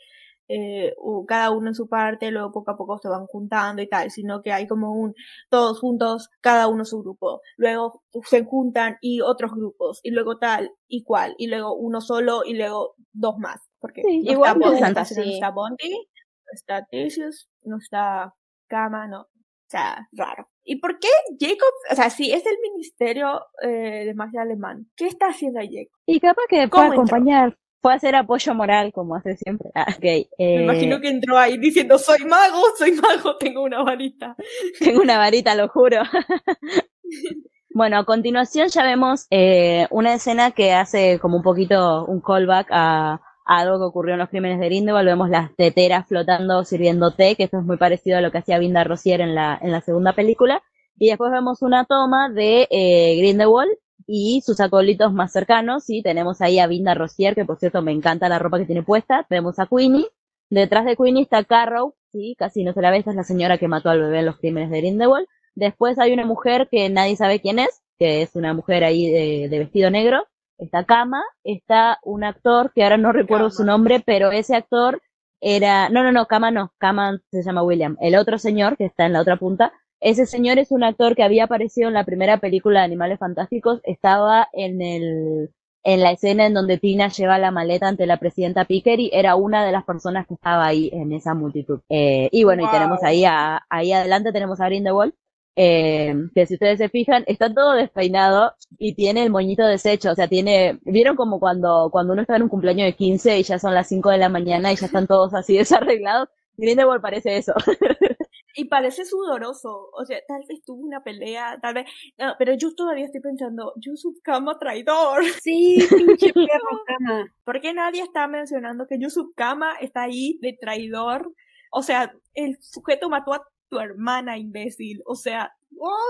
eh, 0.47 0.95
cada 1.27 1.51
uno 1.51 1.69
en 1.69 1.75
su 1.75 1.87
parte, 1.87 2.31
luego 2.31 2.51
poco 2.51 2.71
a 2.71 2.77
poco 2.77 2.97
se 2.99 3.09
van 3.09 3.25
juntando 3.27 3.81
y 3.81 3.87
tal, 3.87 4.11
sino 4.11 4.41
que 4.41 4.51
hay 4.51 4.67
como 4.67 4.93
un 4.93 5.13
todos 5.49 5.79
juntos, 5.79 6.29
cada 6.41 6.67
uno 6.67 6.85
su 6.85 7.01
grupo, 7.01 7.41
luego 7.57 8.03
se 8.23 8.43
juntan 8.45 8.97
y 9.01 9.21
otros 9.21 9.51
grupos, 9.51 9.99
y 10.03 10.11
luego 10.11 10.37
tal 10.37 10.71
y 10.87 11.03
cual, 11.03 11.35
y 11.37 11.47
luego 11.47 11.75
uno 11.75 12.01
solo 12.01 12.43
y 12.45 12.55
luego 12.55 12.95
dos 13.13 13.37
más, 13.37 13.59
porque 13.79 14.01
no 14.03 14.31
igual 14.31 14.61
está, 14.73 14.91
no 14.91 15.23
está 15.23 15.51
Bondi, 15.51 16.07
no 16.45 16.51
está 16.53 16.85
Tisius, 16.85 17.49
no 17.63 17.77
está 17.77 18.33
Kama, 18.67 19.07
no, 19.07 19.21
o 19.21 19.69
sea, 19.69 20.07
raro. 20.11 20.49
¿Y 20.63 20.79
por 20.79 20.99
qué 20.99 21.07
Jacob, 21.39 21.73
o 21.91 21.95
sea, 21.95 22.09
si 22.09 22.31
es 22.31 22.45
el 22.45 22.57
ministerio 22.61 23.41
eh, 23.61 24.05
de 24.05 24.13
magia 24.13 24.41
alemán, 24.41 24.89
¿qué 24.95 25.07
está 25.07 25.27
haciendo 25.27 25.59
Jacob? 25.59 25.97
Y 26.05 26.19
capaz 26.19 26.43
que 26.49 26.67
puede 26.67 26.87
acompañar 26.87 27.57
fue 27.81 27.93
hacer 27.93 28.15
apoyo 28.15 28.53
moral 28.53 28.91
como 28.91 29.15
hace 29.15 29.37
siempre. 29.37 29.69
Ah, 29.75 29.87
okay, 29.95 30.27
Me 30.37 30.63
imagino 30.63 30.97
eh, 30.97 31.01
que 31.01 31.09
entró 31.09 31.37
ahí 31.37 31.57
diciendo 31.57 31.97
soy 31.97 32.23
mago, 32.25 32.61
soy 32.77 32.93
mago, 32.93 33.37
tengo 33.37 33.63
una 33.63 33.83
varita. 33.83 34.35
tengo 34.79 35.01
una 35.01 35.17
varita, 35.17 35.55
lo 35.55 35.67
juro. 35.69 36.01
bueno, 37.73 37.99
a 37.99 38.05
continuación 38.05 38.69
ya 38.69 38.83
vemos 38.83 39.27
eh, 39.29 39.87
una 39.91 40.13
escena 40.13 40.51
que 40.51 40.73
hace 40.73 41.19
como 41.19 41.37
un 41.37 41.43
poquito 41.43 42.05
un 42.05 42.21
callback 42.21 42.67
a, 42.71 43.21
algo 43.45 43.77
que 43.77 43.85
ocurrió 43.85 44.13
en 44.13 44.19
los 44.19 44.29
crímenes 44.29 44.59
de 44.59 44.65
Grindelwald. 44.65 45.07
Vemos 45.07 45.29
las 45.29 45.55
teteras 45.55 46.07
flotando 46.07 46.65
sirviendo 46.65 47.11
té, 47.11 47.35
que 47.35 47.43
esto 47.43 47.59
es 47.59 47.65
muy 47.65 47.77
parecido 47.77 48.17
a 48.17 48.21
lo 48.21 48.31
que 48.31 48.39
hacía 48.39 48.59
Vinda 48.59 48.83
Rosier 48.83 49.21
en 49.21 49.35
la, 49.35 49.57
en 49.61 49.71
la 49.71 49.81
segunda 49.81 50.13
película. 50.13 50.61
Y 50.97 51.09
después 51.09 51.31
vemos 51.31 51.61
una 51.61 51.85
toma 51.85 52.29
de 52.29 52.67
eh, 52.71 53.15
Grindelwald 53.19 53.71
y 54.07 54.41
sus 54.41 54.61
acólitos 54.61 55.13
más 55.13 55.33
cercanos, 55.33 55.83
sí, 55.83 56.01
tenemos 56.01 56.41
ahí 56.41 56.59
a 56.59 56.67
Vinda 56.67 56.93
Rosier, 56.93 57.35
que 57.35 57.43
por 57.43 57.59
cierto 57.59 57.81
me 57.81 57.91
encanta 57.91 58.29
la 58.29 58.39
ropa 58.39 58.57
que 58.57 58.65
tiene 58.65 58.81
puesta, 58.81 59.25
tenemos 59.27 59.59
a 59.59 59.67
Queenie, 59.67 60.07
detrás 60.49 60.85
de 60.85 60.95
Queenie 60.95 61.23
está 61.23 61.43
Carrow, 61.43 61.93
sí, 62.13 62.35
casi 62.39 62.63
no 62.63 62.71
se 62.71 62.81
la 62.81 62.89
ve, 62.89 62.99
esta 62.99 63.11
es 63.11 63.17
la 63.17 63.25
señora 63.25 63.57
que 63.57 63.67
mató 63.67 63.89
al 63.89 63.99
bebé 63.99 64.19
en 64.19 64.25
los 64.25 64.37
crímenes 64.37 64.71
de 64.71 64.79
Grindelwald, 64.79 65.27
después 65.55 65.99
hay 65.99 66.13
una 66.13 66.25
mujer 66.25 66.69
que 66.71 66.89
nadie 66.89 67.17
sabe 67.17 67.41
quién 67.41 67.59
es, 67.59 67.83
que 67.99 68.21
es 68.21 68.35
una 68.35 68.53
mujer 68.53 68.85
ahí 68.85 69.11
de, 69.11 69.59
vestido 69.59 69.91
negro, 69.91 70.25
está 70.57 70.85
Kama, 70.85 71.21
está 71.43 71.99
un 72.01 72.23
actor 72.23 72.71
que 72.73 72.83
ahora 72.83 72.97
no 72.97 73.11
recuerdo 73.11 73.51
su 73.51 73.65
nombre, 73.65 74.01
pero 74.05 74.31
ese 74.31 74.55
actor 74.55 75.01
era, 75.41 75.89
no, 75.89 76.01
no, 76.01 76.13
no, 76.13 76.27
Kama 76.27 76.49
no, 76.49 76.71
Kama 76.77 77.19
se 77.29 77.43
llama 77.43 77.61
William, 77.61 77.97
el 77.99 78.15
otro 78.15 78.37
señor 78.37 78.77
que 78.77 78.85
está 78.85 79.05
en 79.05 79.13
la 79.13 79.21
otra 79.21 79.35
punta 79.35 79.73
ese 79.99 80.25
señor 80.25 80.59
es 80.59 80.71
un 80.71 80.83
actor 80.83 81.15
que 81.15 81.23
había 81.23 81.45
aparecido 81.45 81.87
en 81.87 81.93
la 81.93 82.05
primera 82.05 82.39
película 82.39 82.79
de 82.79 82.85
Animales 82.85 83.19
Fantásticos, 83.19 83.81
estaba 83.83 84.47
en 84.53 84.81
el 84.81 85.49
en 85.83 86.01
la 86.01 86.11
escena 86.11 86.45
en 86.45 86.53
donde 86.53 86.77
Tina 86.77 87.07
lleva 87.07 87.37
la 87.37 87.49
maleta 87.49 87.87
ante 87.87 88.05
la 88.05 88.17
presidenta 88.17 88.65
Picker 88.65 88.99
y 88.99 89.09
era 89.13 89.35
una 89.35 89.65
de 89.65 89.71
las 89.71 89.85
personas 89.85 90.27
que 90.27 90.33
estaba 90.33 90.65
ahí 90.65 90.89
en 90.91 91.13
esa 91.13 91.33
multitud. 91.33 91.79
Eh, 91.87 92.27
y 92.33 92.43
bueno, 92.43 92.63
y 92.65 92.71
tenemos 92.71 93.01
ahí 93.03 93.23
a, 93.23 93.65
ahí 93.69 93.93
adelante 93.93 94.33
tenemos 94.33 94.59
a 94.59 94.65
Grindelwald, 94.65 95.13
eh, 95.55 96.13
que 96.35 96.45
si 96.45 96.55
ustedes 96.55 96.77
se 96.79 96.89
fijan, 96.89 97.23
está 97.25 97.53
todo 97.53 97.71
despeinado 97.73 98.53
y 98.77 98.95
tiene 98.95 99.23
el 99.23 99.29
moñito 99.31 99.65
deshecho, 99.65 100.11
o 100.11 100.15
sea, 100.15 100.27
tiene, 100.27 100.77
vieron 100.83 101.15
como 101.15 101.39
cuando, 101.39 101.89
cuando 101.89 102.11
uno 102.13 102.21
está 102.21 102.35
en 102.35 102.43
un 102.43 102.49
cumpleaños 102.49 102.85
de 102.85 102.93
15 102.93 103.39
y 103.39 103.43
ya 103.43 103.57
son 103.57 103.73
las 103.73 103.87
5 103.87 104.09
de 104.09 104.17
la 104.17 104.29
mañana 104.29 104.73
y 104.73 104.75
ya 104.75 104.87
están 104.87 105.07
todos 105.07 105.33
así 105.33 105.57
desarreglados, 105.57 106.27
Grindelwald 106.57 107.01
parece 107.01 107.37
eso. 107.37 107.53
y 108.57 108.65
parece 108.65 109.05
sudoroso. 109.05 109.89
O 109.93 110.03
sea, 110.03 110.17
tal 110.27 110.41
vez 110.49 110.63
tuvo 110.65 110.83
una 110.83 111.03
pelea, 111.03 111.59
tal 111.61 111.75
vez. 111.75 111.85
No, 112.17 112.33
pero 112.39 112.55
yo 112.55 112.73
todavía 112.73 113.05
estoy 113.05 113.21
pensando, 113.21 113.71
Yusuf 113.77 114.17
Kama 114.23 114.57
traidor. 114.59 115.21
Sí, 115.43 115.77
pinche 115.87 116.33
perro 116.33 116.47
Kama. 116.87 117.33
¿Por 117.45 117.61
qué 117.61 117.73
nadie 117.73 118.01
está 118.01 118.27
mencionando 118.27 118.87
que 118.87 118.97
Yusuf 118.99 119.27
Kama 119.35 119.75
está 119.79 120.03
ahí 120.03 120.39
de 120.41 120.57
traidor? 120.59 121.31
O 121.71 121.83
sea, 121.83 122.11
el 122.33 122.57
sujeto 122.59 123.09
mató 123.09 123.33
a 123.33 123.43
tu 123.69 123.79
hermana, 123.79 124.39
imbécil. 124.39 125.01
O 125.05 125.15
sea, 125.15 125.51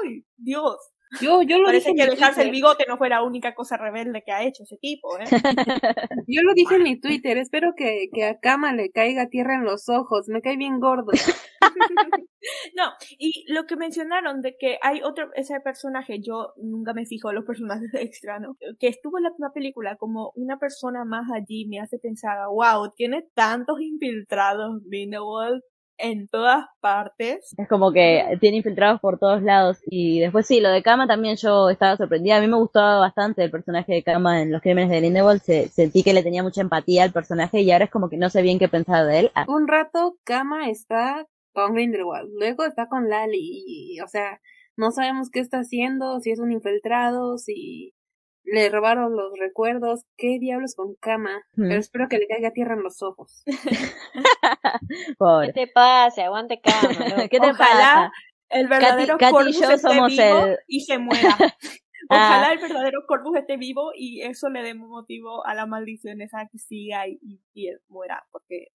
¡ay! 0.05 0.23
Dios. 0.37 0.77
Yo, 1.21 1.41
yo 1.41 1.57
lo 1.57 1.65
Parece 1.65 1.91
dije 1.91 2.05
que 2.05 2.11
dejarse 2.11 2.41
el 2.43 2.51
bigote 2.51 2.85
no 2.87 2.97
fue 2.97 3.09
la 3.09 3.23
única 3.23 3.55
cosa 3.55 3.77
rebelde 3.77 4.23
que 4.25 4.31
ha 4.31 4.43
hecho 4.43 4.63
ese 4.63 4.77
tipo, 4.77 5.17
¿eh? 5.17 5.23
yo 6.27 6.41
lo 6.43 6.53
dije 6.53 6.75
en 6.75 6.83
mi 6.83 6.99
Twitter, 6.99 7.37
espero 7.37 7.73
que, 7.77 8.09
que 8.13 8.25
a 8.25 8.39
Kama 8.39 8.73
le 8.73 8.91
caiga 8.91 9.29
tierra 9.29 9.55
en 9.55 9.63
los 9.63 9.87
ojos, 9.87 10.27
me 10.27 10.41
cae 10.41 10.57
bien 10.57 10.81
gordo. 10.81 11.13
no, 12.75 12.83
y 13.17 13.45
lo 13.51 13.65
que 13.65 13.75
mencionaron 13.75 14.41
de 14.41 14.57
que 14.57 14.77
hay 14.81 15.01
otro, 15.03 15.29
ese 15.35 15.59
personaje, 15.61 16.19
yo 16.21 16.53
nunca 16.57 16.93
me 16.93 17.05
fijo 17.05 17.29
en 17.29 17.35
los 17.35 17.45
personajes 17.45 17.89
extra, 17.93 18.39
¿no? 18.39 18.57
Que 18.79 18.87
estuvo 18.87 19.17
en 19.17 19.25
la 19.25 19.31
primera 19.31 19.53
película 19.53 19.95
como 19.97 20.31
una 20.35 20.57
persona 20.59 21.05
más 21.05 21.31
allí, 21.31 21.67
me 21.67 21.79
hace 21.79 21.99
pensar, 21.99 22.37
wow, 22.49 22.91
tiene 22.95 23.27
tantos 23.33 23.81
infiltrados 23.81 24.81
Grindelwald 24.85 25.61
en 25.97 26.27
todas 26.27 26.65
partes. 26.79 27.53
Es 27.57 27.67
como 27.67 27.91
que 27.91 28.37
tiene 28.39 28.57
infiltrados 28.57 28.99
por 28.99 29.19
todos 29.19 29.41
lados. 29.41 29.77
Y 29.85 30.19
después 30.19 30.45
sí, 30.47 30.61
lo 30.61 30.69
de 30.69 30.83
Kama 30.83 31.07
también 31.07 31.35
yo 31.37 31.69
estaba 31.69 31.97
sorprendida. 31.97 32.37
A 32.37 32.41
mí 32.41 32.47
me 32.47 32.57
gustaba 32.57 32.99
bastante 32.99 33.43
el 33.43 33.51
personaje 33.51 33.93
de 33.93 34.03
Kama 34.03 34.41
en 34.41 34.51
los 34.51 34.61
crímenes 34.61 34.89
de 34.89 34.97
Grindelwald. 34.97 35.41
Se, 35.41 35.67
sentí 35.69 36.03
que 36.03 36.13
le 36.13 36.23
tenía 36.23 36.43
mucha 36.43 36.61
empatía 36.61 37.03
al 37.03 37.11
personaje 37.11 37.61
y 37.61 37.71
ahora 37.71 37.85
es 37.85 37.91
como 37.91 38.09
que 38.09 38.17
no 38.17 38.29
sé 38.29 38.41
bien 38.41 38.59
qué 38.59 38.67
pensar 38.67 39.05
de 39.05 39.19
él. 39.19 39.31
Ah. 39.35 39.45
Un 39.47 39.67
rato 39.67 40.17
Kama 40.23 40.69
está 40.69 41.25
con 41.57 41.73
Grindelwald, 41.73 42.29
luego 42.37 42.65
está 42.65 42.87
con 42.87 43.09
Lali 43.09 43.63
y, 43.65 43.99
o 44.01 44.07
sea, 44.07 44.39
no 44.75 44.91
sabemos 44.91 45.31
qué 45.31 45.39
está 45.39 45.57
haciendo, 45.57 46.19
si 46.19 46.29
es 46.29 46.39
un 46.39 46.51
infiltrado, 46.51 47.39
si 47.39 47.95
le 48.43 48.69
robaron 48.69 49.15
los 49.15 49.33
recuerdos, 49.39 50.05
qué 50.17 50.37
diablos 50.39 50.75
con 50.75 50.93
cama, 50.99 51.41
pero 51.55 51.79
espero 51.79 52.07
que 52.09 52.19
le 52.19 52.27
caiga 52.27 52.51
tierra 52.51 52.75
en 52.75 52.83
los 52.83 53.01
ojos. 53.01 53.43
¿Qué 55.45 55.53
te 55.53 55.65
pasa? 55.65 56.25
Aguante 56.25 56.61
cama. 56.61 57.27
¿Qué 57.31 57.39
te 57.39 57.49
Ojalá 57.49 58.11
el 58.49 58.67
verdadero 58.67 59.17
Corvus 59.17 59.59
esté 59.59 59.89
vivo 59.89 60.55
y 60.67 60.81
se 60.81 60.99
muera. 60.99 61.35
Ojalá 62.09 62.49
ah. 62.49 62.53
el 62.53 62.59
verdadero 62.59 62.99
Corvus 63.07 63.35
esté 63.35 63.57
vivo 63.57 63.91
y 63.95 64.21
eso 64.21 64.49
le 64.49 64.61
dé 64.61 64.75
motivo 64.75 65.43
a 65.45 65.55
la 65.55 65.65
maldición 65.65 66.21
esa 66.21 66.47
que 66.51 66.59
siga 66.59 67.07
y, 67.07 67.19
y, 67.55 67.71
muera, 67.87 68.27
porque... 68.31 68.67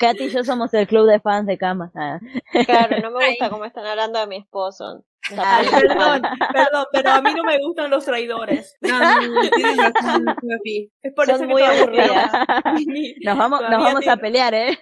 Katy 0.00 0.24
y 0.24 0.28
yo 0.30 0.42
somos 0.44 0.72
el 0.72 0.86
club 0.86 1.06
de 1.06 1.20
fans 1.20 1.46
de 1.46 1.58
Kama. 1.58 1.92
Ah. 1.94 2.18
Claro, 2.64 3.00
no 3.02 3.10
me 3.10 3.28
gusta 3.28 3.50
cómo 3.50 3.66
están 3.66 3.84
hablando 3.84 4.18
de 4.18 4.26
mi 4.26 4.36
esposo. 4.38 5.04
Ay, 5.36 5.68
perdón, 5.68 6.22
perdón, 6.52 6.86
pero 6.90 7.10
a 7.10 7.20
mí 7.20 7.34
no 7.34 7.44
me 7.44 7.58
gustan 7.58 7.90
los 7.90 8.06
traidores. 8.06 8.78
No, 8.80 8.98
no, 8.98 9.42
Es 11.02 11.12
por 11.14 11.26
Son 11.26 11.46
muy 11.46 11.62
aburridas. 11.62 12.32
Nos 13.22 13.36
vamos, 13.36 13.60
nos 13.60 13.84
vamos 13.84 14.08
a 14.08 14.16
pelear, 14.16 14.54
¿eh? 14.54 14.78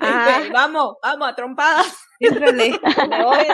Ah. 0.00 0.40
Vamos, 0.52 0.96
vamos, 1.00 1.28
a 1.28 1.34
trompadas. 1.34 1.96
Me 2.20 2.28
voy, 3.22 3.46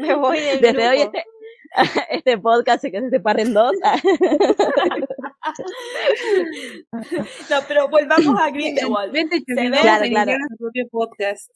me 0.00 0.14
voy 0.14 0.40
del 0.40 0.60
Desde 0.60 0.88
hoy 0.88 0.98
este, 1.02 1.24
este 2.10 2.38
podcast 2.38 2.80
se 2.80 2.90
que 2.90 3.00
se 3.00 3.10
separa 3.10 3.42
en 3.42 3.54
dos. 3.54 3.72
no, 7.50 7.56
pero 7.68 7.88
volvamos 7.88 8.40
a 8.40 8.50
Grindelwald. 8.50 9.12
Vente, 9.12 9.44
se 9.46 9.54
claro, 9.54 10.08
claro. 10.08 10.32
su 10.48 10.56
propio 10.56 10.88
podcast. 10.90 11.52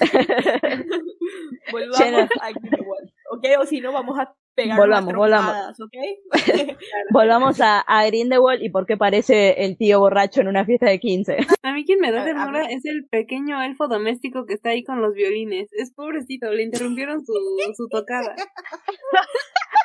volvamos 1.70 2.28
a 2.40 2.50
Grindelwald, 2.52 3.10
¿ok? 3.30 3.44
O 3.60 3.66
si 3.66 3.80
no, 3.80 3.92
vamos 3.92 4.18
a 4.18 4.34
pegar 4.54 4.78
volvamos, 4.78 5.14
volvamos. 5.14 5.80
¿ok? 5.80 5.92
volvamos 7.12 7.60
a, 7.60 7.80
a 7.80 8.06
Grindelwald 8.06 8.62
y 8.62 8.70
por 8.70 8.86
qué 8.86 8.96
parece 8.96 9.64
el 9.64 9.76
tío 9.76 10.00
borracho 10.00 10.40
en 10.40 10.48
una 10.48 10.64
fiesta 10.64 10.88
de 10.90 10.98
15. 10.98 11.36
A 11.62 11.72
mí 11.72 11.84
quien 11.84 12.00
me 12.00 12.10
da 12.12 12.24
ternura 12.24 12.66
es 12.70 12.84
el 12.84 13.06
pequeño 13.08 13.62
elfo 13.62 13.88
doméstico 13.88 14.44
que 14.46 14.54
está 14.54 14.70
ahí 14.70 14.84
con 14.84 15.00
los 15.00 15.14
violines. 15.14 15.68
Es 15.72 15.92
pobrecito, 15.92 16.50
le 16.50 16.62
interrumpieron 16.62 17.24
su, 17.24 17.32
su 17.76 17.88
tocada. 17.88 18.34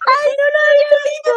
¡Ay, 0.08 0.32
no 0.38 0.46
lo 0.54 0.60
había 0.70 0.90
visto! 1.04 1.32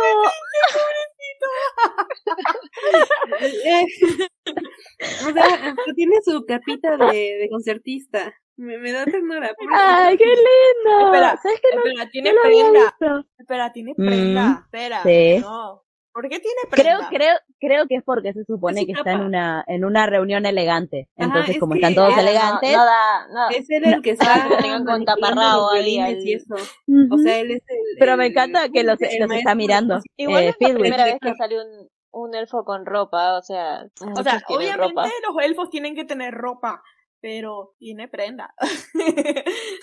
o 5.28 5.32
sea, 5.32 5.74
tiene 5.94 6.16
su 6.24 6.44
capita 6.46 6.96
de, 6.96 7.38
de 7.40 7.48
concertista. 7.50 8.32
Me, 8.60 8.76
me 8.78 8.92
da 8.92 9.04
ternura. 9.06 9.50
¡Ay, 9.72 10.16
qué 10.18 10.24
lindo! 10.26 11.06
Espera, 11.06 11.36
¿Sabes 11.42 11.60
qué? 11.62 11.76
No, 11.76 11.82
Espera, 11.84 12.10
tiene 12.10 12.32
no 12.32 12.40
prenda. 12.42 13.26
Espera, 13.38 13.72
tiene 13.72 13.92
Mm, 13.96 14.06
prenda. 14.06 14.62
Espera. 14.66 15.02
sí. 15.02 15.38
No. 15.40 15.82
¿Por 16.12 16.24
qué 16.28 16.40
tiene 16.40 16.56
Creo, 16.70 16.98
prenda? 16.98 17.08
creo, 17.08 17.36
creo 17.60 17.86
que 17.86 17.94
es 17.94 18.02
porque 18.04 18.32
se 18.32 18.44
supone 18.44 18.80
Es 18.80 18.86
que 18.88 18.92
su 18.94 18.98
está 18.98 19.12
en 19.12 19.20
una, 19.20 19.64
en 19.68 19.84
una 19.84 20.06
reunión 20.06 20.44
elegante. 20.44 21.08
Ajá, 21.16 21.26
Entonces, 21.26 21.54
es 21.54 21.60
como 21.60 21.72
que- 21.74 21.78
están 21.78 21.94
todos 21.94 22.12
ah, 22.12 22.16
no, 22.16 22.20
elegantes. 22.22 22.76
No 22.76 22.84
da, 22.84 23.28
no. 23.28 23.48
Es 23.50 23.70
él 23.70 23.84
el 23.84 24.02
que 24.02 24.10
está 24.10 24.46
que 24.48 24.56
tengan 24.56 24.84
con 24.84 25.04
taparrabo 25.04 25.70
ahí 25.70 25.98
y 26.24 26.32
eso. 26.34 26.54
Ujú. 26.88 27.14
O 27.14 27.18
sea, 27.18 27.38
él 27.38 27.52
es 27.52 27.62
el... 27.68 27.78
Pero 27.98 28.16
me 28.16 28.26
el- 28.26 28.32
encanta 28.32 28.68
que 28.68 28.82
los, 28.82 29.00
el 29.00 29.20
los 29.20 29.30
está 29.38 29.54
mirando. 29.54 29.94
de 29.96 30.02
Igual 30.16 30.42
eh, 30.44 30.54
no 30.60 30.66
es 30.66 30.72
la 30.74 30.78
primera 30.80 31.04
vez 31.04 31.16
que 31.22 31.34
sale 31.36 31.56
un, 31.60 31.88
un 32.10 32.34
elfo 32.34 32.64
con 32.64 32.84
ropa, 32.86 33.38
o 33.38 33.42
sea, 33.42 33.84
O 34.18 34.22
sea, 34.24 34.42
obviamente 34.48 34.88
ropa. 34.88 35.04
los 35.28 35.44
elfos 35.44 35.70
tienen 35.70 35.94
que 35.94 36.04
tener 36.04 36.34
ropa, 36.34 36.82
pero 37.20 37.74
tiene 37.78 38.08
prenda. 38.08 38.54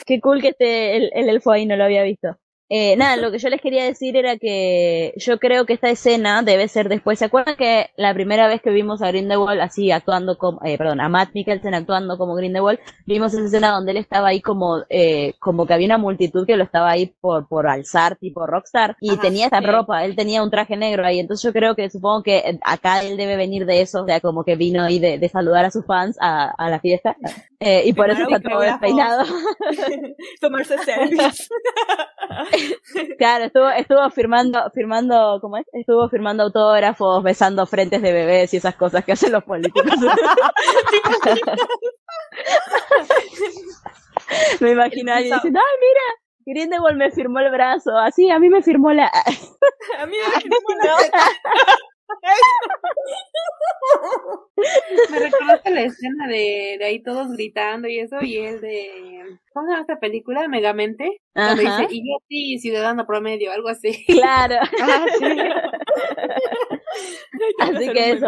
Qué 0.06 0.20
cool 0.22 0.42
que 0.42 0.50
esté 0.50 0.98
el, 0.98 1.12
el 1.14 1.30
elfo 1.30 1.52
ahí, 1.52 1.66
no 1.66 1.76
lo 1.76 1.84
había 1.84 2.04
visto. 2.04 2.38
Eh, 2.70 2.98
nada, 2.98 3.16
lo 3.16 3.32
que 3.32 3.40
yo 3.40 3.48
les 3.48 3.62
quería 3.62 3.86
decir 3.86 4.18
era 4.18 4.38
que 4.38 5.14
yo 5.16 5.40
creo 5.40 5.66
que 5.66 5.74
esta 5.74 5.90
escena 5.90 6.42
debe 6.42 6.68
ser 6.68 6.90
después. 6.90 7.18
¿Se 7.18 7.26
acuerdan 7.26 7.56
que 7.56 7.92
la 7.96 8.14
primera 8.14 8.48
vez 8.48 8.62
que 8.62 8.72
vimos 8.72 9.02
a 9.02 9.08
Grindelwald 9.08 9.62
así 9.62 9.90
actuando 9.92 10.38
como, 10.38 10.60
eh, 10.66 10.78
perdón, 10.78 11.00
a 11.00 11.08
Matt 11.08 11.30
Mikkelsen 11.34 11.74
actuando 11.74 12.18
como 12.18 12.36
Grindelwald, 12.36 12.80
vimos 13.06 13.34
esa 13.34 13.46
escena 13.46 13.72
donde 13.72 13.92
él 13.92 13.98
estaba 13.98 14.30
ahí 14.30 14.42
como, 14.42 14.84
eh, 14.90 15.34
como 15.40 15.66
que 15.66 15.74
había 15.74 15.86
una 15.88 15.98
multitud 15.98 16.46
que 16.46 16.58
lo 16.58 16.66
estaba 16.66 16.90
ahí 16.92 17.14
por, 17.22 17.48
por 17.48 17.68
alzar, 17.68 18.18
tipo 18.18 18.46
rockstar, 18.46 18.98
y 19.00 19.12
Ajá, 19.12 19.22
tenía 19.22 19.46
esta 19.46 19.60
sí. 19.60 19.66
ropa, 19.66 20.04
él 20.04 20.16
tenía 20.18 20.44
un 20.44 20.52
traje 20.52 20.76
negro 20.76 21.06
ahí, 21.06 21.20
entonces 21.20 21.44
yo 21.44 21.54
creo 21.54 21.74
que 21.76 21.90
supongo 21.90 22.24
que 22.24 22.38
eh, 22.40 22.60
acá 22.64 23.02
él 23.02 23.16
debe 23.16 23.38
venir 23.38 23.66
de 23.66 23.82
eso, 23.82 24.04
o 24.04 24.06
sea, 24.06 24.20
como 24.20 24.44
que 24.44 24.58
vino 24.58 24.84
ahí 24.84 25.00
de, 25.00 25.18
de 25.18 25.30
saludar 25.30 25.64
a 25.64 25.72
sus 25.72 25.86
fans 25.86 26.18
a, 26.20 26.50
a 26.58 26.70
la 26.70 26.82
fiesta, 26.82 27.16
eh, 27.60 27.84
y 27.86 27.94
por 27.94 28.10
eso 28.10 28.24
está 28.24 28.40
todo 28.40 28.60
despeinado. 28.60 29.24
Tomarse 30.42 30.78
selfies. 30.80 31.50
Claro, 33.18 33.46
estuvo, 33.46 33.70
estuvo 33.70 34.10
firmando, 34.10 34.70
firmando, 34.74 35.40
¿cómo 35.42 35.56
es? 35.58 35.66
Estuvo 35.74 36.08
firmando 36.10 36.44
autógrafos, 36.44 37.24
besando 37.24 37.66
frentes 37.66 38.02
de 38.02 38.12
bebés 38.12 38.54
y 38.54 38.58
esas 38.58 38.76
cosas 38.76 39.04
que 39.04 39.14
hacen 39.14 39.32
los 39.32 39.44
políticos. 39.44 39.92
me 44.60 44.72
imagino 44.72 45.14
alguien 45.14 45.36
diciendo, 45.36 45.60
ay, 45.60 45.78
mira, 45.80 46.02
Grindelwald 46.46 46.98
me 46.98 47.12
firmó 47.12 47.40
el 47.40 47.50
brazo, 47.52 47.98
así, 47.98 48.30
a 48.30 48.40
mí 48.40 48.50
me 48.50 48.62
firmó 48.62 48.92
la... 48.94 49.08
A 50.00 50.06
mí 50.06 50.16
me 50.18 50.42
firmó 50.42 50.70
la. 50.84 50.98
Me 55.12 55.20
recordaste 55.20 55.72
la 55.72 55.82
escena 55.82 56.28
de, 56.28 56.78
de 56.80 56.86
ahí 56.86 57.02
todos 57.02 57.30
gritando 57.32 57.88
y 57.88 58.00
eso, 58.00 58.18
y 58.22 58.38
el 58.38 58.62
de... 58.62 59.40
¿Cómo 59.54 59.66
se 59.66 59.72
llama 59.72 59.82
esta 59.82 60.00
película? 60.00 60.48
Megamente. 60.48 61.22
Cuando 61.34 61.64
Ajá. 61.64 61.82
dice, 61.82 61.94
y 61.94 62.08
yo 62.08 62.18
sí, 62.28 62.60
ciudadano 62.60 63.08
promedio, 63.08 63.52
algo 63.52 63.70
así. 63.70 64.06
Claro. 64.06 64.56
Ah, 64.82 65.06
sí. 65.20 65.26
Así 67.60 67.92
que 67.92 68.12
eso. 68.12 68.28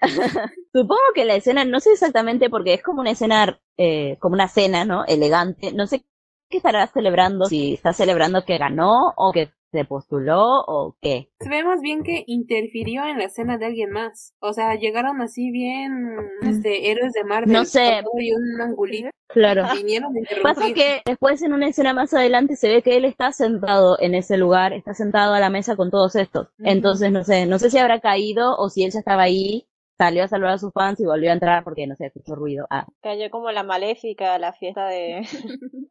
Supongo 0.72 1.00
que 1.14 1.24
la 1.24 1.34
escena, 1.34 1.64
no 1.64 1.80
sé 1.80 1.92
exactamente 1.92 2.50
porque 2.50 2.74
es 2.74 2.82
como 2.82 3.00
una 3.00 3.10
escena, 3.10 3.60
eh, 3.76 4.16
como 4.20 4.34
una 4.34 4.48
cena, 4.48 4.84
¿no? 4.84 5.04
Elegante. 5.06 5.72
No 5.72 5.86
sé 5.86 6.04
qué 6.48 6.58
estará 6.58 6.86
celebrando, 6.86 7.46
si 7.46 7.74
está 7.74 7.92
celebrando 7.92 8.44
que 8.44 8.58
ganó 8.58 9.12
o 9.16 9.32
que 9.32 9.50
se 9.70 9.84
postuló 9.84 10.64
o 10.66 10.96
qué. 11.00 11.30
Se 11.40 11.48
ve 11.48 11.62
más 11.64 11.80
bien 11.80 12.02
que 12.02 12.24
interfirió 12.26 13.04
en 13.04 13.18
la 13.18 13.24
escena 13.24 13.58
de 13.58 13.66
alguien 13.66 13.90
más. 13.90 14.34
O 14.40 14.52
sea, 14.52 14.74
llegaron 14.76 15.20
así 15.20 15.50
bien, 15.50 16.16
este, 16.42 16.90
héroes 16.90 17.12
de 17.12 17.24
Marvel. 17.24 17.52
No 17.52 17.64
sé. 17.64 18.02
Y 18.18 18.32
un 18.32 18.60
angulito. 18.60 19.10
Claro. 19.28 19.64
Vinieron 19.76 20.16
a 20.16 20.18
interrumpir. 20.18 20.42
Pasa 20.42 20.72
que 20.72 21.02
después 21.04 21.42
en 21.42 21.52
una 21.52 21.68
escena 21.68 21.92
más 21.92 22.14
adelante 22.14 22.56
se 22.56 22.68
ve 22.68 22.82
que 22.82 22.96
él 22.96 23.04
está 23.04 23.30
sentado 23.32 23.98
en 24.00 24.14
ese 24.14 24.38
lugar, 24.38 24.72
está 24.72 24.94
sentado 24.94 25.34
a 25.34 25.40
la 25.40 25.50
mesa 25.50 25.76
con 25.76 25.90
todos 25.90 26.16
estos. 26.16 26.48
Ujú. 26.58 26.70
Entonces 26.70 27.12
no 27.12 27.24
sé, 27.24 27.44
no 27.44 27.58
sé 27.58 27.70
si 27.70 27.78
habrá 27.78 28.00
caído 28.00 28.56
o 28.56 28.70
si 28.70 28.84
él 28.84 28.90
ya 28.90 29.00
estaba 29.00 29.22
ahí, 29.22 29.67
salió 29.98 30.22
a 30.22 30.28
saludar 30.28 30.52
a 30.52 30.58
sus 30.58 30.72
fans 30.72 31.00
y 31.00 31.04
volvió 31.04 31.30
a 31.30 31.34
entrar 31.34 31.64
porque 31.64 31.86
no 31.86 31.96
sé, 31.96 32.06
escuchó 32.06 32.36
ruido. 32.36 32.66
Ah. 32.70 32.86
Cayó 33.02 33.28
como 33.30 33.50
la 33.50 33.64
maléfica 33.64 34.34
a 34.34 34.38
la 34.38 34.52
fiesta 34.52 34.86
de, 34.86 35.26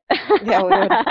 de 0.46 0.56
Aurora. 0.56 1.04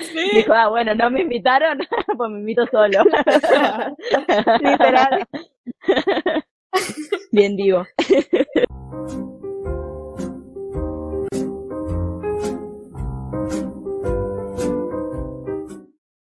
Sí. 0.00 0.30
Dijo, 0.34 0.52
ah, 0.52 0.68
bueno, 0.68 0.94
no 0.94 1.10
me 1.10 1.22
invitaron, 1.22 1.78
pues 2.16 2.30
me 2.30 2.40
invito 2.40 2.66
solo. 2.66 3.04
Literal. 4.60 5.26
Bien 7.30 7.56
divo. 7.56 7.86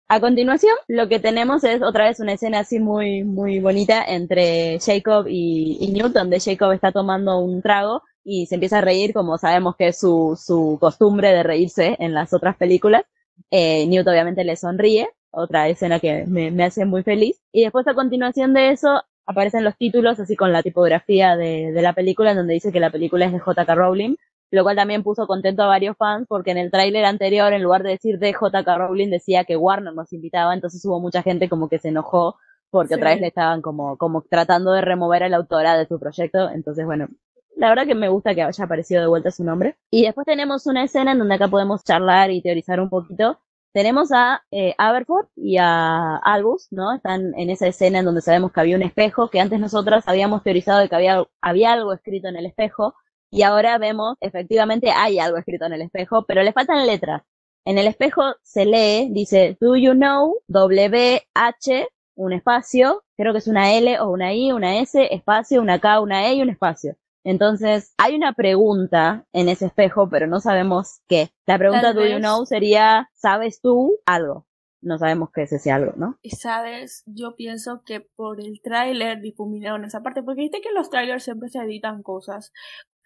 A 0.09 0.21
continuación, 0.21 0.75
lo 0.87 1.09
que 1.09 1.19
tenemos 1.19 1.65
es 1.65 1.83
otra 1.83 2.05
vez 2.05 2.21
una 2.21 2.35
escena 2.35 2.61
así 2.61 2.79
muy, 2.79 3.25
muy 3.25 3.59
bonita 3.59 4.05
entre 4.05 4.79
Jacob 4.79 5.27
y, 5.29 5.79
y 5.81 5.93
Newt, 5.93 6.13
donde 6.13 6.41
Jacob 6.41 6.73
está 6.73 6.93
tomando 6.93 7.39
un 7.39 7.63
trago 7.63 8.03
y 8.23 8.47
se 8.47 8.57
empieza 8.57 8.79
a 8.79 8.81
reír, 8.83 9.15
como 9.15 9.39
sabemos 9.39 9.77
que 9.77 9.89
es 9.89 9.99
su, 9.99 10.39
su 10.41 10.77
costumbre 10.79 11.31
de 11.31 11.43
reírse 11.43 11.97
en 11.99 12.13
las 12.13 12.35
otras 12.35 12.57
películas. 12.57 13.05
Eh, 13.51 13.87
Newt 13.87 14.07
obviamente 14.07 14.45
le 14.45 14.57
sonríe, 14.57 15.09
otra 15.31 15.69
escena 15.69 15.99
que 16.01 16.27
me, 16.27 16.51
me 16.51 16.65
hace 16.65 16.85
muy 16.85 17.03
feliz. 17.03 17.41
Y 17.51 17.63
después 17.63 17.87
a 17.89 17.95
continuación 17.95 18.53
de 18.53 18.71
eso 18.71 19.03
aparecen 19.27 19.65
los 19.65 19.77
títulos 19.77 20.21
así 20.21 20.37
con 20.37 20.53
la 20.53 20.63
tipografía 20.63 21.35
de, 21.37 21.73
de 21.73 21.83
la 21.83 21.95
película, 21.95 22.35
donde 22.35 22.55
dice 22.55 22.73
que 22.73 22.81
la 22.81 22.91
película 22.91 23.25
es 23.25 23.33
de 23.33 23.39
J.K. 23.41 23.75
Rowling, 23.75 24.17
lo 24.55 24.63
cual 24.63 24.77
también 24.77 25.03
puso 25.03 25.27
contento 25.27 25.63
a 25.63 25.67
varios 25.67 25.97
fans 25.97 26.27
porque 26.29 26.51
en 26.53 26.59
el 26.59 26.71
tráiler 26.71 27.05
anterior, 27.05 27.53
en 27.53 27.63
lugar 27.63 27.83
de 27.83 27.91
decir 27.91 28.19
de 28.19 28.33
J.K. 28.33 28.79
Rowling, 28.79 29.11
decía 29.11 29.45
que 29.45 29.57
Warner 29.57 29.95
nos 29.95 30.13
invitaba, 30.13 30.55
entonces 30.55 30.85
hubo 30.85 31.01
mucha 31.01 31.23
gente 31.23 31.49
como 31.49 31.69
que 31.69 31.79
se 31.79 31.89
enojó 31.89 32.37
porque 32.71 32.95
Sí. 32.95 32.95
otra 32.95 33.11
vez 33.11 33.21
le 33.21 33.29
estaban 33.29 33.63
como, 33.63 33.97
como 33.97 34.23
tratando 34.23 34.73
de 34.73 34.81
remover 34.81 35.23
a 35.23 35.29
la 35.29 35.37
autora 35.37 35.77
de 35.79 35.87
su 35.87 35.99
proyecto, 36.01 36.51
entonces 36.51 36.85
bueno, 36.85 37.09
la 37.57 37.69
verdad 37.69 37.87
que 37.87 37.95
me 37.95 38.09
gusta 38.09 38.35
que 38.35 38.43
haya 38.43 38.65
aparecido 38.65 39.01
de 39.01 39.07
vuelta 39.07 39.31
su 39.31 39.45
nombre. 39.45 39.77
Y 39.91 40.05
después 40.05 40.27
tenemos 40.27 40.67
una 40.67 40.83
escena 40.83 41.13
en 41.13 41.19
donde 41.19 41.37
acá 41.37 41.49
podemos 41.49 41.85
charlar 41.85 42.31
y 42.33 42.43
teorizar 42.43 42.81
un 42.81 42.91
poquito. 42.91 43.39
Tenemos 43.73 44.11
a 44.13 44.43
eh, 44.51 44.75
Aberforth 44.79 45.29
y 45.37 45.57
a 45.59 46.17
Albus, 46.17 46.69
¿no? 46.73 46.93
Están 46.93 47.33
en 47.37 47.51
esa 47.51 47.67
escena 47.67 48.01
en 48.01 48.05
donde 48.05 48.21
sabemos 48.23 48.53
que 48.53 48.61
había 48.61 48.77
un 48.77 48.83
espejo, 48.83 49.31
que 49.31 49.41
antes 49.41 49.59
nosotras 49.61 50.05
habíamos 50.09 50.43
teorizado 50.43 50.81
de 50.81 50.89
que 50.89 50.95
había, 50.97 51.25
había 51.41 51.73
algo 51.73 51.93
escrito 51.93 52.29
en 52.29 52.37
el 52.37 52.47
espejo, 52.47 52.95
y 53.35 53.43
ahora 53.43 53.79
vemos, 53.79 54.17
efectivamente 54.21 54.93
hay 54.93 55.19
algo 55.19 55.39
escrito 55.39 55.67
en 55.67 55.73
el 55.73 55.83
espejo, 55.83 56.25
pero 56.25 56.43
le 56.45 56.53
faltan 56.53 56.87
letras. 56.87 57.23
En 57.65 57.79
el 57.79 57.89
espejo 57.89 58.23
se 58.43 58.65
lee, 58.65 59.09
dice, 59.11 59.57
Do 59.61 59.75
you 59.75 59.93
know 59.93 60.37
WH, 60.49 61.89
un 62.15 62.33
espacio, 62.33 63.03
creo 63.17 63.33
que 63.33 63.39
es 63.39 63.49
una 63.49 63.73
L 63.75 63.99
o 63.99 64.11
una 64.11 64.33
I, 64.33 64.53
una 64.53 64.79
S, 64.79 65.13
espacio, 65.13 65.61
una 65.61 65.81
K, 65.81 66.01
una 66.01 66.29
E 66.29 66.35
y 66.35 66.43
un 66.43 66.51
espacio. 66.51 66.97
Entonces, 67.25 67.93
hay 67.97 68.15
una 68.15 68.35
pregunta 68.35 69.25
en 69.33 69.49
ese 69.49 69.67
espejo, 69.67 70.09
pero 70.09 70.29
no 70.29 70.39
sabemos 70.39 71.01
qué. 71.09 71.31
La 71.47 71.59
pregunta 71.59 71.93
Tal 71.93 71.95
do 71.97 72.07
you 72.07 72.19
know 72.19 72.47
sería, 72.47 73.11
¿sabes 73.15 73.61
tú 73.61 73.99
algo? 74.07 74.47
No 74.85 74.99
sabemos 74.99 75.31
qué 75.35 75.43
es 75.43 75.53
ese 75.53 75.73
algo, 75.73 75.93
¿no? 75.97 76.19
Y 76.23 76.31
sabes, 76.31 77.03
yo 77.07 77.35
pienso 77.37 77.83
que 77.85 78.01
por 78.01 78.41
el 78.41 78.61
tráiler 78.63 79.21
difuminaron 79.21 79.85
esa 79.85 80.03
parte, 80.03 80.23
porque 80.23 80.43
viste 80.43 80.61
que 80.61 80.69
en 80.69 80.75
los 80.75 80.91
trailers 80.91 81.25
siempre 81.25 81.49
se 81.49 81.59
editan 81.59 82.03
cosas, 82.03 82.53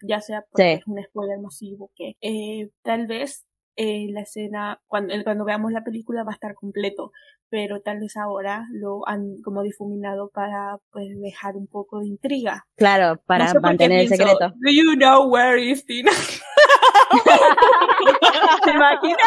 ya 0.01 0.21
sea 0.21 0.43
porque 0.51 0.75
Sí. 0.75 0.79
es 0.81 0.87
un 0.87 1.03
spoiler 1.03 1.39
masivo, 1.39 1.91
que 1.95 2.15
eh, 2.21 2.69
tal 2.83 3.07
vez 3.07 3.45
eh, 3.77 4.07
la 4.11 4.21
escena, 4.21 4.81
cuando, 4.87 5.13
cuando 5.23 5.45
veamos 5.45 5.71
la 5.71 5.83
película 5.85 6.23
va 6.23 6.31
a 6.31 6.35
estar 6.35 6.53
completo, 6.53 7.11
pero 7.49 7.81
tal 7.81 7.99
vez 7.99 8.17
ahora 8.17 8.65
lo 8.71 9.07
han 9.07 9.41
como 9.41 9.63
difuminado 9.63 10.29
para 10.33 10.77
pues 10.91 11.07
dejar 11.21 11.55
un 11.55 11.65
poco 11.67 11.99
de 11.99 12.07
intriga. 12.07 12.65
Claro, 12.75 13.21
para 13.25 13.45
No 13.45 13.51
sé 13.51 13.59
mantener 13.61 14.01
el 14.01 14.07
pienso, 14.07 14.25
secreto. 14.27 14.53
Do 14.59 14.69
you 14.71 14.95
know 14.97 15.29
where 15.31 15.57
is 15.57 15.85
Tina? 15.85 16.11
¿Se 18.63 18.71
imagina? 18.71 19.17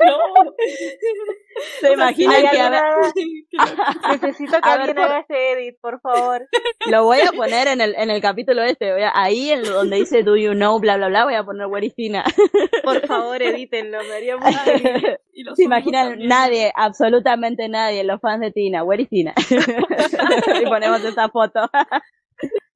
no. 0.00 0.52
¿Se 1.80 1.92
imagina 1.92 2.34
que 2.50 2.58
Necesito 4.20 4.60
que 4.60 4.68
alguien 4.68 4.98
haga 4.98 5.20
este 5.20 5.52
edit, 5.52 5.76
por 5.80 6.00
favor. 6.00 6.48
Lo 6.86 7.04
voy 7.04 7.20
a 7.20 7.32
poner 7.32 7.68
en 7.68 7.80
el, 7.80 7.94
en 7.96 8.10
el 8.10 8.20
capítulo 8.20 8.62
este. 8.62 8.92
voy 8.92 9.02
a- 9.02 9.12
ahí 9.14 9.50
en 9.50 9.62
donde 9.64 9.96
dice 9.96 10.22
do 10.22 10.36
you 10.36 10.52
know, 10.52 10.78
bla, 10.80 10.96
bla, 10.96 11.08
bla, 11.08 11.24
voy 11.24 11.34
a 11.34 11.44
poner 11.44 11.66
where 11.66 11.86
is 11.86 11.94
Tina. 11.94 12.24
Por 12.84 13.06
favor, 13.06 13.42
edítenlo, 13.42 13.98
me 14.04 14.14
haría 14.14 14.36
muy 14.36 14.52
feliz. 14.54 15.04
Y 15.32 15.44
los 15.44 15.56
Se 15.56 15.62
imaginan 15.62 16.08
también. 16.10 16.28
nadie, 16.28 16.72
absolutamente 16.74 17.68
nadie, 17.68 18.02
los 18.04 18.20
fans 18.20 18.40
de 18.40 18.50
Tina, 18.50 18.82
where 18.82 19.02
is 19.02 19.08
Tina. 19.08 19.32
y 20.60 20.66
ponemos 20.66 21.02
esa 21.04 21.28
foto. 21.30 21.70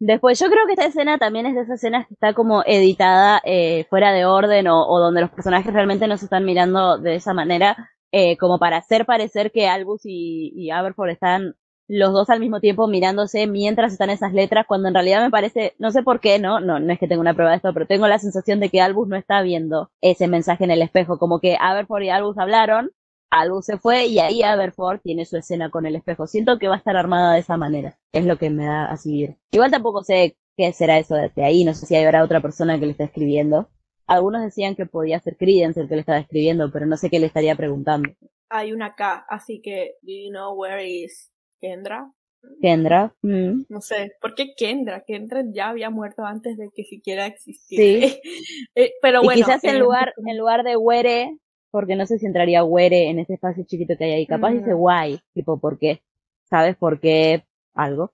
Después, 0.00 0.38
yo 0.38 0.46
creo 0.48 0.66
que 0.66 0.72
esta 0.72 0.86
escena 0.86 1.18
también 1.18 1.46
es 1.46 1.54
de 1.54 1.62
esas 1.62 1.76
escenas 1.76 2.06
que 2.06 2.14
está 2.14 2.34
como 2.34 2.62
editada 2.66 3.40
eh, 3.44 3.86
fuera 3.88 4.12
de 4.12 4.24
orden 4.26 4.68
o, 4.68 4.86
o 4.86 5.00
donde 5.00 5.20
los 5.20 5.30
personajes 5.30 5.72
realmente 5.72 6.08
no 6.08 6.16
se 6.16 6.26
están 6.26 6.44
mirando 6.44 6.98
de 6.98 7.14
esa 7.14 7.32
manera, 7.32 7.90
eh, 8.12 8.36
como 8.36 8.58
para 8.58 8.78
hacer 8.78 9.06
parecer 9.06 9.50
que 9.52 9.68
Albus 9.68 10.02
y, 10.04 10.52
y 10.56 10.70
Aberforth 10.70 11.10
están 11.10 11.54
los 11.88 12.12
dos 12.12 12.30
al 12.30 12.40
mismo 12.40 12.60
tiempo 12.60 12.88
mirándose 12.88 13.46
mientras 13.46 13.92
están 13.92 14.10
esas 14.10 14.32
letras, 14.32 14.66
cuando 14.66 14.88
en 14.88 14.94
realidad 14.94 15.22
me 15.22 15.30
parece, 15.30 15.74
no 15.78 15.90
sé 15.90 16.02
por 16.02 16.20
qué, 16.20 16.38
no, 16.38 16.60
no, 16.60 16.80
no 16.80 16.92
es 16.92 16.98
que 16.98 17.08
tenga 17.08 17.20
una 17.20 17.34
prueba 17.34 17.50
de 17.50 17.56
esto, 17.58 17.72
pero 17.74 17.86
tengo 17.86 18.08
la 18.08 18.18
sensación 18.18 18.60
de 18.60 18.70
que 18.70 18.80
Albus 18.80 19.08
no 19.08 19.16
está 19.16 19.42
viendo 19.42 19.90
ese 20.00 20.28
mensaje 20.28 20.64
en 20.64 20.70
el 20.70 20.82
espejo, 20.82 21.18
como 21.18 21.40
que 21.40 21.56
Aberford 21.60 22.02
y 22.04 22.08
Albus 22.10 22.38
hablaron, 22.38 22.90
Albus 23.34 23.66
se 23.66 23.78
fue 23.78 24.06
y 24.06 24.20
ahí 24.20 24.42
Aberford 24.42 25.00
tiene 25.00 25.24
su 25.24 25.36
escena 25.36 25.68
con 25.68 25.86
el 25.86 25.96
espejo. 25.96 26.26
Siento 26.26 26.58
que 26.58 26.68
va 26.68 26.74
a 26.74 26.78
estar 26.78 26.96
armada 26.96 27.34
de 27.34 27.40
esa 27.40 27.56
manera, 27.56 27.98
es 28.12 28.24
lo 28.24 28.38
que 28.38 28.48
me 28.48 28.66
da 28.66 28.86
a 28.86 28.96
seguir. 28.96 29.36
Igual 29.50 29.72
tampoco 29.72 30.04
sé 30.04 30.36
qué 30.56 30.72
será 30.72 30.98
eso 30.98 31.16
desde 31.16 31.44
ahí, 31.44 31.64
no 31.64 31.74
sé 31.74 31.86
si 31.86 31.96
habrá 31.96 32.22
otra 32.22 32.40
persona 32.40 32.78
que 32.78 32.86
le 32.86 32.92
está 32.92 33.04
escribiendo. 33.04 33.68
Algunos 34.06 34.42
decían 34.42 34.76
que 34.76 34.86
podía 34.86 35.18
ser 35.18 35.36
Credence 35.36 35.80
el 35.80 35.88
que 35.88 35.94
le 35.94 36.00
estaba 36.00 36.18
escribiendo, 36.18 36.70
pero 36.70 36.86
no 36.86 36.96
sé 36.96 37.10
qué 37.10 37.18
le 37.18 37.26
estaría 37.26 37.56
preguntando. 37.56 38.10
Hay 38.50 38.72
una 38.72 38.94
K, 38.94 39.26
así 39.28 39.60
que, 39.62 39.96
do 40.02 40.12
you 40.12 40.30
know 40.30 40.54
where 40.54 40.86
is 40.86 41.32
Kendra? 41.60 42.12
Kendra. 42.60 43.14
Mm. 43.22 43.64
No 43.68 43.80
sé, 43.80 44.12
¿por 44.20 44.34
qué 44.34 44.54
Kendra? 44.56 45.02
Kendra 45.04 45.42
ya 45.52 45.70
había 45.70 45.90
muerto 45.90 46.24
antes 46.24 46.56
de 46.56 46.70
que 46.74 46.84
siquiera 46.84 47.26
existiera. 47.26 48.08
Sí. 48.08 48.20
Eh, 48.76 48.92
pero 49.00 49.22
y 49.22 49.26
bueno. 49.26 49.44
quizás 49.44 49.62
en 49.64 49.78
lugar, 49.78 50.12
en 50.26 50.36
lugar 50.36 50.64
de 50.64 50.76
Were, 50.76 51.38
porque 51.74 51.96
no 51.96 52.06
sé 52.06 52.20
si 52.20 52.26
entraría 52.26 52.62
Were 52.62 53.10
en 53.10 53.18
ese 53.18 53.34
espacio 53.34 53.64
chiquito 53.64 53.96
que 53.98 54.04
hay 54.04 54.12
ahí. 54.12 54.26
Capaz 54.28 54.52
dice 54.52 54.74
why, 54.74 55.18
tipo, 55.32 55.58
¿por 55.58 55.76
qué? 55.76 56.02
¿Sabes 56.48 56.76
por 56.76 57.00
qué? 57.00 57.42
Algo. 57.74 58.12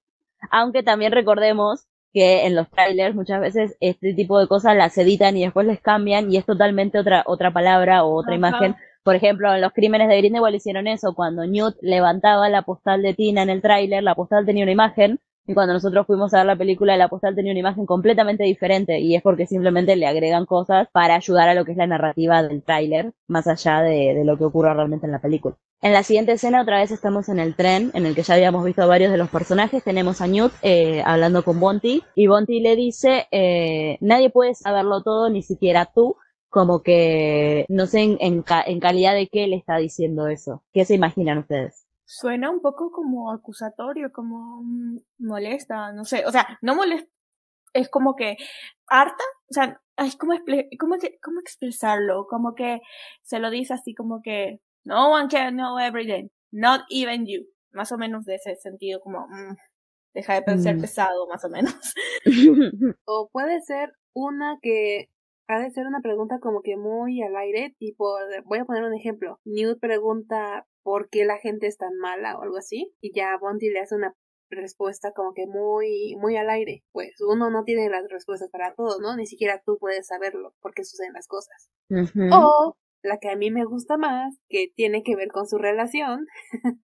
Aunque 0.50 0.82
también 0.82 1.12
recordemos 1.12 1.86
que 2.14 2.46
en 2.46 2.54
los 2.54 2.70
trailers 2.70 3.14
muchas 3.14 3.38
veces 3.38 3.76
este 3.80 4.14
tipo 4.14 4.38
de 4.38 4.48
cosas 4.48 4.78
las 4.78 4.96
editan 4.96 5.36
y 5.36 5.42
después 5.42 5.66
les 5.66 5.78
cambian 5.78 6.32
y 6.32 6.38
es 6.38 6.46
totalmente 6.46 6.98
otra, 6.98 7.22
otra 7.26 7.52
palabra 7.52 8.02
o 8.02 8.14
otra 8.14 8.34
imagen. 8.34 8.76
Por 9.02 9.14
ejemplo, 9.14 9.52
en 9.54 9.60
los 9.60 9.74
crímenes 9.74 10.08
de 10.08 10.16
Grindelwald 10.16 10.56
hicieron 10.56 10.86
eso. 10.86 11.14
Cuando 11.14 11.46
Newt 11.46 11.76
levantaba 11.82 12.48
la 12.48 12.62
postal 12.62 13.02
de 13.02 13.12
Tina 13.12 13.42
en 13.42 13.50
el 13.50 13.60
tráiler, 13.60 14.02
la 14.02 14.14
postal 14.14 14.46
tenía 14.46 14.62
una 14.62 14.72
imagen 14.72 15.20
y 15.46 15.54
cuando 15.54 15.72
nosotros 15.72 16.06
fuimos 16.06 16.32
a 16.32 16.38
ver 16.38 16.46
la 16.46 16.56
película, 16.56 16.96
la 16.96 17.08
postal 17.08 17.34
tenía 17.34 17.52
una 17.52 17.60
imagen 17.60 17.86
completamente 17.86 18.44
diferente 18.44 19.00
y 19.00 19.16
es 19.16 19.22
porque 19.22 19.46
simplemente 19.46 19.96
le 19.96 20.06
agregan 20.06 20.46
cosas 20.46 20.88
para 20.92 21.16
ayudar 21.16 21.48
a 21.48 21.54
lo 21.54 21.64
que 21.64 21.72
es 21.72 21.78
la 21.78 21.86
narrativa 21.86 22.42
del 22.42 22.62
tráiler, 22.62 23.12
más 23.26 23.46
allá 23.46 23.80
de, 23.82 24.22
lo 24.24 24.36
que 24.36 24.44
ocurra 24.44 24.74
realmente 24.74 25.06
en 25.06 25.12
la 25.12 25.20
película. 25.20 25.56
En 25.82 25.92
la 25.92 26.02
siguiente 26.02 26.32
escena 26.32 26.60
otra 26.62 26.78
vez 26.78 26.90
estamos 26.90 27.28
en 27.30 27.40
el 27.40 27.56
tren, 27.56 27.90
en 27.94 28.04
el 28.04 28.14
que 28.14 28.22
ya 28.22 28.34
habíamos 28.34 28.64
visto 28.64 28.86
varios 28.86 29.10
de 29.10 29.18
los 29.18 29.30
personajes. 29.30 29.82
Tenemos 29.82 30.20
a 30.20 30.26
Newt 30.26 30.52
eh, 30.62 31.02
hablando 31.04 31.42
con 31.42 31.58
Bonty 31.58 32.02
y 32.14 32.26
Bonty 32.26 32.60
le 32.60 32.76
dice, 32.76 33.26
eh, 33.30 33.96
nadie 34.00 34.30
puede 34.30 34.54
saberlo 34.54 35.02
todo, 35.02 35.30
ni 35.30 35.42
siquiera 35.42 35.90
tú, 35.92 36.16
como 36.50 36.82
que 36.82 37.64
no 37.68 37.86
sé 37.86 38.02
en, 38.02 38.18
en 38.20 38.80
calidad 38.80 39.14
de 39.14 39.28
qué 39.28 39.46
le 39.46 39.56
está 39.56 39.78
diciendo 39.78 40.28
eso. 40.28 40.62
¿Qué 40.72 40.84
se 40.84 40.94
imaginan 40.94 41.38
ustedes? 41.38 41.86
Suena 42.12 42.50
un 42.50 42.60
poco 42.60 42.90
como 42.90 43.30
acusatorio, 43.30 44.10
como 44.12 44.62
mm, 44.64 44.98
molesta, 45.18 45.92
no 45.92 46.04
sé, 46.04 46.24
o 46.26 46.32
sea, 46.32 46.58
no 46.60 46.74
molesta, 46.74 47.08
es 47.72 47.88
como 47.88 48.16
que 48.16 48.36
harta, 48.88 49.22
o 49.48 49.52
sea, 49.54 49.80
es 49.96 50.16
como, 50.16 50.32
expli- 50.34 50.66
cómo, 50.76 50.98
que- 50.98 51.18
cómo 51.22 51.38
expresarlo, 51.38 52.26
como 52.28 52.56
que 52.56 52.80
se 53.22 53.38
lo 53.38 53.48
dice 53.50 53.74
así 53.74 53.94
como 53.94 54.22
que 54.22 54.58
no 54.84 55.12
one 55.12 55.28
can 55.28 55.54
know 55.54 55.78
everything, 55.78 56.28
not 56.50 56.80
even 56.90 57.26
you, 57.26 57.42
más 57.72 57.92
o 57.92 57.96
menos 57.96 58.24
de 58.24 58.34
ese 58.34 58.56
sentido, 58.56 58.98
como 59.00 59.28
mm, 59.28 59.56
deja 60.14 60.40
de 60.40 60.58
ser 60.58 60.78
Mm. 60.78 60.80
pesado, 60.80 61.28
más 61.28 61.44
o 61.44 61.48
menos. 61.48 61.74
O 63.06 63.28
puede 63.32 63.60
ser 63.60 63.92
una 64.14 64.58
que 64.60 65.08
ha 65.46 65.60
de 65.60 65.70
ser 65.70 65.86
una 65.86 66.00
pregunta 66.00 66.40
como 66.40 66.62
que 66.62 66.76
muy 66.76 67.22
al 67.22 67.36
aire, 67.36 67.74
tipo, 67.78 68.04
voy 68.46 68.58
a 68.58 68.64
poner 68.64 68.82
un 68.82 68.94
ejemplo. 68.94 69.38
Newt 69.44 69.78
pregunta 69.80 70.66
por 70.82 71.08
qué 71.08 71.24
la 71.24 71.38
gente 71.38 71.66
es 71.66 71.76
tan 71.76 71.96
mala 71.98 72.38
o 72.38 72.42
algo 72.42 72.56
así, 72.56 72.92
y 73.00 73.12
ya 73.14 73.36
Bonty 73.40 73.70
le 73.70 73.80
hace 73.80 73.94
una 73.94 74.14
respuesta 74.50 75.12
como 75.12 75.32
que 75.32 75.46
muy, 75.46 76.16
muy 76.16 76.36
al 76.36 76.50
aire. 76.50 76.82
Pues 76.92 77.14
uno 77.20 77.50
no 77.50 77.64
tiene 77.64 77.88
las 77.88 78.08
respuestas 78.08 78.50
para 78.50 78.74
todo, 78.74 79.00
¿no? 79.00 79.16
Ni 79.16 79.26
siquiera 79.26 79.62
tú 79.64 79.78
puedes 79.78 80.08
saberlo 80.08 80.54
por 80.60 80.74
qué 80.74 80.84
suceden 80.84 81.12
las 81.12 81.28
cosas. 81.28 81.70
O 82.32 82.76
la 83.02 83.18
que 83.18 83.30
a 83.30 83.36
mí 83.36 83.50
me 83.50 83.64
gusta 83.64 83.96
más, 83.96 84.36
que 84.48 84.72
tiene 84.74 85.02
que 85.02 85.16
ver 85.16 85.28
con 85.28 85.46
su 85.48 85.58
relación, 85.58 86.26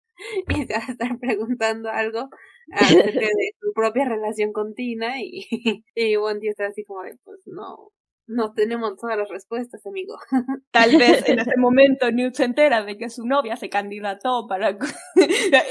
y 0.49 0.67
te 0.67 0.75
va 0.75 0.85
a 0.87 0.93
estar 0.93 1.19
preguntando 1.19 1.89
algo 1.91 2.29
acerca 2.73 3.21
de 3.39 3.51
tu 3.61 3.73
propia 3.75 4.07
relación 4.07 4.53
con 4.53 4.75
Tina, 4.75 5.21
y, 5.21 5.47
y 5.95 6.17
Wendy 6.17 6.49
está 6.49 6.67
así 6.67 6.85
como 6.85 7.03
de, 7.03 7.17
pues 7.25 7.41
no, 7.47 7.93
no 8.31 8.53
tenemos 8.53 8.97
todas 8.97 9.19
las 9.19 9.29
respuestas, 9.29 9.85
amigo. 9.87 10.17
Tal 10.71 10.97
vez 10.97 11.29
en 11.29 11.41
ese 11.41 11.57
momento 11.57 12.11
Newt 12.11 12.35
se 12.35 12.45
entera 12.45 12.85
de 12.85 12.97
que 12.97 13.11
su 13.11 13.27
novia 13.27 13.57
se 13.57 13.69
candidató 13.69 14.47
para... 14.49 14.71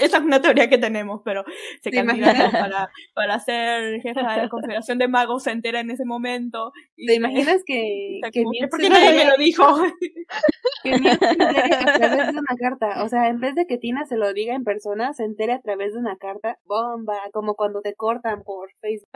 Esa 0.02 0.18
es 0.18 0.24
una 0.24 0.42
teoría 0.42 0.70
que 0.70 0.78
tenemos, 0.78 1.22
pero 1.24 1.44
se 1.82 1.90
¿Te 1.90 2.06
candidató 2.06 2.52
para, 2.52 2.90
para 3.14 3.40
ser 3.40 4.02
jefa 4.02 4.34
de 4.34 4.44
la 4.44 4.50
Confederación 4.50 4.98
de 4.98 5.08
Magos, 5.08 5.44
se 5.44 5.52
entera 5.52 5.80
en 5.80 5.90
ese 5.90 6.06
momento. 6.06 6.72
Y 6.96 7.08
¿Te 7.08 7.16
imaginas 7.16 7.64
que, 7.66 8.20
que 8.32 8.42
Newt 8.42 8.70
¿Por 8.70 8.80
qué 8.82 8.90
nadie 8.90 9.14
me 9.14 9.26
lo 9.26 9.38
dijo? 9.38 9.64
que 10.84 10.92
Newt 10.92 11.20
se 11.20 11.30
entere 11.30 11.76
a 11.76 11.98
través 11.98 12.34
de 12.34 12.40
una 12.40 12.56
carta? 12.60 13.04
O 13.04 13.10
sea, 13.10 13.30
en 13.30 13.40
vez 13.40 13.56
de 13.56 13.66
que 13.66 13.78
Tina 13.78 14.06
se 14.06 14.18
lo 14.18 14.34
diga 14.34 14.54
en 14.54 14.64
persona, 14.64 15.14
se 15.14 15.24
entere 15.24 15.54
a 15.54 15.62
través 15.62 15.94
de 15.94 16.00
una 16.00 16.18
carta. 16.18 16.58
Bomba, 16.66 17.20
como 17.32 17.56
cuando 17.56 17.82
te 17.82 17.96
cortan 17.96 18.44
por 18.44 18.70
Facebook. 18.82 19.10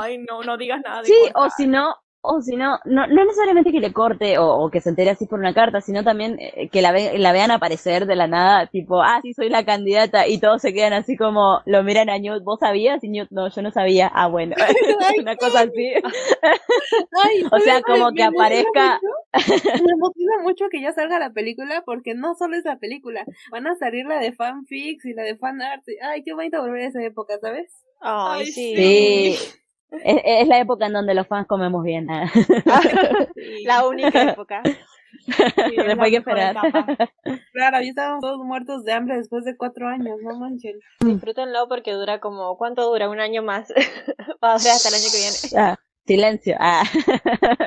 Ay, 0.00 0.18
no, 0.18 0.42
no 0.42 0.56
digas 0.56 0.80
nada 0.84 1.02
de 1.02 1.06
Sí, 1.06 1.14
cortar. 1.14 1.34
o 1.34 1.48
si 1.50 1.66
no, 1.66 1.94
o 2.20 2.40
si 2.42 2.56
no, 2.56 2.78
no, 2.84 3.06
no 3.06 3.24
necesariamente 3.24 3.72
que 3.72 3.80
le 3.80 3.92
corte 3.92 4.38
o, 4.38 4.46
o 4.64 4.70
que 4.70 4.80
se 4.80 4.90
entere 4.90 5.10
así 5.10 5.26
por 5.26 5.38
una 5.38 5.54
carta, 5.54 5.80
sino 5.80 6.04
también 6.04 6.36
eh, 6.40 6.68
que 6.70 6.82
la, 6.82 6.92
ve- 6.92 7.18
la 7.18 7.32
vean 7.32 7.50
aparecer 7.50 8.06
de 8.06 8.16
la 8.16 8.26
nada, 8.26 8.66
tipo, 8.66 9.02
ah, 9.02 9.20
sí, 9.22 9.32
soy 9.34 9.48
la 9.48 9.64
candidata, 9.64 10.26
y 10.28 10.38
todos 10.38 10.60
se 10.62 10.72
quedan 10.74 10.92
así 10.92 11.16
como, 11.16 11.60
lo 11.66 11.82
miran 11.82 12.10
a 12.10 12.18
Newt, 12.18 12.42
¿vos 12.44 12.60
sabías? 12.60 13.02
Y 13.04 13.08
Newt, 13.08 13.28
no, 13.30 13.48
yo 13.48 13.62
no 13.62 13.70
sabía, 13.70 14.10
ah, 14.14 14.26
bueno, 14.28 14.56
una 15.16 15.36
cosa 15.36 15.60
así. 15.62 15.92
Ay, 17.12 17.48
O 17.50 17.60
sea, 17.60 17.82
como 17.82 18.12
Me 18.12 18.14
que 18.14 18.22
emociona 18.22 18.68
aparezca, 18.74 19.02
mucho- 19.02 19.14
Me 19.78 19.92
emociona 19.92 20.38
mucho 20.42 20.66
que 20.70 20.80
ya 20.82 20.92
salga 20.92 21.18
la 21.18 21.32
película 21.32 21.82
porque 21.86 22.14
no 22.14 22.34
solo 22.36 22.56
es 22.56 22.64
la 22.64 22.78
película, 22.78 23.26
van 23.50 23.66
a 23.68 23.76
salir 23.76 24.06
la 24.06 24.18
de 24.20 24.32
fanfics 24.32 25.04
y 25.06 25.14
la 25.14 25.22
de 25.24 25.36
fanart. 25.36 25.84
Ay, 26.02 26.22
qué 26.24 26.34
bonito 26.34 26.60
volver 26.62 26.82
a 26.82 26.88
esa 26.88 27.02
época, 27.04 27.38
¿sabes? 27.40 27.72
Ay, 28.00 28.44
Ay, 28.44 28.52
sí. 28.52 28.74
sí, 28.74 29.36
es, 29.90 30.20
es 30.24 30.48
la 30.48 30.58
época 30.58 30.86
en 30.86 30.92
donde 30.92 31.14
los 31.14 31.26
fans 31.26 31.46
comemos 31.46 31.82
bien. 31.82 32.08
Sí, 33.34 33.64
La 33.64 33.86
única 33.86 34.32
época. 34.32 34.62
sí, 35.26 35.32
es 35.32 35.86
después 35.86 36.00
hay 36.00 36.10
que 36.10 36.16
esperar. 36.18 36.56
Claro, 37.52 37.80
ya 37.80 37.88
estábamos 37.88 38.20
todos 38.20 38.38
muertos 38.38 38.84
de 38.84 38.92
hambre 38.92 39.16
después 39.16 39.44
de 39.44 39.56
cuatro 39.56 39.88
años, 39.88 40.18
no 40.22 40.38
manchen. 40.38 40.78
Disfrútenlo 41.00 41.68
porque 41.68 41.92
dura 41.92 42.20
como, 42.20 42.56
¿cuánto 42.56 42.88
dura? 42.88 43.08
Un 43.08 43.20
año 43.20 43.42
más. 43.42 43.72
Va 44.44 44.54
a 44.54 44.58
ser 44.58 44.72
hasta 44.72 44.88
el 44.88 44.94
año 44.94 45.06
que 45.10 45.18
viene. 45.18 45.36
Ah, 45.56 45.76
silencio, 46.08 46.56
ah, 46.58 46.82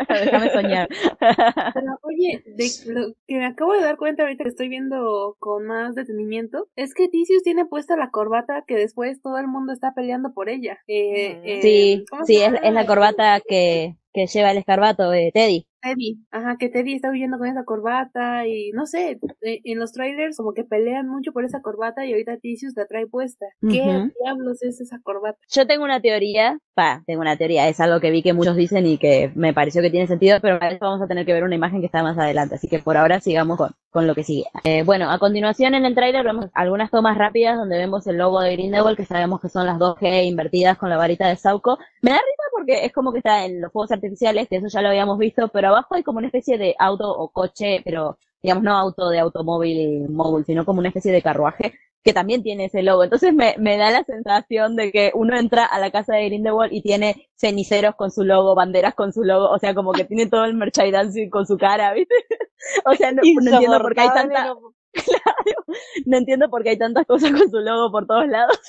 déjame 0.10 0.50
soñar. 0.52 0.89
Pero 1.74 1.88
oye, 2.04 2.44
de 2.46 2.68
lo 2.94 3.14
que 3.28 3.38
me 3.38 3.46
acabo 3.46 3.74
de 3.74 3.82
dar 3.82 3.96
cuenta 3.98 4.24
ahorita 4.24 4.44
que 4.44 4.50
estoy 4.50 4.68
viendo 4.68 5.36
con 5.39 5.66
más 5.66 5.96
detenimiento, 5.96 6.68
es 6.76 6.94
que 6.94 7.08
Tisius 7.08 7.44
tiene 7.44 7.66
puesta 7.66 7.96
la 7.96 8.10
corbata 8.12 8.64
que 8.68 8.76
después 8.76 9.22
todo 9.22 9.38
el 9.38 9.48
mundo 9.48 9.72
está 9.72 9.94
peleando 9.94 10.34
por 10.34 10.50
ella. 10.50 10.80
Eh, 10.88 11.38
Mm. 11.42 11.48
eh, 11.48 11.60
Sí, 11.62 12.06
¿cómo 12.10 12.26
sí, 12.26 12.38
es, 12.42 12.54
es 12.62 12.74
la 12.74 12.86
corbata 12.86 13.39
que, 13.48 13.96
que 14.14 14.28
lleva 14.28 14.52
el 14.52 14.58
escarbato 14.58 15.10
de 15.10 15.32
Teddy. 15.34 15.68
Teddy, 15.82 16.19
ajá, 16.32 16.57
que 16.57 16.69
Teddy 16.69 16.93
está 16.93 17.09
huyendo 17.09 17.38
con 17.38 17.47
esa 17.47 17.63
corbata 17.63 18.47
y 18.47 18.71
no 18.71 18.86
sé, 18.86 19.19
eh, 19.41 19.59
en 19.63 19.79
los 19.79 19.91
trailers 19.91 20.38
como 20.38 20.53
que 20.53 20.63
pelean 20.63 21.07
mucho 21.07 21.32
por 21.32 21.43
esa 21.43 21.61
corbata 21.61 22.05
y 22.05 22.11
ahorita 22.11 22.38
Tisius 22.38 22.73
la 22.75 22.86
trae 22.86 23.07
puesta. 23.07 23.45
¿Qué 23.61 23.82
diablos 24.23 24.61
es 24.61 24.79
esa 24.79 24.99
corbata? 25.01 25.38
Yo 25.49 25.65
tengo 25.65 25.84
una 25.84 26.01
teoría, 26.01 26.59
pa, 26.73 27.03
tengo 27.05 27.21
una 27.21 27.38
teoría, 27.38 27.67
es 27.67 27.79
algo 27.79 27.99
que 27.99 28.11
vi 28.11 28.21
que 28.21 28.34
muchos 28.34 28.55
dicen 28.55 28.86
y 28.86 28.97
que 28.97 29.32
me 29.36 29.53
pareció 29.53 29.82
que 29.82 29.89
tiene 29.89 30.07
sentido, 30.07 30.39
pero 30.41 30.59
para 30.59 30.71
eso 30.71 30.86
vamos 30.86 31.01
a 31.01 31.07
tener 31.07 31.25
que 31.25 31.34
ver 31.34 31.43
una 31.43 31.55
imagen 31.55 31.79
que 31.79 31.88
está 31.88 32.03
más 32.03 32.17
adelante, 32.17 32.55
así 32.55 32.67
que 32.67 32.79
por 32.79 32.97
ahora 32.97 33.19
sigamos 33.19 33.57
con, 33.57 33.71
con 33.92 34.08
lo 34.08 34.16
que 34.16 34.24
sigue. 34.24 34.46
Eh, 34.64 34.84
bueno, 34.84 35.12
a 35.12 35.20
continuación 35.20 35.76
en 35.76 35.86
el 35.86 35.94
tráiler 35.96 36.26
vemos 36.26 36.48
algunas 36.54 36.89
tomas 36.89 37.18
rápidas 37.18 37.58
donde 37.58 37.78
vemos 37.78 38.08
el 38.08 38.18
logo 38.18 38.39
de 38.39 38.54
Grindelwald, 38.54 38.98
que 38.98 39.06
sabemos 39.06 39.42
que 39.42 39.50
son 39.50 39.66
las 39.66 39.78
2G 39.78 40.26
invertidas 40.26 40.78
con 40.78 40.89
la 40.89 40.98
varita 40.98 41.28
de 41.28 41.36
Sauco. 41.36 41.78
Me 42.02 42.12
da 42.12 42.18
risa 42.18 42.44
porque 42.54 42.86
es 42.86 42.94
como 42.94 43.12
que 43.12 43.20
está 43.20 43.46
en 43.46 43.62
los 43.62 43.72
fuegos 43.72 43.92
artificiales, 43.92 44.48
que 44.48 44.56
eso 44.58 44.68
ya 44.68 44.82
lo 44.82 44.89
habíamos 44.89 45.18
visto, 45.18 45.50
pero 45.50 45.70
abajo 45.70 45.96
hay 45.96 46.04
como 46.04 46.20
una 46.20 46.28
especie 46.28 46.58
de 46.58 46.76
auto 46.80 47.10
o 47.12 47.30
coche, 47.30 47.82
pero 47.84 48.18
digamos 48.42 48.64
no 48.64 48.76
auto 48.78 49.10
de 49.10 49.20
automóvil 49.20 50.10
móvil, 50.10 50.46
sino 50.46 50.66
como 50.66 50.80
una 50.80 50.89
especie 50.89 51.12
de 51.12 51.22
carruaje 51.22 51.74
que 52.04 52.14
también 52.14 52.43
tiene 52.43 52.66
ese 52.66 52.84
logo. 52.84 53.04
Entonces 53.04 53.34
me, 53.34 53.56
me 53.60 53.78
da 53.78 53.91
la 53.91 54.04
sensación 54.04 54.76
de 54.76 54.91
que 54.91 55.12
uno 55.14 55.38
entra 55.38 55.66
a 55.66 55.80
la 55.80 55.91
casa 55.91 56.16
de 56.16 56.26
Grindelwald 56.26 56.74
y 56.74 56.82
tiene 56.82 57.30
ceniceros 57.36 57.95
con 57.95 58.12
su 58.12 58.24
logo, 58.24 58.56
banderas 58.56 58.95
con 58.95 59.14
su 59.14 59.24
logo, 59.24 59.49
o 59.49 59.60
sea, 59.60 59.74
como 59.74 59.91
que 59.91 60.06
tiene 60.06 60.28
todo 60.28 60.45
el 60.45 60.56
merchandising 60.56 61.30
con 61.30 61.45
su 61.45 61.58
cara, 61.58 61.93
¿viste? 61.93 62.16
O 62.86 62.93
sea, 62.93 63.12
no, 63.12 63.24
entiendo 63.24 63.82
por 63.82 63.95
qué 63.95 64.02
hay 64.02 64.10
tanta, 64.14 64.54
no 66.06 66.18
entiendo 66.18 66.50
por 66.50 66.64
qué 66.64 66.70
hay 66.72 66.78
tantas 66.78 67.06
cosas 67.06 67.32
con 67.32 67.50
su 67.50 67.60
logo 67.60 67.92
por 67.92 68.06
todos 68.08 68.28
lados. 68.28 68.60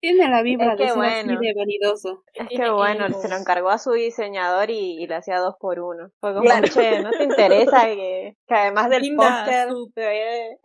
Tiene 0.00 0.28
la 0.28 0.42
vibra 0.42 0.72
Es 0.72 0.78
de 0.78 0.84
que 0.84 0.88
ser 0.88 0.96
bueno. 0.96 1.32
así 1.34 1.46
de 1.46 1.54
vanidoso. 1.54 2.24
Es 2.32 2.48
que 2.48 2.70
bueno, 2.70 3.08
se 3.20 3.28
lo 3.28 3.36
encargó 3.36 3.70
a 3.70 3.78
su 3.78 3.92
diseñador 3.92 4.70
y, 4.70 5.02
y 5.02 5.06
lo 5.06 5.16
hacía 5.16 5.38
dos 5.38 5.56
por 5.60 5.80
uno. 5.80 6.10
Fue 6.20 6.32
como, 6.32 6.44
Claro. 6.44 6.66
che, 6.68 7.00
¿no 7.02 7.10
te 7.10 7.24
interesa 7.24 7.84
que, 7.84 8.36
que 8.46 8.54
además 8.54 8.88
del 8.90 9.02
Linda, 9.02 9.22
póster 9.44 9.68
su- 9.68 9.92
se 9.94 10.00
ve... 10.00 10.58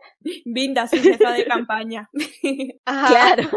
Vinda, 0.46 0.86
su 0.86 0.96
jefa 0.96 1.32
de 1.32 1.44
campaña. 1.44 2.08
Ajá. 2.86 3.08
Claro. 3.08 3.48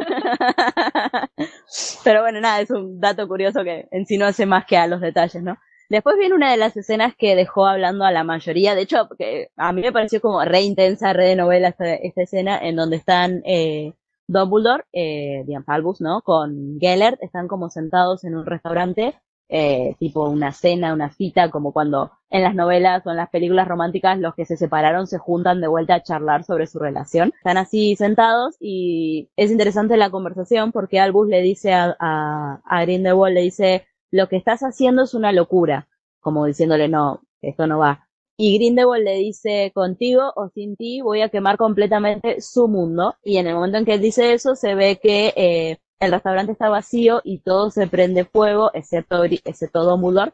Pero 2.03 2.21
bueno, 2.21 2.41
nada, 2.41 2.61
es 2.61 2.69
un 2.71 2.99
dato 2.99 3.27
curioso 3.27 3.63
que 3.63 3.87
en 3.91 4.05
sí 4.05 4.17
no 4.17 4.25
hace 4.25 4.45
más 4.45 4.65
que 4.65 4.77
a 4.77 4.87
los 4.87 5.01
detalles, 5.01 5.41
¿no? 5.43 5.57
Después 5.93 6.17
viene 6.17 6.33
una 6.33 6.49
de 6.49 6.57
las 6.57 6.75
escenas 6.75 7.13
que 7.15 7.35
dejó 7.35 7.67
hablando 7.67 8.03
a 8.03 8.11
la 8.11 8.23
mayoría. 8.23 8.73
De 8.73 8.81
hecho, 8.81 9.07
que 9.15 9.49
a 9.55 9.71
mí 9.73 9.81
me 9.81 9.91
pareció 9.91 10.21
como 10.21 10.43
re 10.43 10.63
intensa, 10.63 11.13
re 11.13 11.25
de 11.25 11.35
novela 11.35 11.67
esta, 11.67 11.93
escena 11.93 12.57
en 12.57 12.75
donde 12.75 12.95
están 12.95 13.43
eh, 13.45 13.93
Dumbledore, 14.27 14.85
eh, 14.91 15.45
Albus, 15.67 16.01
¿no? 16.01 16.23
Con 16.23 16.79
Gellert, 16.79 17.21
están 17.21 17.47
como 17.47 17.69
sentados 17.69 18.23
en 18.23 18.35
un 18.35 18.43
restaurante, 18.43 19.13
eh, 19.49 19.95
tipo 19.99 20.27
una 20.27 20.51
cena, 20.51 20.95
una 20.95 21.11
cita, 21.11 21.51
como 21.51 21.73
cuando 21.73 22.09
en 22.31 22.41
las 22.41 22.55
novelas 22.55 23.05
o 23.05 23.11
en 23.11 23.17
las 23.17 23.29
películas 23.29 23.67
románticas 23.67 24.17
los 24.17 24.33
que 24.33 24.45
se 24.45 24.57
separaron 24.57 25.05
se 25.05 25.19
juntan 25.19 25.61
de 25.61 25.67
vuelta 25.67 25.93
a 25.93 26.01
charlar 26.01 26.43
sobre 26.43 26.65
su 26.65 26.79
relación. 26.79 27.33
Están 27.37 27.57
así 27.57 27.95
sentados 27.95 28.55
y 28.59 29.29
es 29.35 29.51
interesante 29.51 29.95
la 29.97 30.09
conversación 30.09 30.71
porque 30.71 30.99
Albus 30.99 31.27
le 31.27 31.43
dice 31.43 31.71
a, 31.71 31.95
a, 31.99 32.61
a 32.65 32.81
Grindelwald, 32.81 33.35
le 33.35 33.41
dice, 33.41 33.85
lo 34.13 34.29
que 34.29 34.37
estás 34.37 34.61
haciendo 34.61 35.03
es 35.03 35.15
una 35.15 35.31
locura, 35.31 35.87
como 36.21 36.45
diciéndole, 36.45 36.87
no, 36.87 37.21
esto 37.41 37.65
no 37.67 37.79
va. 37.79 38.07
Y 38.37 38.57
Grindelwald 38.57 39.03
le 39.03 39.15
dice, 39.15 39.71
contigo 39.73 40.31
o 40.35 40.49
sin 40.49 40.75
ti 40.75 41.01
voy 41.01 41.21
a 41.21 41.29
quemar 41.29 41.57
completamente 41.57 42.41
su 42.41 42.67
mundo. 42.67 43.15
Y 43.23 43.37
en 43.37 43.47
el 43.47 43.55
momento 43.55 43.79
en 43.79 43.85
que 43.85 43.93
él 43.95 44.01
dice 44.01 44.33
eso, 44.33 44.55
se 44.55 44.75
ve 44.75 44.99
que 45.01 45.33
eh, 45.35 45.77
el 45.99 46.11
restaurante 46.11 46.51
está 46.51 46.69
vacío 46.69 47.21
y 47.23 47.39
todo 47.39 47.71
se 47.71 47.87
prende 47.87 48.23
fuego, 48.25 48.69
excepto, 48.75 49.23
excepto 49.23 49.83
Dumbledore. 49.83 50.31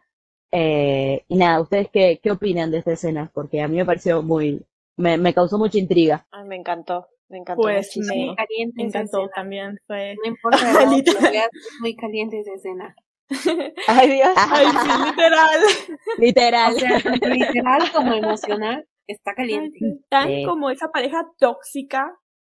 Eh, 0.51 1.23
y 1.29 1.37
nada, 1.37 1.61
¿ustedes 1.61 1.89
qué, 1.91 2.19
qué 2.21 2.31
opinan 2.31 2.71
de 2.71 2.79
esta 2.79 2.91
escena? 2.93 3.31
Porque 3.33 3.61
a 3.61 3.69
mí 3.69 3.77
me 3.77 3.85
pareció 3.85 4.21
muy, 4.23 4.61
me, 4.97 5.17
me 5.17 5.33
causó 5.33 5.57
mucha 5.57 5.77
intriga. 5.77 6.27
Ay, 6.31 6.45
me 6.47 6.57
encantó, 6.57 7.07
me 7.29 7.37
encantó 7.37 7.61
Pues 7.61 7.87
muchísimo. 7.95 8.25
Muy 8.27 8.35
caliente 8.35 8.83
Me 8.83 8.87
esa 8.87 8.99
encantó 8.99 9.17
escena. 9.19 9.33
también. 9.35 9.77
Fue. 9.87 10.15
No 10.23 10.29
importa 10.29 10.57
muy 11.81 11.95
caliente 11.95 12.39
esa 12.39 12.53
escena. 12.53 12.95
Ay, 13.87 14.09
Dios. 14.09 14.29
Ay, 14.35 14.65
sí, 14.67 15.09
literal. 15.09 15.59
Literal. 16.17 16.75
O 16.75 16.79
sea, 16.79 16.99
tanto 17.01 17.27
literal 17.29 17.91
como 17.93 18.13
emocional, 18.13 18.85
está 19.07 19.33
caliente. 19.35 19.79
Tan 20.09 20.27
Sí. 20.27 20.43
como 20.45 20.69
esa 20.69 20.89
pareja 20.89 21.25
tóxica 21.37 22.11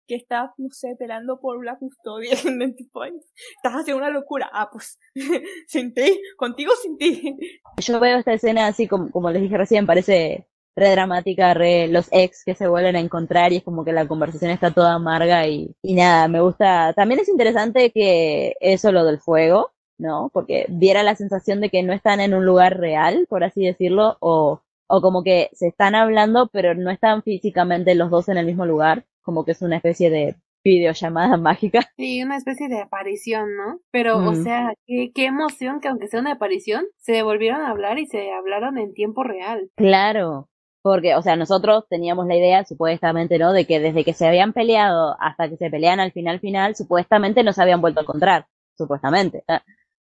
que 0.06 0.16
está, 0.16 0.52
no 0.58 0.68
sé, 0.70 0.96
peleando 0.98 1.40
por 1.40 1.64
la 1.64 1.78
custodia 1.78 2.32
en 2.44 2.74
tipo, 2.76 3.04
estás 3.04 3.72
haciendo 3.72 3.98
una 4.02 4.10
locura. 4.10 4.50
Ah, 4.52 4.68
pues, 4.70 4.98
sin 5.68 5.94
ti, 5.94 6.20
contigo 6.36 6.72
sin 6.82 6.98
ti. 6.98 7.36
Yo 7.78 8.00
veo 8.00 8.18
esta 8.18 8.34
escena 8.34 8.66
así 8.66 8.86
como, 8.86 9.10
como 9.10 9.30
les 9.30 9.42
dije 9.42 9.56
recién, 9.56 9.86
parece 9.86 10.46
re 10.76 10.90
dramática, 10.90 11.54
re 11.54 11.86
los 11.86 12.08
ex 12.10 12.42
que 12.44 12.56
se 12.56 12.66
vuelven 12.66 12.96
a 12.96 13.00
encontrar 13.00 13.52
y 13.52 13.58
es 13.58 13.62
como 13.62 13.84
que 13.84 13.92
la 13.92 14.08
conversación 14.08 14.50
está 14.50 14.72
toda 14.72 14.94
amarga 14.94 15.46
y, 15.46 15.74
y 15.82 15.94
nada, 15.94 16.26
me 16.28 16.40
gusta. 16.40 16.92
También 16.94 17.20
es 17.20 17.28
interesante 17.28 17.92
que 17.92 18.56
eso 18.60 18.90
lo 18.90 19.04
del 19.04 19.20
fuego, 19.20 19.70
¿no? 19.98 20.30
Porque 20.32 20.66
diera 20.68 21.02
la 21.02 21.16
sensación 21.16 21.60
de 21.60 21.70
que 21.70 21.82
no 21.82 21.92
están 21.92 22.20
en 22.20 22.34
un 22.34 22.44
lugar 22.44 22.78
real, 22.78 23.26
por 23.28 23.44
así 23.44 23.64
decirlo, 23.64 24.16
o, 24.20 24.60
o 24.86 25.00
como 25.00 25.22
que 25.22 25.50
se 25.52 25.68
están 25.68 25.94
hablando, 25.94 26.48
pero 26.52 26.74
no 26.74 26.90
están 26.90 27.22
físicamente 27.22 27.94
los 27.94 28.10
dos 28.10 28.28
en 28.28 28.38
el 28.38 28.46
mismo 28.46 28.66
lugar, 28.66 29.04
como 29.22 29.44
que 29.44 29.52
es 29.52 29.62
una 29.62 29.76
especie 29.76 30.10
de 30.10 30.36
videollamada 30.64 31.36
mágica. 31.36 31.80
Sí, 31.96 32.22
una 32.22 32.36
especie 32.36 32.68
de 32.68 32.80
aparición, 32.80 33.56
¿no? 33.56 33.80
Pero, 33.90 34.18
o 34.18 34.34
sea, 34.34 34.74
qué, 34.86 35.12
qué 35.14 35.26
emoción 35.26 35.80
que 35.80 35.88
aunque 35.88 36.08
sea 36.08 36.20
una 36.20 36.32
aparición, 36.32 36.84
se 36.98 37.22
volvieron 37.22 37.60
a 37.60 37.70
hablar 37.70 37.98
y 37.98 38.06
se 38.06 38.32
hablaron 38.32 38.78
en 38.78 38.94
tiempo 38.94 39.22
real. 39.22 39.70
Claro, 39.76 40.48
porque, 40.82 41.14
o 41.14 41.22
sea, 41.22 41.36
nosotros 41.36 41.84
teníamos 41.88 42.26
la 42.26 42.36
idea, 42.36 42.64
supuestamente, 42.64 43.38
¿no? 43.38 43.52
De 43.52 43.66
que 43.66 43.80
desde 43.80 44.04
que 44.04 44.12
se 44.12 44.26
habían 44.26 44.52
peleado 44.52 45.16
hasta 45.20 45.48
que 45.48 45.56
se 45.56 45.70
pelean 45.70 46.00
al 46.00 46.12
final 46.12 46.40
final, 46.40 46.76
supuestamente 46.76 47.42
no 47.42 47.52
se 47.52 47.62
habían 47.62 47.80
vuelto 47.80 48.00
a 48.00 48.02
encontrar, 48.02 48.46
supuestamente. 48.76 49.44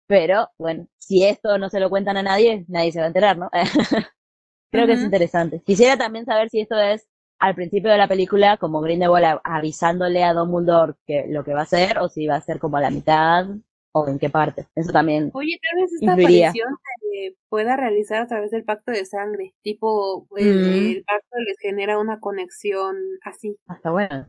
Pero, 0.09 0.49
bueno, 0.59 0.89
si 0.99 1.25
esto 1.25 1.59
no 1.59 1.69
se 1.71 1.81
lo 1.81 1.91
cuentan 1.91 2.17
a 2.17 2.23
nadie, 2.23 2.65
nadie 2.69 2.93
se 2.93 2.99
va 3.01 3.05
a 3.05 3.09
enterar, 3.09 3.39
¿no? 3.39 3.51
Creo 4.73 4.87
que 4.87 4.95
es 4.95 5.03
interesante. 5.03 5.63
Quisiera 5.65 5.97
también 5.97 6.27
saber 6.27 6.51
si 6.51 6.61
esto 6.61 6.79
es 6.79 7.07
al 7.41 7.55
principio 7.55 7.91
de 7.91 7.99
la 7.99 8.09
película, 8.09 8.57
como 8.59 8.81
Grindelwald 8.81 9.41
avisándole 9.45 10.25
a 10.25 10.35
Dumbledore 10.35 10.95
que 11.07 11.27
lo 11.29 11.45
que 11.45 11.55
va 11.55 11.61
a 11.61 11.65
hacer, 11.65 11.99
o 11.99 12.09
si 12.09 12.27
va 12.27 12.37
a 12.37 12.41
ser 12.41 12.59
como 12.59 12.77
a 12.79 12.81
la 12.81 12.91
mitad, 12.91 13.47
o 13.93 14.09
en 14.09 14.19
qué 14.19 14.31
parte. 14.31 14.67
Eso 14.75 14.93
también. 14.93 15.31
Oye, 15.35 15.59
tal 15.63 15.81
vez 15.83 15.93
esta 15.93 16.07
Influiría. 16.07 16.49
aparición 16.51 16.77
se 17.01 17.37
pueda 17.49 17.77
realizar 17.77 18.23
a 18.23 18.27
través 18.27 18.51
del 18.51 18.65
pacto 18.65 18.93
de 18.93 19.05
sangre. 19.05 19.55
Tipo, 19.63 20.27
el, 20.37 20.59
Mm. 20.63 20.65
el 20.97 21.05
pacto 21.05 21.37
les 21.47 21.59
genera 21.61 21.99
una 21.99 22.21
conexión 22.21 22.97
así. 23.25 23.57
Hasta 23.67 23.91
bueno. 23.91 24.27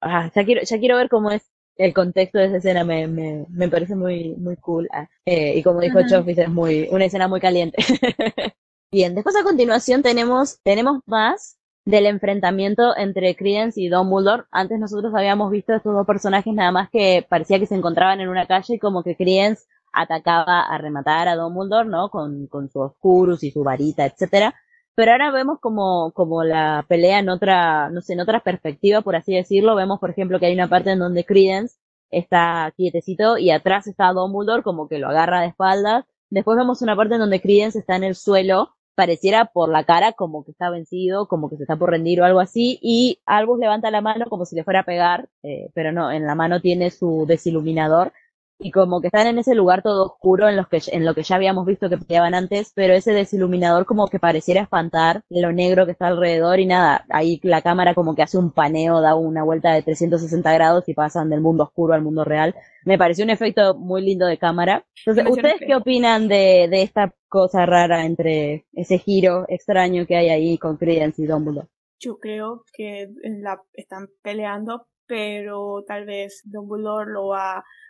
Ah, 0.00 0.30
ya 0.34 0.44
quiero, 0.44 0.62
ya 0.62 0.78
quiero 0.78 0.96
ver 0.96 1.08
cómo 1.08 1.30
es 1.30 1.50
el 1.78 1.94
contexto 1.94 2.38
de 2.38 2.46
esa 2.46 2.56
escena, 2.58 2.84
me, 2.84 3.06
me, 3.06 3.46
me 3.48 3.68
parece 3.68 3.94
muy, 3.94 4.34
muy 4.36 4.56
cool. 4.56 4.88
Ah, 4.92 5.08
eh, 5.24 5.56
y 5.56 5.62
como 5.62 5.80
dijo. 5.80 6.00
Chofis, 6.08 6.38
es 6.38 6.48
muy, 6.48 6.88
una 6.90 7.04
escena 7.04 7.28
muy 7.28 7.40
caliente. 7.40 7.78
Bien, 8.90 9.14
después 9.14 9.36
a 9.36 9.44
continuación 9.44 10.02
tenemos, 10.02 10.60
tenemos 10.62 11.00
más 11.06 11.58
del 11.84 12.06
enfrentamiento 12.06 12.96
entre 12.96 13.36
Credence 13.36 13.80
y 13.80 13.88
Dumbledore. 13.88 14.44
Antes 14.50 14.78
nosotros 14.78 15.14
habíamos 15.14 15.50
visto 15.50 15.72
estos 15.74 15.94
dos 15.94 16.06
personajes 16.06 16.52
nada 16.52 16.72
más 16.72 16.90
que 16.90 17.24
parecía 17.28 17.58
que 17.58 17.66
se 17.66 17.76
encontraban 17.76 18.20
en 18.20 18.28
una 18.28 18.46
calle 18.46 18.74
y 18.74 18.78
como 18.78 19.02
que 19.02 19.16
Credence 19.16 19.64
atacaba 19.92 20.62
a 20.62 20.78
rematar 20.78 21.28
a 21.28 21.36
Dumbledore, 21.36 21.88
¿no? 21.88 22.10
Con, 22.10 22.46
con 22.48 22.68
su 22.70 22.80
Oscurus 22.80 23.42
y 23.44 23.50
su 23.52 23.62
varita, 23.62 24.04
etcétera. 24.04 24.54
Pero 24.98 25.12
ahora 25.12 25.30
vemos 25.30 25.60
como, 25.60 26.10
como 26.10 26.42
la 26.42 26.84
pelea 26.88 27.20
en 27.20 27.28
otra, 27.28 27.88
no 27.88 28.00
sé, 28.00 28.14
en 28.14 28.20
otra 28.20 28.40
perspectiva, 28.40 29.00
por 29.00 29.14
así 29.14 29.32
decirlo. 29.32 29.76
Vemos, 29.76 30.00
por 30.00 30.10
ejemplo, 30.10 30.40
que 30.40 30.46
hay 30.46 30.54
una 30.54 30.68
parte 30.68 30.90
en 30.90 30.98
donde 30.98 31.24
Credence 31.24 31.76
está 32.10 32.74
quietecito 32.76 33.38
y 33.38 33.50
atrás 33.52 33.86
está 33.86 34.12
Dumbledore 34.12 34.64
como 34.64 34.88
que 34.88 34.98
lo 34.98 35.06
agarra 35.08 35.42
de 35.42 35.46
espaldas. 35.46 36.04
Después 36.30 36.58
vemos 36.58 36.82
una 36.82 36.96
parte 36.96 37.14
en 37.14 37.20
donde 37.20 37.40
Credence 37.40 37.78
está 37.78 37.94
en 37.94 38.02
el 38.02 38.16
suelo, 38.16 38.74
pareciera 38.96 39.44
por 39.44 39.68
la 39.68 39.84
cara 39.84 40.14
como 40.14 40.44
que 40.44 40.50
está 40.50 40.68
vencido, 40.68 41.28
como 41.28 41.48
que 41.48 41.58
se 41.58 41.62
está 41.62 41.76
por 41.76 41.90
rendir 41.90 42.20
o 42.20 42.24
algo 42.24 42.40
así, 42.40 42.80
y 42.82 43.20
Albus 43.24 43.60
levanta 43.60 43.92
la 43.92 44.00
mano 44.00 44.24
como 44.28 44.46
si 44.46 44.56
le 44.56 44.64
fuera 44.64 44.80
a 44.80 44.84
pegar, 44.84 45.28
eh, 45.44 45.70
pero 45.74 45.92
no, 45.92 46.10
en 46.10 46.26
la 46.26 46.34
mano 46.34 46.60
tiene 46.60 46.90
su 46.90 47.24
desiluminador 47.24 48.12
y 48.58 48.70
como 48.70 49.00
que 49.00 49.08
están 49.08 49.26
en 49.26 49.38
ese 49.38 49.54
lugar 49.54 49.82
todo 49.82 50.04
oscuro 50.06 50.48
en, 50.48 50.56
los 50.56 50.68
que, 50.68 50.80
en 50.88 51.04
lo 51.04 51.14
que 51.14 51.22
ya 51.22 51.36
habíamos 51.36 51.64
visto 51.64 51.88
que 51.88 51.98
peleaban 51.98 52.34
antes, 52.34 52.72
pero 52.74 52.94
ese 52.94 53.12
desiluminador 53.12 53.86
como 53.86 54.08
que 54.08 54.18
pareciera 54.18 54.62
espantar 54.62 55.22
lo 55.28 55.52
negro 55.52 55.86
que 55.86 55.92
está 55.92 56.08
alrededor 56.08 56.58
y 56.58 56.66
nada, 56.66 57.04
ahí 57.10 57.40
la 57.42 57.62
cámara 57.62 57.94
como 57.94 58.14
que 58.14 58.22
hace 58.22 58.38
un 58.38 58.50
paneo, 58.50 59.00
da 59.00 59.14
una 59.14 59.44
vuelta 59.44 59.72
de 59.72 59.82
360 59.82 60.52
grados 60.52 60.88
y 60.88 60.94
pasan 60.94 61.30
del 61.30 61.40
mundo 61.40 61.64
oscuro 61.64 61.94
al 61.94 62.02
mundo 62.02 62.24
real. 62.24 62.54
Me 62.84 62.98
pareció 62.98 63.24
un 63.24 63.30
efecto 63.30 63.74
muy 63.74 64.02
lindo 64.02 64.26
de 64.26 64.38
cámara. 64.38 64.84
Entonces, 65.04 65.30
¿ustedes 65.30 65.60
qué 65.66 65.74
opinan 65.74 66.26
de, 66.26 66.68
de 66.70 66.82
esta 66.82 67.14
cosa 67.28 67.66
rara 67.66 68.04
entre 68.04 68.66
ese 68.72 68.98
giro 68.98 69.44
extraño 69.48 70.06
que 70.06 70.16
hay 70.16 70.30
ahí 70.30 70.58
con 70.58 70.76
Credence 70.76 71.22
y 71.22 71.26
Dumbledore? 71.26 71.68
Yo 72.00 72.18
creo 72.18 72.64
que 72.72 73.08
en 73.22 73.42
la 73.42 73.60
están 73.72 74.08
peleando, 74.22 74.86
pero 75.08 75.82
tal 75.86 76.04
vez 76.04 76.42
Dumbledore 76.44 77.10
lo 77.10 77.32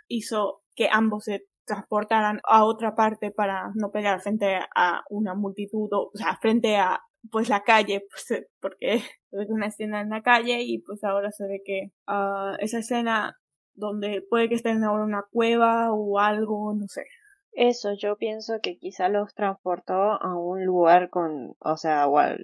hizo 0.09 0.62
que 0.75 0.89
ambos 0.91 1.25
se 1.25 1.47
transportaran 1.66 2.41
a 2.45 2.64
otra 2.64 2.95
parte 2.95 3.31
para 3.31 3.71
no 3.75 3.91
pelear 3.91 4.21
frente 4.21 4.59
a 4.75 5.03
una 5.11 5.35
multitud, 5.35 5.89
o, 5.93 6.11
o 6.14 6.16
sea, 6.16 6.39
frente 6.41 6.77
a 6.77 7.01
pues 7.31 7.49
la 7.49 7.62
calle, 7.62 8.07
pues, 8.11 8.31
eh, 8.31 8.49
porque 8.61 8.95
es 9.33 9.51
una 9.51 9.66
escena 9.66 10.01
en 10.01 10.11
la 10.11 10.23
calle 10.23 10.62
y 10.62 10.79
pues 10.79 11.05
ahora 11.05 11.31
se 11.31 11.47
ve 11.47 11.62
que 11.64 11.93
ah, 12.07 12.57
esa 12.61 12.79
escena 12.79 13.37
donde 13.75 14.23
puede 14.29 14.49
que 14.49 14.57
estén 14.57 14.83
ahora 14.85 15.05
una 15.05 15.25
cueva 15.31 15.93
o 15.93 16.19
algo, 16.19 16.75
no 16.75 16.87
sé. 16.89 17.05
Eso, 17.53 17.95
yo 17.95 18.16
pienso 18.16 18.61
que 18.62 18.79
quizá 18.79 19.09
los 19.09 19.35
transportó 19.35 19.95
a 19.95 20.37
un 20.37 20.64
lugar 20.64 21.11
con, 21.11 21.55
o 21.61 21.77
sea, 21.77 22.07
o 22.07 22.19
a 22.19 22.37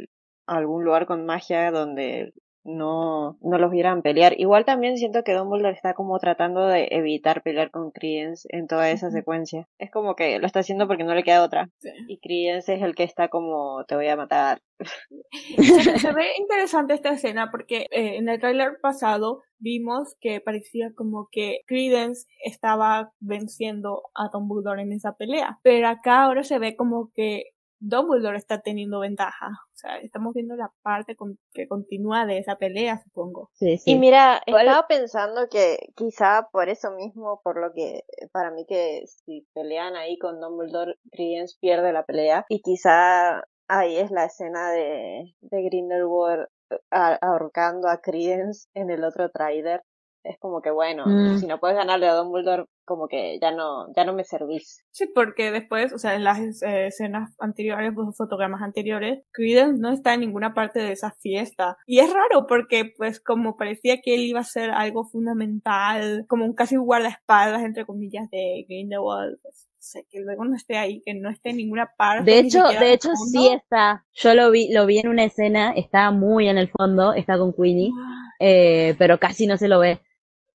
algún 0.46 0.84
lugar 0.84 1.06
con 1.06 1.26
magia 1.26 1.70
donde 1.70 2.32
no, 2.64 3.36
no 3.40 3.58
los 3.58 3.70
vieran 3.70 4.02
pelear. 4.02 4.34
Igual 4.38 4.64
también 4.64 4.96
siento 4.96 5.22
que 5.22 5.34
Dumbledore 5.34 5.74
está 5.74 5.94
como 5.94 6.18
tratando 6.18 6.66
de 6.66 6.88
evitar 6.90 7.42
pelear 7.42 7.70
con 7.70 7.90
Credence 7.90 8.48
en 8.50 8.66
toda 8.66 8.90
esa 8.90 9.10
secuencia. 9.10 9.68
Es 9.78 9.90
como 9.90 10.16
que 10.16 10.38
lo 10.38 10.46
está 10.46 10.60
haciendo 10.60 10.86
porque 10.86 11.04
no 11.04 11.14
le 11.14 11.22
queda 11.22 11.44
otra. 11.44 11.70
Sí. 11.78 11.90
Y 12.08 12.18
Credence 12.18 12.74
es 12.74 12.82
el 12.82 12.94
que 12.94 13.04
está 13.04 13.28
como, 13.28 13.84
te 13.86 13.96
voy 13.96 14.08
a 14.08 14.16
matar. 14.16 14.62
se, 15.56 15.98
se 15.98 16.12
ve 16.12 16.26
interesante 16.38 16.94
esta 16.94 17.10
escena 17.10 17.50
porque 17.50 17.86
eh, 17.90 18.16
en 18.16 18.28
el 18.28 18.40
tráiler 18.40 18.78
pasado 18.80 19.42
vimos 19.58 20.16
que 20.20 20.40
parecía 20.40 20.92
como 20.94 21.28
que 21.30 21.60
Credence 21.66 22.26
estaba 22.44 23.12
venciendo 23.20 24.02
a 24.14 24.28
Dumbledore 24.32 24.82
en 24.82 24.92
esa 24.92 25.16
pelea, 25.16 25.58
pero 25.62 25.88
acá 25.88 26.24
ahora 26.24 26.44
se 26.44 26.58
ve 26.58 26.76
como 26.76 27.10
que 27.14 27.53
Dumbledore 27.80 28.36
está 28.36 28.60
teniendo 28.60 29.00
ventaja. 29.00 29.48
O 29.48 29.76
sea, 29.76 29.98
estamos 29.98 30.34
viendo 30.34 30.56
la 30.56 30.72
parte 30.82 31.16
que 31.52 31.68
continúa 31.68 32.26
de 32.26 32.38
esa 32.38 32.56
pelea, 32.56 32.98
supongo. 33.02 33.50
Sí, 33.54 33.78
sí. 33.78 33.92
Y 33.92 33.98
mira, 33.98 34.40
estaba 34.46 34.86
pensando 34.86 35.48
que 35.50 35.78
quizá 35.94 36.48
por 36.52 36.68
eso 36.68 36.90
mismo, 36.92 37.40
por 37.42 37.60
lo 37.60 37.72
que 37.72 38.04
para 38.32 38.50
mí 38.50 38.64
que 38.66 39.04
si 39.06 39.46
pelean 39.52 39.96
ahí 39.96 40.18
con 40.18 40.40
Dumbledore, 40.40 40.94
Credence 41.10 41.56
pierde 41.60 41.92
la 41.92 42.04
pelea. 42.04 42.46
Y 42.48 42.60
quizá 42.62 43.42
ahí 43.68 43.96
es 43.96 44.10
la 44.10 44.24
escena 44.24 44.70
de, 44.70 45.34
de 45.40 45.62
Grindelwald 45.62 46.48
eh, 46.70 47.18
ahorcando 47.20 47.88
a 47.88 48.00
Credence 48.00 48.68
en 48.74 48.90
el 48.90 49.04
otro 49.04 49.30
trailer 49.30 49.82
es 50.24 50.38
como 50.38 50.62
que 50.62 50.70
bueno, 50.70 51.04
mm. 51.06 51.38
si 51.38 51.46
no 51.46 51.60
puedes 51.60 51.76
ganarle 51.76 52.08
a 52.08 52.14
Dumbledore, 52.14 52.64
como 52.84 53.08
que 53.08 53.38
ya 53.40 53.50
no, 53.50 53.92
ya 53.94 54.04
no 54.04 54.14
me 54.14 54.24
servís. 54.24 54.84
Sí, 54.90 55.06
porque 55.14 55.50
después, 55.52 55.92
o 55.92 55.98
sea, 55.98 56.14
en 56.14 56.24
las 56.24 56.62
eh, 56.62 56.86
escenas 56.86 57.34
anteriores, 57.38 57.92
los 57.94 58.16
fotogramas 58.16 58.62
anteriores, 58.62 59.22
Credence 59.32 59.80
no 59.80 59.92
está 59.92 60.14
en 60.14 60.20
ninguna 60.20 60.54
parte 60.54 60.80
de 60.80 60.92
esa 60.92 61.12
fiesta. 61.12 61.76
Y 61.86 62.00
es 62.00 62.12
raro 62.12 62.46
porque, 62.46 62.92
pues, 62.96 63.20
como 63.20 63.56
parecía 63.56 64.00
que 64.02 64.14
él 64.14 64.22
iba 64.22 64.40
a 64.40 64.44
ser 64.44 64.70
algo 64.70 65.04
fundamental, 65.04 66.26
como 66.28 66.44
un 66.44 66.54
casi 66.54 66.76
guardaespaldas, 66.76 67.62
entre 67.62 67.86
comillas, 67.86 68.28
de 68.30 68.64
Grindelwald, 68.68 69.38
pues, 69.42 69.68
sé, 69.84 70.06
que 70.10 70.20
luego 70.20 70.44
no 70.44 70.56
esté 70.56 70.76
ahí, 70.76 71.02
que 71.04 71.14
no 71.14 71.30
esté 71.30 71.50
en 71.50 71.58
ninguna 71.58 71.90
parte. 71.96 72.30
De 72.30 72.38
hecho, 72.38 72.64
de 72.64 72.92
hecho 72.92 73.10
sí 73.30 73.48
está. 73.48 74.04
Yo 74.14 74.34
lo 74.34 74.50
vi, 74.50 74.72
lo 74.72 74.86
vi 74.86 74.98
en 74.98 75.08
una 75.08 75.24
escena, 75.24 75.72
está 75.72 76.10
muy 76.10 76.48
en 76.48 76.58
el 76.58 76.68
fondo, 76.68 77.12
está 77.12 77.38
con 77.38 77.52
Queenie, 77.52 77.90
ah. 77.94 78.30
eh, 78.40 78.94
pero 78.98 79.18
casi 79.18 79.46
no 79.46 79.56
se 79.56 79.68
lo 79.68 79.78
ve. 79.78 80.00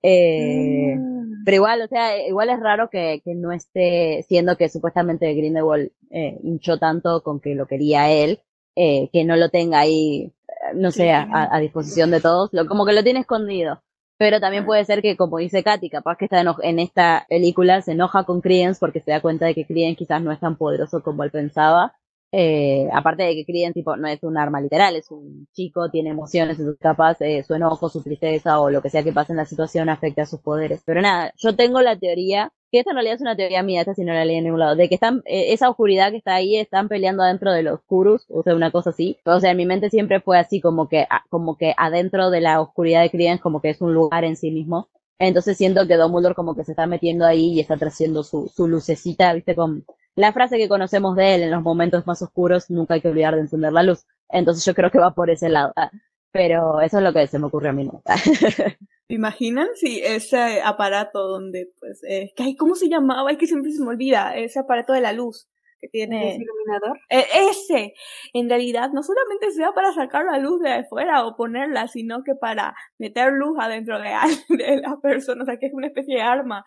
Eh, 0.01 0.95
mm. 0.97 1.43
Pero 1.45 1.55
igual, 1.55 1.81
o 1.81 1.87
sea, 1.87 2.27
igual 2.27 2.49
es 2.49 2.59
raro 2.59 2.89
que, 2.89 3.21
que 3.23 3.35
no 3.35 3.51
esté, 3.51 4.23
siendo 4.27 4.57
que 4.57 4.69
supuestamente 4.69 5.33
Grindelwald 5.33 5.91
eh, 6.11 6.39
hinchó 6.43 6.77
tanto 6.77 7.23
con 7.23 7.39
que 7.39 7.55
lo 7.55 7.67
quería 7.67 8.09
él, 8.11 8.41
eh, 8.75 9.09
que 9.11 9.23
no 9.23 9.35
lo 9.35 9.49
tenga 9.49 9.79
ahí, 9.79 10.33
no 10.75 10.91
sé, 10.91 11.11
a, 11.11 11.27
a, 11.51 11.59
disposición 11.59 12.11
de 12.11 12.21
todos, 12.21 12.49
lo, 12.53 12.67
como 12.67 12.85
que 12.85 12.93
lo 12.93 13.03
tiene 13.03 13.21
escondido. 13.21 13.81
Pero 14.17 14.41
también 14.41 14.65
puede 14.65 14.83
ser 14.83 15.01
que, 15.01 15.15
como 15.15 15.37
dice 15.37 15.63
Katy, 15.63 15.89
capaz 15.89 16.17
que 16.17 16.25
está 16.25 16.43
en 16.61 16.79
esta 16.79 17.25
película 17.29 17.81
se 17.81 17.93
enoja 17.93 18.25
con 18.25 18.41
Credence 18.41 18.79
porque 18.79 18.99
se 18.99 19.11
da 19.11 19.21
cuenta 19.21 19.45
de 19.45 19.55
que 19.55 19.65
Credence 19.65 19.95
quizás 19.95 20.21
no 20.21 20.31
es 20.33 20.39
tan 20.41 20.57
poderoso 20.57 21.01
como 21.01 21.23
él 21.23 21.31
pensaba 21.31 21.95
eh, 22.31 22.87
aparte 22.93 23.23
de 23.23 23.33
que 23.33 23.45
Crien 23.45 23.73
tipo 23.73 23.95
no 23.95 24.07
es 24.07 24.21
un 24.23 24.37
arma 24.37 24.61
literal, 24.61 24.95
es 24.95 25.09
un 25.09 25.47
chico, 25.51 25.89
tiene 25.89 26.11
emociones, 26.11 26.59
entonces 26.59 26.79
capaz 26.79 27.19
eh, 27.21 27.43
su 27.43 27.55
enojo, 27.55 27.89
su 27.89 28.03
tristeza 28.03 28.59
o 28.59 28.69
lo 28.69 28.81
que 28.81 28.91
sea 28.91 29.03
que 29.03 29.11
pase 29.11 29.33
en 29.33 29.37
la 29.37 29.45
situación 29.45 29.89
afecta 29.89 30.23
a 30.23 30.25
sus 30.27 30.39
poderes. 30.39 30.81
Pero 30.85 31.01
nada, 31.01 31.33
yo 31.37 31.55
tengo 31.55 31.81
la 31.81 31.97
teoría, 31.97 32.51
que 32.71 32.79
esta 32.79 32.91
en 32.91 32.97
realidad 32.97 33.15
es 33.15 33.21
una 33.21 33.35
teoría 33.35 33.63
mía, 33.63 33.81
esta 33.81 33.95
si 33.95 34.03
no 34.03 34.13
la 34.13 34.25
leí 34.25 34.37
en 34.37 34.43
ningún 34.43 34.59
lado, 34.59 34.75
de 34.75 34.87
que 34.87 34.95
están, 34.95 35.23
eh, 35.25 35.53
esa 35.53 35.69
oscuridad 35.69 36.11
que 36.11 36.17
está 36.17 36.35
ahí, 36.35 36.55
están 36.55 36.87
peleando 36.87 37.23
adentro 37.23 37.51
de 37.51 37.63
los 37.63 37.81
Kurus, 37.81 38.25
o 38.29 38.43
sea, 38.43 38.55
una 38.55 38.71
cosa 38.71 38.91
así. 38.91 39.17
O 39.25 39.39
sea, 39.39 39.51
en 39.51 39.57
mi 39.57 39.65
mente 39.65 39.89
siempre 39.89 40.21
fue 40.21 40.37
así 40.37 40.61
como 40.61 40.87
que, 40.87 41.07
como 41.29 41.57
que 41.57 41.73
adentro 41.77 42.29
de 42.29 42.41
la 42.41 42.61
oscuridad 42.61 43.01
de 43.01 43.09
Crien 43.09 43.39
como 43.39 43.59
que 43.61 43.71
es 43.71 43.81
un 43.81 43.93
lugar 43.95 44.23
en 44.23 44.35
sí 44.35 44.51
mismo. 44.51 44.87
Entonces 45.17 45.57
siento 45.57 45.87
que 45.87 45.97
Dumbledore 45.97 46.35
como 46.35 46.55
que 46.55 46.63
se 46.63 46.71
está 46.73 46.85
metiendo 46.85 47.25
ahí 47.25 47.53
y 47.53 47.59
está 47.59 47.75
trayendo 47.75 48.23
su, 48.23 48.49
su 48.55 48.67
lucecita, 48.67 49.33
viste, 49.33 49.55
con, 49.55 49.83
la 50.19 50.33
frase 50.33 50.57
que 50.57 50.67
conocemos 50.67 51.15
de 51.15 51.35
él 51.35 51.43
en 51.43 51.51
los 51.51 51.63
momentos 51.63 52.05
más 52.05 52.21
oscuros, 52.21 52.69
nunca 52.69 52.95
hay 52.95 53.01
que 53.01 53.07
olvidar 53.07 53.35
de 53.35 53.41
encender 53.41 53.71
la 53.71 53.83
luz. 53.83 54.05
Entonces 54.27 54.65
yo 54.65 54.75
creo 54.75 54.91
que 54.91 54.99
va 54.99 55.13
por 55.13 55.29
ese 55.29 55.47
lado. 55.47 55.71
Ah, 55.77 55.91
pero 56.31 56.81
eso 56.81 56.97
es 56.97 57.03
lo 57.03 57.13
que 57.13 57.25
se 57.27 57.39
me 57.39 57.45
ocurre 57.45 57.69
a 57.69 57.73
mí. 57.73 57.85
¿no? 57.85 58.01
imaginan 59.07 59.69
si 59.75 60.01
ese 60.01 60.61
aparato 60.61 61.25
donde, 61.25 61.71
pues, 61.79 62.01
eh, 62.03 62.33
¿cómo 62.57 62.75
se 62.75 62.89
llamaba? 62.89 63.31
Es 63.31 63.37
que 63.37 63.47
siempre 63.47 63.71
se 63.71 63.81
me 63.81 63.89
olvida, 63.89 64.35
ese 64.35 64.59
aparato 64.59 64.91
de 64.91 65.01
la 65.01 65.13
luz 65.13 65.47
que 65.79 65.87
tiene... 65.87 66.31
¿Ese 66.31 66.41
iluminador? 66.43 66.99
E, 67.09 67.25
ese, 67.49 67.93
en 68.33 68.49
realidad, 68.49 68.89
no 68.91 69.01
solamente 69.01 69.51
sea 69.51 69.71
para 69.71 69.93
sacar 69.93 70.25
la 70.25 70.37
luz 70.37 70.59
de 70.61 70.73
afuera 70.73 71.25
o 71.25 71.37
ponerla, 71.37 71.87
sino 71.87 72.23
que 72.23 72.35
para 72.35 72.75
meter 72.97 73.31
luz 73.31 73.57
adentro 73.57 73.99
de, 73.99 74.09
de 74.49 74.81
la 74.81 74.97
persona, 75.01 75.43
o 75.43 75.45
sea, 75.45 75.57
que 75.57 75.67
es 75.67 75.73
una 75.73 75.87
especie 75.87 76.17
de 76.17 76.21
arma. 76.21 76.65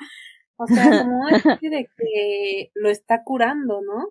O 0.62 0.66
sea, 0.66 0.84
como 1.04 1.28
especie 1.28 1.70
de 1.70 1.88
que 1.96 2.70
lo 2.74 2.88
está 2.88 3.22
curando, 3.24 3.80
¿no? 3.82 4.08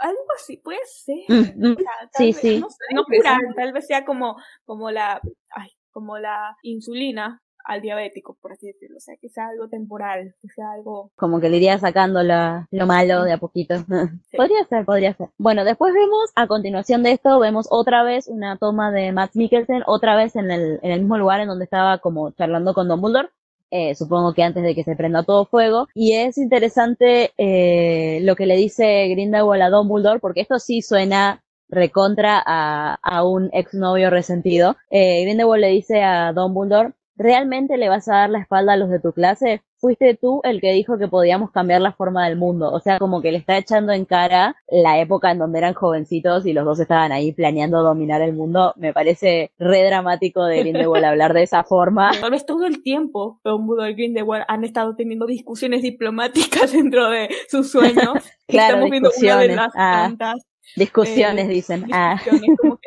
Algo 0.00 0.20
así, 0.36 0.58
puede 0.58 0.78
ser. 0.84 1.18
Mm, 1.28 1.70
mm. 1.70 1.76
sí, 2.12 2.32
sí. 2.32 2.60
No, 2.94 3.04
curar, 3.04 3.40
tal 3.56 3.72
vez 3.72 3.86
sea 3.86 4.04
como, 4.04 4.36
como 4.64 4.90
la, 4.90 5.20
ay, 5.50 5.70
como 5.90 6.18
la 6.18 6.56
insulina 6.62 7.42
al 7.68 7.82
diabético, 7.82 8.36
por 8.40 8.52
así 8.52 8.66
decirlo. 8.66 8.96
O 8.96 9.00
sea, 9.00 9.14
que 9.20 9.28
sea 9.28 9.48
algo 9.48 9.68
temporal, 9.68 10.34
que 10.40 10.48
sea 10.48 10.72
algo... 10.72 11.12
Como 11.16 11.38
que 11.38 11.50
le 11.50 11.58
iría 11.58 11.78
sacando 11.78 12.22
lo 12.22 12.86
malo 12.86 13.24
de 13.24 13.32
a 13.32 13.36
poquito. 13.36 13.74
Podría 14.36 14.64
ser, 14.64 14.84
podría 14.86 15.12
ser. 15.12 15.28
Bueno, 15.36 15.64
después 15.64 15.92
vemos, 15.92 16.30
a 16.34 16.46
continuación 16.46 17.02
de 17.02 17.12
esto, 17.12 17.38
vemos 17.38 17.66
otra 17.70 18.02
vez 18.02 18.26
una 18.26 18.56
toma 18.56 18.90
de 18.90 19.12
Matt 19.12 19.34
Mikkelsen, 19.34 19.82
otra 19.86 20.16
vez 20.16 20.34
en 20.36 20.50
el, 20.50 20.80
en 20.82 20.92
el 20.92 21.00
mismo 21.00 21.18
lugar 21.18 21.40
en 21.40 21.48
donde 21.48 21.64
estaba 21.64 21.98
como 21.98 22.30
charlando 22.30 22.72
con 22.72 22.88
Dumbledore. 22.88 23.28
Eh, 23.70 23.94
supongo 23.94 24.32
que 24.34 24.42
antes 24.42 24.62
de 24.62 24.74
que 24.74 24.84
se 24.84 24.96
prenda 24.96 25.22
todo 25.24 25.46
fuego. 25.46 25.88
Y 25.94 26.14
es 26.14 26.38
interesante 26.38 27.32
eh, 27.36 28.20
lo 28.22 28.36
que 28.36 28.46
le 28.46 28.56
dice 28.56 29.08
Grindelwald 29.08 29.62
a 29.62 29.70
Dumbledore, 29.70 30.20
porque 30.20 30.40
esto 30.40 30.58
sí 30.58 30.82
suena 30.82 31.42
recontra 31.68 32.42
a, 32.44 32.94
a 33.02 33.24
un 33.24 33.50
exnovio 33.52 34.10
resentido. 34.10 34.76
Eh, 34.90 35.22
Grindelwald 35.24 35.60
le 35.60 35.68
dice 35.68 36.02
a 36.02 36.32
Dumbledore, 36.32 36.92
¿realmente 37.18 37.76
le 37.76 37.88
vas 37.88 38.08
a 38.08 38.14
dar 38.14 38.30
la 38.30 38.38
espalda 38.38 38.72
a 38.72 38.76
los 38.76 38.88
de 38.88 39.00
tu 39.00 39.12
clase? 39.12 39.62
Fuiste 39.80 40.16
tú 40.20 40.40
el 40.44 40.60
que 40.60 40.72
dijo 40.72 40.98
que 40.98 41.08
podíamos 41.08 41.50
cambiar 41.50 41.80
la 41.80 41.92
forma 41.92 42.26
del 42.26 42.36
mundo. 42.36 42.72
O 42.72 42.80
sea, 42.80 42.98
como 42.98 43.20
que 43.20 43.30
le 43.30 43.38
está 43.38 43.58
echando 43.58 43.92
en 43.92 44.04
cara 44.04 44.56
la 44.68 44.98
época 45.00 45.30
en 45.30 45.38
donde 45.38 45.58
eran 45.58 45.74
jovencitos 45.74 46.46
y 46.46 46.52
los 46.52 46.64
dos 46.64 46.80
estaban 46.80 47.12
ahí 47.12 47.32
planeando 47.32 47.82
dominar 47.82 48.22
el 48.22 48.32
mundo. 48.32 48.72
Me 48.76 48.92
parece 48.92 49.52
re 49.58 49.84
dramático 49.84 50.44
de 50.44 50.60
Grindelwald 50.60 51.04
hablar 51.04 51.34
de 51.34 51.42
esa 51.42 51.64
forma. 51.64 52.10
Tal 52.20 52.30
vez 52.30 52.46
todo 52.46 52.66
el 52.66 52.82
tiempo 52.82 53.40
Dumbledore 53.44 53.90
y 53.90 53.94
Grindelwald 53.94 54.44
han 54.48 54.64
estado 54.64 54.96
teniendo 54.96 55.26
discusiones 55.26 55.82
diplomáticas 55.82 56.72
dentro 56.72 57.10
de 57.10 57.28
sus 57.48 57.70
sueños. 57.70 58.14
claro, 58.48 58.76
Estamos 58.76 58.90
viendo 58.90 59.10
una 59.16 59.38
de 59.38 59.56
las 59.56 59.72
ah. 59.76 60.06
tantas 60.08 60.48
Discusiones, 60.76 61.46
eh, 61.46 61.52
dicen. 61.52 61.86
Ah. 61.92 62.14
Discusiones, 62.14 62.58
como 62.60 62.77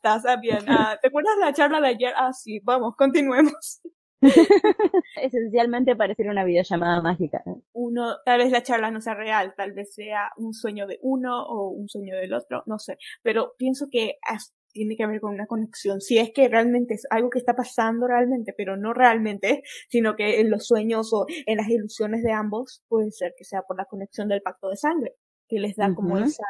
¿cómo 0.00 0.14
estás? 0.14 0.24
Ah, 0.68 0.98
¿Te 1.00 1.08
acuerdas 1.08 1.34
la 1.40 1.52
charla 1.52 1.80
de 1.80 1.88
ayer? 1.88 2.12
Ah, 2.16 2.32
sí, 2.32 2.60
vamos, 2.62 2.94
continuemos. 2.96 3.80
Esencialmente 5.20 5.96
pareciera 5.96 6.30
una 6.30 6.44
videollamada 6.44 7.02
mágica. 7.02 7.42
Uno, 7.72 8.16
tal 8.24 8.38
vez 8.38 8.52
la 8.52 8.62
charla 8.62 8.90
no 8.90 9.00
sea 9.00 9.14
real, 9.14 9.54
tal 9.56 9.72
vez 9.72 9.94
sea 9.94 10.30
un 10.36 10.54
sueño 10.54 10.86
de 10.86 10.98
uno 11.02 11.44
o 11.44 11.70
un 11.70 11.88
sueño 11.88 12.16
del 12.16 12.32
otro, 12.32 12.62
no 12.66 12.78
sé. 12.78 12.98
Pero 13.22 13.54
pienso 13.58 13.88
que 13.90 14.18
tiene 14.72 14.96
que 14.96 15.06
ver 15.06 15.20
con 15.20 15.34
una 15.34 15.46
conexión. 15.46 16.00
Si 16.00 16.18
es 16.18 16.30
que 16.32 16.48
realmente 16.48 16.94
es 16.94 17.06
algo 17.10 17.30
que 17.30 17.40
está 17.40 17.54
pasando 17.54 18.06
realmente, 18.06 18.54
pero 18.56 18.76
no 18.76 18.94
realmente, 18.94 19.62
sino 19.88 20.14
que 20.14 20.40
en 20.40 20.50
los 20.50 20.66
sueños 20.66 21.12
o 21.12 21.26
en 21.46 21.56
las 21.56 21.68
ilusiones 21.68 22.22
de 22.22 22.32
ambos, 22.32 22.82
puede 22.88 23.10
ser 23.10 23.34
que 23.36 23.44
sea 23.44 23.62
por 23.62 23.76
la 23.76 23.86
conexión 23.86 24.28
del 24.28 24.40
pacto 24.40 24.68
de 24.68 24.76
sangre, 24.76 25.16
que 25.48 25.58
les 25.58 25.76
da 25.76 25.92
como 25.94 26.16
esa 26.16 26.44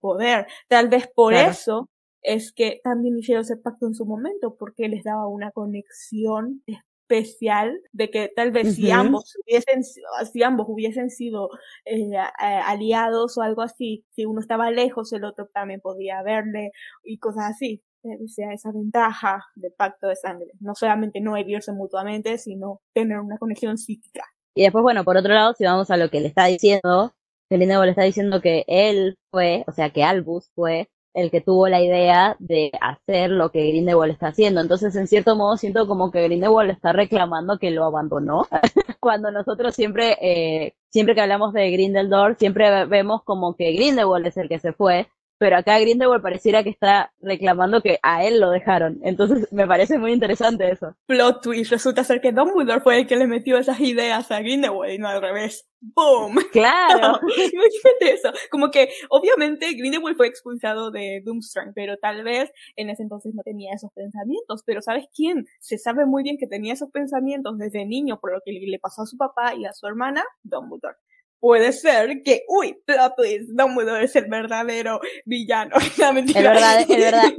poder. 0.00 0.46
Tal 0.68 0.88
vez 0.88 1.08
por 1.14 1.34
eso 1.34 1.90
es 2.22 2.52
que 2.52 2.80
también 2.82 3.18
hicieron 3.18 3.42
ese 3.42 3.56
pacto 3.56 3.86
en 3.86 3.94
su 3.94 4.04
momento, 4.06 4.56
porque 4.58 4.88
les 4.88 5.04
daba 5.04 5.28
una 5.28 5.50
conexión 5.50 6.62
especial 7.08 7.80
de 7.92 8.10
que 8.10 8.30
tal 8.34 8.50
vez 8.50 8.74
si 8.74 8.90
ambos 8.90 9.34
hubiesen 9.42 9.82
si 9.82 10.42
ambos 10.42 10.66
hubiesen 10.68 11.10
sido 11.10 11.48
eh, 11.86 12.18
aliados 12.38 13.38
o 13.38 13.42
algo 13.42 13.62
así 13.62 14.04
si 14.10 14.26
uno 14.26 14.40
estaba 14.40 14.70
lejos 14.70 15.12
el 15.14 15.24
otro 15.24 15.48
también 15.52 15.80
podía 15.80 16.22
verle 16.22 16.72
y 17.02 17.18
cosas 17.18 17.52
así. 17.54 17.82
Sea 18.26 18.52
esa 18.52 18.70
ventaja 18.72 19.44
del 19.56 19.72
pacto 19.72 20.06
de 20.06 20.14
sangre. 20.16 20.52
No 20.60 20.74
solamente 20.74 21.20
no 21.20 21.36
herirse 21.36 21.72
mutuamente 21.72 22.38
sino 22.38 22.80
tener 22.94 23.18
una 23.18 23.38
conexión 23.38 23.76
psíquica. 23.76 24.24
Y 24.54 24.62
después 24.62 24.82
bueno 24.82 25.04
por 25.04 25.16
otro 25.16 25.32
lado 25.32 25.54
si 25.54 25.64
vamos 25.64 25.90
a 25.90 25.96
lo 25.96 26.10
que 26.10 26.20
le 26.20 26.28
está 26.28 26.46
diciendo 26.46 27.12
que 27.50 27.56
le 27.56 27.90
está 27.90 28.02
diciendo 28.02 28.40
que 28.40 28.64
él 28.68 29.16
fue, 29.30 29.64
o 29.66 29.72
sea, 29.72 29.90
que 29.90 30.04
Albus 30.04 30.50
fue 30.54 30.90
el 31.18 31.30
que 31.30 31.40
tuvo 31.40 31.68
la 31.68 31.80
idea 31.82 32.36
de 32.38 32.70
hacer 32.80 33.30
lo 33.30 33.50
que 33.50 33.66
Grindelwald 33.66 34.12
está 34.12 34.28
haciendo. 34.28 34.60
Entonces, 34.60 34.94
en 34.96 35.08
cierto 35.08 35.34
modo, 35.36 35.56
siento 35.56 35.86
como 35.86 36.10
que 36.10 36.22
Grindelwald 36.22 36.70
está 36.70 36.92
reclamando 36.92 37.58
que 37.58 37.70
lo 37.70 37.84
abandonó. 37.84 38.46
Cuando 39.00 39.30
nosotros 39.30 39.74
siempre, 39.74 40.16
eh, 40.20 40.74
siempre 40.90 41.14
que 41.14 41.20
hablamos 41.20 41.52
de 41.52 41.70
Grindelwald, 41.70 42.38
siempre 42.38 42.84
vemos 42.86 43.22
como 43.24 43.56
que 43.56 43.72
Grindelwald 43.72 44.26
es 44.26 44.36
el 44.36 44.48
que 44.48 44.60
se 44.60 44.72
fue 44.72 45.08
pero 45.38 45.56
acá 45.56 45.78
Grindelwald 45.78 46.22
pareciera 46.22 46.62
que 46.62 46.70
está 46.70 47.12
reclamando 47.20 47.80
que 47.80 47.98
a 48.02 48.24
él 48.24 48.40
lo 48.40 48.50
dejaron. 48.50 48.98
Entonces 49.02 49.50
me 49.52 49.66
parece 49.66 49.98
muy 49.98 50.12
interesante 50.12 50.70
eso. 50.70 50.96
Plot 51.06 51.42
twist, 51.42 51.70
resulta 51.70 52.04
ser 52.04 52.20
que 52.20 52.32
Dumbledore 52.32 52.80
fue 52.80 52.98
el 52.98 53.06
que 53.06 53.16
le 53.16 53.26
metió 53.26 53.56
esas 53.56 53.80
ideas 53.80 54.30
a 54.30 54.40
Grindelwald 54.40 54.92
y 54.92 54.98
no 54.98 55.08
al 55.08 55.22
revés. 55.22 55.68
¡Boom! 55.80 56.36
Claro. 56.52 57.20
Imagínate 57.22 58.12
eso. 58.12 58.32
Como 58.50 58.70
que, 58.70 58.88
obviamente, 59.10 59.72
Grindelwald 59.74 60.16
fue 60.16 60.26
expulsado 60.26 60.90
de 60.90 61.22
Doomstrang, 61.24 61.72
pero 61.74 61.96
tal 61.98 62.24
vez 62.24 62.50
en 62.74 62.90
ese 62.90 63.02
entonces 63.04 63.32
no 63.34 63.42
tenía 63.42 63.72
esos 63.74 63.92
pensamientos. 63.92 64.62
Pero 64.66 64.82
¿sabes 64.82 65.06
quién? 65.14 65.46
Se 65.60 65.78
sabe 65.78 66.04
muy 66.04 66.22
bien 66.24 66.36
que 66.38 66.48
tenía 66.48 66.72
esos 66.72 66.90
pensamientos 66.90 67.58
desde 67.58 67.86
niño 67.86 68.18
por 68.20 68.32
lo 68.32 68.40
que 68.44 68.52
le 68.52 68.78
pasó 68.78 69.02
a 69.02 69.06
su 69.06 69.16
papá 69.16 69.54
y 69.54 69.66
a 69.66 69.72
su 69.72 69.86
hermana, 69.86 70.24
Dumbledore. 70.42 70.96
Puede 71.40 71.72
ser 71.72 72.22
que, 72.24 72.42
uy, 72.48 72.76
plot 72.84 73.14
twist, 73.16 73.50
Dumbledore 73.50 74.04
es 74.04 74.16
el 74.16 74.26
verdadero 74.28 75.00
villano. 75.24 75.76
el 75.76 76.42
verdad, 76.42 76.80
el 76.88 77.00
verdad, 77.00 77.32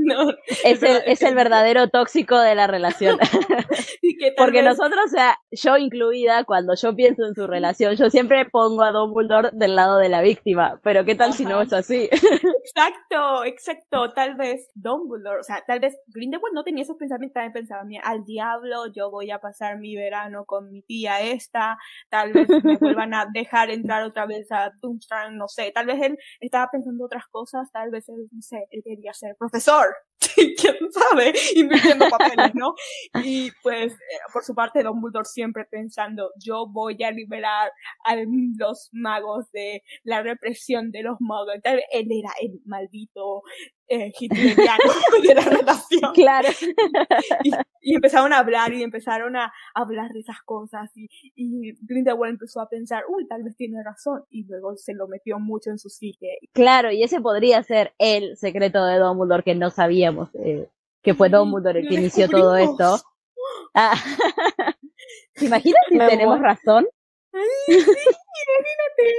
es, 0.63 0.83
el, 0.83 1.01
es 1.05 1.21
el 1.21 1.35
verdadero 1.35 1.89
tóxico 1.89 2.39
de 2.39 2.55
la 2.55 2.67
relación. 2.67 3.17
Porque 4.37 4.61
nosotros, 4.61 5.05
o 5.05 5.09
sea, 5.09 5.37
yo 5.51 5.77
incluida, 5.77 6.43
cuando 6.43 6.75
yo 6.75 6.95
pienso 6.95 7.25
en 7.25 7.35
su 7.35 7.47
relación, 7.47 7.95
yo 7.95 8.09
siempre 8.09 8.45
pongo 8.45 8.83
a 8.83 8.91
Dumbledore 8.91 9.49
del 9.53 9.75
lado 9.75 9.97
de 9.97 10.09
la 10.09 10.21
víctima. 10.21 10.79
Pero 10.83 11.05
¿qué 11.05 11.15
tal 11.15 11.33
si 11.33 11.45
no 11.45 11.61
es 11.61 11.71
así? 11.71 12.09
exacto, 12.11 13.45
exacto. 13.45 14.11
Tal 14.13 14.35
vez 14.35 14.69
Dumbledore, 14.75 15.39
o 15.39 15.43
sea, 15.43 15.63
tal 15.65 15.79
vez 15.79 15.97
Grindelwald 16.07 16.53
no 16.53 16.63
tenía 16.63 16.83
esos 16.83 16.97
pensamientos, 16.97 17.33
también 17.33 17.53
pensaba, 17.53 17.83
mira, 17.83 18.03
al 18.03 18.25
diablo, 18.25 18.91
yo 18.93 19.09
voy 19.09 19.31
a 19.31 19.39
pasar 19.39 19.77
mi 19.77 19.95
verano 19.95 20.45
con 20.45 20.69
mi 20.69 20.81
tía 20.81 21.21
esta, 21.21 21.77
tal 22.09 22.33
vez 22.33 22.49
me 22.63 22.77
vuelvan 22.77 23.13
a 23.13 23.25
dejar 23.31 23.69
en 23.69 23.83
otra 24.05 24.25
vez 24.25 24.51
a 24.51 24.71
Doomstrang, 24.81 25.37
no 25.37 25.47
sé, 25.47 25.71
tal 25.73 25.85
vez 25.85 26.01
él 26.01 26.17
estaba 26.39 26.69
pensando 26.71 27.05
otras 27.05 27.27
cosas, 27.27 27.71
tal 27.71 27.89
vez 27.91 28.07
él, 28.09 28.27
no 28.31 28.41
sé, 28.41 28.65
él 28.71 28.81
quería 28.83 29.13
ser 29.13 29.35
profesor, 29.37 29.87
quién 30.35 30.75
sabe, 30.91 31.33
invirtiendo 31.55 32.09
papeles, 32.09 32.51
¿no? 32.53 32.75
Y 33.23 33.51
pues, 33.63 33.93
eh, 33.93 34.19
por 34.31 34.43
su 34.43 34.53
parte, 34.53 34.83
Dumbledore 34.83 35.25
siempre 35.25 35.65
pensando, 35.65 36.31
yo 36.43 36.67
voy 36.67 37.01
a 37.03 37.11
liberar 37.11 37.71
a 38.05 38.15
los 38.57 38.89
magos 38.91 39.51
de 39.51 39.81
la 40.03 40.21
represión 40.21 40.91
de 40.91 41.03
los 41.03 41.17
magos, 41.19 41.55
tal 41.63 41.77
vez 41.77 41.85
él 41.91 42.07
era 42.11 42.31
el 42.41 42.59
maldito 42.65 43.43
eh, 43.89 44.11
hitleriano 44.17 44.77
de 45.27 45.35
la 45.35 45.41
relación. 45.41 46.13
Claro. 46.13 46.47
Y, 47.81 47.95
empezaron 47.95 48.31
a 48.33 48.39
hablar 48.39 48.73
y 48.73 48.83
empezaron 48.83 49.35
a 49.35 49.51
hablar 49.73 50.11
de 50.11 50.19
esas 50.19 50.41
cosas 50.43 50.91
y, 50.95 51.09
y 51.35 51.73
Grindelwald 51.81 52.33
empezó 52.33 52.61
a 52.61 52.69
pensar, 52.69 53.03
uy, 53.09 53.27
tal 53.27 53.43
vez 53.43 53.55
tiene 53.55 53.83
razón 53.83 54.23
y 54.29 54.45
luego 54.45 54.77
se 54.77 54.93
lo 54.93 55.07
metió 55.07 55.39
mucho 55.39 55.71
en 55.71 55.79
su 55.79 55.89
psique. 55.89 56.37
Claro, 56.53 56.91
y 56.91 57.03
ese 57.03 57.19
podría 57.19 57.63
ser 57.63 57.93
el 57.97 58.37
secreto 58.37 58.85
de 58.85 58.99
Dumbledore 58.99 59.43
que 59.43 59.55
no 59.55 59.71
sabíamos, 59.71 60.29
eh, 60.35 60.69
que 61.01 61.13
fue 61.13 61.29
Dumbledore 61.29 61.79
el 61.79 61.89
que 61.89 61.95
inició 61.95 62.29
todo 62.29 62.55
esto. 62.55 62.97
Ah. 63.73 63.95
¿Te 65.33 65.45
imaginas 65.45 65.81
si 65.89 65.97
tenemos 65.97 66.39
razón? 66.39 66.87
Ay, 67.33 67.41
sí, 67.65 67.73
imagínate. 67.73 69.15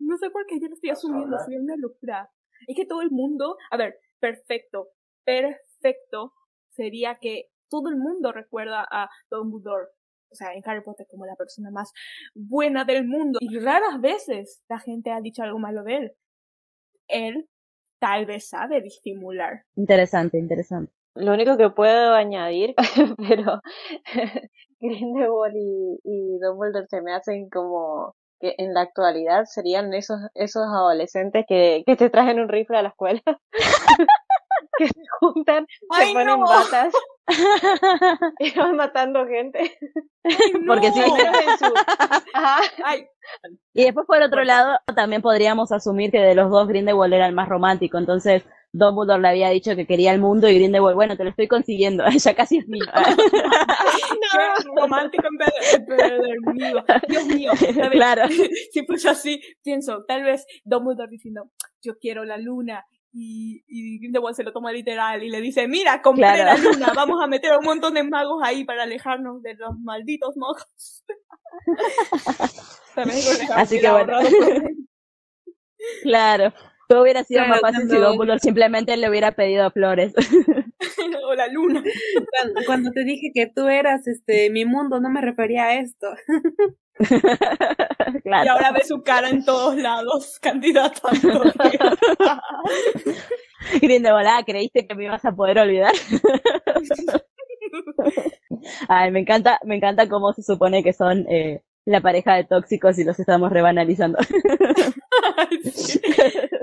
No 0.00 0.18
sé 0.18 0.30
por 0.30 0.44
qué 0.46 0.60
yo 0.60 0.68
lo 0.68 0.74
estoy 0.74 0.90
asumiendo, 0.90 1.38
soy 1.44 1.56
una 1.56 1.76
locura. 1.76 2.30
Es 2.66 2.76
que 2.76 2.86
todo 2.86 3.02
el 3.02 3.10
mundo, 3.10 3.56
a 3.70 3.76
ver, 3.76 3.98
perfecto, 4.20 4.88
perfecto 5.24 6.32
sería 6.70 7.18
que 7.20 7.50
todo 7.68 7.88
el 7.88 7.96
mundo 7.96 8.32
recuerda 8.32 8.86
a 8.90 9.08
Dumbledore, 9.30 9.86
o 10.30 10.34
sea, 10.34 10.52
en 10.54 10.62
Harry 10.66 10.82
Potter 10.82 11.06
como 11.10 11.26
la 11.26 11.36
persona 11.36 11.70
más 11.70 11.92
buena 12.34 12.84
del 12.84 13.06
mundo. 13.06 13.38
Y 13.40 13.58
raras 13.58 14.00
veces 14.00 14.62
la 14.68 14.78
gente 14.78 15.10
ha 15.10 15.20
dicho 15.20 15.42
algo 15.42 15.58
malo 15.58 15.82
de 15.84 15.96
él. 15.96 16.12
Él 17.08 17.48
tal 17.98 18.26
vez 18.26 18.48
sabe 18.48 18.82
disimular. 18.82 19.64
Interesante, 19.76 20.38
interesante. 20.38 20.92
Lo 21.14 21.32
único 21.32 21.56
que 21.56 21.70
puedo 21.70 22.14
añadir, 22.14 22.74
pero 23.18 23.60
Grindelwald 24.80 25.56
y, 25.56 26.00
y 26.04 26.38
Dumbledore 26.40 26.86
se 26.88 27.02
me 27.02 27.12
hacen 27.14 27.48
como 27.50 28.14
que 28.42 28.56
en 28.58 28.74
la 28.74 28.80
actualidad 28.82 29.44
serían 29.44 29.94
esos, 29.94 30.18
esos 30.34 30.64
adolescentes 30.64 31.44
que, 31.48 31.84
que 31.86 31.96
te 31.96 32.10
traen 32.10 32.40
un 32.40 32.48
rifle 32.48 32.76
a 32.76 32.82
la 32.82 32.88
escuela. 32.88 33.22
que 34.78 34.88
se 34.88 35.00
juntan, 35.20 35.66
se 35.98 36.12
ponen 36.12 36.40
batas 36.40 36.92
y 38.38 38.50
van 38.52 38.76
matando 38.76 39.26
gente. 39.26 39.78
Porque 40.66 40.90
sí. 40.90 41.02
Y 43.74 43.84
después 43.84 44.06
por 44.06 44.22
otro 44.22 44.44
lado, 44.44 44.78
también 44.94 45.22
podríamos 45.22 45.72
asumir 45.72 46.10
que 46.10 46.20
de 46.20 46.34
los 46.34 46.50
dos 46.50 46.68
Grindelwald 46.68 47.14
era 47.14 47.26
el 47.26 47.34
más 47.34 47.48
romántico, 47.48 47.98
entonces 47.98 48.44
Dumbledore 48.72 49.20
le 49.20 49.28
había 49.28 49.50
dicho 49.50 49.76
que 49.76 49.86
quería 49.86 50.12
el 50.12 50.20
mundo 50.20 50.48
y 50.48 50.54
Grindelwald, 50.54 50.94
bueno, 50.94 51.16
te 51.16 51.24
lo 51.24 51.30
estoy 51.30 51.46
consiguiendo, 51.46 52.04
ya 52.18 52.34
casi 52.34 52.58
es 52.58 52.68
mío. 52.68 52.84
no, 54.74 54.80
romántico 54.80 55.28
en 55.28 56.54
mío. 56.54 56.84
Dios 57.08 57.26
mío. 57.26 57.52
Claro. 57.92 58.22
Si 58.72 58.82
pues 58.82 59.04
así, 59.04 59.40
pienso, 59.62 60.04
tal 60.08 60.22
vez 60.24 60.46
Dumbledore 60.64 61.10
diciendo, 61.10 61.50
yo 61.82 61.98
quiero 61.98 62.24
la 62.24 62.38
luna 62.38 62.86
y, 63.12 63.62
y 63.68 63.98
Grindelwald 63.98 64.34
se 64.34 64.42
lo 64.42 64.52
toma 64.52 64.72
literal 64.72 65.22
y 65.22 65.28
le 65.28 65.42
dice, 65.42 65.68
mira, 65.68 66.00
compré 66.00 66.38
la 66.38 66.56
luna, 66.56 66.92
vamos 66.96 67.22
a 67.22 67.26
meter 67.26 67.56
un 67.58 67.64
montón 67.64 67.92
de 67.92 68.02
magos 68.04 68.40
ahí 68.42 68.64
para 68.64 68.84
alejarnos 68.84 69.42
de 69.42 69.54
los 69.54 69.78
malditos 69.80 70.34
magos. 70.36 71.04
Así 73.54 73.80
que 73.80 73.90
bueno. 73.90 74.18
claro. 76.02 76.52
Todo 76.92 77.04
hubiera 77.04 77.24
sido 77.24 77.46
más 77.46 77.62
fácil 77.62 77.88
si 77.88 77.96
Dumbledore 77.96 78.38
simplemente 78.38 78.94
le 78.98 79.08
hubiera 79.08 79.32
pedido 79.32 79.70
flores. 79.70 80.12
o 81.26 81.34
la 81.34 81.46
luna. 81.46 81.82
Cuando, 82.66 82.90
te 82.90 83.04
dije 83.04 83.30
que 83.32 83.46
tú 83.46 83.68
eras 83.68 84.06
este 84.06 84.50
mi 84.50 84.66
mundo, 84.66 85.00
no 85.00 85.08
me 85.08 85.22
refería 85.22 85.64
a 85.64 85.80
esto. 85.80 86.08
Y 88.24 88.48
ahora 88.48 88.70
ve 88.72 88.84
su 88.84 89.02
cara 89.02 89.30
en 89.30 89.44
todos 89.44 89.76
lados, 89.76 90.38
candidato 90.38 91.08
a 91.08 92.40
Grindelwald, 93.80 94.28
ah, 94.28 94.42
¿creíste 94.44 94.86
que 94.86 94.94
me 94.94 95.04
ibas 95.04 95.24
a 95.24 95.32
poder 95.32 95.58
olvidar? 95.58 95.94
Ay, 98.88 99.10
me 99.10 99.20
encanta, 99.20 99.58
me 99.64 99.76
encanta 99.76 100.08
cómo 100.08 100.32
se 100.34 100.42
supone 100.42 100.84
que 100.84 100.92
son 100.92 101.26
eh, 101.30 101.62
la 101.84 102.00
pareja 102.00 102.34
de 102.34 102.44
tóxicos 102.44 102.98
y 102.98 103.04
los 103.04 103.18
estamos 103.18 103.50
rebanalizando. 103.50 104.18
es 105.64 105.92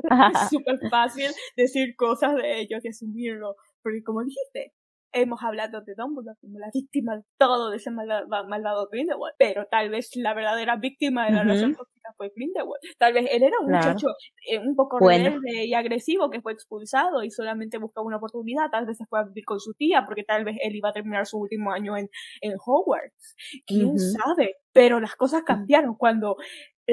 súper 0.49 0.79
fácil 0.89 1.31
decir 1.55 1.95
cosas 1.95 2.35
de 2.35 2.61
ellos 2.61 2.83
y 2.83 2.89
asumirlo, 2.89 3.55
porque 3.81 4.03
como 4.03 4.23
dijiste, 4.23 4.73
hemos 5.11 5.41
hablado 5.43 5.81
de 5.81 5.93
Dumbledore 5.95 6.37
como 6.41 6.59
la 6.59 6.69
víctima 6.73 7.17
de 7.17 7.23
todo 7.37 7.69
de 7.69 7.77
ese 7.77 7.91
malvado, 7.91 8.87
Grindelwald, 8.91 9.35
pero 9.37 9.65
tal 9.69 9.89
vez 9.89 10.11
la 10.15 10.33
verdadera 10.33 10.75
víctima 10.75 11.25
de 11.25 11.33
la 11.33 11.43
relación 11.43 11.75
tóxica 11.75 12.13
fue 12.15 12.31
Grindelwald. 12.35 12.81
Tal 12.97 13.13
vez 13.13 13.27
él 13.31 13.43
era 13.43 13.57
un 13.59 13.71
muchacho 13.71 14.07
eh, 14.49 14.59
un 14.59 14.75
poco 14.75 14.99
rebelde 14.99 15.65
y 15.65 15.73
agresivo 15.73 16.29
que 16.29 16.41
fue 16.41 16.53
expulsado 16.53 17.23
y 17.23 17.31
solamente 17.31 17.77
buscaba 17.77 18.05
una 18.05 18.17
oportunidad, 18.17 18.69
tal 18.71 18.85
vez 18.85 18.97
se 18.97 19.05
fue 19.05 19.19
a 19.19 19.23
vivir 19.23 19.45
con 19.45 19.59
su 19.59 19.73
tía 19.73 20.03
porque 20.05 20.23
tal 20.23 20.43
vez 20.43 20.57
él 20.61 20.75
iba 20.75 20.89
a 20.89 20.93
terminar 20.93 21.25
su 21.25 21.37
último 21.37 21.71
año 21.71 21.97
en, 21.97 22.09
en 22.41 22.53
Hogwarts. 22.63 23.35
¿Quién 23.65 23.97
sabe? 23.97 24.55
Pero 24.71 24.99
las 24.99 25.15
cosas 25.15 25.43
cambiaron 25.43 25.95
cuando 25.95 26.37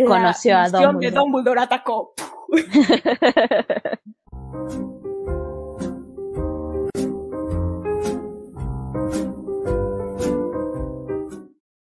conoció 0.06 0.56
a 0.56 0.68
Dumbledore. 0.68 1.06
de 1.06 1.10
Dumbledore 1.10 1.60
atacó. 1.60 2.14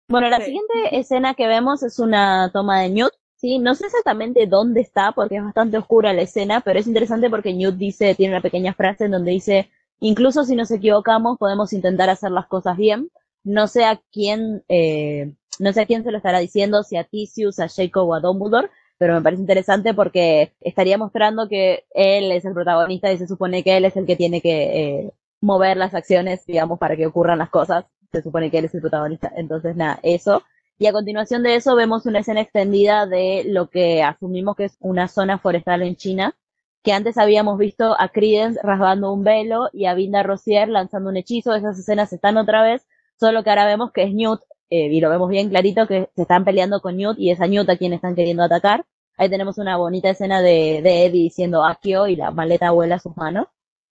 Bueno, 0.09 0.29
la 0.29 0.39
siguiente 0.39 0.73
escena 0.97 1.33
que 1.33 1.47
vemos 1.47 1.83
es 1.83 1.99
una 1.99 2.49
toma 2.53 2.79
de 2.79 2.89
Newt, 2.89 3.11
¿sí? 3.35 3.59
No 3.59 3.75
sé 3.75 3.87
exactamente 3.87 4.47
dónde 4.47 4.79
está 4.79 5.11
porque 5.11 5.35
es 5.35 5.43
bastante 5.43 5.77
oscura 5.77 6.13
la 6.13 6.21
escena, 6.21 6.61
pero 6.61 6.79
es 6.79 6.87
interesante 6.87 7.29
porque 7.29 7.53
Newt 7.53 7.75
dice, 7.75 8.15
tiene 8.15 8.33
una 8.33 8.41
pequeña 8.41 8.73
frase 8.73 9.05
en 9.05 9.11
donde 9.11 9.31
dice, 9.31 9.69
incluso 9.99 10.45
si 10.45 10.55
nos 10.55 10.71
equivocamos, 10.71 11.37
podemos 11.37 11.73
intentar 11.73 12.09
hacer 12.09 12.31
las 12.31 12.47
cosas 12.47 12.77
bien. 12.77 13.09
No 13.43 13.67
sé 13.67 13.83
a 13.83 14.01
quién, 14.13 14.63
eh, 14.69 15.33
no 15.59 15.73
sé 15.73 15.81
a 15.81 15.85
quién 15.85 16.05
se 16.05 16.11
lo 16.11 16.17
estará 16.17 16.39
diciendo, 16.39 16.83
si 16.83 16.95
a 16.95 17.03
Tisius, 17.03 17.59
a 17.59 17.67
Jacob 17.67 18.07
o 18.07 18.15
a 18.15 18.21
Dumbledore, 18.21 18.69
pero 18.97 19.13
me 19.13 19.21
parece 19.21 19.41
interesante 19.41 19.93
porque 19.93 20.53
estaría 20.61 20.97
mostrando 20.97 21.49
que 21.49 21.85
él 21.91 22.31
es 22.31 22.45
el 22.45 22.53
protagonista 22.53 23.11
y 23.11 23.17
se 23.17 23.27
supone 23.27 23.61
que 23.61 23.75
él 23.75 23.83
es 23.83 23.97
el 23.97 24.05
que 24.05 24.15
tiene 24.15 24.39
que 24.39 24.99
eh, 25.01 25.13
mover 25.41 25.75
las 25.75 25.93
acciones, 25.93 26.45
digamos, 26.45 26.79
para 26.79 26.95
que 26.95 27.07
ocurran 27.07 27.39
las 27.39 27.49
cosas 27.49 27.85
se 28.11 28.21
supone 28.21 28.51
que 28.51 28.59
él 28.59 28.65
es 28.65 28.75
el 28.75 28.81
protagonista. 28.81 29.31
Entonces, 29.35 29.75
nada, 29.75 29.99
eso. 30.03 30.43
Y 30.79 30.85
a 30.87 30.91
continuación 30.93 31.43
de 31.43 31.55
eso 31.55 31.75
vemos 31.75 32.05
una 32.05 32.19
escena 32.19 32.41
extendida 32.41 33.07
de 33.07 33.43
lo 33.47 33.69
que 33.69 34.03
asumimos 34.03 34.55
que 34.55 34.65
es 34.65 34.77
una 34.79 35.07
zona 35.07 35.39
forestal 35.39 35.81
en 35.81 35.95
China, 35.95 36.35
que 36.83 36.93
antes 36.93 37.17
habíamos 37.17 37.57
visto 37.57 37.95
a 37.99 38.09
Credence 38.09 38.59
rasgando 38.63 39.11
un 39.11 39.23
velo 39.23 39.69
y 39.73 39.85
a 39.85 39.95
Vinda 39.95 40.23
Rosier 40.23 40.69
lanzando 40.69 41.09
un 41.09 41.17
hechizo. 41.17 41.55
Esas 41.55 41.79
escenas 41.79 42.13
están 42.13 42.37
otra 42.37 42.61
vez, 42.61 42.87
solo 43.19 43.43
que 43.43 43.49
ahora 43.49 43.65
vemos 43.65 43.91
que 43.91 44.03
es 44.03 44.13
Newt, 44.13 44.41
eh, 44.69 44.87
y 44.91 45.01
lo 45.01 45.09
vemos 45.09 45.29
bien 45.29 45.49
clarito, 45.49 45.87
que 45.87 46.09
se 46.15 46.21
están 46.21 46.45
peleando 46.45 46.81
con 46.81 46.97
Newt 46.97 47.17
y 47.17 47.31
es 47.31 47.41
a 47.41 47.47
Newt 47.47 47.69
a 47.69 47.77
quien 47.77 47.93
están 47.93 48.15
queriendo 48.15 48.43
atacar. 48.43 48.85
Ahí 49.17 49.29
tenemos 49.29 49.57
una 49.57 49.77
bonita 49.77 50.09
escena 50.11 50.41
de, 50.41 50.81
de 50.83 51.05
Eddie 51.05 51.23
diciendo 51.23 51.65
Akio 51.65 52.07
y 52.07 52.15
la 52.15 52.31
maleta 52.31 52.71
vuela 52.71 52.95
a 52.95 52.99
sus 52.99 53.17
manos. 53.17 53.47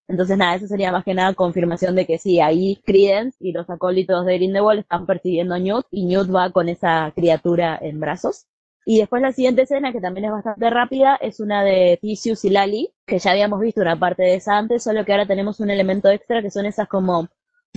Entonces, 0.09 0.39
nada, 0.39 0.55
eso 0.55 0.67
sería 0.69 0.93
más 0.93 1.05
que 1.05 1.15
nada 1.15 1.35
confirmación 1.35 1.97
de 1.97 2.07
que 2.07 2.19
sí, 2.19 2.41
ahí 2.41 2.77
Credence 2.85 3.37
y 3.41 3.53
los 3.53 3.69
acólitos 3.69 4.25
de 4.25 4.35
Grindelwald 4.35 4.81
están 4.81 5.07
persiguiendo 5.07 5.55
a 5.55 5.59
Newt 5.59 5.87
y 5.91 6.07
Newt 6.07 6.35
va 6.35 6.51
con 6.51 6.69
esa 6.69 7.13
criatura 7.15 7.79
en 7.81 7.99
brazos. 8.01 8.47
Y 8.85 8.99
después 9.01 9.21
la 9.21 9.33
siguiente 9.33 9.63
escena, 9.63 9.93
que 9.93 10.01
también 10.01 10.27
es 10.27 10.31
bastante 10.31 10.71
rápida, 10.71 11.17
es 11.17 11.41
una 11.41 11.65
de 11.65 11.99
Tisius 12.01 12.45
y 12.45 12.51
Lali, 12.51 12.95
que 13.05 13.19
ya 13.19 13.33
habíamos 13.33 13.59
visto 13.61 13.81
una 13.81 13.99
parte 13.99 14.23
de 14.23 14.37
esa 14.37 14.57
antes, 14.59 14.85
solo 14.85 15.05
que 15.05 15.11
ahora 15.11 15.27
tenemos 15.27 15.59
un 15.59 15.71
elemento 15.71 16.09
extra 16.09 16.41
que 16.41 16.53
son 16.53 16.67
esas 16.67 16.87
como 16.87 17.29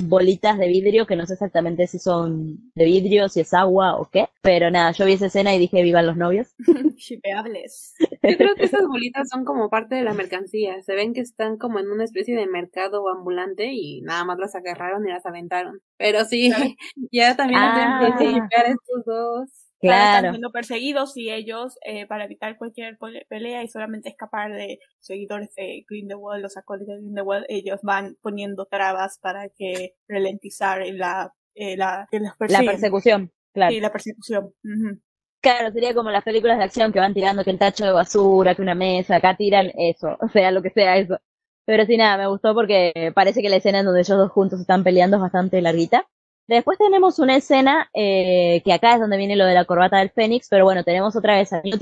bolitas 0.08 0.58
de 0.58 0.68
vidrio 0.68 1.06
que 1.06 1.16
no 1.16 1.26
sé 1.26 1.34
exactamente 1.34 1.88
si 1.88 2.00
son 2.00 2.72
de 2.76 2.86
vidrio, 2.86 3.30
si 3.30 3.42
es 3.42 3.54
agua 3.54 3.98
o 3.98 4.10
qué. 4.10 4.28
Pero 4.42 4.72
nada, 4.72 4.92
yo 4.92 5.06
vi 5.06 5.14
esa 5.14 5.28
escena 5.28 5.54
y 5.56 5.60
dije 5.60 5.82
vivan 5.84 6.06
los 6.06 6.18
novios. 6.18 6.48
Shipeables. 6.98 7.96
Yo 8.00 8.38
creo 8.38 8.56
que 8.56 8.66
esas 8.66 8.88
bolitas 8.88 9.30
son 9.30 9.46
como 9.46 9.70
parte 9.70 9.96
de 9.96 10.04
la 10.04 10.14
mercancía. 10.14 10.82
Se 10.82 10.96
ven 10.96 11.14
que 11.14 11.22
están 11.22 11.58
como 11.58 11.80
en 11.80 11.90
una 11.90 12.04
especie 12.04 12.36
de 12.36 12.48
mercado 12.48 13.08
ambulante 13.10 13.72
y 13.72 14.02
nada 14.02 14.26
más 14.26 14.38
las 14.40 14.56
agarraron 14.56 15.08
y 15.08 15.12
las 15.12 15.26
aventaron. 15.26 15.82
Pero 15.98 16.26
sí, 16.26 16.52
ya 17.12 17.36
también 17.36 17.60
Ah. 17.62 18.00
ah. 18.02 18.48
a 18.58 18.62
estos 18.62 19.06
dos. 19.06 19.69
Están 19.82 20.22
Claro. 20.22 20.30
siendo 20.32 20.52
perseguidos 20.52 21.16
y 21.16 21.30
ellos, 21.32 21.78
eh, 21.86 22.06
para 22.06 22.26
evitar 22.26 22.58
cualquier 22.58 22.98
pelea 23.30 23.64
y 23.64 23.70
solamente 23.70 24.10
escapar 24.10 24.52
de 24.54 24.80
seguidores 25.00 25.54
de 25.56 25.86
Grindelwald, 25.88 26.42
los 26.44 26.58
acólitos 26.58 26.96
de 26.96 27.02
Grindelwald, 27.02 27.46
ellos 27.48 27.80
van 27.82 28.18
poniendo 28.22 28.66
trabas 28.66 29.20
para 29.22 29.48
que 29.50 29.94
ralentizar 30.08 30.82
la, 30.94 31.34
eh, 31.56 31.78
la, 31.78 32.08
que 32.12 32.20
los 32.20 32.34
La 32.50 32.60
persecución, 32.64 33.32
claro. 33.54 33.72
Sí, 33.74 33.80
la 33.80 33.92
persecución. 33.92 34.46
Ujú. 34.64 35.00
Claro, 35.42 35.72
sería 35.72 35.94
como 35.94 36.12
las 36.12 36.26
películas 36.26 36.58
de 36.58 36.66
acción 36.66 36.92
que 36.92 37.00
van 37.00 37.14
tirando 37.14 37.46
que 37.46 37.52
el 37.52 37.58
tacho 37.60 37.86
de 37.86 37.92
basura, 37.94 38.56
que 38.56 38.62
una 38.62 38.76
mesa, 38.76 39.16
acá 39.16 39.38
tiran 39.38 39.72
eso, 39.78 40.18
o 40.22 40.28
sea, 40.28 40.52
lo 40.52 40.62
que 40.62 40.72
sea 40.72 40.98
eso. 40.98 41.18
Pero 41.66 41.86
sí, 41.86 41.96
nada, 41.96 42.18
me 42.18 42.28
gustó 42.28 42.54
porque 42.54 43.14
parece 43.16 43.42
que 43.42 43.50
la 43.50 43.58
escena 43.58 43.80
en 43.80 43.86
donde 43.86 44.02
ellos 44.02 44.18
dos 44.18 44.32
juntos 44.32 44.60
están 44.60 44.84
peleando 44.84 45.16
es 45.18 45.22
bastante 45.22 45.62
larguita. 45.62 46.06
Después 46.50 46.80
tenemos 46.80 47.20
una 47.20 47.36
escena 47.36 47.92
eh, 47.94 48.64
que 48.66 48.74
acá 48.74 48.96
es 48.96 49.00
donde 49.00 49.18
viene 49.18 49.36
lo 49.36 49.46
de 49.46 49.54
la 49.54 49.66
corbata 49.66 50.00
del 50.00 50.10
Fénix, 50.10 50.48
pero 50.50 50.64
bueno, 50.66 50.84
tenemos 50.84 51.16
otra 51.16 51.36
vez 51.36 51.54
a 51.54 51.62
Newt 51.62 51.80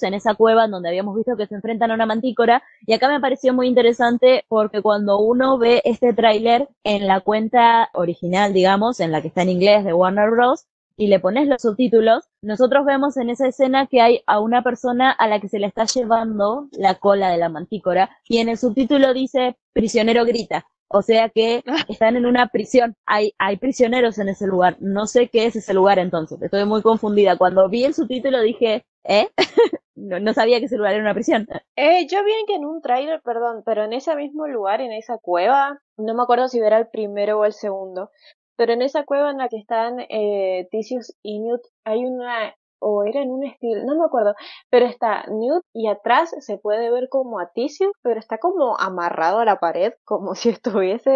en 0.00 0.14
esa 0.14 0.34
cueva 0.34 0.66
donde 0.68 0.88
habíamos 0.88 1.16
visto 1.16 1.36
que 1.36 1.46
se 1.46 1.54
enfrentan 1.54 1.90
a 1.90 1.94
una 1.94 2.06
mantícora 2.06 2.62
y 2.86 2.94
acá 2.94 3.10
me 3.10 3.20
pareció 3.20 3.52
muy 3.52 3.68
interesante 3.68 4.46
porque 4.48 4.80
cuando 4.80 5.18
uno 5.18 5.58
ve 5.58 5.82
este 5.84 6.14
tráiler 6.14 6.66
en 6.82 7.06
la 7.06 7.20
cuenta 7.20 7.90
original, 7.92 8.54
digamos, 8.54 9.00
en 9.00 9.12
la 9.12 9.20
que 9.20 9.28
está 9.28 9.42
en 9.42 9.50
inglés 9.50 9.84
de 9.84 9.92
Warner 9.92 10.30
Bros., 10.30 10.64
y 10.98 11.08
le 11.08 11.20
pones 11.20 11.46
los 11.46 11.60
subtítulos, 11.60 12.24
nosotros 12.40 12.86
vemos 12.86 13.18
en 13.18 13.28
esa 13.28 13.46
escena 13.46 13.86
que 13.86 14.00
hay 14.00 14.22
a 14.26 14.40
una 14.40 14.62
persona 14.62 15.10
a 15.10 15.28
la 15.28 15.40
que 15.40 15.48
se 15.50 15.58
le 15.58 15.66
está 15.66 15.84
llevando 15.84 16.68
la 16.72 16.94
cola 16.94 17.28
de 17.28 17.36
la 17.36 17.50
mantícora 17.50 18.16
y 18.26 18.38
en 18.38 18.48
el 18.48 18.56
subtítulo 18.56 19.12
dice 19.12 19.58
prisionero 19.74 20.24
grita. 20.24 20.64
O 20.88 21.02
sea 21.02 21.28
que 21.28 21.62
están 21.88 22.16
en 22.16 22.26
una 22.26 22.48
prisión. 22.48 22.96
Hay, 23.06 23.32
hay 23.38 23.56
prisioneros 23.56 24.18
en 24.18 24.28
ese 24.28 24.46
lugar. 24.46 24.76
No 24.80 25.06
sé 25.06 25.28
qué 25.28 25.46
es 25.46 25.56
ese 25.56 25.74
lugar 25.74 25.98
entonces. 25.98 26.40
Estoy 26.40 26.64
muy 26.64 26.82
confundida. 26.82 27.36
Cuando 27.36 27.68
vi 27.68 27.84
el 27.84 27.94
subtítulo 27.94 28.40
dije, 28.40 28.84
¿eh? 29.04 29.28
no, 29.94 30.20
no 30.20 30.32
sabía 30.32 30.58
que 30.58 30.66
ese 30.66 30.76
lugar 30.76 30.94
era 30.94 31.02
una 31.02 31.14
prisión. 31.14 31.46
Eh, 31.76 32.06
yo 32.06 32.22
vi 32.24 32.32
que 32.46 32.54
en 32.54 32.64
un 32.64 32.80
tráiler, 32.80 33.20
perdón, 33.22 33.62
pero 33.64 33.84
en 33.84 33.92
ese 33.92 34.14
mismo 34.16 34.46
lugar, 34.46 34.80
en 34.80 34.92
esa 34.92 35.18
cueva, 35.18 35.80
no 35.96 36.14
me 36.14 36.22
acuerdo 36.22 36.48
si 36.48 36.58
era 36.58 36.78
el 36.78 36.88
primero 36.88 37.40
o 37.40 37.44
el 37.44 37.52
segundo, 37.52 38.10
pero 38.56 38.72
en 38.72 38.82
esa 38.82 39.04
cueva 39.04 39.30
en 39.30 39.38
la 39.38 39.48
que 39.48 39.58
están 39.58 40.00
eh, 40.08 40.68
Theseus 40.70 41.14
y 41.22 41.40
Newt 41.40 41.62
hay 41.84 42.04
una, 42.04 42.54
o 42.86 43.04
era 43.04 43.22
en 43.22 43.30
un 43.30 43.44
estilo, 43.44 43.84
no 43.84 43.96
me 43.96 44.04
acuerdo, 44.04 44.34
pero 44.70 44.86
está 44.86 45.24
Newt 45.28 45.64
y 45.72 45.88
atrás 45.88 46.30
se 46.40 46.58
puede 46.58 46.90
ver 46.90 47.08
como 47.08 47.40
a 47.40 47.50
Theseus, 47.54 47.92
pero 48.02 48.20
está 48.20 48.38
como 48.38 48.78
amarrado 48.78 49.38
a 49.40 49.44
la 49.44 49.58
pared, 49.58 49.92
como 50.04 50.34
si 50.36 50.50
estuviese, 50.50 51.10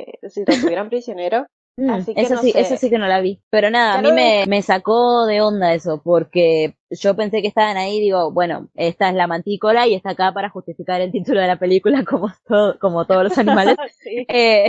eh, 0.00 0.18
si 0.28 0.44
lo 0.44 0.56
tuvieran 0.60 0.88
prisionero. 0.88 1.46
Mm, 1.74 1.88
Así 1.90 2.14
que 2.14 2.20
eso 2.20 2.34
no 2.34 2.42
sí, 2.42 2.52
sé. 2.52 2.60
eso 2.60 2.76
sí 2.76 2.90
que 2.90 2.98
no 2.98 3.06
la 3.06 3.20
vi. 3.22 3.40
Pero 3.48 3.70
nada, 3.70 3.94
a 3.98 4.02
mí 4.02 4.12
me, 4.12 4.44
me 4.46 4.60
sacó 4.60 5.24
de 5.24 5.40
onda 5.40 5.72
eso, 5.72 6.02
porque 6.04 6.76
yo 6.90 7.16
pensé 7.16 7.40
que 7.40 7.48
estaban 7.48 7.78
ahí, 7.78 7.98
digo, 7.98 8.30
bueno, 8.30 8.68
esta 8.74 9.08
es 9.08 9.14
la 9.14 9.26
mantícora 9.26 9.86
y 9.86 9.94
está 9.94 10.10
acá 10.10 10.32
para 10.34 10.50
justificar 10.50 11.00
el 11.00 11.10
título 11.12 11.40
de 11.40 11.46
la 11.46 11.58
película 11.58 12.04
como 12.04 12.28
todo, 12.46 12.78
como 12.78 13.06
todos 13.06 13.24
los 13.24 13.38
animales. 13.38 13.76
Sí. 14.02 14.26
Eh, 14.28 14.68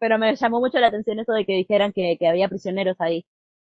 pero 0.00 0.18
me 0.18 0.34
llamó 0.34 0.58
mucho 0.58 0.78
la 0.80 0.88
atención 0.88 1.20
eso 1.20 1.32
de 1.32 1.44
que 1.46 1.52
dijeran 1.54 1.92
que, 1.92 2.16
que 2.18 2.26
había 2.26 2.48
prisioneros 2.48 2.96
ahí. 3.00 3.24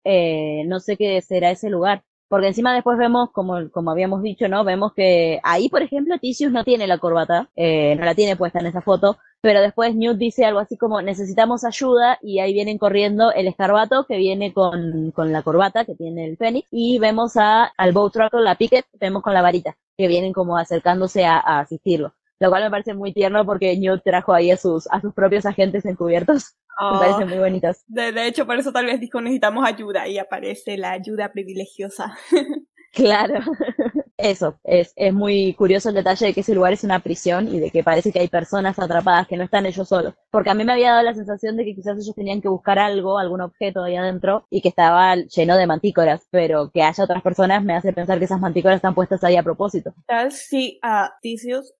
Eh, 0.03 0.63
no 0.67 0.79
sé 0.79 0.97
qué 0.97 1.21
será 1.21 1.51
ese 1.51 1.69
lugar. 1.69 2.03
Porque 2.27 2.47
encima 2.47 2.73
después 2.73 2.97
vemos, 2.97 3.29
como, 3.31 3.69
como 3.71 3.91
habíamos 3.91 4.23
dicho, 4.23 4.47
¿no? 4.47 4.63
Vemos 4.63 4.93
que 4.93 5.41
ahí, 5.43 5.67
por 5.67 5.81
ejemplo, 5.81 6.17
Tisius 6.17 6.51
no 6.51 6.63
tiene 6.63 6.87
la 6.87 6.97
corbata, 6.97 7.49
eh, 7.57 7.93
no 7.97 8.05
la 8.05 8.15
tiene 8.15 8.37
puesta 8.37 8.59
en 8.59 8.67
esa 8.67 8.81
foto, 8.81 9.17
pero 9.41 9.59
después 9.59 9.95
Newt 9.95 10.17
dice 10.17 10.45
algo 10.45 10.59
así 10.59 10.77
como 10.77 11.01
necesitamos 11.01 11.65
ayuda 11.65 12.19
y 12.21 12.39
ahí 12.39 12.53
vienen 12.53 12.77
corriendo 12.77 13.33
el 13.33 13.47
escarbato 13.47 14.05
que 14.07 14.15
viene 14.17 14.53
con, 14.53 15.11
con 15.11 15.33
la 15.33 15.41
corbata 15.43 15.83
que 15.83 15.95
tiene 15.95 16.25
el 16.25 16.37
Fénix 16.37 16.69
y 16.71 16.99
vemos 16.99 17.35
a, 17.35 17.65
al 17.65 17.91
Bowtruckle, 17.91 18.41
la 18.43 18.55
Picket, 18.55 18.85
vemos 18.99 19.23
con 19.23 19.33
la 19.33 19.41
varita, 19.41 19.75
que 19.97 20.07
vienen 20.07 20.31
como 20.31 20.57
acercándose 20.57 21.25
a, 21.25 21.37
a 21.37 21.59
asistirlo. 21.59 22.13
Lo 22.39 22.49
cual 22.49 22.63
me 22.63 22.71
parece 22.71 22.93
muy 22.93 23.13
tierno 23.13 23.45
porque 23.45 23.77
Newt 23.77 24.03
trajo 24.03 24.33
ahí 24.33 24.51
a 24.51 24.57
sus, 24.57 24.87
a 24.89 25.01
sus 25.01 25.13
propios 25.13 25.45
agentes 25.45 25.85
encubiertos. 25.85 26.55
Me 26.89 26.97
Ah, 26.97 26.99
parecen 26.99 27.29
muy 27.29 27.37
bonitos. 27.39 27.85
de, 27.87 28.11
de 28.11 28.27
hecho, 28.27 28.45
por 28.45 28.57
eso 28.59 28.71
tal 28.73 28.85
vez 28.87 28.99
dijo 28.99 29.21
necesitamos 29.21 29.65
ayuda 29.67 30.07
y 30.07 30.17
aparece 30.19 30.77
la 30.77 30.91
ayuda 30.91 31.31
privilegiosa. 31.33 32.17
Claro. 32.93 33.39
Eso, 34.21 34.59
es, 34.63 34.93
es 34.95 35.13
muy 35.13 35.53
curioso 35.53 35.89
el 35.89 35.95
detalle 35.95 36.27
de 36.27 36.33
que 36.33 36.41
ese 36.41 36.55
lugar 36.55 36.73
es 36.73 36.83
una 36.83 36.99
prisión 36.99 37.47
y 37.47 37.59
de 37.59 37.71
que 37.71 37.83
parece 37.83 38.11
que 38.11 38.19
hay 38.19 38.27
personas 38.27 38.77
atrapadas 38.79 39.27
que 39.27 39.37
no 39.37 39.43
están 39.43 39.65
ellos 39.65 39.87
solos. 39.87 40.13
Porque 40.29 40.49
a 40.49 40.53
mí 40.53 40.63
me 40.63 40.73
había 40.73 40.91
dado 40.91 41.03
la 41.03 41.13
sensación 41.13 41.57
de 41.57 41.65
que 41.65 41.75
quizás 41.75 41.97
ellos 41.97 42.15
tenían 42.15 42.41
que 42.41 42.47
buscar 42.47 42.79
algo, 42.79 43.17
algún 43.17 43.41
objeto 43.41 43.83
ahí 43.83 43.95
adentro 43.95 44.45
y 44.49 44.61
que 44.61 44.69
estaba 44.69 45.15
lleno 45.15 45.57
de 45.57 45.67
mantícoras, 45.67 46.27
pero 46.31 46.69
que 46.71 46.83
haya 46.83 47.03
otras 47.03 47.21
personas 47.21 47.63
me 47.63 47.75
hace 47.75 47.93
pensar 47.93 48.19
que 48.19 48.25
esas 48.25 48.39
mantícoras 48.39 48.77
están 48.77 48.95
puestas 48.95 49.23
ahí 49.23 49.35
a 49.35 49.43
propósito. 49.43 49.93
Tal 50.07 50.31
si 50.31 50.79
a 50.81 51.13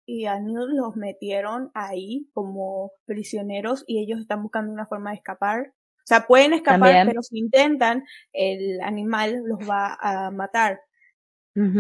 y 0.06 0.26
a 0.26 0.40
los 0.40 0.96
metieron 0.96 1.72
ahí 1.74 2.30
como 2.34 2.92
prisioneros 3.06 3.84
y 3.88 4.02
ellos 4.02 4.20
están 4.20 4.42
buscando 4.44 4.72
una 4.72 4.88
forma 4.88 5.12
de 5.12 5.18
escapar. 5.18 5.74
O 5.98 6.08
sea, 6.08 6.26
pueden 6.26 6.54
escapar, 6.54 6.80
También. 6.80 7.08
pero 7.08 7.22
si 7.22 7.40
intentan, 7.40 8.04
el 8.34 8.82
animal 8.82 9.44
los 9.46 9.60
va 9.70 9.98
a 10.02 10.32
matar. 10.32 10.82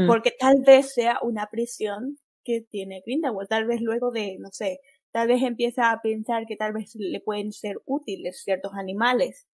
Porque 0.07 0.31
tal 0.37 0.55
vez 0.65 0.93
sea 0.93 1.17
una 1.21 1.47
prisión 1.47 2.17
que 2.43 2.61
tiene 2.69 3.01
Grindelwald. 3.05 3.47
Tal 3.49 3.65
vez 3.65 3.81
luego 3.81 4.11
de, 4.11 4.37
no 4.39 4.49
sé, 4.51 4.79
tal 5.11 5.27
vez 5.27 5.41
empieza 5.43 5.91
a 5.91 6.01
pensar 6.01 6.45
que 6.47 6.55
tal 6.55 6.73
vez 6.73 6.91
le 6.95 7.19
pueden 7.19 7.51
ser 7.51 7.77
útiles 7.85 8.41
ciertos 8.43 8.73
animales. 8.73 9.47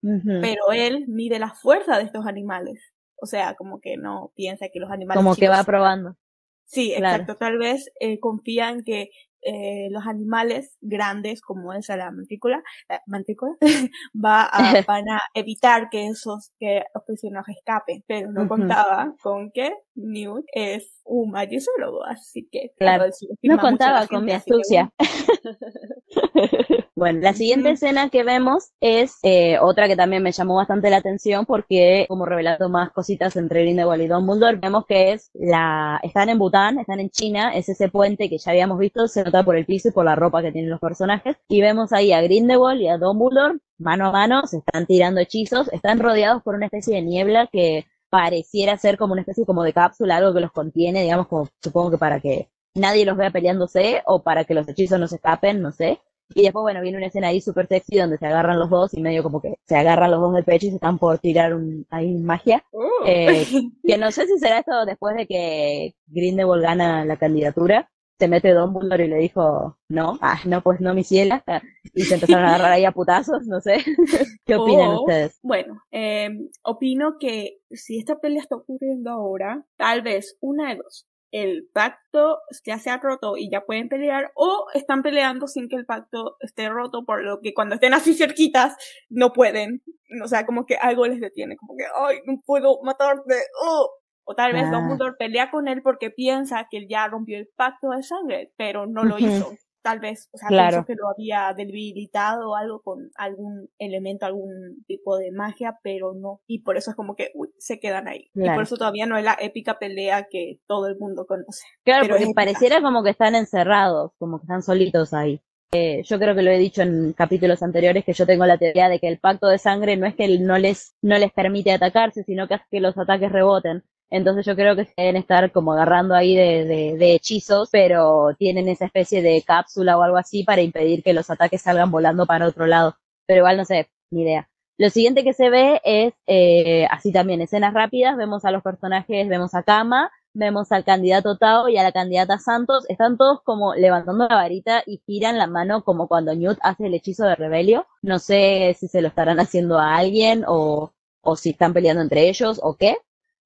Pero 0.00 0.72
él 0.72 1.06
mide 1.08 1.38
la 1.38 1.52
fuerza 1.54 1.98
de 1.98 2.04
estos 2.04 2.26
animales. 2.26 2.80
O 3.20 3.26
sea, 3.26 3.54
como 3.54 3.80
que 3.80 3.96
no 3.96 4.32
piensa 4.36 4.68
que 4.72 4.78
los 4.78 4.90
animales 4.90 5.22
Como 5.22 5.34
que 5.34 5.48
va 5.48 5.64
probando. 5.64 6.16
Sí, 6.64 6.92
Claro. 6.96 7.22
exacto. 7.22 7.36
Tal 7.36 7.58
vez 7.58 7.90
eh, 7.98 8.20
confían 8.20 8.84
que 8.84 9.10
eh, 9.42 9.88
los 9.90 10.06
animales 10.06 10.76
grandes, 10.80 11.40
como 11.40 11.72
esa 11.72 11.96
la 11.96 12.10
mantícula, 12.10 12.62
la 12.88 13.02
mantícula 13.06 13.52
va 14.14 14.42
a, 14.44 14.50
van 14.86 15.08
a 15.08 15.20
evitar 15.34 15.88
que 15.90 16.06
esos 16.06 16.52
que 16.58 16.82
los 16.94 17.04
prisioneros 17.04 17.48
escapen. 17.48 18.04
Pero 18.06 18.32
no 18.32 18.48
contaba 18.48 19.14
con 19.22 19.50
que 19.52 19.72
Newt 19.94 20.44
es 20.52 21.00
un 21.04 21.30
magizólogo, 21.30 22.04
así 22.04 22.48
que 22.50 22.72
Claro. 22.78 23.04
No 23.42 23.58
contaba 23.58 24.06
con 24.06 24.24
mi 24.24 24.30
que 24.30 24.36
astucia. 24.36 24.92
Bueno, 26.98 27.20
la 27.20 27.32
siguiente 27.32 27.70
escena 27.70 28.10
que 28.10 28.24
vemos 28.24 28.72
es 28.80 29.18
eh, 29.22 29.56
otra 29.60 29.86
que 29.86 29.94
también 29.94 30.20
me 30.20 30.32
llamó 30.32 30.56
bastante 30.56 30.90
la 30.90 30.96
atención 30.96 31.46
porque 31.46 32.06
como 32.08 32.26
revelando 32.26 32.68
más 32.68 32.90
cositas 32.90 33.36
entre 33.36 33.62
Grindelwald 33.62 34.02
y 34.02 34.08
Dumbledore, 34.08 34.56
vemos 34.56 34.84
que 34.84 35.12
es 35.12 35.30
la 35.32 36.00
están 36.02 36.28
en 36.28 36.40
Bután, 36.40 36.80
están 36.80 36.98
en 36.98 37.10
China, 37.10 37.54
es 37.54 37.68
ese 37.68 37.88
puente 37.88 38.28
que 38.28 38.38
ya 38.38 38.50
habíamos 38.50 38.80
visto, 38.80 39.06
se 39.06 39.22
nota 39.22 39.44
por 39.44 39.54
el 39.54 39.64
piso 39.64 39.90
y 39.90 39.92
por 39.92 40.06
la 40.06 40.16
ropa 40.16 40.42
que 40.42 40.50
tienen 40.50 40.70
los 40.72 40.80
personajes 40.80 41.36
y 41.48 41.60
vemos 41.60 41.92
ahí 41.92 42.12
a 42.12 42.20
Grindelwald 42.20 42.80
y 42.80 42.88
a 42.88 42.98
Dumbledore 42.98 43.60
mano 43.78 44.08
a 44.08 44.10
mano, 44.10 44.44
se 44.48 44.56
están 44.56 44.84
tirando 44.86 45.20
hechizos, 45.20 45.72
están 45.72 46.00
rodeados 46.00 46.42
por 46.42 46.56
una 46.56 46.66
especie 46.66 46.96
de 46.96 47.02
niebla 47.02 47.46
que 47.46 47.86
pareciera 48.10 48.76
ser 48.76 48.98
como 48.98 49.12
una 49.12 49.22
especie 49.22 49.46
como 49.46 49.62
de 49.62 49.72
cápsula, 49.72 50.16
algo 50.16 50.34
que 50.34 50.40
los 50.40 50.50
contiene, 50.50 51.02
digamos 51.02 51.28
como 51.28 51.48
supongo 51.62 51.92
que 51.92 51.98
para 51.98 52.18
que 52.18 52.48
nadie 52.74 53.04
los 53.04 53.16
vea 53.16 53.30
peleándose 53.30 54.02
o 54.04 54.24
para 54.24 54.42
que 54.42 54.54
los 54.54 54.68
hechizos 54.68 54.98
no 54.98 55.06
se 55.06 55.16
escapen, 55.16 55.62
no 55.62 55.70
sé. 55.70 56.00
Y 56.34 56.42
después, 56.42 56.62
bueno, 56.62 56.80
viene 56.82 56.98
una 56.98 57.06
escena 57.06 57.28
ahí 57.28 57.40
súper 57.40 57.66
sexy 57.66 57.96
donde 57.96 58.18
se 58.18 58.26
agarran 58.26 58.58
los 58.58 58.70
dos 58.70 58.94
y 58.94 59.00
medio 59.00 59.22
como 59.22 59.40
que 59.40 59.58
se 59.64 59.76
agarran 59.76 60.10
los 60.10 60.20
dos 60.20 60.34
del 60.34 60.44
pecho 60.44 60.66
y 60.66 60.70
se 60.70 60.76
están 60.76 60.98
por 60.98 61.18
tirar 61.18 61.54
un, 61.54 61.86
ahí 61.90 62.14
magia. 62.14 62.62
Uh. 62.72 63.06
Eh, 63.06 63.46
Que 63.84 63.96
no 63.96 64.10
sé 64.10 64.26
si 64.26 64.38
será 64.38 64.58
esto 64.58 64.84
después 64.84 65.16
de 65.16 65.26
que 65.26 65.94
Grindelwald 66.06 66.62
gana 66.62 67.04
la 67.04 67.16
candidatura. 67.16 67.90
Se 68.18 68.26
mete 68.28 68.52
Dumbledore 68.52 69.04
y 69.04 69.08
le 69.08 69.18
dijo, 69.18 69.78
no, 69.88 70.18
ah, 70.20 70.40
no, 70.44 70.60
pues 70.60 70.80
no, 70.80 70.92
mi 70.92 71.04
ciela. 71.04 71.42
Y 71.94 72.02
se 72.02 72.14
empezaron 72.14 72.44
a 72.44 72.48
agarrar 72.48 72.72
ahí 72.72 72.84
a 72.84 72.92
putazos, 72.92 73.46
no 73.46 73.60
sé. 73.60 73.78
¿Qué 74.44 74.54
opinan 74.54 74.90
O, 74.90 75.00
ustedes? 75.00 75.38
Bueno, 75.42 75.82
eh, 75.90 76.28
opino 76.62 77.14
que 77.18 77.58
si 77.70 77.98
esta 77.98 78.18
pelea 78.20 78.42
está 78.42 78.56
ocurriendo 78.56 79.10
ahora, 79.10 79.64
tal 79.76 80.02
vez 80.02 80.36
una 80.40 80.68
de 80.68 80.76
dos. 80.76 81.07
El 81.30 81.68
pacto 81.72 82.38
ya 82.64 82.78
se 82.78 82.90
ha 82.90 82.98
roto 82.98 83.36
y 83.36 83.50
ya 83.50 83.62
pueden 83.62 83.88
pelear, 83.88 84.32
o 84.34 84.66
están 84.74 85.02
peleando 85.02 85.46
sin 85.46 85.68
que 85.68 85.76
el 85.76 85.84
pacto 85.86 86.36
esté 86.40 86.68
roto, 86.68 87.04
por 87.04 87.22
lo 87.22 87.40
que 87.40 87.52
cuando 87.54 87.74
estén 87.74 87.94
así 87.94 88.14
cerquitas 88.14 88.76
no 89.10 89.32
pueden. 89.32 89.82
O 90.24 90.28
sea, 90.28 90.46
como 90.46 90.64
que 90.64 90.76
algo 90.76 91.06
les 91.06 91.20
detiene, 91.20 91.56
como 91.56 91.74
que, 91.76 91.84
ay, 91.94 92.18
no 92.26 92.40
puedo 92.46 92.80
matarte. 92.82 93.34
oh". 93.62 93.90
O 94.30 94.34
tal 94.34 94.52
vez 94.52 94.64
Ah. 94.66 94.70
Dumbledore 94.72 95.16
pelea 95.18 95.50
con 95.50 95.68
él 95.68 95.80
porque 95.82 96.10
piensa 96.10 96.66
que 96.70 96.76
él 96.78 96.86
ya 96.88 97.06
rompió 97.08 97.38
el 97.38 97.48
pacto 97.56 97.88
de 97.90 98.02
sangre, 98.02 98.52
pero 98.58 98.86
no 98.86 99.02
lo 99.04 99.18
hizo. 99.18 99.52
Tal 99.88 100.00
vez, 100.00 100.28
o 100.32 100.38
sea, 100.38 100.48
Claro. 100.48 100.76
pensó 100.76 100.86
que 100.86 100.94
lo 100.94 101.08
había 101.08 101.54
debilitado 101.56 102.50
o 102.50 102.54
algo 102.56 102.82
con 102.82 103.10
algún 103.16 103.68
elemento, 103.78 104.26
algún 104.26 104.84
tipo 104.86 105.16
de 105.16 105.30
magia, 105.32 105.78
pero 105.82 106.12
no. 106.14 106.40
Y 106.46 106.60
por 106.62 106.76
eso 106.76 106.90
es 106.90 106.96
como 106.96 107.16
que 107.16 107.30
uy, 107.34 107.48
se 107.58 107.80
quedan 107.80 108.06
ahí. 108.06 108.30
Y 108.34 108.50
por 108.50 108.62
eso 108.62 108.76
todavía 108.76 109.06
no 109.06 109.16
es 109.16 109.24
la 109.24 109.36
épica 109.40 109.78
pelea 109.78 110.26
que 110.30 110.60
todo 110.66 110.88
el 110.88 110.98
mundo 110.98 111.26
conoce. 111.26 111.64
Claro, 111.84 112.02
Pero 112.02 112.16
porque 112.18 112.34
pareciera 112.34 112.82
como 112.82 113.02
que 113.02 113.10
están 113.10 113.34
encerrados, 113.34 114.12
como 114.18 114.38
que 114.38 114.44
están 114.44 114.62
solitos 114.62 115.14
ahí. 115.14 115.40
Eh, 115.72 116.02
yo 116.04 116.18
creo 116.18 116.34
que 116.34 116.42
lo 116.42 116.50
he 116.50 116.58
dicho 116.58 116.82
en 116.82 117.12
capítulos 117.12 117.62
anteriores 117.62 118.04
que 118.04 118.14
yo 118.14 118.26
tengo 118.26 118.46
la 118.46 118.56
teoría 118.58 118.88
de 118.88 118.98
que 118.98 119.08
el 119.08 119.18
pacto 119.18 119.48
de 119.48 119.58
sangre 119.58 119.96
no 119.96 120.06
es 120.06 120.14
que 120.14 120.38
no 120.38 120.58
les, 120.58 120.94
no 121.02 121.18
les 121.18 121.32
permite 121.32 121.72
atacarse, 121.72 122.24
sino 122.24 122.46
que 122.46 122.54
hace 122.54 122.64
que 122.70 122.80
los 122.80 122.96
ataques 122.96 123.30
reboten. 123.32 123.84
Entonces 124.10 124.46
yo 124.46 124.54
creo 124.56 124.74
que 124.76 124.88
deben 124.96 125.16
estar 125.16 125.52
como 125.52 125.72
agarrando 125.72 126.14
ahí 126.14 126.34
de, 126.34 126.64
de, 126.64 126.96
de 126.96 127.14
hechizos, 127.14 127.68
pero 127.70 128.34
tienen 128.38 128.68
esa 128.68 128.86
especie 128.86 129.22
de 129.22 129.42
cápsula 129.42 129.98
o 129.98 130.02
algo 130.02 130.16
así 130.16 130.44
para 130.44 130.62
impedir 130.62 131.02
que 131.02 131.12
los 131.12 131.30
ataques 131.30 131.62
salgan 131.62 131.90
volando 131.90 132.26
para 132.26 132.46
otro 132.46 132.66
lado. 132.66 132.96
Pero 133.26 133.40
igual 133.40 133.56
no 133.58 133.64
sé, 133.64 133.88
ni 134.10 134.22
idea. 134.22 134.48
Lo 134.78 134.90
siguiente 134.90 135.24
que 135.24 135.32
se 135.32 135.50
ve 135.50 135.80
es, 135.84 136.14
eh, 136.26 136.86
así 136.90 137.12
también, 137.12 137.40
escenas 137.40 137.74
rápidas, 137.74 138.16
vemos 138.16 138.44
a 138.44 138.52
los 138.52 138.62
personajes, 138.62 139.28
vemos 139.28 139.54
a 139.54 139.64
Kama, 139.64 140.10
vemos 140.34 140.70
al 140.70 140.84
candidato 140.84 141.36
Tao 141.36 141.68
y 141.68 141.76
a 141.78 141.82
la 141.82 141.90
candidata 141.92 142.38
Santos, 142.38 142.84
están 142.88 143.16
todos 143.16 143.42
como 143.42 143.74
levantando 143.74 144.28
la 144.28 144.36
varita 144.36 144.84
y 144.86 145.02
giran 145.04 145.36
la 145.36 145.48
mano 145.48 145.82
como 145.82 146.06
cuando 146.06 146.34
Newt 146.34 146.58
hace 146.62 146.86
el 146.86 146.94
hechizo 146.94 147.24
de 147.24 147.34
rebelio. 147.34 147.86
No 148.02 148.20
sé 148.20 148.76
si 148.78 148.86
se 148.88 149.02
lo 149.02 149.08
estarán 149.08 149.40
haciendo 149.40 149.78
a 149.78 149.96
alguien 149.96 150.44
o, 150.46 150.92
o 151.22 151.36
si 151.36 151.50
están 151.50 151.72
peleando 151.72 152.02
entre 152.02 152.28
ellos 152.28 152.60
o 152.62 152.76
qué. 152.76 152.96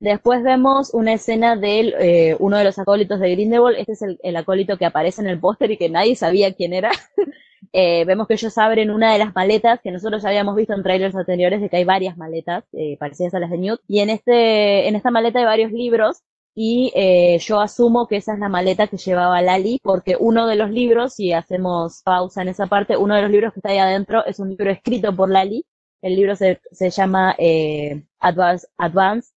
Después 0.02 0.42
vemos 0.42 0.92
una 0.94 1.12
escena 1.12 1.54
de 1.54 1.94
eh, 2.00 2.36
uno 2.40 2.56
de 2.58 2.64
los 2.64 2.76
acólitos 2.76 3.20
de 3.20 3.30
Grindelwald. 3.30 3.78
Este 3.78 3.92
es 3.92 4.02
el, 4.02 4.18
el 4.24 4.34
acólito 4.36 4.76
que 4.76 4.84
aparece 4.84 5.22
en 5.22 5.28
el 5.28 5.38
póster 5.38 5.70
y 5.70 5.76
que 5.76 5.88
nadie 5.88 6.16
sabía 6.16 6.52
quién 6.54 6.72
era. 6.72 6.90
Eh, 7.74 8.04
vemos 8.04 8.26
que 8.28 8.34
ellos 8.34 8.58
abren 8.58 8.90
una 8.90 9.14
de 9.14 9.18
las 9.18 9.34
maletas 9.34 9.80
que 9.80 9.90
nosotros 9.90 10.22
ya 10.22 10.28
habíamos 10.28 10.56
visto 10.56 10.74
en 10.74 10.82
trailers 10.82 11.16
anteriores 11.16 11.58
de 11.62 11.70
que 11.70 11.76
hay 11.78 11.84
varias 11.84 12.18
maletas 12.18 12.64
eh, 12.72 12.98
parecidas 12.98 13.32
a 13.32 13.38
las 13.38 13.50
de 13.50 13.56
Newt. 13.56 13.80
Y 13.88 14.00
en 14.00 14.10
este, 14.10 14.88
en 14.88 14.94
esta 14.94 15.10
maleta 15.10 15.38
hay 15.38 15.46
varios 15.46 15.72
libros 15.72 16.22
y 16.54 16.92
eh, 16.94 17.38
yo 17.38 17.60
asumo 17.60 18.08
que 18.08 18.16
esa 18.16 18.34
es 18.34 18.40
la 18.40 18.50
maleta 18.50 18.88
que 18.88 18.98
llevaba 18.98 19.40
Lali, 19.40 19.78
porque 19.82 20.16
uno 20.20 20.46
de 20.48 20.56
los 20.56 20.70
libros, 20.70 21.14
si 21.14 21.32
hacemos 21.32 22.02
pausa 22.04 22.42
en 22.42 22.48
esa 22.48 22.66
parte, 22.66 22.98
uno 22.98 23.14
de 23.14 23.22
los 23.22 23.30
libros 23.30 23.54
que 23.54 23.60
está 23.60 23.70
ahí 23.70 23.78
adentro 23.78 24.22
es 24.26 24.38
un 24.38 24.50
libro 24.50 24.70
escrito 24.70 25.16
por 25.16 25.30
Lali. 25.30 25.64
El 26.02 26.16
libro 26.16 26.36
se, 26.36 26.60
se 26.72 26.90
llama 26.90 27.34
eh, 27.38 28.04
Advanced, 28.20 28.68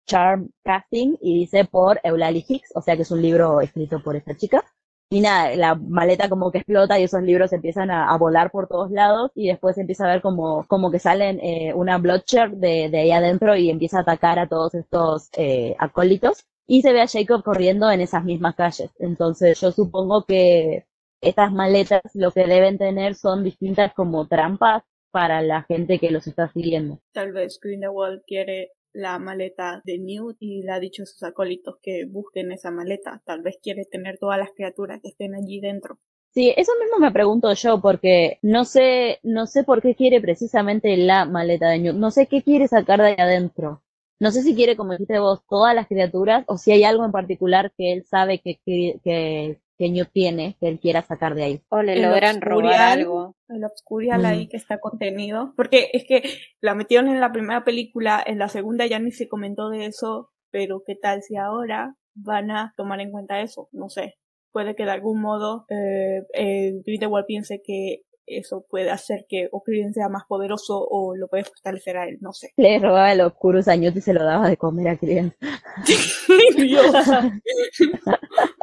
Charm 0.07 0.51
Casting 0.65 1.16
y 1.20 1.41
dice 1.41 1.65
por 1.65 2.01
Eulalie 2.03 2.45
Hicks, 2.47 2.73
o 2.74 2.81
sea 2.82 2.97
que 2.97 3.03
es 3.03 3.11
un 3.11 3.23
libro 3.23 3.61
escrito 3.61 4.03
por 4.03 4.16
esta 4.16 4.36
chica. 4.36 4.65
Y 5.11 5.20
nada, 5.20 5.55
la 5.55 5.74
maleta 5.77 6.28
como 6.28 6.51
que 6.51 6.59
explota 6.59 6.99
y 6.99 7.05
esos 7.05 7.23
libros 7.23 7.53
empiezan 7.53 7.91
a, 7.91 8.11
a 8.11 8.16
volar 8.19 8.51
por 8.51 8.66
todos 8.66 8.91
lados 8.91 9.31
y 9.35 9.49
después 9.49 9.78
empieza 9.78 10.05
a 10.07 10.12
ver 10.12 10.23
como, 10.23 10.65
como 10.66 10.91
que 10.91 10.99
salen 10.99 11.39
eh, 11.41 11.73
una 11.74 11.99
Blotcher 11.99 12.51
de, 12.53 12.89
de 12.91 12.99
ahí 12.99 13.12
adentro 13.12 13.55
y 13.57 13.70
empieza 13.70 13.99
a 13.99 14.03
atacar 14.03 14.39
a 14.39 14.49
todos 14.49 14.74
estos 14.74 15.28
eh, 15.36 15.77
acólitos 15.78 16.45
y 16.66 16.82
se 16.82 16.93
ve 16.93 17.03
a 17.03 17.07
Jacob 17.07 17.45
corriendo 17.45 17.91
en 17.91 18.01
esas 18.01 18.24
mismas 18.24 18.57
calles. 18.57 18.91
Entonces 18.99 19.61
yo 19.61 19.70
supongo 19.70 20.24
que 20.24 20.86
estas 21.20 21.53
maletas 21.53 22.03
lo 22.15 22.32
que 22.32 22.47
deben 22.47 22.78
tener 22.78 23.15
son 23.15 23.45
distintas 23.45 23.93
como 23.95 24.27
trampas 24.27 24.82
para 25.15 25.43
la 25.43 25.62
gente 25.62 26.01
que 26.01 26.11
los 26.11 26.27
está 26.27 26.53
siguiendo. 26.53 26.99
Tal 27.12 27.31
vez 27.31 27.61
Grindelwald 27.62 28.23
quiere 28.27 28.73
la 28.93 29.20
maleta 29.20 29.81
de 29.85 30.01
Newt 30.01 30.36
y 30.41 30.62
le 30.62 30.73
ha 30.73 30.81
dicho 30.81 31.05
a 31.05 31.07
sus 31.07 31.23
acólitos 31.23 31.77
que 31.81 32.05
busquen 32.05 32.51
esa 32.51 32.73
maleta. 32.73 33.23
Tal 33.24 33.41
vez 33.41 33.57
quiere 33.62 33.85
tener 33.85 34.19
todas 34.19 34.41
las 34.41 34.51
criaturas 34.51 35.01
que 35.01 35.11
estén 35.11 35.36
allí 35.36 35.61
dentro. 35.61 36.01
Sí, 36.32 36.53
eso 36.57 36.73
mismo 36.82 36.99
me 36.99 37.12
pregunto 37.12 37.53
yo, 37.55 37.81
porque 37.81 38.41
no 38.43 38.65
sé, 38.65 39.20
no 39.23 39.47
sé 39.47 39.62
por 39.62 39.81
qué 39.81 39.95
quiere 39.95 40.20
precisamente 40.20 40.97
la 40.97 41.27
maleta 41.27 41.69
de 41.69 41.78
Newt. 41.78 41.95
No 41.95 42.11
sé 42.11 42.27
qué 42.27 42.43
quiere 42.43 42.66
sacar 42.66 43.01
de 43.01 43.11
ahí 43.11 43.16
adentro. 43.16 43.85
No 44.19 44.32
sé 44.32 44.43
si 44.43 44.57
quiere, 44.57 44.77
como 44.77 44.95
dijiste 44.95 45.20
vos, 45.20 45.43
todas 45.49 45.77
las 45.77 45.86
criaturas, 45.86 46.45
o 46.49 46.59
si 46.59 46.73
hay 46.73 46.82
algo 46.82 47.05
en 47.05 47.12
particular 47.12 47.73
que 47.78 47.93
él 47.93 48.05
sabe 48.05 48.41
que, 48.41 48.59
que, 48.66 48.99
que, 49.05 49.61
que 49.78 49.90
Newt 49.90 50.10
tiene, 50.12 50.56
que 50.60 50.68
él 50.68 50.78
quiera 50.80 51.02
sacar 51.02 51.34
de 51.34 51.44
ahí. 51.44 51.62
O 51.68 51.82
le 51.82 51.94
El 51.94 52.02
logran 52.02 52.40
robar 52.40 52.64
Obscurial. 52.64 52.98
algo. 53.01 53.36
El 53.48 53.64
Obscurial 53.64 54.22
Mm. 54.22 54.26
ahí 54.26 54.48
que 54.48 54.56
está 54.56 54.78
contenido. 54.78 55.52
Porque 55.56 55.90
es 55.92 56.05
que 56.06 56.22
la 56.60 56.74
metieron 56.74 57.09
en 57.09 57.20
la 57.20 57.32
primera 57.32 57.64
película, 57.64 58.22
en 58.24 58.38
la 58.38 58.48
segunda 58.48 58.86
ya 58.86 58.98
ni 58.98 59.10
se 59.10 59.28
comentó 59.28 59.68
de 59.70 59.86
eso, 59.86 60.30
pero 60.51 60.82
qué 60.86 60.94
tal 60.94 61.22
si 61.22 61.36
ahora 61.36 61.96
van 62.14 62.51
a 62.52 62.72
tomar 62.76 63.01
en 63.01 63.10
cuenta 63.10 63.40
eso, 63.40 63.68
no 63.72 63.88
sé. 63.88 64.14
Puede 64.52 64.76
que 64.76 64.84
de 64.84 64.92
algún 64.92 65.20
modo 65.20 65.66
eh, 65.68 66.22
eh, 66.34 66.74
Grindelwald 66.86 67.26
piense 67.26 67.60
que 67.64 68.02
eso 68.26 68.64
puede 68.70 68.90
hacer 68.90 69.26
que 69.28 69.48
Ocriden 69.52 69.92
sea 69.92 70.09
más 70.09 70.22
poderoso 70.26 70.78
o 70.88 71.14
lo 71.14 71.28
puede 71.28 71.44
fortalecer 71.44 71.98
a 71.98 72.09
él, 72.09 72.16
no 72.20 72.32
sé. 72.32 72.52
Le 72.56 72.78
robaba 72.78 73.12
el 73.12 73.20
Oscurus 73.20 73.68
a 73.68 73.76
Newt 73.76 73.96
y 73.96 74.01
se 74.01 74.14
lo 74.14 74.24
daba 74.24 74.48
de 74.48 74.56
comer 74.56 74.88
a 74.88 74.96
Crian. 74.96 75.34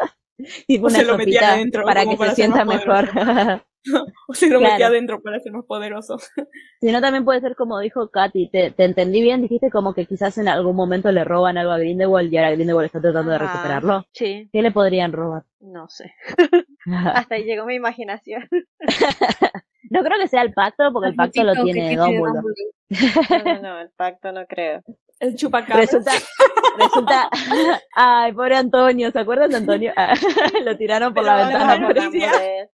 Tipo 0.67 0.87
O 0.87 0.89
se 0.89 1.03
lo 1.03 1.17
metía 1.17 1.53
adentro, 1.53 1.83
para 1.83 2.05
que 2.05 2.15
para 2.17 2.31
se 2.31 2.35
sienta 2.37 2.65
mejor. 2.65 3.09
o 4.27 4.33
se 4.33 4.47
lo 4.49 4.59
Claro. 4.59 4.73
metía 4.73 4.87
adentro 4.87 5.21
para 5.21 5.39
ser 5.39 5.51
más 5.53 5.65
poderoso. 5.65 6.17
Si 6.81 6.91
no, 6.91 6.99
también 6.99 7.25
puede 7.25 7.41
ser 7.41 7.55
como 7.55 7.79
dijo 7.79 8.09
Katy, 8.09 8.49
te, 8.49 8.71
te 8.71 8.85
entendí 8.85 9.21
bien, 9.21 9.41
dijiste 9.43 9.69
como 9.69 9.93
que 9.93 10.07
quizás 10.07 10.35
en 10.39 10.47
algún 10.47 10.75
momento 10.75 11.11
le 11.11 11.23
roban 11.23 11.57
algo 11.59 11.71
a 11.71 11.77
Grindelwald 11.77 12.33
y 12.33 12.37
ahora 12.37 12.51
Grindelwald 12.51 12.87
está 12.87 12.99
tratando 12.99 13.31
de 13.31 13.37
recuperarlo. 13.37 14.03
Sí, 14.13 14.49
¿Qué 14.51 14.61
le 14.63 14.71
podrían 14.71 15.11
robar? 15.13 15.43
no 15.59 15.87
sé. 15.89 16.11
Hasta 17.13 17.35
ahí 17.35 17.43
llegó 17.43 17.65
mi 17.65 17.75
imaginación. 17.75 18.47
no 19.91 20.03
creo 20.03 20.17
que 20.19 20.27
sea 20.27 20.41
el 20.41 20.53
pacto, 20.53 20.91
porque 20.91 21.09
el 21.09 21.15
pacto 21.15 21.43
lo 21.43 21.53
tiene 21.63 21.95
Dumbledore. 21.95 22.41
No, 23.29 23.43
no, 23.43 23.61
no, 23.61 23.79
el 23.81 23.89
pacto 23.91 24.31
no 24.31 24.45
creo. 24.47 24.81
El. 25.21 25.33
Resulta, 25.33 26.13
resulta, 26.79 27.29
ay, 27.95 28.33
pobre 28.33 28.55
Antonio, 28.55 29.11
¿se 29.11 29.19
acuerdan 29.19 29.51
de 29.51 29.57
Antonio? 29.57 29.93
Ah, 29.97 30.15
lo 30.65 30.75
tiraron 30.77 31.13
por 31.13 31.23
la 31.23 31.47
ventana. 31.47 31.87
policía. 31.87 32.31
él. 32.43 32.67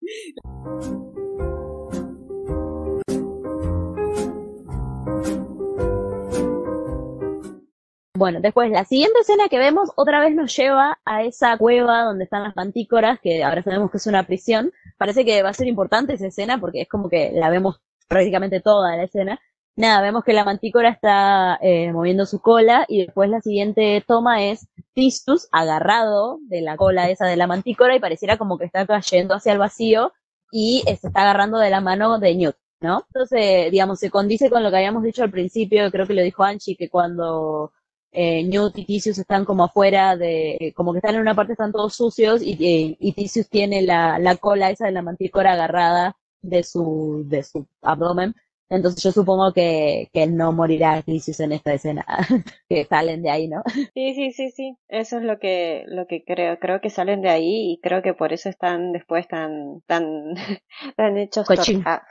Bueno, 8.15 8.39
después 8.39 8.71
la 8.71 8.85
siguiente 8.85 9.19
escena 9.19 9.49
que 9.49 9.59
vemos 9.59 9.91
otra 9.95 10.21
vez 10.21 10.33
nos 10.33 10.55
lleva 10.55 10.97
a 11.03 11.23
esa 11.23 11.57
cueva 11.57 12.03
donde 12.03 12.23
están 12.23 12.43
las 12.43 12.55
mantícoras, 12.55 13.19
que 13.19 13.43
ahora 13.43 13.61
sabemos 13.61 13.91
que 13.91 13.97
es 13.97 14.07
una 14.07 14.23
prisión. 14.23 14.71
Parece 14.97 15.25
que 15.25 15.43
va 15.43 15.49
a 15.49 15.53
ser 15.53 15.67
importante 15.67 16.13
esa 16.13 16.27
escena 16.27 16.59
porque 16.59 16.81
es 16.81 16.87
como 16.87 17.09
que 17.09 17.31
la 17.33 17.49
vemos 17.49 17.81
prácticamente 18.07 18.61
toda 18.61 18.95
la 18.95 19.03
escena. 19.03 19.39
Nada, 19.77 20.01
vemos 20.01 20.23
que 20.23 20.33
la 20.33 20.43
mantícora 20.43 20.89
está 20.89 21.59
eh, 21.61 21.93
moviendo 21.93 22.25
su 22.25 22.39
cola 22.41 22.85
y 22.87 23.05
después 23.05 23.29
la 23.29 23.41
siguiente 23.41 24.03
toma 24.07 24.43
es 24.43 24.67
Tistus 24.93 25.47
agarrado 25.51 26.39
de 26.47 26.61
la 26.61 26.75
cola 26.77 27.11
esa 27.11 27.27
de 27.27 27.35
la 27.35 27.45
mantícora 27.45 27.95
y 27.95 27.99
pareciera 27.99 28.37
como 28.37 28.57
que 28.57 28.65
está 28.65 28.87
cayendo 28.87 29.35
hacia 29.35 29.51
el 29.53 29.59
vacío 29.59 30.13
y 30.51 30.83
eh, 30.87 30.95
se 30.95 31.07
está 31.07 31.21
agarrando 31.21 31.59
de 31.59 31.69
la 31.69 31.79
mano 31.79 32.17
de 32.17 32.33
Newt, 32.33 32.55
¿no? 32.81 33.03
Entonces, 33.13 33.69
digamos, 33.71 33.99
se 33.99 34.09
condice 34.09 34.49
con 34.49 34.63
lo 34.63 34.71
que 34.71 34.77
habíamos 34.77 35.03
dicho 35.03 35.21
al 35.23 35.29
principio, 35.29 35.91
creo 35.91 36.07
que 36.07 36.15
lo 36.15 36.23
dijo 36.23 36.43
Anchi, 36.43 36.75
que 36.75 36.89
cuando 36.89 37.71
eh, 38.11 38.43
Newt 38.45 38.79
y 38.79 38.85
Tisius 38.85 39.19
están 39.19 39.45
como 39.45 39.65
afuera 39.65 40.17
de, 40.17 40.73
como 40.75 40.91
que 40.91 40.99
están 40.99 41.13
en 41.15 41.21
una 41.21 41.35
parte, 41.35 41.53
están 41.53 41.71
todos 41.71 41.93
sucios 41.95 42.41
y, 42.41 42.53
y, 42.59 42.97
y 42.99 43.11
Tisius 43.13 43.47
tiene 43.47 43.83
la, 43.83 44.17
la 44.17 44.37
cola 44.37 44.71
esa 44.71 44.87
de 44.87 44.91
la 44.93 45.03
mantícora 45.03 45.53
agarrada 45.53 46.15
de 46.41 46.63
su, 46.63 47.23
de 47.27 47.43
su 47.43 47.67
abdomen. 47.83 48.33
Entonces 48.69 49.01
yo 49.01 49.11
supongo 49.11 49.53
que, 49.53 50.09
que 50.11 50.27
no 50.27 50.51
morirá 50.51 51.01
Tisius 51.01 51.39
en 51.39 51.53
esta 51.53 51.73
escena, 51.73 52.05
que 52.69 52.85
salen 52.85 53.21
de 53.21 53.29
ahí, 53.29 53.47
¿no? 53.47 53.63
Sí, 53.93 54.13
sí, 54.13 54.31
sí, 54.31 54.51
sí. 54.51 54.77
Eso 54.89 55.17
es 55.17 55.23
lo 55.23 55.39
que, 55.39 55.83
lo 55.87 56.05
que 56.05 56.23
creo. 56.25 56.59
Creo 56.59 56.81
que 56.81 56.89
salen 56.89 57.21
de 57.21 57.29
ahí 57.29 57.71
y 57.73 57.79
creo 57.81 58.01
que 58.01 58.13
por 58.13 58.33
eso 58.33 58.49
están 58.49 58.91
después 58.91 59.27
tan, 59.27 59.81
tan, 59.85 60.05
tan 60.97 61.17
hechos 61.17 61.47
torta. 61.47 62.05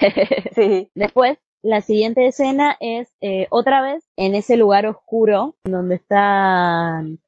Sí. 0.54 0.92
Después, 0.94 1.38
la 1.62 1.80
siguiente 1.80 2.28
escena 2.28 2.76
es 2.78 3.12
eh, 3.20 3.48
otra 3.50 3.82
vez 3.82 4.04
en 4.16 4.36
ese 4.36 4.56
lugar 4.56 4.86
oscuro 4.86 5.56
donde 5.64 5.96
están, 5.96 7.18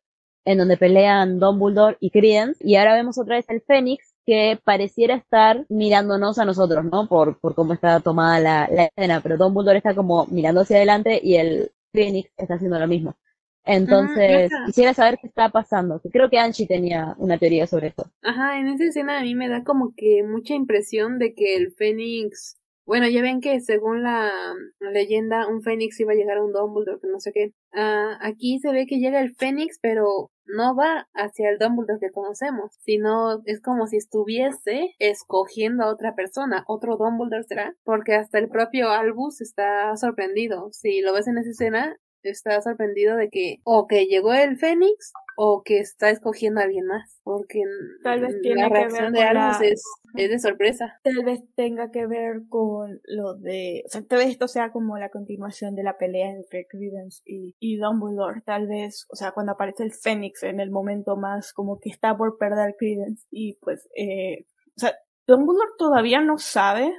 en 0.45 0.59
donde 0.59 0.77
pelean 0.77 1.41
Dumbledore 1.41 1.97
y 1.99 2.11
Credence, 2.11 2.65
y 2.65 2.77
ahora 2.77 2.95
vemos 2.95 3.19
otra 3.19 3.37
vez 3.37 3.47
el 3.49 3.61
Fénix 3.61 4.10
que 4.27 4.59
pareciera 4.63 5.15
estar 5.15 5.67
mirándonos 5.69 6.39
a 6.39 6.45
nosotros, 6.45 6.85
¿no? 6.85 7.09
Por, 7.09 7.39
por 7.41 7.55
cómo 7.55 7.73
está 7.73 8.01
tomada 8.01 8.39
la, 8.41 8.69
la 8.71 8.85
escena, 8.85 9.21
pero 9.21 9.37
Dumbledore 9.37 9.79
está 9.79 9.95
como 9.95 10.27
mirando 10.27 10.61
hacia 10.61 10.77
adelante 10.77 11.21
y 11.23 11.37
el 11.37 11.73
Fénix 11.93 12.31
está 12.37 12.55
haciendo 12.55 12.79
lo 12.79 12.87
mismo. 12.87 13.17
Entonces, 13.65 14.53
ajá. 14.53 14.67
quisiera 14.67 14.95
saber 14.95 15.19
qué 15.21 15.27
está 15.27 15.49
pasando. 15.51 16.01
Creo 16.11 16.31
que 16.31 16.39
Angie 16.39 16.67
tenía 16.67 17.15
una 17.19 17.39
teoría 17.39 17.67
sobre 17.67 17.89
esto. 17.89 18.05
Ajá, 18.23 18.59
en 18.59 18.69
esa 18.69 18.85
escena 18.85 19.19
a 19.19 19.23
mí 19.23 19.35
me 19.35 19.49
da 19.49 19.65
como 19.65 19.95
que 19.97 20.23
mucha 20.23 20.55
impresión 20.55 21.19
de 21.19 21.35
que 21.35 21.57
el 21.57 21.73
Fénix 21.73 22.57
Bueno, 22.91 23.07
ya 23.07 23.23
ven 23.23 23.41
que 23.41 23.61
según 23.61 24.03
la 24.03 24.33
leyenda, 24.81 25.47
un 25.47 25.63
Fénix 25.63 26.01
iba 26.01 26.11
a 26.11 26.17
llegar 26.17 26.39
a 26.39 26.43
un 26.43 26.53
Dumbledore, 26.53 26.99
que 27.01 27.07
no 27.07 27.21
sé 27.21 27.31
qué. 27.33 27.53
Ah, 27.73 28.19
aquí 28.21 28.59
se 28.59 28.73
ve 28.73 28.87
que 28.89 28.99
llega 28.99 29.21
el 29.21 29.33
Fénix, 29.37 29.79
pero 29.81 30.33
no 30.45 30.75
va 30.75 31.09
hacia 31.15 31.51
el 31.51 31.59
Dumbledore 31.59 32.01
que 32.01 32.11
conocemos, 32.11 32.73
sino 32.81 33.43
es 33.45 33.61
como 33.61 33.87
si 33.87 33.97
estuviese 33.97 34.97
escogiendo 34.99 35.85
a 35.85 35.93
otra 35.93 36.17
persona, 36.17 36.65
otro 36.67 36.97
Dumbledore 36.97 37.45
será, 37.45 37.77
porque 37.85 38.17
hasta 38.17 38.41
el 38.41 38.49
propio 38.49 38.91
Albus 38.91 39.41
está 39.41 39.97
sorprendido. 39.97 40.71
Si 40.73 41.01
lo 41.01 41.13
ves 41.13 41.29
en 41.29 41.39
esa 41.39 41.51
escena, 41.51 41.97
está 42.29 42.61
sorprendido 42.61 43.17
de 43.17 43.31
que 43.31 43.61
o 43.65 43.87
que 43.87 44.07
llegó 44.07 44.35
el 44.35 44.59
Fénix 44.59 45.13
o 45.37 45.63
que 45.65 45.79
está 45.79 46.11
escogiendo 46.11 46.61
a 46.61 46.65
alguien 46.65 46.85
más, 46.87 47.19
porque 47.23 47.63
Tal 48.03 48.21
vez 48.21 48.35
la 48.35 48.41
tiene 48.43 48.69
que 48.69 48.89
ver 48.93 49.11
de 49.13 49.23
Albus 49.23 49.61
la- 49.61 49.67
es, 49.67 49.83
es 50.17 50.29
de 50.31 50.39
sorpresa. 50.39 51.01
Tal 51.03 51.25
vez 51.25 51.41
tenga 51.55 51.91
que 51.91 52.07
ver 52.07 52.43
con 52.49 53.01
lo 53.05 53.35
de, 53.37 53.83
o 53.87 53.89
sea, 53.89 54.03
tal 54.03 54.19
vez 54.19 54.29
esto 54.29 54.49
sea 54.49 54.71
como 54.71 54.99
la 54.99 55.09
continuación 55.09 55.75
de 55.77 55.83
la 55.83 55.97
pelea 55.97 56.31
entre 56.31 56.67
Credence 56.67 57.23
y, 57.25 57.55
y 57.59 57.79
Dumbledore. 57.79 58.43
Tal 58.45 58.67
vez, 58.67 59.07
o 59.09 59.17
sea, 59.17 59.33
cuando 59.33 59.53
aparece 59.53 59.83
el 59.85 59.93
Fénix 59.93 60.43
en 60.43 60.61
el 60.61 60.71
momento 60.71 61.17
más 61.17 61.53
como 61.55 61.79
que 61.81 61.89
está 61.89 62.17
por 62.19 62.37
perder 62.37 62.75
Credence 62.79 63.27
y 63.31 63.55
pues, 63.63 63.89
eh, 63.97 64.45
o 64.77 64.81
sea, 64.81 64.95
Dumbledore 65.27 65.71
todavía 65.79 66.21
no 66.21 66.37
sabe 66.39 66.93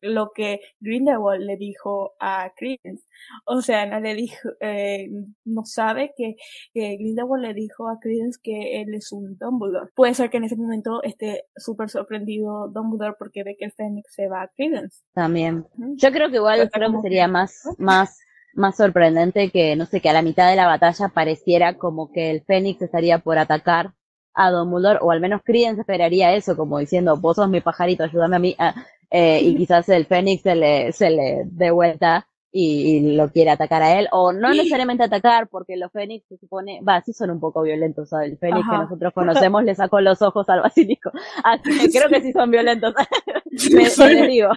lo 0.00 0.30
que 0.34 0.60
Grindelwald 0.80 1.42
le 1.42 1.56
dijo 1.56 2.14
a 2.20 2.52
Credence. 2.56 3.04
O 3.46 3.60
sea, 3.60 3.86
no 3.86 4.00
le 4.00 4.14
dijo, 4.14 4.48
eh, 4.60 5.08
no 5.44 5.64
sabe 5.64 6.12
que, 6.16 6.36
que 6.72 6.96
Grindelwald 6.96 7.44
le 7.44 7.54
dijo 7.54 7.88
a 7.88 7.98
Credence 8.00 8.38
que 8.42 8.80
él 8.80 8.94
es 8.94 9.12
un 9.12 9.36
Dumbledore. 9.38 9.90
Puede 9.94 10.14
ser 10.14 10.30
que 10.30 10.38
en 10.38 10.44
ese 10.44 10.56
momento 10.56 11.02
esté 11.02 11.44
súper 11.56 11.90
sorprendido 11.90 12.68
Dumbledore 12.68 13.16
porque 13.18 13.44
ve 13.44 13.56
que 13.58 13.66
el 13.66 13.72
Fénix 13.72 14.12
se 14.12 14.28
va 14.28 14.42
a 14.42 14.48
Credence. 14.48 15.02
También. 15.14 15.66
Yo 15.96 16.12
creo 16.12 16.30
que 16.30 16.36
igual 16.36 16.58
Pero 16.58 16.70
creo 16.70 16.92
que 16.92 17.02
sería 17.02 17.28
más, 17.28 17.62
más, 17.78 18.18
más 18.54 18.76
sorprendente 18.76 19.50
que, 19.50 19.76
no 19.76 19.86
sé, 19.86 20.00
que 20.00 20.10
a 20.10 20.12
la 20.12 20.22
mitad 20.22 20.48
de 20.48 20.56
la 20.56 20.66
batalla 20.66 21.08
pareciera 21.08 21.76
como 21.78 22.12
que 22.12 22.30
el 22.30 22.42
Fénix 22.42 22.82
estaría 22.82 23.18
por 23.18 23.38
atacar 23.38 23.94
a 24.34 24.50
Dumbledore, 24.50 24.98
o 25.00 25.10
al 25.10 25.20
menos 25.20 25.42
Credence 25.44 25.80
esperaría 25.80 26.34
eso, 26.34 26.56
como 26.56 26.78
diciendo, 26.78 27.16
vos 27.16 27.36
sos 27.36 27.48
mi 27.48 27.60
pajarito, 27.60 28.04
ayúdame 28.04 28.36
a 28.36 28.40
mí, 28.40 28.56
ah, 28.58 28.74
eh, 29.16 29.40
y 29.42 29.54
quizás 29.54 29.88
el 29.90 30.06
Fénix 30.06 30.42
se 30.42 30.56
le, 30.56 30.90
se 30.90 31.08
le 31.08 31.44
dé 31.46 31.70
vuelta 31.70 32.26
y, 32.50 32.96
y 32.96 33.14
lo 33.14 33.30
quiere 33.30 33.52
atacar 33.52 33.80
a 33.80 33.96
él, 33.96 34.08
o 34.10 34.32
no 34.32 34.50
necesariamente 34.50 35.04
atacar, 35.04 35.46
porque 35.48 35.76
los 35.76 35.92
Fénix 35.92 36.26
se 36.26 36.36
supone, 36.36 36.80
va, 36.82 37.00
sí 37.00 37.12
son 37.12 37.30
un 37.30 37.38
poco 37.38 37.62
violentos, 37.62 38.08
¿sabes? 38.08 38.32
El 38.32 38.38
Fénix 38.38 38.68
que 38.68 38.76
nosotros 38.76 39.12
conocemos 39.12 39.62
le 39.62 39.76
sacó 39.76 40.00
los 40.00 40.20
ojos 40.20 40.48
al 40.48 40.62
basilisco, 40.62 41.12
así 41.44 41.78
que 41.78 41.96
creo 41.96 42.08
que 42.08 42.22
sí 42.22 42.32
son 42.32 42.50
violentos, 42.50 42.92
me, 43.72 43.82
me 43.82 44.14
desdigo. 44.20 44.48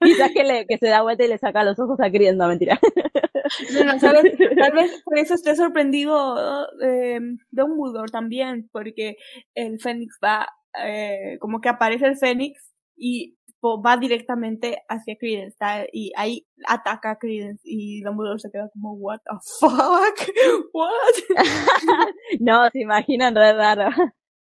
Quizás 0.00 0.32
que, 0.32 0.42
le, 0.42 0.66
que 0.66 0.78
se 0.78 0.88
da 0.88 1.02
vuelta 1.02 1.24
y 1.24 1.28
le 1.28 1.36
saca 1.36 1.62
los 1.62 1.78
ojos 1.78 2.00
a 2.00 2.10
Credence, 2.10 2.36
no, 2.36 2.48
mentira. 2.48 2.80
No, 3.74 3.84
no, 3.84 3.98
¿sabes? 3.98 4.38
Tal 4.58 4.72
vez 4.72 5.02
por 5.04 5.18
eso 5.18 5.34
esté 5.34 5.54
sorprendido 5.54 6.66
eh, 6.82 7.20
Dumbledore 7.50 8.10
también, 8.10 8.70
porque 8.72 9.18
el 9.54 9.78
Fénix 9.80 10.18
va, 10.24 10.48
eh, 10.82 11.36
como 11.40 11.60
que 11.60 11.68
aparece 11.68 12.06
el 12.06 12.16
Fénix 12.16 12.70
y 13.00 13.38
va 13.62 13.96
directamente 13.96 14.82
hacia 14.88 15.16
Credence, 15.16 15.56
y 15.92 16.12
ahí 16.16 16.46
ataca 16.66 17.12
a 17.12 17.18
Credence 17.18 17.62
y 17.64 18.02
Dumbledore 18.02 18.40
se 18.40 18.50
queda 18.50 18.70
como, 18.72 18.94
what 18.94 19.20
the 19.24 19.36
fuck, 19.60 19.70
what? 20.72 21.36
No, 22.40 22.68
se 22.70 22.80
imaginan 22.80 23.34
re 23.34 23.52
raro. 23.52 23.90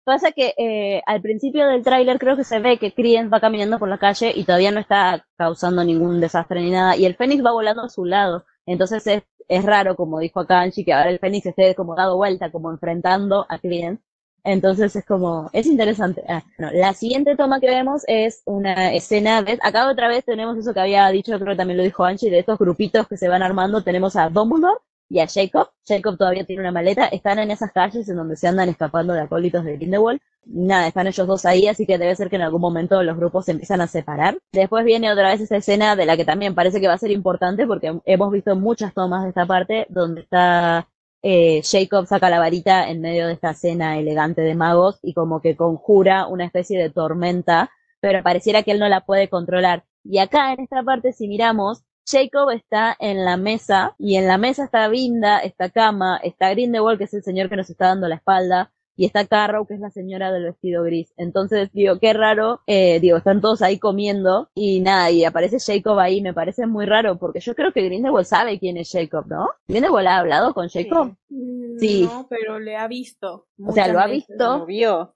Pasa 0.04 0.32
que 0.32 0.54
eh, 0.58 1.02
al 1.06 1.22
principio 1.22 1.68
del 1.68 1.84
tráiler 1.84 2.18
creo 2.18 2.38
que 2.38 2.46
se 2.46 2.60
ve 2.60 2.78
que 2.78 2.94
Credence 2.94 3.30
va 3.30 3.42
caminando 3.42 3.78
por 3.78 3.90
la 3.90 3.98
calle 3.98 4.32
y 4.34 4.46
todavía 4.46 4.72
no 4.72 4.80
está 4.80 5.26
causando 5.38 5.84
ningún 5.84 6.22
desastre 6.22 6.62
ni 6.62 6.72
nada, 6.72 6.96
y 6.96 7.06
el 7.06 7.16
Fénix 7.16 7.44
va 7.44 7.52
volando 7.52 7.84
a 7.84 7.90
su 7.90 8.06
lado. 8.06 8.46
Entonces 8.66 9.06
es, 9.08 9.24
es 9.48 9.66
raro, 9.66 9.96
como 9.96 10.20
dijo 10.20 10.46
Angie, 10.48 10.86
que 10.86 10.94
ahora 10.94 11.10
el 11.10 11.20
Fénix 11.20 11.48
esté 11.48 11.76
como 11.76 11.96
dado 11.96 12.18
vuelta, 12.18 12.52
como 12.52 12.72
enfrentando 12.72 13.46
a 13.50 13.60
Credence. 13.60 14.04
Entonces 14.44 14.96
es 14.96 15.06
como, 15.06 15.50
es 15.54 15.68
interesante. 15.68 16.24
Ah, 16.28 16.44
la 16.58 16.94
siguiente 16.94 17.36
toma 17.36 17.60
que 17.60 17.68
vemos 17.68 18.04
es 18.08 18.42
una 18.46 18.94
escena. 18.94 19.44
Acá 19.62 19.90
otra 19.90 20.08
vez 20.08 20.24
tenemos 20.26 20.58
eso 20.58 20.74
que 20.74 20.80
había 20.80 21.08
dicho, 21.10 21.38
creo 21.38 21.54
que 21.54 21.58
también 21.58 21.78
lo 21.78 21.84
dijo 21.84 22.06
Angie, 22.06 22.32
de 22.32 22.40
estos 22.40 22.58
grupitos 22.58 23.08
que 23.08 23.18
se 23.18 23.28
van 23.28 23.44
armando. 23.44 23.84
Tenemos 23.84 24.16
a 24.16 24.30
Dumbledore 24.30 24.80
y 25.10 25.20
a 25.20 25.28
Jacob. 25.28 25.70
Jacob 25.86 26.18
todavía 26.18 26.46
tiene 26.46 26.62
una 26.62 26.72
maleta. 26.72 27.06
Están 27.08 27.40
en 27.40 27.52
esas 27.52 27.72
calles 27.72 28.08
en 28.10 28.16
donde 28.16 28.36
se 28.36 28.48
andan 28.48 28.70
escapando 28.70 29.14
de 29.14 29.22
acólitos 29.22 29.64
de 29.66 29.78
Grindelwald. 29.78 30.22
Nada, 30.46 30.88
están 30.88 31.08
ellos 31.08 31.28
dos 31.28 31.46
ahí, 31.46 31.68
así 31.68 31.86
que 31.86 31.98
debe 31.98 32.16
ser 32.16 32.30
que 32.30 32.38
en 32.38 32.42
algún 32.44 32.62
momento 32.62 33.04
los 33.04 33.18
grupos 33.18 33.46
se 33.46 33.52
empiezan 33.52 33.82
a 33.82 33.88
separar. 33.88 34.38
Después 34.54 34.86
viene 34.86 35.12
otra 35.12 35.30
vez 35.30 35.42
esa 35.42 35.58
escena 35.58 35.96
de 35.96 36.06
la 36.06 36.16
que 36.16 36.26
también 36.26 36.56
parece 36.56 36.80
que 36.80 36.88
va 36.88 36.94
a 36.94 36.98
ser 36.98 37.12
importante 37.12 37.68
porque 37.68 38.00
hemos 38.06 38.32
visto 38.32 38.56
muchas 38.56 38.94
tomas 38.94 39.24
de 39.24 39.30
esta 39.30 39.46
parte 39.46 39.88
donde 39.90 40.22
está 40.22 40.88
eh, 41.22 41.62
Jacob 41.64 42.06
saca 42.06 42.30
la 42.30 42.40
varita 42.40 42.90
en 42.90 43.02
medio 43.02 43.28
de 43.28 43.34
esta 43.34 43.52
escena 43.52 43.98
elegante 43.98 44.42
de 44.42 44.56
magos 44.56 45.00
y 45.02 45.14
como 45.14 45.42
que 45.42 45.56
conjura 45.56 46.28
una 46.28 46.46
especie 46.46 46.80
de 46.80 46.90
tormenta, 46.90 47.72
pero 48.00 48.24
pareciera 48.24 48.64
que 48.64 48.72
él 48.72 48.80
no 48.80 48.88
la 48.90 49.06
puede 49.06 49.30
controlar. 49.30 49.86
Y 50.04 50.20
acá 50.20 50.54
en 50.54 50.62
esta 50.62 50.84
parte, 50.84 51.14
si 51.14 51.28
miramos, 51.28 51.84
Jacob 52.10 52.52
está 52.52 52.96
en 53.00 53.26
la 53.26 53.36
mesa 53.36 53.96
y 53.98 54.16
en 54.16 54.28
la 54.28 54.38
mesa 54.38 54.64
está 54.64 54.88
Vinda, 54.88 55.40
está 55.40 55.70
Kama, 55.70 56.18
está 56.24 56.52
Grindelwald, 56.52 56.98
que 56.98 57.04
es 57.06 57.14
el 57.14 57.24
señor 57.24 57.50
que 57.50 57.58
nos 57.58 57.70
está 57.70 57.88
dando 57.88 58.08
la 58.08 58.16
espalda, 58.16 58.72
y 58.98 59.06
está 59.06 59.26
Carrow, 59.26 59.66
que 59.66 59.76
es 59.76 59.80
la 59.80 59.92
señora 59.92 60.32
del 60.32 60.44
vestido 60.44 60.84
gris. 60.84 61.14
Entonces, 61.16 61.70
digo, 61.72 62.00
qué 62.00 62.12
raro, 62.14 62.62
eh, 62.68 63.00
digo, 63.00 63.16
están 63.18 63.40
todos 63.40 63.62
ahí 63.62 63.78
comiendo 63.80 64.50
y 64.56 64.82
nada, 64.82 65.12
y 65.12 65.24
aparece 65.24 65.58
Jacob 65.60 65.98
ahí, 66.00 66.20
me 66.22 66.34
parece 66.34 66.66
muy 66.68 66.86
raro, 66.86 67.18
porque 67.18 67.40
yo 67.40 67.56
creo 67.56 67.72
que 67.72 67.84
Grindelwald 67.84 68.26
sabe 68.26 68.60
quién 68.60 68.76
es 68.78 68.92
Jacob, 68.92 69.26
¿no? 69.28 69.48
Grindelwald 69.68 70.08
ha 70.08 70.18
hablado 70.18 70.54
con 70.54 70.68
Jacob, 70.68 71.16
Mm, 71.30 71.78
Sí. 71.80 72.04
No, 72.12 72.26
pero 72.28 72.60
le 72.60 72.76
ha 72.76 72.88
visto. 72.88 73.46
o 73.64 73.72
sea, 73.72 73.88
lo 73.88 74.00
ha 74.00 74.08
visto, 74.08 74.58
Lo 74.58 74.66
vio. 74.66 75.14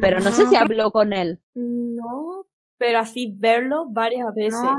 pero 0.00 0.20
no 0.20 0.30
sé 0.30 0.46
si 0.46 0.54
habló 0.54 0.92
con 0.92 1.12
él. 1.12 1.40
No, 1.54 2.46
pero 2.78 3.00
así 3.00 3.34
verlo 3.36 3.86
varias 3.90 4.32
veces. 4.34 4.52
No, 4.62 4.76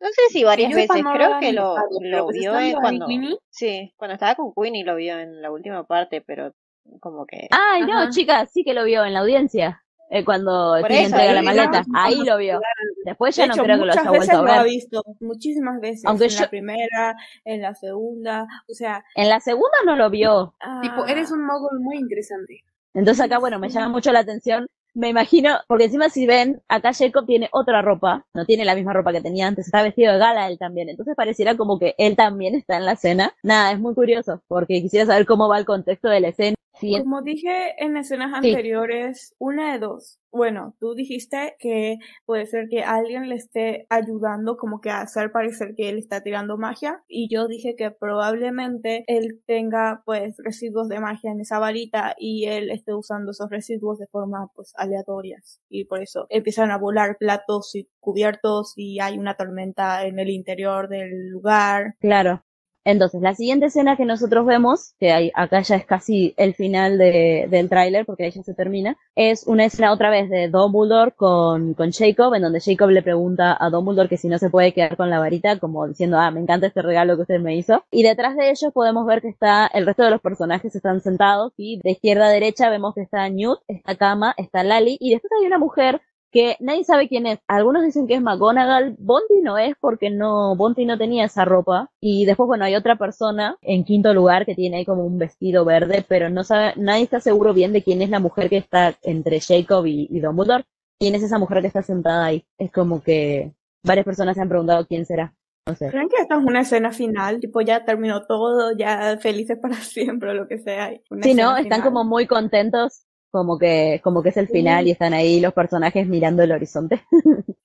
No 0.00 0.08
sé 0.08 0.22
si 0.30 0.44
varias 0.44 0.72
veces, 0.72 1.02
creo 1.14 1.40
que 1.40 1.52
lo, 1.52 1.74
lo 2.00 2.28
vio 2.28 2.54
ahí 2.54 2.72
cuando... 2.72 3.06
Queenie, 3.06 3.36
Sí, 3.50 3.92
cuando 3.96 4.14
estaba 4.14 4.34
con 4.34 4.52
Queenie 4.54 4.84
lo 4.84 4.94
vio 4.96 5.18
en 5.18 5.42
la 5.42 5.50
última 5.50 5.84
parte, 5.84 6.20
pero 6.22 6.52
como 7.00 7.26
que... 7.26 7.48
Ay, 7.50 7.82
no, 7.82 8.10
chicas, 8.10 8.50
sí 8.52 8.64
que 8.64 8.74
lo 8.74 8.84
vio 8.84 9.04
en 9.04 9.12
la 9.14 9.20
audiencia. 9.20 9.82
eh, 10.10 10.24
cuando 10.24 10.76
Por 10.80 10.92
eso, 10.92 11.06
entrega 11.06 11.32
la 11.32 11.42
maleta, 11.42 11.82
¿no? 11.86 11.98
ahí 11.98 12.22
lo 12.24 12.36
vio. 12.36 12.60
Después 13.04 13.34
De 13.36 13.42
ya 13.42 13.46
no 13.48 13.54
hecho, 13.54 13.62
creo 13.64 13.78
que 13.78 13.84
lo 13.86 13.92
haya 13.92 14.08
vuelto 14.10 14.38
a 14.38 14.42
lo 14.42 14.52
ha 14.52 14.62
ver. 14.62 14.64
visto, 14.70 15.02
muchísimas 15.20 15.80
veces. 15.80 16.04
Aunque 16.06 16.24
en 16.26 16.30
yo- 16.30 16.40
la 16.40 16.48
primera, 16.50 17.16
en 17.44 17.62
la 17.62 17.74
segunda, 17.74 18.46
o 18.68 18.74
sea, 18.74 19.04
En 19.14 19.28
la 19.28 19.40
segunda 19.40 19.76
no 19.84 19.96
lo 19.96 20.08
vio. 20.10 20.54
Tipo, 20.82 21.02
ah, 21.02 21.10
eres 21.10 21.30
un 21.32 21.44
mogul 21.44 21.80
muy 21.80 21.96
interesante. 21.98 22.62
Entonces 22.94 23.24
acá, 23.24 23.38
bueno, 23.38 23.58
me 23.58 23.68
llama 23.68 23.88
mucho 23.88 24.12
la 24.12 24.20
atención. 24.20 24.66
Me 24.94 25.10
imagino, 25.10 25.58
porque 25.68 25.84
encima 25.84 26.08
si 26.08 26.24
ven, 26.26 26.62
acá 26.68 26.94
Jacob 26.94 27.26
tiene 27.26 27.50
otra 27.52 27.82
ropa, 27.82 28.24
no 28.32 28.46
tiene 28.46 28.64
la 28.64 28.74
misma 28.74 28.94
ropa 28.94 29.12
que 29.12 29.20
tenía 29.20 29.46
antes, 29.46 29.66
está 29.66 29.82
vestido 29.82 30.14
de 30.14 30.18
gala 30.18 30.48
él 30.48 30.56
también. 30.58 30.88
Entonces 30.88 31.14
pareciera 31.14 31.54
como 31.54 31.78
que 31.78 31.94
él 31.98 32.16
también 32.16 32.54
está 32.54 32.78
en 32.78 32.86
la 32.86 32.92
escena. 32.92 33.34
Nada, 33.42 33.72
es 33.72 33.78
muy 33.78 33.94
curioso, 33.94 34.40
porque 34.48 34.80
quisiera 34.80 35.04
saber 35.04 35.26
cómo 35.26 35.48
va 35.50 35.58
el 35.58 35.66
contexto 35.66 36.08
de 36.08 36.20
la 36.20 36.28
escena. 36.28 36.56
Como 36.80 37.22
dije 37.22 37.74
en 37.82 37.96
escenas 37.96 38.30
Sí. 38.42 38.50
anteriores, 38.50 39.34
una 39.38 39.72
de 39.72 39.78
dos. 39.78 40.18
Bueno, 40.32 40.76
tú 40.78 40.94
dijiste 40.94 41.56
que 41.58 41.96
puede 42.26 42.44
ser 42.46 42.68
que 42.68 42.82
alguien 42.82 43.28
le 43.30 43.36
esté 43.36 43.86
ayudando 43.88 44.58
como 44.58 44.82
que 44.82 44.90
a 44.90 45.00
hacer 45.00 45.32
parecer 45.32 45.74
que 45.74 45.88
él 45.88 45.96
está 45.98 46.22
tirando 46.22 46.58
magia 46.58 47.02
y 47.08 47.28
yo 47.34 47.46
dije 47.48 47.74
que 47.74 47.90
probablemente 47.90 49.04
él 49.06 49.40
tenga 49.46 50.02
pues 50.04 50.36
residuos 50.44 50.88
de 50.88 51.00
magia 51.00 51.30
en 51.30 51.40
esa 51.40 51.58
varita 51.58 52.14
y 52.18 52.46
él 52.46 52.70
esté 52.70 52.92
usando 52.92 53.30
esos 53.30 53.48
residuos 53.48 53.98
de 53.98 54.08
forma 54.08 54.50
pues 54.54 54.72
aleatorias 54.76 55.62
y 55.70 55.86
por 55.86 56.02
eso 56.02 56.26
empiezan 56.28 56.70
a 56.70 56.76
volar 56.78 57.16
platos 57.18 57.74
y 57.74 57.88
cubiertos 58.00 58.74
y 58.76 59.00
hay 59.00 59.16
una 59.18 59.36
tormenta 59.36 60.04
en 60.04 60.18
el 60.18 60.28
interior 60.28 60.88
del 60.88 61.28
lugar. 61.30 61.94
Claro. 62.00 62.44
Entonces, 62.86 63.20
la 63.20 63.34
siguiente 63.34 63.66
escena 63.66 63.96
que 63.96 64.04
nosotros 64.04 64.46
vemos, 64.46 64.94
que 65.00 65.10
hay, 65.10 65.32
acá 65.34 65.60
ya 65.60 65.74
es 65.74 65.84
casi 65.84 66.34
el 66.36 66.54
final 66.54 66.98
de, 66.98 67.48
del 67.50 67.68
tráiler, 67.68 68.06
porque 68.06 68.22
ahí 68.22 68.30
ya 68.30 68.44
se 68.44 68.54
termina, 68.54 68.96
es 69.16 69.44
una 69.48 69.64
escena 69.64 69.90
otra 69.90 70.08
vez 70.08 70.30
de 70.30 70.48
Dumbledore 70.48 71.10
con, 71.10 71.74
con 71.74 71.90
Jacob, 71.90 72.32
en 72.34 72.42
donde 72.42 72.60
Jacob 72.60 72.90
le 72.90 73.02
pregunta 73.02 73.56
a 73.58 73.70
Dumbledore 73.70 74.08
que 74.08 74.16
si 74.16 74.28
no 74.28 74.38
se 74.38 74.50
puede 74.50 74.72
quedar 74.72 74.96
con 74.96 75.10
la 75.10 75.18
varita, 75.18 75.58
como 75.58 75.88
diciendo, 75.88 76.16
ah, 76.16 76.30
me 76.30 76.38
encanta 76.38 76.68
este 76.68 76.80
regalo 76.80 77.16
que 77.16 77.22
usted 77.22 77.40
me 77.40 77.56
hizo. 77.56 77.84
Y 77.90 78.04
detrás 78.04 78.36
de 78.36 78.50
ellos 78.50 78.72
podemos 78.72 79.04
ver 79.04 79.20
que 79.20 79.30
está, 79.30 79.66
el 79.66 79.84
resto 79.84 80.04
de 80.04 80.10
los 80.10 80.20
personajes 80.20 80.72
están 80.72 81.00
sentados, 81.00 81.54
y 81.56 81.80
de 81.82 81.90
izquierda 81.90 82.26
a 82.26 82.30
derecha 82.30 82.70
vemos 82.70 82.94
que 82.94 83.00
está 83.00 83.28
Newt, 83.28 83.58
está 83.66 83.96
Kama, 83.96 84.32
está 84.36 84.62
Lali, 84.62 84.96
y 85.00 85.10
después 85.10 85.32
hay 85.40 85.46
una 85.48 85.58
mujer 85.58 86.00
que 86.36 86.58
nadie 86.60 86.84
sabe 86.84 87.08
quién 87.08 87.24
es. 87.26 87.38
Algunos 87.48 87.82
dicen 87.82 88.06
que 88.06 88.12
es 88.12 88.20
McGonagall, 88.20 88.94
Bondi 88.98 89.40
no 89.42 89.56
es 89.56 89.74
porque 89.80 90.10
no, 90.10 90.54
Bondi 90.54 90.84
no 90.84 90.98
tenía 90.98 91.24
esa 91.24 91.46
ropa. 91.46 91.90
Y 91.98 92.26
después, 92.26 92.46
bueno, 92.46 92.66
hay 92.66 92.74
otra 92.74 92.96
persona 92.96 93.56
en 93.62 93.84
quinto 93.84 94.12
lugar 94.12 94.44
que 94.44 94.54
tiene 94.54 94.76
ahí 94.76 94.84
como 94.84 95.06
un 95.06 95.18
vestido 95.18 95.64
verde, 95.64 96.04
pero 96.06 96.28
no 96.28 96.44
sabe, 96.44 96.74
nadie 96.76 97.04
está 97.04 97.20
seguro 97.20 97.54
bien 97.54 97.72
de 97.72 97.82
quién 97.82 98.02
es 98.02 98.10
la 98.10 98.20
mujer 98.20 98.50
que 98.50 98.58
está 98.58 98.98
entre 99.02 99.40
Jacob 99.40 99.86
y, 99.86 100.08
y 100.10 100.20
Dumbledore. 100.20 100.66
¿Quién 101.00 101.14
es 101.14 101.22
esa 101.22 101.38
mujer 101.38 101.62
que 101.62 101.68
está 101.68 101.80
sentada 101.80 102.26
ahí? 102.26 102.44
Es 102.58 102.70
como 102.70 103.02
que 103.02 103.54
varias 103.82 104.04
personas 104.04 104.34
se 104.34 104.42
han 104.42 104.50
preguntado 104.50 104.86
quién 104.86 105.06
será. 105.06 105.34
No 105.66 105.74
sé. 105.74 105.88
¿Creen 105.88 106.10
que 106.10 106.20
esta 106.20 106.38
es 106.38 106.44
una 106.44 106.60
escena 106.60 106.92
final? 106.92 107.40
Tipo, 107.40 107.62
ya 107.62 107.82
terminó 107.86 108.26
todo, 108.26 108.76
ya 108.76 109.16
felices 109.16 109.58
para 109.58 109.76
siempre, 109.76 110.32
o 110.32 110.34
lo 110.34 110.46
que 110.46 110.58
sea. 110.58 110.92
Una 111.08 111.22
Sí, 111.22 111.32
¿no? 111.32 111.56
Están 111.56 111.80
final. 111.80 111.82
como 111.82 112.04
muy 112.04 112.26
contentos, 112.26 113.06
como 113.30 113.58
que, 113.58 114.00
como 114.02 114.22
que 114.22 114.30
es 114.30 114.36
el 114.36 114.48
final 114.48 114.86
y 114.86 114.90
están 114.92 115.12
ahí 115.14 115.40
los 115.40 115.52
personajes 115.52 116.06
mirando 116.06 116.42
el 116.42 116.52
horizonte. 116.52 117.02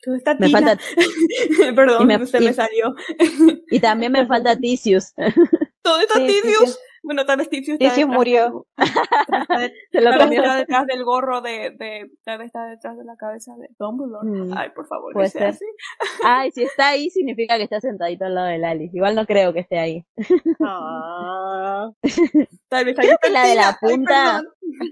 ¿Dónde 0.05 0.17
está 0.17 0.35
Me 0.39 0.49
falta, 0.49 0.77
Perdón, 1.75 2.07
me- 2.07 2.25
se 2.25 2.38
y- 2.41 2.45
me 2.45 2.53
salió. 2.53 2.95
y 3.69 3.79
también 3.79 4.11
me 4.11 4.25
falta 4.25 4.55
Tisius. 4.59 5.13
¿Dónde 5.83 6.03
está 6.05 6.19
Sí. 6.19 6.73
Bueno, 7.03 7.25
tal 7.25 7.38
vez 7.38 7.49
Titius 7.49 7.79
detrás- 7.79 8.05
murió. 8.05 8.67
de- 8.77 9.73
Se 9.91 10.01
lo 10.01 10.15
comió. 10.19 10.43
está 10.43 10.55
detrás 10.57 10.85
del 10.85 11.03
gorro 11.03 11.41
de, 11.41 11.71
de, 11.71 12.11
tal 12.23 12.38
vez 12.38 12.45
está 12.47 12.67
detrás 12.67 12.95
de 12.95 13.03
la 13.03 13.15
cabeza 13.15 13.55
de 13.57 13.69
Dumbledore. 13.79 14.29
Mm, 14.29 14.53
Ay, 14.55 14.69
por 14.75 14.85
favor, 14.85 15.11
puede 15.11 15.25
que 15.25 15.31
sea 15.31 15.41
ser. 15.41 15.49
así. 15.49 15.65
Ay, 16.23 16.51
si 16.51 16.61
está 16.61 16.89
ahí 16.89 17.09
significa 17.09 17.57
que 17.57 17.63
está 17.63 17.81
sentadito 17.81 18.25
al 18.25 18.35
lado 18.35 18.47
de 18.49 18.63
Alice. 18.63 18.95
Igual 18.95 19.15
no 19.15 19.25
creo 19.25 19.51
que 19.51 19.61
esté 19.61 19.79
ahí. 19.79 20.05
Ah. 20.63 21.89
Tal 22.72 22.85
vez 22.85 22.95
Creo 22.95 23.18
que 23.22 23.30
la 23.30 23.45
de 23.45 23.56
la 23.56 23.68
ay, 23.68 23.76
punta, 23.81 24.41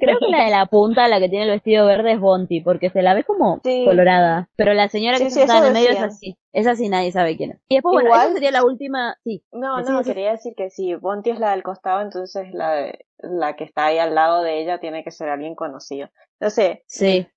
creo 0.02 0.20
que 0.20 0.28
la 0.28 0.44
de 0.44 0.52
la 0.52 0.66
punta, 0.66 1.08
la 1.08 1.18
que 1.22 1.30
tiene 1.30 1.46
el 1.46 1.52
vestido 1.52 1.86
verde 1.86 2.12
es 2.12 2.20
Bonti, 2.20 2.60
porque 2.60 2.90
se 2.90 3.02
la 3.02 3.14
ve 3.14 3.24
como 3.24 3.62
Sí. 3.64 3.86
colorada. 3.86 4.50
Pero 4.58 4.74
la 4.74 4.90
señora 4.90 5.18
Sí, 5.18 5.24
que 5.24 5.30
sí, 5.32 5.40
está 5.40 5.60
en 5.60 5.64
el 5.68 5.74
medio 5.74 5.92
es 5.92 6.02
así. 6.02 6.38
Es 6.52 6.68
así, 6.68 6.90
nadie 6.90 7.14
sabe 7.14 7.38
quién 7.38 7.52
es. 7.52 7.62
Y 7.70 7.76
después, 7.76 7.94
bueno, 7.94 8.10
Igual- 8.10 8.26
esa 8.26 8.34
sería 8.34 8.52
la 8.52 8.66
última, 8.66 9.16
sí. 9.24 9.46
No, 9.54 9.80
no, 9.82 10.04
quería 10.04 10.32
decir 10.32 10.56
que 10.58 10.70
si 10.70 10.94
Bonti 10.96 11.30
es 11.30 11.40
la 11.40 11.52
del 11.52 11.64
costado, 11.64 12.02
entonces 12.02 12.48
la, 12.54 12.74
de- 12.74 13.06
la 13.20 13.56
que 13.56 13.64
está 13.64 13.86
ahí 13.86 13.98
al 13.98 14.14
lado 14.14 14.44
de 14.44 14.60
ella 14.62 14.80
tiene 14.82 15.06
que 15.06 15.12
ser 15.12 15.30
alguien 15.30 15.56
conocido. 15.56 16.10
No 16.42 16.50
sé, 16.50 16.84
Sí, 16.86 17.28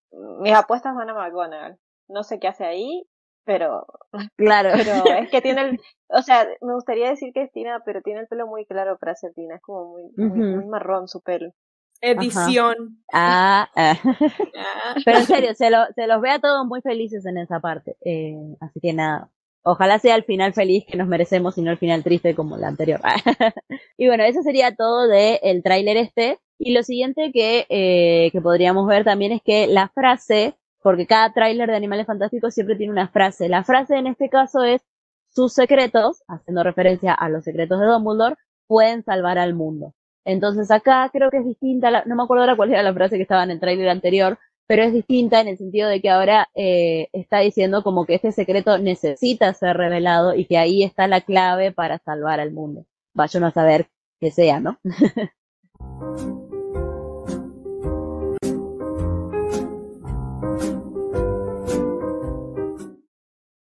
mis 0.40 0.54
apuestas 0.54 0.96
van 0.96 1.08
a 1.08 1.14
McGonagall. 1.14 1.78
No 2.08 2.24
sé 2.24 2.40
qué 2.40 2.48
hace 2.48 2.64
ahí, 2.64 3.06
pero, 3.44 3.86
claro. 4.36 4.70
pero 4.76 5.04
es 5.18 5.30
que 5.30 5.40
tiene 5.40 5.60
el, 5.62 5.80
o 6.08 6.22
sea, 6.22 6.46
me 6.60 6.74
gustaría 6.74 7.10
decir 7.10 7.32
que 7.32 7.42
es 7.42 7.52
Tina, 7.52 7.82
pero 7.84 8.02
tiene 8.02 8.20
el 8.20 8.28
pelo 8.28 8.46
muy 8.46 8.64
claro 8.66 8.98
para 8.98 9.14
ser 9.14 9.32
Tina, 9.34 9.56
es 9.56 9.62
como 9.62 9.92
muy, 9.92 10.10
muy, 10.16 10.64
marrón 10.66 11.08
su 11.08 11.20
pelo. 11.20 11.52
Edición. 12.00 12.98
Ah, 13.12 13.70
ah. 13.76 13.96
Ah. 14.04 14.94
Pero 15.04 15.18
en 15.18 15.26
serio, 15.26 15.54
se, 15.54 15.70
lo, 15.70 15.78
se 15.94 16.08
los 16.08 16.20
ve 16.20 16.30
a 16.30 16.40
todos 16.40 16.66
muy 16.66 16.80
felices 16.80 17.24
en 17.26 17.38
esa 17.38 17.60
parte. 17.60 17.96
Eh, 18.04 18.34
así 18.60 18.80
que 18.80 18.92
nada. 18.92 19.30
Ojalá 19.64 20.00
sea 20.00 20.16
el 20.16 20.24
final 20.24 20.52
feliz 20.52 20.84
que 20.84 20.96
nos 20.96 21.06
merecemos 21.06 21.56
y 21.56 21.62
no 21.62 21.70
el 21.70 21.78
final 21.78 22.02
triste 22.02 22.34
como 22.34 22.56
la 22.56 22.66
anterior. 22.66 23.00
y 23.96 24.08
bueno, 24.08 24.24
eso 24.24 24.42
sería 24.42 24.74
todo 24.74 25.06
del 25.06 25.38
el 25.42 25.62
tráiler 25.62 25.96
este. 25.96 26.40
Y 26.58 26.72
lo 26.72 26.82
siguiente 26.82 27.30
que, 27.32 27.66
eh, 27.68 28.30
que 28.32 28.40
podríamos 28.40 28.88
ver 28.88 29.04
también 29.04 29.30
es 29.30 29.40
que 29.42 29.68
la 29.68 29.88
frase, 29.88 30.54
porque 30.82 31.06
cada 31.06 31.32
tráiler 31.32 31.70
de 31.70 31.76
Animales 31.76 32.06
Fantásticos 32.06 32.54
siempre 32.54 32.76
tiene 32.76 32.92
una 32.92 33.08
frase. 33.08 33.48
La 33.48 33.64
frase 33.64 33.96
en 33.96 34.06
este 34.06 34.28
caso 34.28 34.64
es 34.64 34.82
sus 35.30 35.52
secretos, 35.52 36.22
haciendo 36.28 36.62
referencia 36.62 37.14
a 37.14 37.28
los 37.28 37.44
secretos 37.44 37.80
de 37.80 37.86
Dumbledore, 37.86 38.36
pueden 38.66 39.02
salvar 39.02 39.38
al 39.38 39.54
mundo. 39.54 39.94
Entonces 40.24 40.70
acá 40.70 41.08
creo 41.12 41.30
que 41.30 41.38
es 41.38 41.44
distinta, 41.44 42.04
no 42.04 42.16
me 42.16 42.22
acuerdo 42.22 42.42
ahora 42.42 42.56
cuál 42.56 42.72
era 42.72 42.82
la 42.82 42.94
frase 42.94 43.16
que 43.16 43.22
estaba 43.22 43.42
en 43.42 43.50
el 43.50 43.60
tráiler 43.60 43.88
anterior, 43.88 44.38
pero 44.66 44.84
es 44.84 44.92
distinta 44.92 45.40
en 45.40 45.48
el 45.48 45.58
sentido 45.58 45.88
de 45.88 46.00
que 46.00 46.10
ahora 46.10 46.48
eh, 46.54 47.08
está 47.12 47.40
diciendo 47.40 47.82
como 47.82 48.06
que 48.06 48.14
este 48.14 48.32
secreto 48.32 48.78
necesita 48.78 49.52
ser 49.54 49.76
revelado 49.76 50.34
y 50.34 50.46
que 50.46 50.58
ahí 50.58 50.84
está 50.84 51.06
la 51.08 51.20
clave 51.20 51.72
para 51.72 51.98
salvar 51.98 52.40
al 52.40 52.52
mundo. 52.52 52.86
Vaya 53.14 53.38
uno 53.38 53.48
a 53.48 53.52
saber 53.52 53.88
que 54.20 54.30
sea, 54.30 54.60
¿no? 54.60 54.78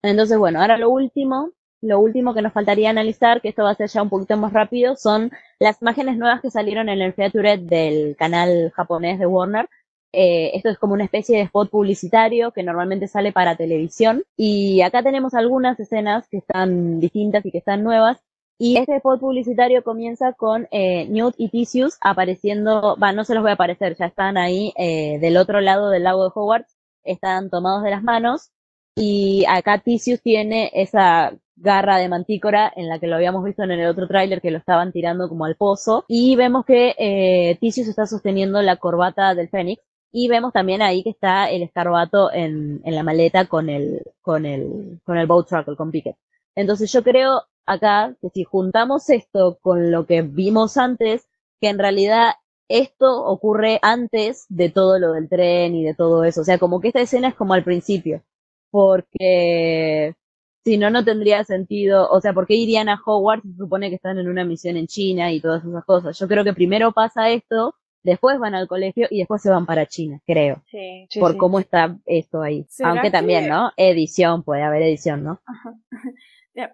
Entonces, 0.02 0.38
bueno, 0.38 0.60
ahora 0.60 0.78
lo 0.78 0.90
último, 0.90 1.50
lo 1.80 1.98
último 2.00 2.34
que 2.34 2.42
nos 2.42 2.52
faltaría 2.52 2.90
analizar, 2.90 3.40
que 3.40 3.48
esto 3.48 3.64
va 3.64 3.70
a 3.70 3.74
ser 3.74 3.88
ya 3.88 4.02
un 4.02 4.08
poquito 4.08 4.36
más 4.36 4.52
rápido, 4.52 4.96
son 4.96 5.32
las 5.58 5.82
imágenes 5.82 6.16
nuevas 6.16 6.40
que 6.40 6.50
salieron 6.50 6.88
en 6.88 7.02
el 7.02 7.12
feature 7.14 7.58
del 7.58 8.16
canal 8.16 8.72
japonés 8.74 9.18
de 9.18 9.26
Warner. 9.26 9.68
Eh, 10.12 10.52
esto 10.54 10.70
es 10.70 10.78
como 10.78 10.94
una 10.94 11.04
especie 11.04 11.36
de 11.36 11.42
spot 11.44 11.70
publicitario 11.70 12.52
que 12.52 12.62
normalmente 12.62 13.08
sale 13.08 13.32
para 13.32 13.56
televisión. 13.56 14.24
Y 14.36 14.80
acá 14.82 15.02
tenemos 15.02 15.34
algunas 15.34 15.78
escenas 15.80 16.28
que 16.28 16.38
están 16.38 17.00
distintas 17.00 17.44
y 17.44 17.50
que 17.50 17.58
están 17.58 17.82
nuevas. 17.82 18.18
Y 18.58 18.76
este 18.76 18.96
spot 18.96 19.20
publicitario 19.20 19.84
comienza 19.84 20.32
con 20.32 20.66
eh, 20.72 21.06
Newt 21.08 21.34
y 21.38 21.48
Tisius 21.48 21.96
apareciendo, 22.00 22.96
va, 23.00 23.12
no 23.12 23.24
se 23.24 23.34
los 23.34 23.42
voy 23.42 23.50
a 23.50 23.54
aparecer, 23.54 23.96
ya 23.96 24.06
están 24.06 24.36
ahí 24.36 24.72
eh, 24.76 25.18
del 25.20 25.36
otro 25.36 25.60
lado 25.60 25.90
del 25.90 26.02
lago 26.04 26.24
de 26.24 26.30
Hogwarts, 26.34 26.76
están 27.04 27.50
tomados 27.50 27.84
de 27.84 27.90
las 27.90 28.02
manos 28.02 28.50
y 28.98 29.44
acá 29.48 29.78
Tisius 29.78 30.20
tiene 30.22 30.70
esa 30.74 31.32
garra 31.56 31.98
de 31.98 32.08
mantícora 32.08 32.72
en 32.76 32.88
la 32.88 32.98
que 32.98 33.06
lo 33.06 33.16
habíamos 33.16 33.44
visto 33.44 33.62
en 33.64 33.72
el 33.72 33.86
otro 33.86 34.06
tráiler 34.06 34.40
que 34.40 34.50
lo 34.50 34.58
estaban 34.58 34.92
tirando 34.92 35.28
como 35.28 35.44
al 35.44 35.56
pozo. 35.56 36.04
Y 36.08 36.36
vemos 36.36 36.64
que 36.64 36.94
eh, 36.98 37.56
Tisius 37.60 37.88
está 37.88 38.06
sosteniendo 38.06 38.62
la 38.62 38.76
corbata 38.76 39.34
del 39.34 39.48
Fénix. 39.48 39.82
Y 40.10 40.28
vemos 40.28 40.52
también 40.52 40.80
ahí 40.80 41.02
que 41.02 41.10
está 41.10 41.50
el 41.50 41.62
escarbato 41.62 42.32
en, 42.32 42.80
en 42.84 42.94
la 42.94 43.02
maleta 43.02 43.44
con 43.46 43.68
el 43.68 44.02
con 44.22 44.46
el 44.46 45.00
con 45.04 45.18
el 45.18 45.26
boat 45.26 45.48
truck 45.48 45.76
con 45.76 45.90
Pickett 45.90 46.16
entonces 46.58 46.90
yo 46.92 47.04
creo 47.04 47.44
acá 47.66 48.16
que 48.20 48.30
si 48.30 48.42
juntamos 48.42 49.10
esto 49.10 49.58
con 49.62 49.92
lo 49.92 50.06
que 50.06 50.22
vimos 50.22 50.76
antes 50.76 51.28
que 51.60 51.68
en 51.68 51.78
realidad 51.78 52.32
esto 52.68 53.24
ocurre 53.24 53.78
antes 53.80 54.44
de 54.48 54.68
todo 54.68 54.98
lo 54.98 55.12
del 55.12 55.28
tren 55.28 55.76
y 55.76 55.84
de 55.84 55.94
todo 55.94 56.24
eso. 56.24 56.40
O 56.40 56.44
sea 56.44 56.58
como 56.58 56.80
que 56.80 56.88
esta 56.88 57.00
escena 57.00 57.28
es 57.28 57.34
como 57.36 57.54
al 57.54 57.62
principio 57.62 58.22
porque 58.70 60.15
si 60.65 60.77
no, 60.77 60.90
no 60.90 61.05
tendría 61.05 61.45
sentido, 61.45 62.09
o 62.11 62.20
sea, 62.20 62.32
¿por 62.32 62.47
qué 62.47 62.55
irían 62.55 62.89
a 62.89 63.01
Hogwarts? 63.05 63.43
Se 63.45 63.57
supone 63.57 63.89
que 63.89 63.97
están 63.97 64.19
en 64.19 64.28
una 64.28 64.45
misión 64.45 64.77
en 64.77 64.86
China 64.86 65.32
y 65.32 65.40
todas 65.40 65.65
esas 65.65 65.85
cosas. 65.85 66.19
Yo 66.19 66.28
creo 66.28 66.45
que 66.45 66.53
primero 66.53 66.93
pasa 66.93 67.31
esto, 67.31 67.74
después 68.03 68.39
van 68.39 68.55
al 68.55 68.69
colegio 68.69 69.07
y 69.11 69.19
después 69.19 69.43
se 69.43 69.51
van 69.51 69.66
para 69.66 69.86
China, 69.86 70.20
creo, 70.27 70.62
Sí, 70.70 71.07
sí, 71.11 71.20
por 71.20 71.32
sí. 71.32 71.39
cómo 71.39 71.59
está 71.59 71.99
esto 72.07 72.43
ahí. 72.43 72.66
¿Será 72.69 72.90
Aunque 72.90 73.11
también, 73.11 73.49
¿no? 73.49 73.73
Edición, 73.77 74.43
puede 74.43 74.62
haber 74.62 74.82
edición, 74.82 75.24
¿no? 75.24 75.40
Ajá. 75.47 75.74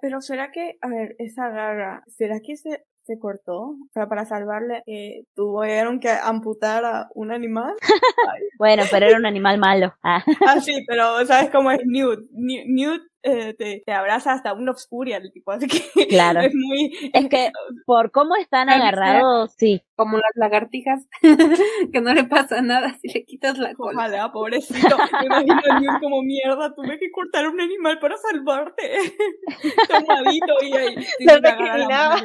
Pero 0.01 0.21
será 0.23 0.51
que, 0.51 0.79
a 0.81 0.89
ver, 0.89 1.15
esa 1.19 1.49
garra, 1.51 2.05
¿será 2.07 2.41
que 2.41 2.57
se, 2.57 2.85
se 3.05 3.19
cortó? 3.19 3.61
O 3.61 3.89
sea, 3.93 4.09
para 4.09 4.25
salvarle, 4.25 4.83
eh, 4.87 5.25
tuvieron 5.35 6.01
que 6.01 6.11
amputar 6.11 6.85
a 6.85 7.09
un 7.15 7.33
animal. 7.33 7.75
Bueno, 8.59 8.85
pero 8.91 9.07
era 9.07 9.19
un 9.19 9.27
animal 9.27 9.59
malo. 9.59 9.95
Ah, 10.03 10.25
Ah, 10.47 10.61
sí, 10.61 10.85
pero 10.87 11.25
¿sabes 11.27 11.51
cómo 11.51 11.71
es 11.71 11.81
Newt? 11.85 12.21
Newt, 12.31 12.65
Newt, 12.67 13.03
eh, 13.25 13.55
te, 13.55 13.83
te 13.85 13.93
abraza 13.93 14.33
hasta 14.33 14.53
un 14.53 14.69
obscuria, 14.69 15.17
el 15.17 15.33
tipo, 15.33 15.51
así 15.53 15.67
que 15.67 15.79
Claro. 16.09 16.41
es 16.41 16.53
muy... 16.55 17.11
Es 17.13 17.29
que 17.29 17.51
por 17.87 18.11
cómo 18.13 18.37
están 18.37 18.69
agarrados, 18.69 19.55
sí. 19.57 19.83
Como 19.97 20.17
las 20.17 20.33
lagartijas, 20.35 21.07
que 21.93 22.01
no 22.01 22.13
le 22.15 22.25
pasa 22.25 22.61
nada 22.63 22.97
si 23.01 23.09
le 23.09 23.25
quitas 23.25 23.59
la 23.59 23.75
cola. 23.75 23.93
Ojalá, 23.97 24.33
pobrecito. 24.33 24.97
Me 25.21 25.27
imagino 25.27 25.61
a 25.71 25.81
Newt 25.81 26.01
como 26.01 26.23
mierda, 26.23 26.75
tuve 26.75 26.99
que 26.99 27.11
cortar 27.11 27.49
un 27.49 27.61
animal 27.61 27.99
para 28.01 28.17
salvarte. 28.17 28.83
Tomadito 29.89 30.55
y 30.63 30.77
ahí. 30.77 30.97
sí, 31.19 31.25
Lo 31.25 31.39
la 31.39 31.51
recriminaba. 31.51 32.17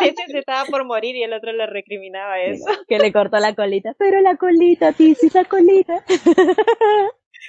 Ese 0.00 0.24
se 0.28 0.38
estaba 0.38 0.64
por 0.66 0.84
morir 0.84 1.16
y 1.16 1.22
el 1.24 1.32
otro 1.32 1.52
le 1.52 1.66
recriminaba 1.66 2.40
eso. 2.40 2.64
Que 2.88 2.98
le 2.98 3.12
cortó 3.12 3.38
la 3.38 3.54
colita. 3.54 3.94
Pero 3.98 4.20
la 4.20 4.36
colita, 4.36 4.92
Tizi, 4.92 5.26
esa 5.26 5.44
colita. 5.44 6.04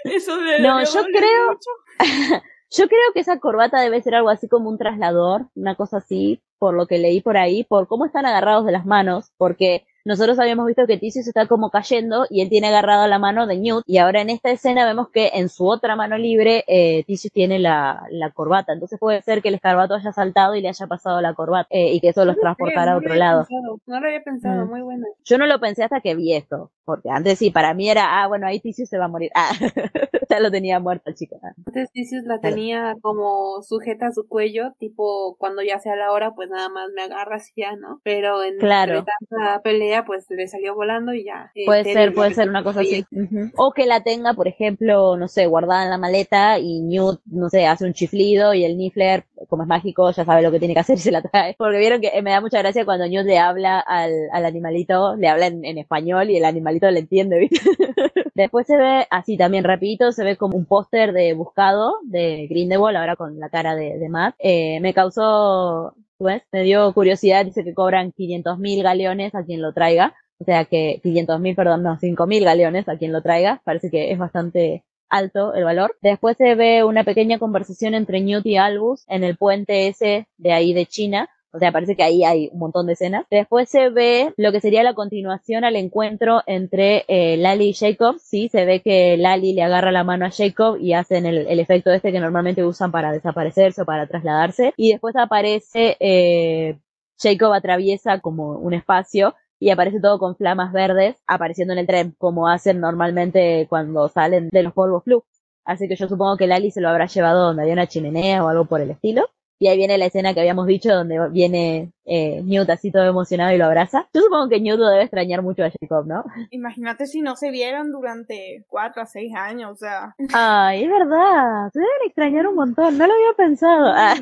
Eso 0.03 0.37
de 0.37 0.59
No, 0.59 0.83
yo 0.83 1.03
creo-. 1.05 1.57
Yo 2.75 2.87
creo 2.87 3.01
que 3.13 3.19
esa 3.19 3.37
corbata 3.39 3.79
debe 3.79 4.01
ser 4.01 4.15
algo 4.15 4.29
así 4.29 4.47
como 4.47 4.67
un 4.67 4.79
traslador, 4.79 5.45
una 5.53 5.75
cosa 5.75 5.97
así, 5.97 6.41
por 6.57 6.73
lo 6.73 6.87
que 6.87 6.97
leí 6.97 7.21
por 7.21 7.37
ahí, 7.37 7.63
por 7.63 7.87
cómo 7.87 8.03
están 8.05 8.25
agarrados 8.25 8.65
de 8.65 8.71
las 8.71 8.83
manos, 8.83 9.31
porque 9.37 9.85
nosotros 10.05 10.39
habíamos 10.39 10.65
visto 10.65 10.87
que 10.87 10.97
Tisius 10.97 11.27
está 11.27 11.45
como 11.45 11.69
cayendo 11.69 12.25
y 12.31 12.41
él 12.41 12.49
tiene 12.49 12.67
agarrado 12.69 13.05
la 13.07 13.19
mano 13.19 13.45
de 13.45 13.57
Newt, 13.57 13.83
y 13.85 13.99
ahora 13.99 14.21
en 14.21 14.31
esta 14.31 14.49
escena 14.49 14.85
vemos 14.87 15.09
que 15.09 15.29
en 15.35 15.49
su 15.49 15.67
otra 15.69 15.95
mano 15.95 16.17
libre 16.17 16.63
eh, 16.67 17.03
Tisius 17.05 17.31
tiene 17.31 17.59
la, 17.59 18.03
la 18.09 18.31
corbata, 18.31 18.73
entonces 18.73 18.97
puede 18.99 19.21
ser 19.21 19.43
que 19.43 19.49
el 19.49 19.55
escarbato 19.55 19.93
haya 19.93 20.11
saltado 20.11 20.55
y 20.55 20.61
le 20.61 20.69
haya 20.69 20.87
pasado 20.87 21.21
la 21.21 21.35
corbata, 21.35 21.67
eh, 21.69 21.93
y 21.93 21.99
que 21.99 22.09
eso 22.09 22.25
los 22.25 22.37
transportara 22.39 22.91
a 22.91 22.93
no 22.95 22.99
otro 23.01 23.13
lado. 23.13 23.45
pensado, 23.45 23.79
no 23.85 23.99
lo 23.99 24.07
había 24.07 24.23
pensado, 24.23 24.65
Mm. 24.65 24.69
muy 24.69 24.81
buena. 24.81 25.05
Yo 25.25 25.37
no 25.37 25.45
lo 25.45 25.59
pensé 25.59 25.83
hasta 25.83 26.01
que 26.01 26.15
vi 26.15 26.33
esto, 26.33 26.71
porque 26.85 27.09
antes 27.09 27.39
sí, 27.39 27.51
para 27.51 27.73
mí 27.73 27.89
era, 27.89 28.21
ah, 28.23 28.27
bueno, 28.27 28.47
ahí 28.47 28.59
Tisius 28.59 28.89
se 28.89 28.97
va 28.97 29.05
a 29.05 29.07
morir, 29.07 29.31
ah, 29.35 29.51
ya 30.29 30.39
lo 30.39 30.51
tenía 30.51 30.79
muerto 30.79 31.09
el 31.09 31.15
chico. 31.15 31.39
Antes 31.65 31.91
Tisius 31.91 32.23
la 32.25 32.39
tenía 32.39 32.95
como 33.01 33.61
sujeta 33.63 34.07
a 34.07 34.11
su 34.11 34.27
cuello, 34.27 34.73
tipo 34.79 35.35
cuando 35.37 35.61
ya 35.61 35.79
sea 35.79 35.95
la 35.95 36.11
hora, 36.11 36.33
pues 36.35 36.49
nada 36.49 36.69
más 36.69 36.89
me 36.95 37.03
agarras 37.03 37.51
y 37.55 37.61
ya, 37.61 37.75
¿no? 37.75 38.01
Pero 38.03 38.43
en 38.43 38.57
Claro. 38.57 39.05
tanta 39.05 39.61
pelea, 39.61 40.05
pues 40.05 40.25
le 40.29 40.47
salió 40.47 40.75
volando 40.75 41.13
y 41.13 41.25
ya. 41.25 41.51
eh, 41.55 41.65
Puede 41.65 41.83
ser, 41.85 42.13
puede 42.13 42.33
ser 42.33 42.49
una 42.49 42.63
cosa 42.63 42.81
así. 42.81 43.05
recuperó. 43.11 43.23
Ujú. 43.45 43.51
O 43.57 43.71
que 43.73 43.85
la 43.85 44.03
tenga, 44.03 44.33
por 44.33 44.47
ejemplo, 44.47 45.17
no 45.17 45.27
sé, 45.27 45.45
guardada 45.47 45.83
en 45.83 45.89
la 45.89 45.97
maleta 45.97 46.59
y 46.59 46.81
Newt, 46.81 47.21
no 47.25 47.49
sé, 47.49 47.65
hace 47.65 47.85
un 47.85 47.93
chiflido 47.93 48.53
y 48.53 48.65
el 48.65 48.77
Niffler, 48.77 49.25
como 49.49 49.63
es 49.63 49.69
mágico, 49.69 50.11
ya 50.11 50.25
sabe 50.25 50.41
lo 50.41 50.51
que 50.51 50.59
tiene 50.59 50.73
que 50.73 50.79
hacer 50.81 50.97
y 50.97 51.01
se 51.01 51.11
la 51.11 51.21
trae. 51.21 51.55
Porque 51.57 51.77
vieron 51.79 52.01
que 52.01 52.07
eh, 52.13 52.21
me 52.21 52.31
da 52.31 52.41
mucha 52.41 52.59
gracia 52.59 52.85
cuando 52.85 53.07
Newt 53.07 53.25
le 53.25 53.39
habla 53.39 53.79
al, 53.79 54.11
al 54.31 54.45
animalito, 54.45 55.15
le 55.15 55.27
habla 55.27 55.47
en, 55.47 55.63
en 55.65 55.77
español 55.77 56.29
y 56.29 56.37
el 56.37 56.45
le 56.79 56.99
entiende, 56.99 57.39
¿viste? 57.39 57.59
Después 58.35 58.67
se 58.67 58.77
ve, 58.77 59.05
así 59.11 59.37
también 59.37 59.63
rapidito, 59.63 60.11
se 60.11 60.23
ve 60.23 60.37
como 60.37 60.57
un 60.57 60.65
póster 60.65 61.13
de 61.13 61.33
buscado 61.33 61.95
de 62.03 62.47
Grindelwald, 62.47 62.97
ahora 62.97 63.15
con 63.15 63.39
la 63.39 63.49
cara 63.49 63.75
de, 63.75 63.97
de 63.97 64.09
Matt. 64.09 64.35
Eh, 64.39 64.79
me 64.81 64.93
causó, 64.93 65.95
pues, 66.17 66.41
me 66.51 66.63
dio 66.63 66.91
curiosidad, 66.93 67.45
dice 67.45 67.63
que 67.63 67.73
cobran 67.73 68.11
500 68.11 68.57
mil 68.59 68.81
galeones 68.83 69.35
a 69.35 69.43
quien 69.43 69.61
lo 69.61 69.73
traiga. 69.73 70.15
O 70.39 70.45
sea 70.45 70.65
que 70.65 70.99
500 71.03 71.39
mil, 71.39 71.55
perdón, 71.55 71.83
no, 71.83 71.97
5 71.97 72.27
mil 72.27 72.43
galeones 72.43 72.89
a 72.89 72.97
quien 72.97 73.13
lo 73.13 73.21
traiga. 73.21 73.61
Parece 73.63 73.89
que 73.89 74.11
es 74.11 74.17
bastante 74.17 74.83
alto 75.09 75.53
el 75.53 75.63
valor. 75.63 75.95
Después 76.01 76.35
se 76.37 76.55
ve 76.55 76.83
una 76.83 77.03
pequeña 77.03 77.39
conversación 77.39 77.93
entre 77.93 78.19
Newt 78.19 78.45
y 78.45 78.57
Albus 78.57 79.05
en 79.07 79.23
el 79.23 79.37
puente 79.37 79.87
ese 79.87 80.27
de 80.37 80.51
ahí 80.51 80.73
de 80.73 80.85
China. 80.85 81.29
O 81.55 81.59
sea, 81.59 81.71
parece 81.71 81.95
que 81.95 82.01
ahí 82.01 82.23
hay 82.23 82.49
un 82.51 82.57
montón 82.57 82.87
de 82.87 82.93
escenas. 82.93 83.25
Después 83.29 83.69
se 83.69 83.89
ve 83.89 84.33
lo 84.37 84.51
que 84.51 84.59
sería 84.59 84.81
la 84.81 84.95
continuación 84.95 85.63
al 85.63 85.75
encuentro 85.75 86.41
entre 86.47 87.05
eh, 87.07 87.37
Lali 87.37 87.69
y 87.69 87.73
Jacob. 87.73 88.17
Sí, 88.19 88.49
se 88.49 88.65
ve 88.65 88.81
que 88.81 89.17
Lali 89.17 89.53
le 89.53 89.61
agarra 89.61 89.91
la 89.91 90.03
mano 90.03 90.25
a 90.25 90.31
Jacob 90.31 90.77
y 90.81 90.93
hacen 90.93 91.27
el, 91.27 91.45
el 91.45 91.59
efecto 91.59 91.91
este 91.91 92.11
que 92.11 92.19
normalmente 92.19 92.65
usan 92.65 92.91
para 92.91 93.11
desaparecerse 93.11 93.83
o 93.83 93.85
para 93.85 94.07
trasladarse. 94.07 94.73
Y 94.77 94.91
después 94.93 95.15
aparece, 95.15 95.95
eh, 95.99 96.79
Jacob 97.21 97.53
atraviesa 97.53 98.19
como 98.19 98.57
un 98.57 98.73
espacio 98.73 99.35
y 99.59 99.69
aparece 99.69 99.99
todo 100.01 100.17
con 100.17 100.35
flamas 100.35 100.73
verdes 100.73 101.17
apareciendo 101.27 101.73
en 101.73 101.79
el 101.79 101.87
tren, 101.87 102.15
como 102.17 102.47
hacen 102.47 102.79
normalmente 102.79 103.67
cuando 103.69 104.09
salen 104.09 104.49
de 104.51 104.63
los 104.63 104.73
polvos 104.73 105.03
flux. 105.03 105.27
Así 105.65 105.87
que 105.87 105.95
yo 105.95 106.07
supongo 106.07 106.35
que 106.35 106.47
Lali 106.47 106.71
se 106.71 106.81
lo 106.81 106.89
habrá 106.89 107.05
llevado 107.05 107.45
donde 107.45 107.61
había 107.61 107.73
una 107.73 107.87
chimenea 107.87 108.43
o 108.43 108.49
algo 108.49 108.65
por 108.65 108.81
el 108.81 108.89
estilo. 108.89 109.29
Y 109.63 109.67
ahí 109.69 109.77
viene 109.77 109.97
la 109.97 110.07
escena 110.07 110.33
que 110.33 110.41
habíamos 110.41 110.67
dicho 110.67 110.93
donde 110.93 111.17
viene 111.29 111.93
eh, 112.03 112.41
Newt 112.43 112.69
así 112.69 112.91
todo 112.91 113.05
emocionado 113.05 113.53
y 113.53 113.57
lo 113.57 113.63
abraza. 113.63 114.09
Yo 114.13 114.19
supongo 114.19 114.49
que 114.49 114.59
Newt 114.59 114.77
lo 114.77 114.89
debe 114.89 115.03
extrañar 115.03 115.41
mucho 115.41 115.63
a 115.63 115.71
Jacob, 115.71 116.05
¿no? 116.05 116.25
Imagínate 116.49 117.07
si 117.07 117.21
no 117.21 117.37
se 117.37 117.49
vieron 117.49 117.89
durante 117.93 118.65
cuatro 118.67 119.01
a 119.01 119.05
seis 119.05 119.31
años, 119.33 119.71
o 119.71 119.75
sea. 119.77 120.15
Ay, 120.33 120.83
es 120.83 120.89
verdad. 120.89 121.69
Se 121.71 121.79
deben 121.79 121.93
extrañar 122.05 122.45
un 122.47 122.55
montón. 122.55 122.97
No 122.97 123.07
lo 123.07 123.13
había 123.13 123.33
pensado. 123.37 123.85
Ah. 123.95 124.15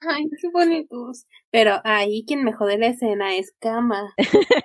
Ay, 0.00 0.24
qué 0.40 0.48
bonitos. 0.52 1.26
Pero 1.52 1.80
ahí 1.84 2.24
quien 2.26 2.42
me 2.42 2.52
jode 2.52 2.76
la 2.76 2.88
escena 2.88 3.36
es 3.36 3.54
Kama. 3.60 4.12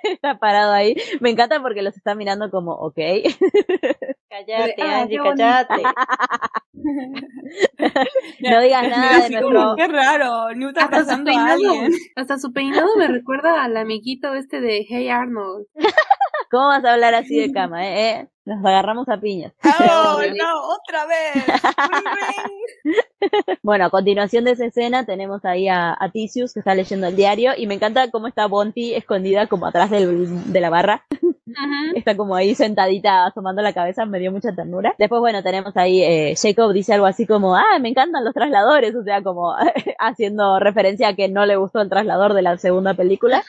está 0.02 0.40
parado 0.40 0.72
ahí. 0.72 0.96
Me 1.20 1.30
encanta 1.30 1.62
porque 1.62 1.82
los 1.82 1.96
está 1.96 2.16
mirando 2.16 2.50
como, 2.50 2.72
ok. 2.72 2.96
Cállate, 4.30 4.74
Ah, 4.82 5.02
Angie, 5.02 5.18
cállate. 5.22 5.82
no 8.40 8.60
digas 8.60 8.88
nada 8.88 9.20
de 9.28 9.30
nuestro... 9.30 9.74
Qué 9.76 9.88
raro, 9.88 10.54
Newt 10.54 10.76
Hasta 10.78 11.04
su 11.04 11.10
a 11.20 11.24
peinado, 11.24 11.50
alguien. 11.52 11.92
hasta 12.16 12.38
su 12.38 12.52
peinado 12.52 12.88
me 12.96 13.08
recuerda 13.08 13.62
al 13.64 13.76
amiguito 13.76 14.34
este 14.34 14.60
de 14.60 14.84
Hey 14.88 15.08
Arnold. 15.08 15.66
¿Cómo 16.50 16.68
vas 16.68 16.84
a 16.84 16.94
hablar 16.94 17.14
así 17.14 17.38
de 17.38 17.52
cama, 17.52 17.86
eh? 17.86 18.10
eh? 18.10 18.28
Nos 18.46 18.64
agarramos 18.64 19.06
a 19.10 19.20
piñas. 19.20 19.52
¡Oh, 19.62 20.20
no! 20.34 20.62
¡Otra 20.70 21.04
vez! 21.06 21.44
Bueno, 23.62 23.84
a 23.86 23.90
continuación 23.90 24.44
de 24.44 24.52
esa 24.52 24.64
escena 24.64 25.04
tenemos 25.04 25.44
ahí 25.44 25.68
a, 25.68 25.94
a 25.98 26.10
Tisius 26.10 26.54
que 26.54 26.60
está 26.60 26.74
leyendo 26.74 27.06
el 27.08 27.16
diario 27.16 27.52
y 27.56 27.66
me 27.66 27.74
encanta 27.74 28.10
cómo 28.10 28.26
está 28.26 28.46
Bonti 28.46 28.94
escondida 28.94 29.48
como 29.48 29.66
atrás 29.66 29.90
del- 29.90 30.50
de 30.50 30.60
la 30.62 30.70
barra. 30.70 31.04
Está 31.94 32.16
como 32.16 32.34
ahí 32.36 32.54
sentadita 32.54 33.26
asomando 33.26 33.62
la 33.62 33.72
cabeza, 33.72 34.04
me 34.06 34.18
dio 34.18 34.30
mucha 34.32 34.54
ternura. 34.54 34.94
Después, 34.98 35.20
bueno, 35.20 35.42
tenemos 35.42 35.76
ahí, 35.76 36.02
eh, 36.02 36.34
Jacob 36.40 36.72
dice 36.72 36.94
algo 36.94 37.06
así 37.06 37.26
como, 37.26 37.56
ah, 37.56 37.78
me 37.80 37.88
encantan 37.88 38.24
los 38.24 38.34
trasladores, 38.34 38.94
o 38.94 39.02
sea, 39.02 39.22
como 39.22 39.54
haciendo 39.98 40.58
referencia 40.60 41.08
a 41.08 41.14
que 41.14 41.28
no 41.28 41.46
le 41.46 41.56
gustó 41.56 41.80
el 41.80 41.88
traslador 41.88 42.34
de 42.34 42.42
la 42.42 42.58
segunda 42.58 42.94
película. 42.94 43.42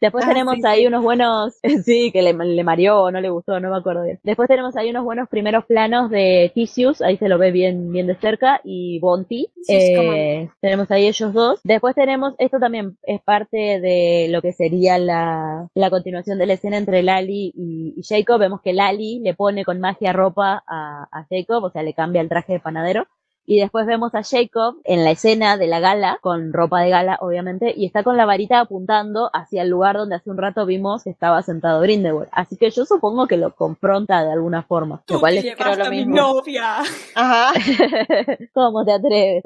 Después 0.00 0.24
Ah, 0.24 0.28
tenemos 0.28 0.54
sí, 0.56 0.62
ahí 0.64 0.80
sí. 0.80 0.86
unos 0.86 1.02
buenos, 1.02 1.54
sí, 1.84 2.10
que 2.12 2.22
le, 2.22 2.32
le 2.32 2.64
mareó 2.64 3.02
o 3.04 3.10
no 3.10 3.20
le 3.20 3.30
gustó, 3.30 3.58
no 3.60 3.70
me 3.70 3.76
acuerdo 3.76 4.04
bien. 4.04 4.18
Después 4.22 4.48
tenemos 4.48 4.76
ahí 4.76 4.90
unos 4.90 5.04
buenos 5.04 5.28
primeros 5.28 5.64
planos 5.66 6.10
de 6.10 6.50
Tisius, 6.54 7.00
ahí 7.02 7.16
se 7.16 7.28
lo 7.28 7.38
ve 7.38 7.50
bien, 7.52 7.90
bien 7.92 8.06
de 8.06 8.14
cerca, 8.16 8.60
y 8.64 8.98
Bonti. 9.00 9.48
Sí, 9.62 9.72
Eh, 9.74 10.48
tenemos 10.60 10.90
ahí 10.90 11.06
ellos 11.06 11.32
dos. 11.32 11.60
Después 11.64 11.94
tenemos, 11.94 12.34
esto 12.38 12.58
también 12.58 12.96
es 13.04 13.20
parte 13.22 13.56
de 13.80 14.28
lo 14.30 14.42
que 14.42 14.52
sería 14.52 14.98
la, 14.98 15.68
la 15.74 15.90
continuación 15.90 16.38
de 16.38 16.46
la 16.46 16.54
escena 16.54 16.76
entre 16.76 17.02
Lali 17.02 17.43
y, 17.54 17.94
y 17.96 18.02
Jacob. 18.02 18.38
Vemos 18.40 18.60
que 18.62 18.72
Lali 18.72 19.18
le 19.20 19.34
pone 19.34 19.64
con 19.64 19.80
magia 19.80 20.12
ropa 20.12 20.62
a, 20.66 21.08
a 21.10 21.26
Jacob, 21.30 21.64
o 21.64 21.70
sea, 21.70 21.82
le 21.82 21.94
cambia 21.94 22.20
el 22.20 22.28
traje 22.28 22.54
de 22.54 22.60
panadero. 22.60 23.06
Y 23.46 23.60
después 23.60 23.84
vemos 23.84 24.14
a 24.14 24.22
Jacob 24.22 24.76
en 24.84 25.04
la 25.04 25.10
escena 25.10 25.58
de 25.58 25.66
la 25.66 25.78
gala, 25.78 26.18
con 26.22 26.54
ropa 26.54 26.80
de 26.80 26.88
gala, 26.88 27.18
obviamente, 27.20 27.74
y 27.76 27.84
está 27.84 28.02
con 28.02 28.16
la 28.16 28.24
varita 28.24 28.58
apuntando 28.58 29.28
hacia 29.34 29.60
el 29.60 29.68
lugar 29.68 29.98
donde 29.98 30.14
hace 30.16 30.30
un 30.30 30.38
rato 30.38 30.64
vimos 30.64 31.04
que 31.04 31.10
estaba 31.10 31.42
sentado 31.42 31.82
Grindelwald. 31.82 32.30
Así 32.32 32.56
que 32.56 32.70
yo 32.70 32.86
supongo 32.86 33.26
que 33.26 33.36
lo 33.36 33.54
confronta 33.54 34.24
de 34.24 34.32
alguna 34.32 34.62
forma. 34.62 35.02
Tú 35.04 35.14
Lo 35.14 35.20
cual 35.20 35.34
te 35.34 35.38
es, 35.40 35.44
llevaste 35.44 35.76
lo 35.76 35.84
a 35.84 35.90
mi 35.90 36.06
novia. 36.06 36.78
Ajá. 37.14 37.52
¿Cómo 38.54 38.82
te 38.84 38.92
atreves? 38.92 39.44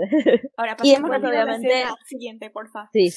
Ahora 0.57 0.77
Y 0.85 0.95
pasemos 0.95 1.11
después, 1.11 1.11
rápido 1.11 1.29
a 1.29 1.33
la 1.33 1.43
obviamente- 1.57 1.85
siguiente, 2.07 2.51
porfa. 2.51 2.89
Sí. 2.93 3.11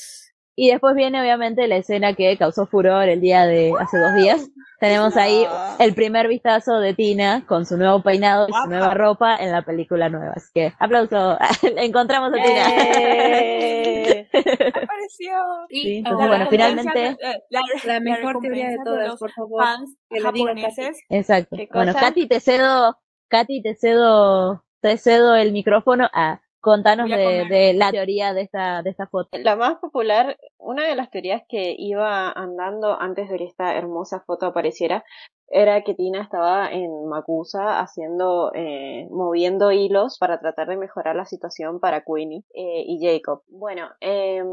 Y 0.63 0.69
después 0.69 0.93
viene 0.93 1.19
obviamente 1.19 1.67
la 1.67 1.77
escena 1.77 2.13
que 2.13 2.37
causó 2.37 2.67
furor 2.67 3.09
el 3.09 3.19
día 3.19 3.47
de 3.47 3.73
hace 3.79 3.97
dos 3.97 4.13
días. 4.13 4.47
Tenemos 4.79 5.17
ahí 5.17 5.43
el 5.79 5.95
primer 5.95 6.27
vistazo 6.27 6.79
de 6.79 6.93
Tina 6.93 7.43
con 7.47 7.65
su 7.65 7.77
nuevo 7.77 8.03
peinado 8.03 8.47
y 8.47 8.53
su 8.53 8.69
nueva 8.69 8.93
ropa 8.93 9.37
en 9.37 9.51
la 9.51 9.63
película 9.63 10.09
nueva. 10.09 10.33
Así 10.35 10.51
que 10.53 10.71
aplauso. 10.77 11.35
Encontramos 11.77 12.29
a 12.31 12.35
Tina. 12.35 12.63
Eh, 12.77 14.27
Apareció. 14.33 15.31
Y 15.69 15.81
Sí, 15.81 15.97
entonces, 15.97 16.27
bueno, 16.27 16.45
finalmente- 16.47 17.07
eh, 17.19 17.43
la, 17.49 17.61
la 17.85 17.99
mejor 17.99 18.37
teoría 18.39 18.69
de 18.69 18.77
todas, 18.85 19.17
por 19.19 19.31
favor. 19.31 19.63
fans 19.63 19.95
que 20.11 20.19
la 20.19 20.31
diga 20.31 20.49
japoneses. 20.53 20.99
Exacto. 21.09 21.55
¿Qué 21.57 21.69
Bueno? 21.73 21.93
Katy, 21.95 22.27
te 22.27 22.39
cedo, 22.39 22.99
Katy, 23.29 23.63
te 23.63 23.73
cedo, 23.73 24.63
te 24.79 24.97
cedo 24.97 25.35
el 25.35 25.53
micrófono 25.53 26.07
a 26.13 26.39
contanos 26.63 27.09
de, 27.09 27.45
de 27.49 27.73
la 27.73 27.89
teoría 27.89 28.35
de 28.35 28.41
esta, 28.43 28.83
de 28.83 28.91
esta 28.91 29.07
foto. 29.07 29.29
La 29.33 29.55
más 29.55 29.77
popular, 29.79 30.37
una 30.61 30.87
de 30.87 30.95
las 30.95 31.09
teorías 31.09 31.43
que 31.49 31.75
iba 31.77 32.31
andando 32.31 32.99
antes 32.99 33.29
de 33.29 33.37
que 33.37 33.45
esta 33.45 33.75
hermosa 33.75 34.21
foto 34.21 34.45
apareciera, 34.45 35.03
era 35.51 35.83
que 35.83 35.93
Tina 35.93 36.21
estaba 36.21 36.71
en 36.71 37.07
Makusa 37.07 37.79
haciendo, 37.79 38.51
eh, 38.55 39.07
moviendo 39.11 39.71
hilos 39.71 40.17
para 40.17 40.39
tratar 40.39 40.69
de 40.69 40.77
mejorar 40.77 41.15
la 41.15 41.25
situación 41.25 41.79
para 41.79 42.03
Queenie 42.03 42.43
eh, 42.53 42.83
y 42.87 43.05
Jacob. 43.05 43.43
Bueno, 43.47 43.89
em, 43.99 44.47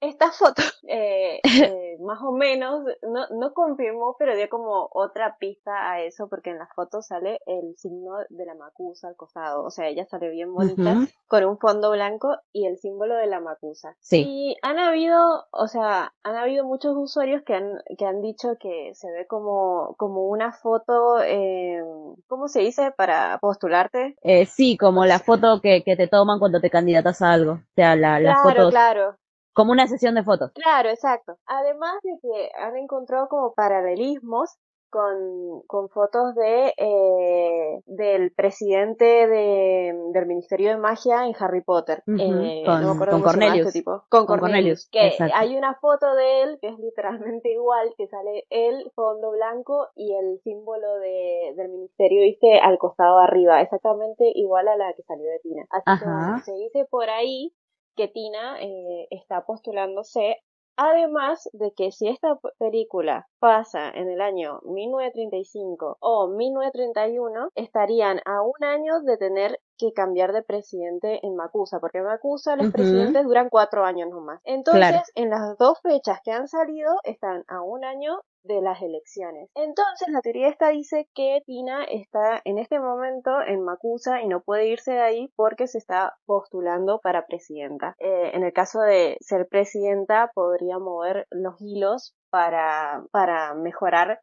esta 0.00 0.30
foto, 0.30 0.62
eh, 0.88 1.40
eh, 1.42 1.96
más 2.00 2.20
o 2.22 2.32
menos, 2.32 2.84
no, 3.02 3.26
no 3.30 3.52
confirmó, 3.52 4.16
pero 4.18 4.36
dio 4.36 4.48
como 4.48 4.88
otra 4.92 5.36
pista 5.38 5.90
a 5.90 6.02
eso, 6.02 6.28
porque 6.28 6.50
en 6.50 6.58
la 6.58 6.68
foto 6.74 7.02
sale 7.02 7.40
el 7.46 7.76
signo 7.76 8.12
de 8.28 8.46
la 8.46 8.54
Makusa 8.54 9.08
al 9.08 9.16
costado, 9.16 9.64
o 9.64 9.70
sea, 9.70 9.88
ella 9.88 10.06
sale 10.06 10.30
bien 10.30 10.54
bonita 10.54 10.96
con 11.26 11.44
un 11.44 11.58
fondo 11.58 11.90
blanco 11.90 12.36
y 12.52 12.66
el 12.66 12.78
símbolo 12.78 13.16
de 13.16 13.26
la 13.26 13.40
Makusa. 13.40 13.96
Sí. 14.00 14.24
Y 14.26 14.56
han 14.62 14.78
habido, 14.78 15.37
o 15.50 15.68
sea, 15.68 16.12
han 16.22 16.36
habido 16.36 16.64
muchos 16.64 16.96
usuarios 16.96 17.42
que 17.42 17.54
han, 17.54 17.78
que 17.96 18.04
han 18.04 18.22
dicho 18.22 18.56
que 18.60 18.92
se 18.94 19.10
ve 19.10 19.26
como, 19.26 19.94
como 19.96 20.26
una 20.26 20.52
foto, 20.52 21.20
eh, 21.22 21.82
¿cómo 22.26 22.48
se 22.48 22.60
dice? 22.60 22.92
Para 22.92 23.38
postularte. 23.38 24.16
Eh, 24.22 24.46
sí, 24.46 24.76
como 24.76 25.04
la 25.04 25.18
foto 25.18 25.60
que, 25.60 25.82
que 25.84 25.96
te 25.96 26.08
toman 26.08 26.38
cuando 26.38 26.60
te 26.60 26.70
candidatas 26.70 27.22
a 27.22 27.32
algo. 27.32 27.52
O 27.52 27.74
sea, 27.74 27.96
la, 27.96 28.20
las 28.20 28.40
claro, 28.40 28.56
fotos, 28.56 28.70
claro, 28.70 29.16
como 29.52 29.72
una 29.72 29.88
sesión 29.88 30.14
de 30.14 30.22
fotos. 30.22 30.52
claro, 30.54 30.88
exacto. 30.88 31.36
Además 31.46 31.94
de 32.02 32.18
que 32.22 32.50
han 32.60 32.76
encontrado 32.76 33.28
como 33.28 33.54
paralelismos 33.54 34.56
con, 34.90 35.62
con 35.66 35.88
fotos 35.88 36.34
de 36.34 36.72
eh, 36.76 37.82
del 37.86 38.32
presidente 38.34 39.04
de, 39.04 39.94
del 40.12 40.26
Ministerio 40.26 40.70
de 40.70 40.76
Magia 40.76 41.26
en 41.26 41.34
Harry 41.38 41.62
Potter. 41.62 42.02
Eh, 42.06 42.62
con- 42.64 42.80
no 42.82 42.88
me 42.88 42.94
acuerdo 42.94 43.12
con 43.14 43.22
Cornelius. 43.22 43.66
este 43.68 43.78
tipo. 43.80 44.02
Con, 44.08 44.26
Con 44.26 44.38
Cornelius. 44.38 44.88
Cornelius, 44.90 45.18
Que 45.18 45.32
hay 45.34 45.56
una 45.56 45.74
foto 45.74 46.14
de 46.14 46.42
él 46.42 46.58
que 46.60 46.68
es 46.68 46.78
literalmente 46.78 47.50
igual, 47.52 47.94
que 47.96 48.06
sale 48.08 48.44
el 48.50 48.90
fondo 48.94 49.30
blanco 49.32 49.88
y 49.94 50.14
el 50.14 50.40
símbolo 50.42 50.94
de, 51.00 51.52
del 51.56 51.68
ministerio, 51.68 52.22
viste, 52.22 52.58
al 52.60 52.78
costado 52.78 53.18
arriba, 53.18 53.60
exactamente 53.60 54.30
igual 54.34 54.68
a 54.68 54.76
la 54.76 54.92
que 54.94 55.02
salió 55.02 55.28
de 55.30 55.38
Tina. 55.40 55.66
Así 55.70 55.84
que 56.02 56.08
Ajá. 56.08 56.38
se 56.44 56.52
dice 56.54 56.86
por 56.90 57.08
ahí 57.10 57.54
que 57.96 58.08
Tina 58.08 58.60
eh, 58.60 59.08
está 59.10 59.44
postulándose 59.44 60.36
Además 60.80 61.50
de 61.54 61.72
que 61.76 61.90
si 61.90 62.06
esta 62.06 62.38
película 62.60 63.26
pasa 63.38 63.90
en 63.90 64.08
el 64.10 64.20
año 64.20 64.60
1935 64.64 65.96
o 66.00 66.28
1931, 66.28 67.50
estarían 67.54 68.20
a 68.24 68.42
un 68.42 68.64
año 68.64 69.00
de 69.00 69.16
tener 69.16 69.60
que 69.76 69.92
cambiar 69.92 70.32
de 70.32 70.42
presidente 70.42 71.20
en 71.24 71.36
Macusa, 71.36 71.78
porque 71.78 71.98
en 71.98 72.04
Macusa 72.04 72.56
los 72.56 72.72
presidentes 72.72 73.24
duran 73.24 73.48
cuatro 73.48 73.84
años 73.84 74.08
nomás. 74.10 74.40
Entonces, 74.44 74.88
Claro. 74.88 75.02
en 75.14 75.30
las 75.30 75.56
dos 75.56 75.78
fechas 75.82 76.20
que 76.24 76.32
han 76.32 76.48
salido, 76.48 76.96
están 77.04 77.44
a 77.46 77.62
un 77.62 77.84
año 77.84 78.20
de 78.42 78.60
las 78.62 78.80
elecciones. 78.82 79.50
Entonces, 79.54 80.08
la 80.08 80.20
teoría 80.20 80.48
esta 80.48 80.70
dice 80.70 81.08
que 81.14 81.42
Tina 81.46 81.84
está 81.84 82.40
en 82.44 82.58
este 82.58 82.80
momento 82.80 83.30
en 83.46 83.62
Macusa 83.62 84.22
y 84.22 84.26
no 84.28 84.40
puede 84.40 84.66
irse 84.68 84.92
de 84.92 85.00
ahí 85.00 85.32
porque 85.36 85.66
se 85.66 85.78
está 85.78 86.16
postulando 86.24 86.98
para 87.00 87.26
presidenta. 87.26 87.94
Eh, 87.98 88.30
en 88.34 88.42
el 88.44 88.52
caso 88.52 88.80
de 88.80 89.16
ser 89.20 89.46
presidenta, 89.48 90.30
podría 90.34 90.78
mover 90.78 91.26
los 91.30 91.60
hilos 91.60 92.16
para, 92.30 93.04
para 93.10 93.54
mejorar 93.54 94.20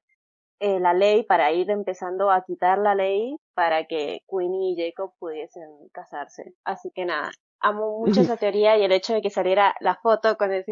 eh, 0.60 0.80
la 0.80 0.94
ley 0.94 1.24
para 1.24 1.52
ir 1.52 1.70
empezando 1.70 2.32
a 2.32 2.44
quitar 2.46 2.78
la 2.78 2.96
ley 2.96 3.36
para 3.54 3.86
que 3.86 4.22
Queenie 4.30 4.72
y 4.72 4.78
Jacob 4.78 5.14
pudiesen 5.20 5.70
casarse. 5.92 6.54
Así 6.64 6.92
que 6.96 7.06
nada, 7.06 7.32
amo 7.60 8.00
mucho 8.00 8.22
esa 8.36 8.38
teoría 8.38 8.78
y 8.78 8.84
el 8.84 8.92
hecho 8.92 9.14
de 9.14 9.22
que 9.22 9.30
saliera 9.30 9.76
la 9.82 9.96
foto 9.96 10.38
con 10.38 10.54
el 10.54 10.64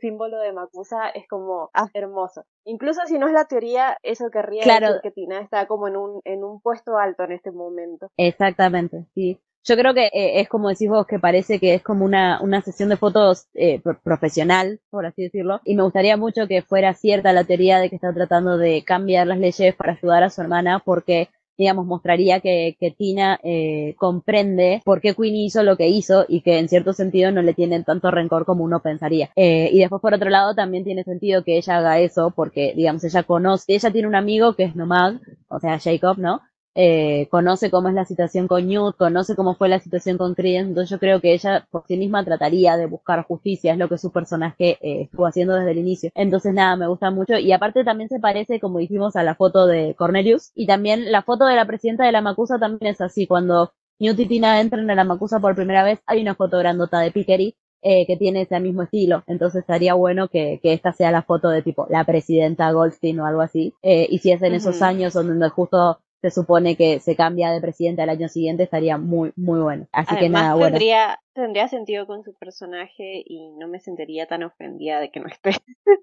símbolo 0.00 0.38
de 0.38 0.52
Makusa 0.52 1.08
es 1.08 1.26
como 1.28 1.70
ah, 1.74 1.88
hermoso. 1.94 2.44
Incluso 2.64 3.00
si 3.06 3.18
no 3.18 3.26
es 3.26 3.32
la 3.32 3.46
teoría, 3.46 3.96
eso 4.02 4.30
querría 4.30 4.62
decir 4.62 5.00
que 5.02 5.10
Tina 5.10 5.40
está 5.40 5.66
como 5.66 5.88
en 5.88 5.96
un, 5.96 6.20
en 6.24 6.44
un 6.44 6.60
puesto 6.60 6.96
alto 6.96 7.24
en 7.24 7.32
este 7.32 7.50
momento. 7.50 8.10
Exactamente, 8.16 9.06
sí. 9.14 9.40
Yo 9.66 9.76
creo 9.76 9.94
que 9.94 10.06
eh, 10.06 10.40
es 10.40 10.48
como 10.48 10.68
decís 10.68 10.88
vos, 10.88 11.06
que 11.06 11.18
parece 11.18 11.58
que 11.58 11.74
es 11.74 11.82
como 11.82 12.04
una, 12.04 12.40
una 12.40 12.62
sesión 12.62 12.88
de 12.88 12.96
fotos 12.96 13.46
eh, 13.54 13.80
profesional, 14.04 14.80
por 14.90 15.06
así 15.06 15.22
decirlo, 15.24 15.60
y 15.64 15.74
me 15.74 15.82
gustaría 15.82 16.16
mucho 16.16 16.46
que 16.46 16.62
fuera 16.62 16.94
cierta 16.94 17.32
la 17.32 17.44
teoría 17.44 17.78
de 17.78 17.90
que 17.90 17.96
está 17.96 18.14
tratando 18.14 18.58
de 18.58 18.82
cambiar 18.84 19.26
las 19.26 19.38
leyes 19.38 19.74
para 19.74 19.92
ayudar 19.94 20.22
a 20.22 20.30
su 20.30 20.40
hermana, 20.40 20.80
porque 20.84 21.28
digamos, 21.58 21.86
mostraría 21.86 22.40
que, 22.40 22.76
que 22.78 22.90
Tina 22.90 23.40
eh, 23.42 23.94
comprende 23.96 24.82
por 24.84 25.00
qué 25.00 25.14
Queenie 25.14 25.46
hizo 25.46 25.62
lo 25.62 25.76
que 25.76 25.88
hizo 25.88 26.24
y 26.28 26.42
que 26.42 26.58
en 26.58 26.68
cierto 26.68 26.92
sentido 26.92 27.32
no 27.32 27.42
le 27.42 27.54
tienen 27.54 27.84
tanto 27.84 28.10
rencor 28.10 28.44
como 28.44 28.64
uno 28.64 28.80
pensaría. 28.80 29.30
Eh, 29.36 29.70
y 29.72 29.78
después, 29.78 30.02
por 30.02 30.14
otro 30.14 30.30
lado, 30.30 30.54
también 30.54 30.84
tiene 30.84 31.02
sentido 31.04 31.44
que 31.44 31.56
ella 31.56 31.78
haga 31.78 31.98
eso 31.98 32.30
porque, 32.34 32.74
digamos, 32.76 33.04
ella 33.04 33.22
conoce, 33.22 33.74
ella 33.74 33.90
tiene 33.90 34.08
un 34.08 34.14
amigo 34.14 34.54
que 34.54 34.64
es 34.64 34.76
Nomad, 34.76 35.14
o 35.48 35.58
sea, 35.58 35.78
Jacob, 35.78 36.18
¿no? 36.18 36.42
Eh, 36.78 37.26
conoce 37.30 37.70
cómo 37.70 37.88
es 37.88 37.94
la 37.94 38.04
situación 38.04 38.46
con 38.46 38.68
Newt, 38.68 38.96
conoce 38.96 39.34
cómo 39.34 39.54
fue 39.54 39.70
la 39.70 39.80
situación 39.80 40.18
con 40.18 40.34
Credence, 40.34 40.68
entonces 40.68 40.90
yo 40.90 40.98
creo 40.98 41.22
que 41.22 41.32
ella 41.32 41.66
por 41.70 41.84
sí 41.88 41.96
misma 41.96 42.22
trataría 42.22 42.76
de 42.76 42.84
buscar 42.84 43.24
justicia, 43.24 43.72
es 43.72 43.78
lo 43.78 43.88
que 43.88 43.96
su 43.96 44.12
personaje 44.12 44.76
eh, 44.82 45.02
estuvo 45.04 45.26
haciendo 45.26 45.54
desde 45.54 45.70
el 45.70 45.78
inicio. 45.78 46.10
Entonces 46.14 46.52
nada, 46.52 46.76
me 46.76 46.86
gusta 46.86 47.10
mucho 47.10 47.38
y 47.38 47.50
aparte 47.52 47.82
también 47.82 48.10
se 48.10 48.20
parece, 48.20 48.60
como 48.60 48.78
dijimos, 48.78 49.16
a 49.16 49.22
la 49.22 49.34
foto 49.34 49.66
de 49.66 49.94
Cornelius 49.94 50.52
y 50.54 50.66
también 50.66 51.10
la 51.10 51.22
foto 51.22 51.46
de 51.46 51.56
la 51.56 51.66
presidenta 51.66 52.04
de 52.04 52.12
la 52.12 52.20
Macusa 52.20 52.58
también 52.58 52.92
es 52.92 53.00
así, 53.00 53.26
cuando 53.26 53.72
Newt 53.98 54.20
y 54.20 54.26
Tina 54.26 54.60
entran 54.60 54.90
en 54.90 54.96
la 54.96 55.04
Macusa 55.04 55.40
por 55.40 55.54
primera 55.54 55.82
vez, 55.82 56.00
hay 56.06 56.20
una 56.20 56.34
foto 56.34 56.58
grandota 56.58 57.00
de 57.00 57.10
Pickery 57.10 57.56
eh, 57.82 58.06
que 58.06 58.16
tiene 58.16 58.42
ese 58.42 58.58
mismo 58.60 58.82
estilo. 58.82 59.22
Entonces 59.26 59.60
estaría 59.60 59.94
bueno 59.94 60.28
que, 60.28 60.60
que, 60.62 60.72
esta 60.72 60.92
sea 60.92 61.10
la 61.10 61.22
foto 61.22 61.48
de 61.48 61.62
tipo 61.62 61.86
la 61.88 62.04
presidenta 62.04 62.70
Goldstein 62.72 63.20
o 63.20 63.26
algo 63.26 63.40
así. 63.40 63.74
Eh, 63.82 64.06
y 64.10 64.18
si 64.18 64.32
es 64.32 64.42
en 64.42 64.54
esos 64.54 64.82
años 64.82 65.14
donde 65.14 65.48
justo 65.48 66.00
se 66.22 66.30
supone 66.30 66.76
que 66.76 67.00
se 67.00 67.16
cambia 67.16 67.50
de 67.50 67.60
presidente 67.60 68.02
al 68.02 68.10
año 68.10 68.28
siguiente, 68.28 68.62
estaría 68.62 68.98
muy, 68.98 69.32
muy 69.36 69.60
bueno. 69.60 69.86
Así 69.92 70.16
que 70.16 70.28
nada, 70.28 70.54
bueno. 70.54 70.70
Tendría, 70.70 71.20
tendría 71.34 71.68
sentido 71.68 72.06
con 72.06 72.24
su 72.24 72.34
personaje 72.34 73.22
y 73.24 73.50
no 73.58 73.68
me 73.68 73.80
sentiría 73.80 74.26
tan 74.26 74.42
ofendida 74.42 74.98
de 74.98 75.10
que 75.10 75.20
no 75.20 75.26
esté. 75.26 75.50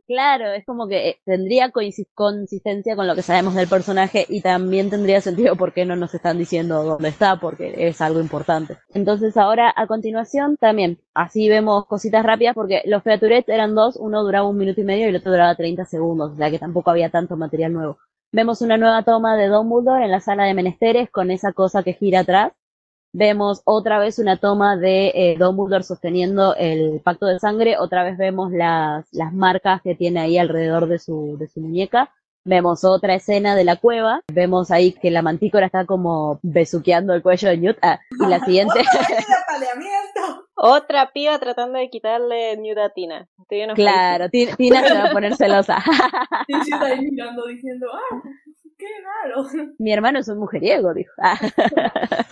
claro, 0.08 0.52
es 0.54 0.66
como 0.66 0.88
que 0.88 1.10
eh, 1.10 1.18
tendría 1.26 1.72
consistencia 2.14 2.96
con 2.96 3.08
lo 3.08 3.16
que 3.16 3.22
sabemos 3.24 3.56
del 3.56 3.68
personaje 3.68 4.26
y 4.30 4.42
también 4.42 4.90
tendría 4.90 5.20
sentido 5.22 5.56
por 5.56 5.74
qué 5.74 5.86
no 5.86 5.96
nos 5.96 6.14
están 6.14 6.38
diciendo 6.38 6.84
dónde 6.84 7.10
está, 7.10 7.40
porque 7.40 7.74
es 7.76 8.00
algo 8.00 8.20
importante. 8.20 8.78
Entonces 8.94 9.36
ahora, 9.36 9.74
a 9.76 9.88
continuación, 9.88 10.58
también, 10.58 11.00
así 11.14 11.50
vemos 11.50 11.86
cositas 11.88 12.24
rápidas 12.24 12.54
porque 12.54 12.82
los 12.86 13.04
featurets 13.04 13.50
eran 13.50 13.76
dos, 13.76 13.98
uno 13.98 14.24
duraba 14.24 14.48
un 14.48 14.58
minuto 14.58 14.82
y 14.82 14.84
medio 14.84 15.06
y 15.06 15.10
el 15.10 15.16
otro 15.16 15.32
duraba 15.32 15.56
30 15.56 15.86
segundos, 15.86 16.34
o 16.34 16.36
sea 16.36 16.52
que 16.52 16.60
tampoco 16.60 16.92
había 16.92 17.10
tanto 17.10 17.36
material 17.36 17.74
nuevo. 17.74 17.98
Vemos 18.34 18.64
una 18.64 18.78
nueva 18.78 19.04
toma 19.04 19.38
de 19.38 19.46
Dumbledore 19.46 20.06
en 20.06 20.10
la 20.10 20.20
sala 20.20 20.46
de 20.46 20.56
menesteres 20.56 21.08
con 21.12 21.30
esa 21.30 21.54
cosa 21.54 21.84
que 21.84 21.94
gira 21.94 22.22
atrás. 22.22 22.52
Vemos 23.14 23.62
otra 23.64 24.00
vez 24.00 24.18
una 24.18 24.38
toma 24.38 24.76
de 24.76 25.12
eh, 25.14 25.36
Dumbledore 25.38 25.84
sosteniendo 25.84 26.56
el 26.56 27.00
pacto 27.02 27.28
de 27.28 27.38
sangre. 27.38 27.78
Otra 27.78 28.04
vez 28.04 28.18
vemos 28.18 28.52
las, 28.52 29.06
las 29.12 29.34
marcas 29.34 29.84
que 29.84 29.94
tiene 29.94 30.20
ahí 30.20 30.40
alrededor 30.40 30.88
de 30.88 30.98
su, 30.98 31.38
de 31.38 31.48
su 31.48 31.60
muñeca. 31.60 32.10
Vemos 32.44 32.84
otra 32.84 33.14
escena 33.14 33.56
de 33.56 33.66
la 33.66 33.76
cueva. 33.76 34.22
Vemos 34.34 34.72
ahí 34.72 34.94
que 34.94 35.12
la 35.12 35.22
mantícora 35.22 35.68
está 35.68 35.86
como 35.86 36.40
besuqueando 36.42 37.14
el 37.14 37.22
cuello 37.22 37.50
de 37.50 37.58
Newt. 37.58 37.78
Ah, 37.84 38.00
y 38.20 38.26
la 38.26 38.40
siguiente. 38.46 38.82
Otra 40.56 41.12
piba 41.12 41.38
tratando 41.40 41.80
de 41.80 41.90
quitarle 41.90 42.58
Newt 42.58 42.78
a 42.78 42.90
Tina. 42.90 43.28
Claro, 43.74 44.30
Tina 44.30 44.88
se 44.88 44.94
va 44.94 45.06
a 45.06 45.12
poner 45.12 45.36
celosa. 45.36 45.78
Y 46.48 46.54
está 46.54 46.86
ahí 46.86 47.00
mirando 47.12 47.46
diciendo, 47.48 47.88
ah, 47.94 48.22
qué 48.78 48.86
raro. 49.04 49.48
Mi 49.80 49.92
hermano 49.94 50.20
es 50.20 50.28
un 50.28 50.40
mujeriego, 50.40 50.94
dijo. 50.94 51.12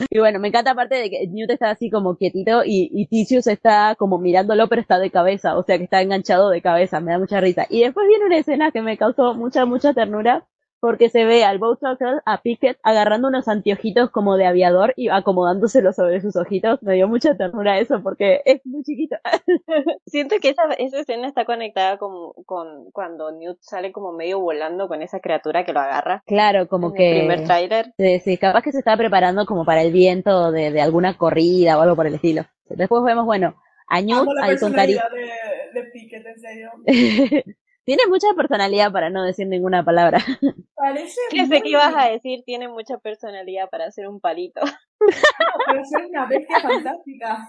y 0.10 0.19
bueno, 0.19 0.39
me 0.39 0.49
encanta 0.49 0.72
aparte 0.72 0.95
de 0.95 1.10
que 1.10 1.27
Newt 1.27 1.52
está 1.52 1.72
así 1.72 1.89
como 1.89 2.18
quietito 2.18 2.64
y, 2.65 2.89
y 2.93 3.07
Ticius 3.07 3.48
está 3.48 3.95
como 3.95 4.18
mirándolo, 4.18 4.68
pero 4.68 4.81
está 4.81 4.99
de 4.99 5.11
cabeza, 5.11 5.57
o 5.57 5.64
sea 5.64 5.77
que 5.77 5.85
está 5.85 6.02
enganchado 6.02 6.49
de 6.49 6.61
cabeza, 6.61 6.99
me 6.99 7.11
da 7.11 7.19
mucha 7.19 7.39
risa. 7.39 7.65
Y 7.69 7.84
después 7.84 8.07
viene 8.07 8.26
una 8.26 8.38
escena 8.38 8.72
que 8.72 8.81
me 8.81 8.98
causó 8.98 9.34
mucha, 9.34 9.65
mucha 9.65 9.93
ternura, 9.93 10.45
porque 10.82 11.10
se 11.10 11.24
ve 11.26 11.45
al 11.45 11.60
Bowser 11.60 11.95
a 12.26 12.41
Pickett 12.41 12.80
agarrando 12.82 13.28
unos 13.28 13.48
anteojitos 13.48 14.10
como 14.10 14.36
de 14.36 14.48
aviador 14.48 14.94
y 14.98 15.10
acomodándoselos 15.10 15.95
sobre 15.95 16.20
sus 16.22 16.36
ojitos. 16.36 16.82
Me 16.82 16.95
dio 16.95 17.08
mucha 17.08 17.38
ternura 17.38 17.80
eso 17.80 18.02
porque 18.02 18.41
es 18.45 18.66
muy 18.66 18.84
chiquito. 18.84 19.16
Siento 20.08 20.36
que 20.41 20.49
esa, 20.49 20.64
esa 20.80 20.99
escena 20.99 21.28
está 21.28 21.45
conectada 21.45 21.98
con, 21.98 22.34
con 22.45 22.90
cuando 22.91 23.32
Newt 23.32 23.60
sale 23.62 23.91
como 23.91 24.12
medio 24.12 24.40
volando 24.40 24.88
con 24.88 25.03
esa 25.03 25.20
criatura 25.20 25.64
que 25.64 25.72
lo 25.72 25.80
agarra. 25.80 26.24
Claro, 26.26 26.68
como 26.68 26.94
que... 26.94 27.12
El 27.12 27.20
primer 27.20 27.44
trailer. 27.45 27.94
Sí, 27.98 28.20
sí, 28.20 28.38
capaz 28.38 28.64
que 28.64 28.72
se 28.72 28.80
está 28.80 28.98
preparando 28.98 29.45
como 29.45 29.64
para 29.64 29.84
el 29.84 29.91
viento 29.91 30.52
de, 30.52 30.72
de 30.72 30.82
alguna 30.82 31.16
corrida 31.16 31.78
o 31.78 31.82
algo 31.82 31.95
por 31.95 32.08
el 32.08 32.16
estilo. 32.16 32.45
Después 32.70 33.03
vemos, 33.03 33.26
bueno, 33.26 33.56
a 33.88 34.02
Newt 34.02 34.28
ahí 34.41 34.58
con 34.58 34.74
cariño. 34.74 35.02
De, 35.14 35.80
de 35.80 35.88
Pickett, 35.91 36.26
en 36.26 36.40
serio. 36.40 36.72
Tiene 37.84 38.03
mucha 38.08 38.28
personalidad 38.36 38.91
para 38.91 39.10
no 39.10 39.24
decir 39.24 39.48
ninguna 39.48 39.84
palabra. 39.84 40.20
Parece. 40.76 41.20
Que 41.30 41.48
sé 41.48 41.62
que 41.62 41.70
ibas 41.70 41.94
a 41.95 42.10
decir, 42.10 42.44
tiene 42.45 42.68
mucha 42.68 42.98
personalidad 42.99 43.70
para 43.70 43.86
hacer 43.86 44.08
un 44.08 44.20
palito. 44.20 44.62
No, 44.62 44.72
pero 45.68 45.86
ser 45.86 46.06
una 46.06 46.26
bestia 46.28 46.60
fantástica. 46.60 47.48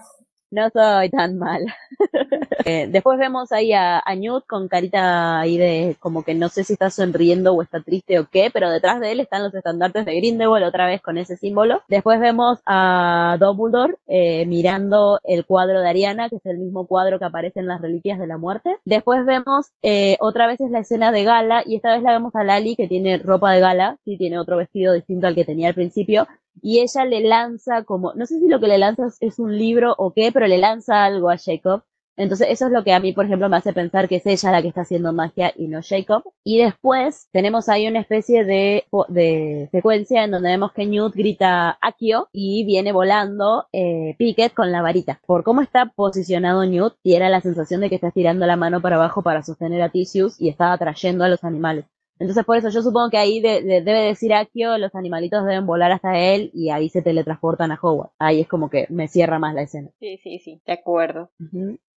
No 0.53 0.69
soy 0.69 1.09
tan 1.09 1.39
mala. 1.39 1.75
eh, 2.65 2.87
después 2.87 3.17
vemos 3.17 3.51
ahí 3.51 3.73
a, 3.73 3.97
a, 3.97 4.15
Newt 4.15 4.45
con 4.45 4.67
carita 4.67 5.39
ahí 5.39 5.57
de 5.57 5.97
como 5.99 6.21
que 6.21 6.35
no 6.35 6.47
sé 6.47 6.63
si 6.63 6.73
está 6.73 6.91
sonriendo 6.91 7.53
o 7.53 7.63
está 7.63 7.81
triste 7.81 8.19
o 8.19 8.27
qué, 8.31 8.51
pero 8.53 8.69
detrás 8.69 8.99
de 8.99 9.11
él 9.11 9.19
están 9.19 9.41
los 9.41 9.55
estandartes 9.55 10.05
de 10.05 10.15
Grindelwald 10.15 10.63
otra 10.63 10.85
vez 10.85 11.01
con 11.01 11.17
ese 11.17 11.37
símbolo. 11.37 11.81
Después 11.87 12.19
vemos 12.19 12.59
a 12.67 13.35
Dumbledore 13.39 13.95
eh, 14.05 14.45
mirando 14.45 15.19
el 15.23 15.43
cuadro 15.43 15.81
de 15.81 15.89
Ariana, 15.89 16.29
que 16.29 16.35
es 16.35 16.45
el 16.45 16.59
mismo 16.59 16.85
cuadro 16.85 17.17
que 17.17 17.25
aparece 17.25 17.59
en 17.59 17.65
las 17.65 17.81
Reliquias 17.81 18.19
de 18.19 18.27
la 18.27 18.37
Muerte. 18.37 18.77
Después 18.85 19.25
vemos 19.25 19.71
eh, 19.81 20.17
otra 20.19 20.45
vez 20.45 20.61
es 20.61 20.69
la 20.69 20.81
escena 20.81 21.11
de 21.11 21.23
gala 21.23 21.63
y 21.65 21.77
esta 21.77 21.93
vez 21.93 22.03
la 22.03 22.11
vemos 22.11 22.35
a 22.35 22.43
Lali 22.43 22.75
que 22.75 22.87
tiene 22.87 23.17
ropa 23.17 23.53
de 23.53 23.59
gala, 23.59 23.97
sí 24.05 24.19
tiene 24.19 24.37
otro 24.37 24.57
vestido 24.57 24.93
distinto 24.93 25.25
al 25.25 25.33
que 25.33 25.45
tenía 25.45 25.69
al 25.69 25.73
principio 25.73 26.27
y 26.61 26.79
ella 26.81 27.05
le 27.05 27.21
lanza 27.21 27.83
como, 27.83 28.13
no 28.13 28.25
sé 28.25 28.39
si 28.39 28.47
lo 28.47 28.59
que 28.59 28.67
le 28.67 28.77
lanza 28.77 29.07
es 29.19 29.39
un 29.39 29.57
libro 29.57 29.95
o 29.97 30.13
qué, 30.13 30.31
pero 30.31 30.47
le 30.47 30.57
lanza 30.57 31.03
algo 31.05 31.29
a 31.29 31.37
Jacob. 31.37 31.83
Entonces 32.15 32.47
eso 32.51 32.67
es 32.67 32.71
lo 32.71 32.83
que 32.83 32.93
a 32.93 32.99
mí, 32.99 33.11
por 33.11 33.25
ejemplo, 33.25 33.49
me 33.49 33.57
hace 33.57 33.73
pensar 33.73 34.07
que 34.07 34.17
es 34.17 34.25
ella 34.27 34.51
la 34.51 34.61
que 34.61 34.67
está 34.67 34.81
haciendo 34.81 35.13
magia 35.13 35.51
y 35.55 35.67
no 35.67 35.79
Jacob. 35.81 36.23
Y 36.43 36.59
después 36.59 37.27
tenemos 37.31 37.69
ahí 37.69 37.87
una 37.87 38.01
especie 38.01 38.45
de, 38.45 38.85
de 39.07 39.67
secuencia 39.71 40.23
en 40.23 40.31
donde 40.31 40.49
vemos 40.49 40.73
que 40.73 40.85
Newt 40.85 41.15
grita 41.15 41.77
Akio 41.81 42.29
y 42.31 42.65
viene 42.65 42.91
volando 42.91 43.67
eh, 43.71 44.15
Pickett 44.19 44.53
con 44.53 44.71
la 44.71 44.83
varita. 44.83 45.21
Por 45.25 45.43
cómo 45.43 45.61
está 45.61 45.87
posicionado 45.87 46.65
Newt, 46.65 46.93
tiene 47.01 47.29
la 47.29 47.41
sensación 47.41 47.81
de 47.81 47.89
que 47.89 47.95
está 47.95 48.11
tirando 48.11 48.45
la 48.45 48.57
mano 48.57 48.79
para 48.81 48.97
abajo 48.97 49.23
para 49.23 49.41
sostener 49.43 49.81
a 49.81 49.89
Tisius 49.89 50.39
y 50.39 50.49
está 50.49 50.71
atrayendo 50.71 51.23
a 51.23 51.29
los 51.29 51.43
animales. 51.43 51.85
Entonces 52.19 52.45
por 52.45 52.57
eso 52.57 52.69
yo 52.69 52.81
supongo 52.81 53.09
que 53.09 53.17
ahí 53.17 53.41
debe 53.41 53.83
decir 53.83 54.33
Akio, 54.33 54.77
los 54.77 54.95
animalitos 54.95 55.45
deben 55.45 55.65
volar 55.65 55.91
hasta 55.91 56.17
él 56.17 56.51
y 56.53 56.69
ahí 56.69 56.89
se 56.89 57.01
teletransportan 57.01 57.71
a 57.71 57.79
Howard. 57.81 58.11
Ahí 58.19 58.41
es 58.41 58.47
como 58.47 58.69
que 58.69 58.85
me 58.89 59.07
cierra 59.07 59.39
más 59.39 59.55
la 59.55 59.63
escena. 59.63 59.89
Sí, 59.99 60.19
sí, 60.23 60.39
sí, 60.39 60.61
de 60.65 60.73
acuerdo. 60.73 61.31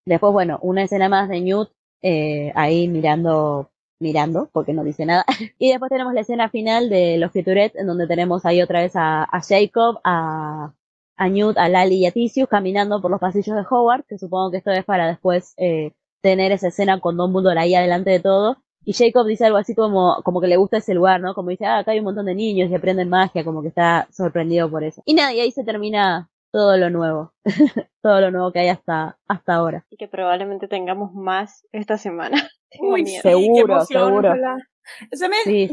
Después, 0.06 0.32
bueno, 0.32 0.58
una 0.62 0.82
escena 0.82 1.08
más 1.08 1.28
de 1.28 1.40
Newt 1.40 1.70
eh, 2.02 2.52
ahí 2.54 2.88
mirando 2.88 3.70
mirando, 4.00 4.50
porque 4.52 4.72
no 4.72 4.84
dice 4.84 5.06
nada. 5.06 5.24
Y 5.58 5.70
después 5.70 5.90
tenemos 5.90 6.12
la 6.14 6.20
escena 6.20 6.48
final 6.50 6.90
de 6.90 7.16
los 7.18 7.32
Futurettes, 7.32 7.80
en 7.80 7.86
donde 7.86 8.06
tenemos 8.06 8.44
ahí 8.44 8.60
otra 8.60 8.80
vez 8.80 8.92
a, 8.94 9.26
Jacob, 9.48 10.00
a, 10.04 10.74
a 11.16 11.28
Newt, 11.28 11.56
a 11.58 11.68
Lali 11.68 11.96
y 11.96 12.06
a 12.06 12.12
Tisius 12.12 12.48
caminando 12.48 13.00
por 13.00 13.10
los 13.10 13.20
pasillos 13.20 13.56
de 13.56 13.64
Howard, 13.68 14.04
que 14.06 14.18
supongo 14.18 14.50
que 14.50 14.58
esto 14.58 14.72
es 14.72 14.84
para 14.84 15.06
después 15.08 15.54
eh, 15.56 15.92
tener 16.22 16.52
esa 16.52 16.68
escena 16.68 17.00
con 17.00 17.16
Don 17.16 17.32
Dumbledore 17.32 17.60
ahí 17.60 17.74
adelante 17.74 18.10
de 18.10 18.20
todo 18.20 18.58
y 18.84 18.92
Jacob 18.92 19.26
dice 19.26 19.46
algo 19.46 19.58
así 19.58 19.74
como, 19.74 20.20
como 20.22 20.40
que 20.40 20.46
le 20.46 20.56
gusta 20.56 20.78
ese 20.78 20.94
lugar, 20.94 21.20
¿no? 21.20 21.34
Como 21.34 21.50
dice, 21.50 21.66
ah, 21.66 21.78
acá 21.78 21.92
hay 21.92 21.98
un 21.98 22.04
montón 22.04 22.26
de 22.26 22.34
niños 22.34 22.70
y 22.70 22.74
aprenden 22.74 23.08
magia, 23.08 23.44
como 23.44 23.62
que 23.62 23.68
está 23.68 24.06
sorprendido 24.10 24.70
por 24.70 24.84
eso. 24.84 25.02
Y 25.04 25.14
nada, 25.14 25.32
y 25.32 25.40
ahí 25.40 25.50
se 25.50 25.64
termina 25.64 26.28
todo 26.52 26.76
lo 26.76 26.90
nuevo. 26.90 27.32
todo 28.02 28.20
lo 28.20 28.30
nuevo 28.30 28.52
que 28.52 28.60
hay 28.60 28.68
hasta, 28.68 29.18
hasta 29.26 29.54
ahora. 29.54 29.84
Y 29.90 29.96
que 29.96 30.08
probablemente 30.08 30.68
tengamos 30.68 31.12
más 31.14 31.66
esta 31.72 31.98
semana. 31.98 32.36
Uy, 32.80 33.06
seguro, 33.06 33.84
seguro. 33.84 34.34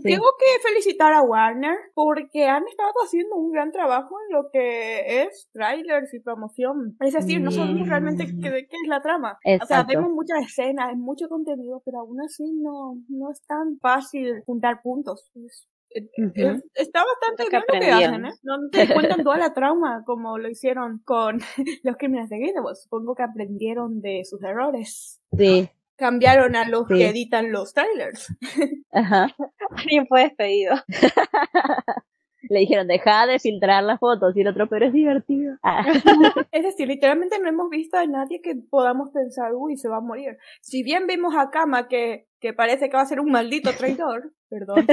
Tengo 0.04 0.26
que 0.40 0.68
felicitar 0.68 1.14
a 1.14 1.22
Warner 1.22 1.78
porque 1.94 2.46
han 2.46 2.68
estado 2.68 2.94
haciendo 3.04 3.36
un 3.36 3.52
gran 3.52 3.72
trabajo 3.72 4.16
en 4.28 4.36
lo 4.36 4.50
que 4.52 5.24
es 5.24 5.50
trailers 5.54 6.14
y 6.14 6.20
promoción. 6.20 6.96
Es 7.00 7.14
decir, 7.14 7.42
no 7.42 7.52
sabemos 7.52 7.88
realmente 7.88 8.26
qué, 8.26 8.50
de 8.50 8.68
qué 8.68 8.76
es 8.84 8.88
la 8.88 9.02
trama. 9.02 9.38
O 9.62 9.66
sea, 9.66 9.84
vemos 9.84 10.12
muchas 10.12 10.46
escenas, 10.46 10.96
mucho 10.96 11.28
contenido, 11.28 11.82
pero 11.86 12.00
aún 12.00 12.22
así 12.22 12.44
no, 12.54 12.96
no 13.10 13.32
es 13.32 13.42
tan 13.46 13.78
fácil 13.80 14.42
juntar 14.46 14.82
puntos. 14.82 15.32
Eh, 15.94 16.62
está 16.76 17.04
bastante 17.04 17.50
bien 17.50 17.64
lo 17.68 17.80
que 17.80 17.92
hacen, 17.92 18.26
¿eh? 18.26 18.32
No, 18.44 18.56
te 18.72 18.88
cuentan 18.94 19.24
toda 19.24 19.38
la 19.38 19.54
trauma 19.54 20.04
como 20.06 20.38
lo 20.38 20.50
hicieron 20.50 21.02
con 21.04 21.40
los 21.84 21.98
crímenes 21.98 22.30
de 22.30 22.38
Guinness. 22.38 22.84
Supongo 22.84 23.16
que 23.16 23.24
aprendieron 23.24 24.02
de 24.02 24.22
sus 24.24 24.42
errores. 24.42 25.22
Sí, 25.38 25.70
cambiaron 26.02 26.56
a 26.56 26.68
los 26.68 26.88
que 26.88 27.10
editan 27.10 27.52
los 27.52 27.76
trailers. 27.76 28.36
Ajá. 28.92 29.28
Alguien 29.70 30.08
fue 30.08 30.24
despedido. 30.24 30.74
Le 32.50 32.60
dijeron, 32.62 32.88
deja 32.88 33.28
de 33.28 33.38
filtrar 33.38 33.84
las 33.84 34.00
fotos 34.00 34.36
y 34.36 34.42
el 34.42 34.48
otro, 34.48 34.68
pero 34.68 34.88
es 34.88 34.94
divertido. 34.94 35.58
Ah. 35.62 35.86
es 36.52 36.64
decir, 36.64 36.88
literalmente 36.88 37.38
no 37.40 37.48
hemos 37.48 37.70
visto 37.70 37.98
a 37.98 38.08
nadie 38.08 38.42
que 38.42 38.56
podamos 38.56 39.12
pensar, 39.14 39.54
uy, 39.54 39.78
se 39.78 39.90
va 39.90 39.98
a 39.98 40.02
morir. 40.02 40.40
Si 40.60 40.82
bien 40.82 41.06
vimos 41.06 41.36
a 41.38 41.52
Kama 41.52 41.88
que, 41.88 42.28
que 42.40 42.52
parece 42.52 42.90
que 42.90 42.98
va 42.98 43.04
a 43.04 43.06
ser 43.06 43.20
un 43.20 43.32
maldito 43.32 43.72
traidor, 43.78 44.34
perdón, 44.50 44.88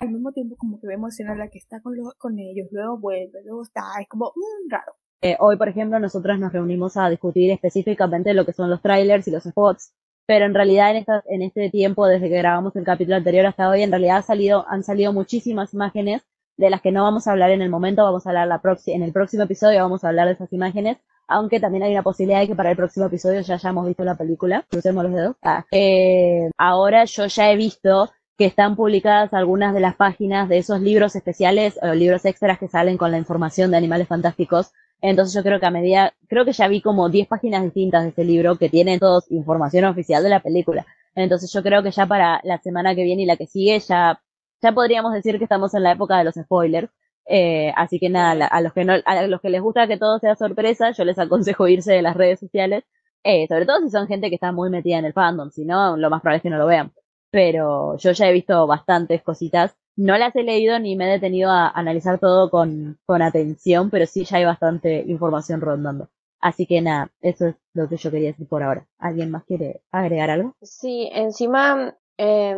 al 0.00 0.10
mismo 0.10 0.32
tiempo 0.32 0.56
como 0.58 0.78
que 0.78 0.86
vemos 0.86 1.14
escena 1.14 1.32
en 1.32 1.38
la 1.38 1.48
que 1.48 1.58
está 1.58 1.80
con, 1.80 1.94
con 2.18 2.38
ellos, 2.38 2.68
luego 2.70 2.98
vuelve, 2.98 3.42
luego 3.46 3.62
está, 3.62 3.80
es 4.02 4.08
como 4.08 4.26
mm, 4.36 4.70
raro. 4.70 4.92
Eh, 5.22 5.36
hoy, 5.40 5.56
por 5.56 5.70
ejemplo, 5.70 5.98
nosotros 5.98 6.38
nos 6.38 6.52
reunimos 6.52 6.98
a 6.98 7.08
discutir 7.08 7.50
específicamente 7.50 8.34
lo 8.34 8.44
que 8.44 8.52
son 8.52 8.68
los 8.68 8.82
trailers 8.82 9.26
y 9.26 9.30
los 9.30 9.44
spots 9.44 9.94
pero 10.26 10.44
en 10.44 10.54
realidad 10.54 10.90
en, 10.90 10.96
esta, 10.96 11.22
en 11.28 11.42
este 11.42 11.70
tiempo, 11.70 12.06
desde 12.06 12.28
que 12.28 12.38
grabamos 12.38 12.74
el 12.76 12.84
capítulo 12.84 13.16
anterior 13.16 13.46
hasta 13.46 13.68
hoy, 13.68 13.82
en 13.82 13.90
realidad 13.90 14.18
ha 14.18 14.22
salido, 14.22 14.66
han 14.68 14.82
salido 14.82 15.12
muchísimas 15.12 15.72
imágenes 15.72 16.22
de 16.56 16.70
las 16.70 16.80
que 16.80 16.92
no 16.92 17.02
vamos 17.02 17.26
a 17.26 17.32
hablar 17.32 17.50
en 17.50 17.62
el 17.62 17.70
momento, 17.70 18.02
vamos 18.02 18.26
a 18.26 18.30
hablar 18.30 18.48
la 18.48 18.60
en 18.86 19.02
el 19.02 19.12
próximo 19.12 19.44
episodio 19.44 19.82
vamos 19.82 20.04
a 20.04 20.08
hablar 20.08 20.26
de 20.26 20.34
esas 20.34 20.52
imágenes, 20.52 20.96
aunque 21.28 21.60
también 21.60 21.84
hay 21.84 21.92
una 21.92 22.02
posibilidad 22.02 22.40
de 22.40 22.48
que 22.48 22.54
para 22.54 22.70
el 22.70 22.76
próximo 22.76 23.06
episodio 23.06 23.40
ya 23.40 23.54
hayamos 23.54 23.86
visto 23.86 24.04
la 24.04 24.14
película, 24.16 24.64
crucemos 24.68 25.04
los 25.04 25.12
dedos. 25.12 25.36
Ah, 25.42 25.64
eh, 25.70 26.50
ahora 26.56 27.04
yo 27.04 27.26
ya 27.26 27.50
he 27.50 27.56
visto 27.56 28.10
que 28.38 28.46
están 28.46 28.76
publicadas 28.76 29.32
algunas 29.32 29.74
de 29.74 29.80
las 29.80 29.96
páginas 29.96 30.48
de 30.48 30.58
esos 30.58 30.80
libros 30.80 31.16
especiales 31.16 31.78
o 31.82 31.94
libros 31.94 32.24
extras 32.24 32.58
que 32.58 32.68
salen 32.68 32.98
con 32.98 33.10
la 33.10 33.18
información 33.18 33.70
de 33.70 33.78
animales 33.78 34.08
fantásticos 34.08 34.72
entonces 35.00 35.34
yo 35.34 35.42
creo 35.42 35.60
que 35.60 35.66
a 35.66 35.70
medida, 35.70 36.14
creo 36.28 36.44
que 36.44 36.52
ya 36.52 36.68
vi 36.68 36.80
como 36.80 37.08
10 37.08 37.28
páginas 37.28 37.62
distintas 37.62 38.02
de 38.02 38.10
este 38.10 38.24
libro 38.24 38.56
que 38.56 38.68
tienen 38.68 38.98
todos 38.98 39.30
información 39.30 39.84
oficial 39.84 40.22
de 40.22 40.30
la 40.30 40.40
película. 40.40 40.86
Entonces 41.14 41.52
yo 41.52 41.62
creo 41.62 41.82
que 41.82 41.90
ya 41.90 42.06
para 42.06 42.40
la 42.44 42.58
semana 42.58 42.94
que 42.94 43.04
viene 43.04 43.22
y 43.22 43.26
la 43.26 43.36
que 43.36 43.46
sigue 43.46 43.78
ya, 43.80 44.20
ya 44.62 44.72
podríamos 44.72 45.12
decir 45.12 45.38
que 45.38 45.44
estamos 45.44 45.74
en 45.74 45.82
la 45.82 45.92
época 45.92 46.18
de 46.18 46.24
los 46.24 46.34
spoilers. 46.34 46.88
Eh, 47.28 47.72
así 47.76 47.98
que 47.98 48.08
nada, 48.08 48.46
a 48.46 48.60
los 48.60 48.72
que 48.72 48.84
no, 48.84 48.94
a 49.04 49.26
los 49.26 49.40
que 49.40 49.50
les 49.50 49.60
gusta 49.60 49.88
que 49.88 49.98
todo 49.98 50.18
sea 50.20 50.36
sorpresa, 50.36 50.92
yo 50.92 51.04
les 51.04 51.18
aconsejo 51.18 51.66
irse 51.68 51.92
de 51.92 52.02
las 52.02 52.16
redes 52.16 52.38
sociales, 52.40 52.84
eh, 53.24 53.46
sobre 53.48 53.66
todo 53.66 53.80
si 53.80 53.90
son 53.90 54.06
gente 54.06 54.28
que 54.28 54.36
está 54.36 54.52
muy 54.52 54.70
metida 54.70 54.98
en 54.98 55.04
el 55.06 55.12
fandom, 55.12 55.50
si 55.50 55.64
no, 55.64 55.96
lo 55.96 56.10
más 56.10 56.22
probable 56.22 56.36
es 56.38 56.42
que 56.44 56.50
no 56.50 56.58
lo 56.58 56.66
vean. 56.66 56.92
Pero 57.30 57.96
yo 57.98 58.12
ya 58.12 58.28
he 58.28 58.32
visto 58.32 58.66
bastantes 58.66 59.22
cositas 59.22 59.76
no 59.96 60.18
las 60.18 60.36
he 60.36 60.42
leído 60.42 60.78
ni 60.78 60.94
me 60.94 61.08
he 61.08 61.12
detenido 61.12 61.50
a 61.50 61.68
analizar 61.68 62.18
todo 62.18 62.50
con, 62.50 62.98
con 63.06 63.22
atención, 63.22 63.90
pero 63.90 64.06
sí 64.06 64.24
ya 64.24 64.36
hay 64.36 64.44
bastante 64.44 65.02
información 65.06 65.60
rondando. 65.60 66.08
Así 66.38 66.66
que 66.66 66.82
nada, 66.82 67.10
eso 67.22 67.46
es 67.48 67.56
lo 67.72 67.88
que 67.88 67.96
yo 67.96 68.10
quería 68.10 68.28
decir 68.28 68.46
por 68.46 68.62
ahora. 68.62 68.86
¿Alguien 68.98 69.30
más 69.30 69.44
quiere 69.44 69.80
agregar 69.90 70.30
algo? 70.30 70.52
Sí, 70.60 71.08
encima 71.12 71.96
eh, 72.18 72.56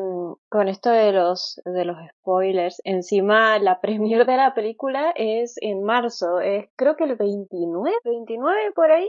con 0.48 0.68
esto 0.68 0.90
de 0.90 1.12
los 1.12 1.60
de 1.64 1.84
los 1.84 1.96
spoilers, 2.18 2.80
encima 2.84 3.58
la 3.60 3.80
premiere 3.80 4.24
de 4.24 4.36
la 4.36 4.52
película 4.54 5.12
es 5.14 5.54
en 5.60 5.84
marzo, 5.84 6.40
es 6.40 6.68
creo 6.76 6.96
que 6.96 7.04
el 7.04 7.14
29, 7.14 7.96
29 8.04 8.72
por 8.74 8.90
ahí. 8.90 9.08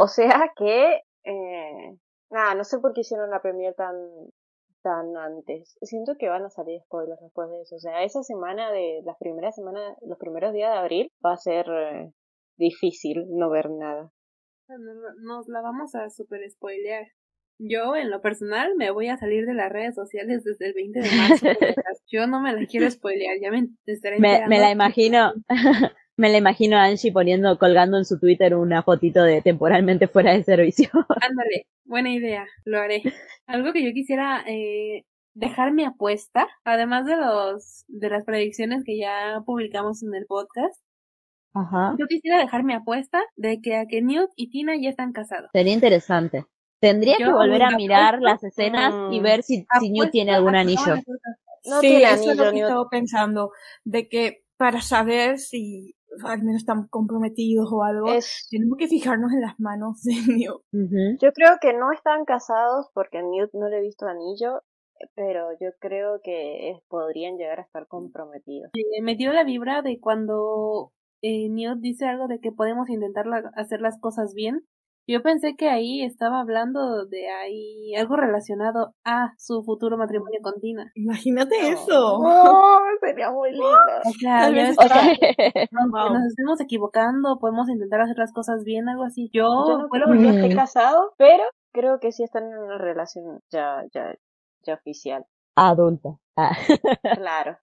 O 0.00 0.08
sea 0.08 0.52
que 0.56 1.02
eh, 1.24 1.96
nada, 2.30 2.54
no 2.54 2.64
sé 2.64 2.78
por 2.78 2.94
qué 2.94 3.02
hicieron 3.02 3.30
la 3.30 3.42
premiere 3.42 3.74
tan 3.74 3.94
tan 4.82 5.16
antes. 5.16 5.76
Siento 5.82 6.16
que 6.18 6.28
van 6.28 6.44
a 6.44 6.50
salir 6.50 6.80
spoilers 6.82 7.20
después 7.20 7.50
de 7.50 7.62
eso. 7.62 7.76
O 7.76 7.78
sea, 7.78 8.02
esa 8.02 8.22
semana 8.22 8.70
de 8.72 9.02
las 9.04 9.16
primeras 9.18 9.54
semanas, 9.54 9.96
los 10.02 10.18
primeros 10.18 10.52
días 10.52 10.72
de 10.72 10.78
abril 10.78 11.12
va 11.24 11.32
a 11.32 11.36
ser 11.36 11.66
eh, 11.68 12.12
difícil 12.56 13.26
no 13.30 13.50
ver 13.50 13.70
nada. 13.70 14.10
Nos 15.22 15.48
la 15.48 15.62
vamos 15.62 15.94
a 15.94 16.10
super 16.10 16.40
spoilear. 16.50 17.06
Yo, 17.60 17.96
en 17.96 18.10
lo 18.10 18.20
personal, 18.20 18.74
me 18.76 18.90
voy 18.90 19.08
a 19.08 19.16
salir 19.16 19.44
de 19.44 19.54
las 19.54 19.72
redes 19.72 19.94
sociales 19.94 20.44
desde 20.44 20.68
el 20.68 20.74
20 20.74 21.00
de 21.00 21.08
marzo. 21.16 21.46
Yo 22.06 22.26
no 22.26 22.40
me 22.40 22.52
la 22.52 22.64
quiero 22.66 22.88
spoilear, 22.90 23.36
ya 23.40 23.50
me 23.50 23.68
estaré 23.86 24.20
me, 24.20 24.46
me 24.46 24.60
la 24.60 24.70
imagino. 24.70 25.32
Me 26.18 26.30
la 26.30 26.38
imagino 26.38 26.76
a 26.76 26.86
Angie 26.86 27.12
poniendo, 27.12 27.56
colgando 27.58 27.96
en 27.96 28.04
su 28.04 28.18
Twitter 28.18 28.56
una 28.56 28.82
fotito 28.82 29.22
de 29.22 29.40
temporalmente 29.40 30.08
fuera 30.08 30.32
de 30.32 30.42
servicio. 30.42 30.90
Ándale, 31.22 31.68
buena 31.84 32.10
idea, 32.10 32.44
lo 32.64 32.80
haré. 32.80 33.02
Algo 33.46 33.72
que 33.72 33.84
yo 33.84 33.92
quisiera 33.92 34.42
eh, 34.48 35.04
dejar 35.34 35.72
mi 35.72 35.84
apuesta, 35.84 36.48
además 36.64 37.06
de 37.06 37.16
los 37.16 37.84
de 37.86 38.10
las 38.10 38.24
predicciones 38.24 38.82
que 38.84 38.98
ya 38.98 39.42
publicamos 39.46 40.02
en 40.02 40.12
el 40.12 40.26
podcast. 40.26 40.82
Ajá. 41.54 41.94
Yo 41.96 42.06
quisiera 42.08 42.38
dejar 42.38 42.64
mi 42.64 42.74
apuesta 42.74 43.22
de 43.36 43.60
que 43.60 43.76
a 43.76 43.86
que 43.86 44.02
Newt 44.02 44.30
y 44.34 44.50
Tina 44.50 44.74
ya 44.76 44.90
están 44.90 45.12
casados. 45.12 45.50
Sería 45.52 45.72
interesante. 45.72 46.46
Tendría 46.80 47.16
que 47.16 47.30
volver 47.30 47.62
a 47.62 47.70
mirar 47.70 48.20
las 48.20 48.42
escenas 48.42 48.92
y 49.12 49.20
ver 49.20 49.44
si, 49.44 49.64
si 49.78 49.90
Newt 49.90 50.10
tiene 50.10 50.34
algún 50.34 50.56
anillo. 50.56 50.96
No 51.64 51.80
sí, 51.80 52.02
eso 52.02 52.32
es 52.32 52.36
lo 52.36 52.50
que 52.50 52.60
estaba 52.60 52.88
pensando, 52.88 53.52
de 53.84 54.08
que 54.08 54.42
para 54.56 54.80
saber 54.80 55.38
si 55.38 55.94
al 56.24 56.42
menos 56.42 56.62
están 56.62 56.88
comprometidos 56.88 57.68
o 57.72 57.82
algo, 57.82 58.06
tenemos 58.50 58.78
que 58.78 58.88
fijarnos 58.88 59.32
en 59.32 59.40
las 59.40 59.58
manos 59.58 60.02
de 60.02 60.12
Newt. 60.46 60.62
Yo 61.20 61.32
creo 61.32 61.56
que 61.60 61.72
no 61.72 61.92
están 61.92 62.24
casados 62.24 62.88
porque 62.94 63.22
Newt 63.22 63.50
no 63.52 63.68
le 63.68 63.78
he 63.78 63.82
visto 63.82 64.06
anillo, 64.06 64.62
pero 65.14 65.50
yo 65.60 65.70
creo 65.80 66.20
que 66.22 66.80
podrían 66.88 67.36
llegar 67.36 67.60
a 67.60 67.62
estar 67.62 67.86
comprometidos. 67.86 68.70
me 69.02 69.16
dio 69.16 69.32
la 69.32 69.44
vibra 69.44 69.82
de 69.82 70.00
cuando 70.00 70.92
eh, 71.22 71.48
Newt 71.48 71.80
dice 71.80 72.06
algo 72.06 72.28
de 72.28 72.40
que 72.40 72.52
podemos 72.52 72.88
intentar 72.88 73.26
hacer 73.54 73.80
las 73.80 73.98
cosas 74.00 74.34
bien 74.34 74.66
yo 75.08 75.22
pensé 75.22 75.56
que 75.56 75.70
ahí 75.70 76.02
estaba 76.02 76.40
hablando 76.40 77.06
de 77.06 77.28
ahí 77.30 77.94
algo 77.96 78.16
relacionado 78.16 78.94
a 79.04 79.32
su 79.38 79.62
futuro 79.64 79.96
matrimonio 79.96 80.40
con 80.42 80.60
Tina. 80.60 80.92
Imagínate 80.94 81.56
eso. 81.70 82.18
Oh, 82.18 82.78
sería 83.00 83.30
muy 83.30 83.52
lindo. 83.52 83.66
O 84.04 84.12
sea, 84.20 84.50
nos 85.70 86.26
estemos 86.26 86.60
equivocando, 86.60 87.38
podemos 87.38 87.70
intentar 87.70 88.02
hacer 88.02 88.18
las 88.18 88.32
cosas 88.32 88.64
bien, 88.64 88.88
algo 88.88 89.04
así. 89.04 89.30
Yo, 89.32 89.44
Yo 89.66 89.78
no 89.78 89.88
creo 89.88 90.12
que 90.12 90.28
esté 90.28 90.54
casado, 90.54 91.14
pero 91.16 91.44
creo 91.72 91.98
que 92.00 92.12
sí 92.12 92.22
están 92.22 92.44
en 92.44 92.58
una 92.58 92.76
relación 92.76 93.40
ya, 93.50 93.84
ya, 93.94 94.14
ya 94.66 94.74
oficial. 94.74 95.24
Adulta. 95.56 96.18
Ah. 96.36 96.52
Claro. 97.16 97.58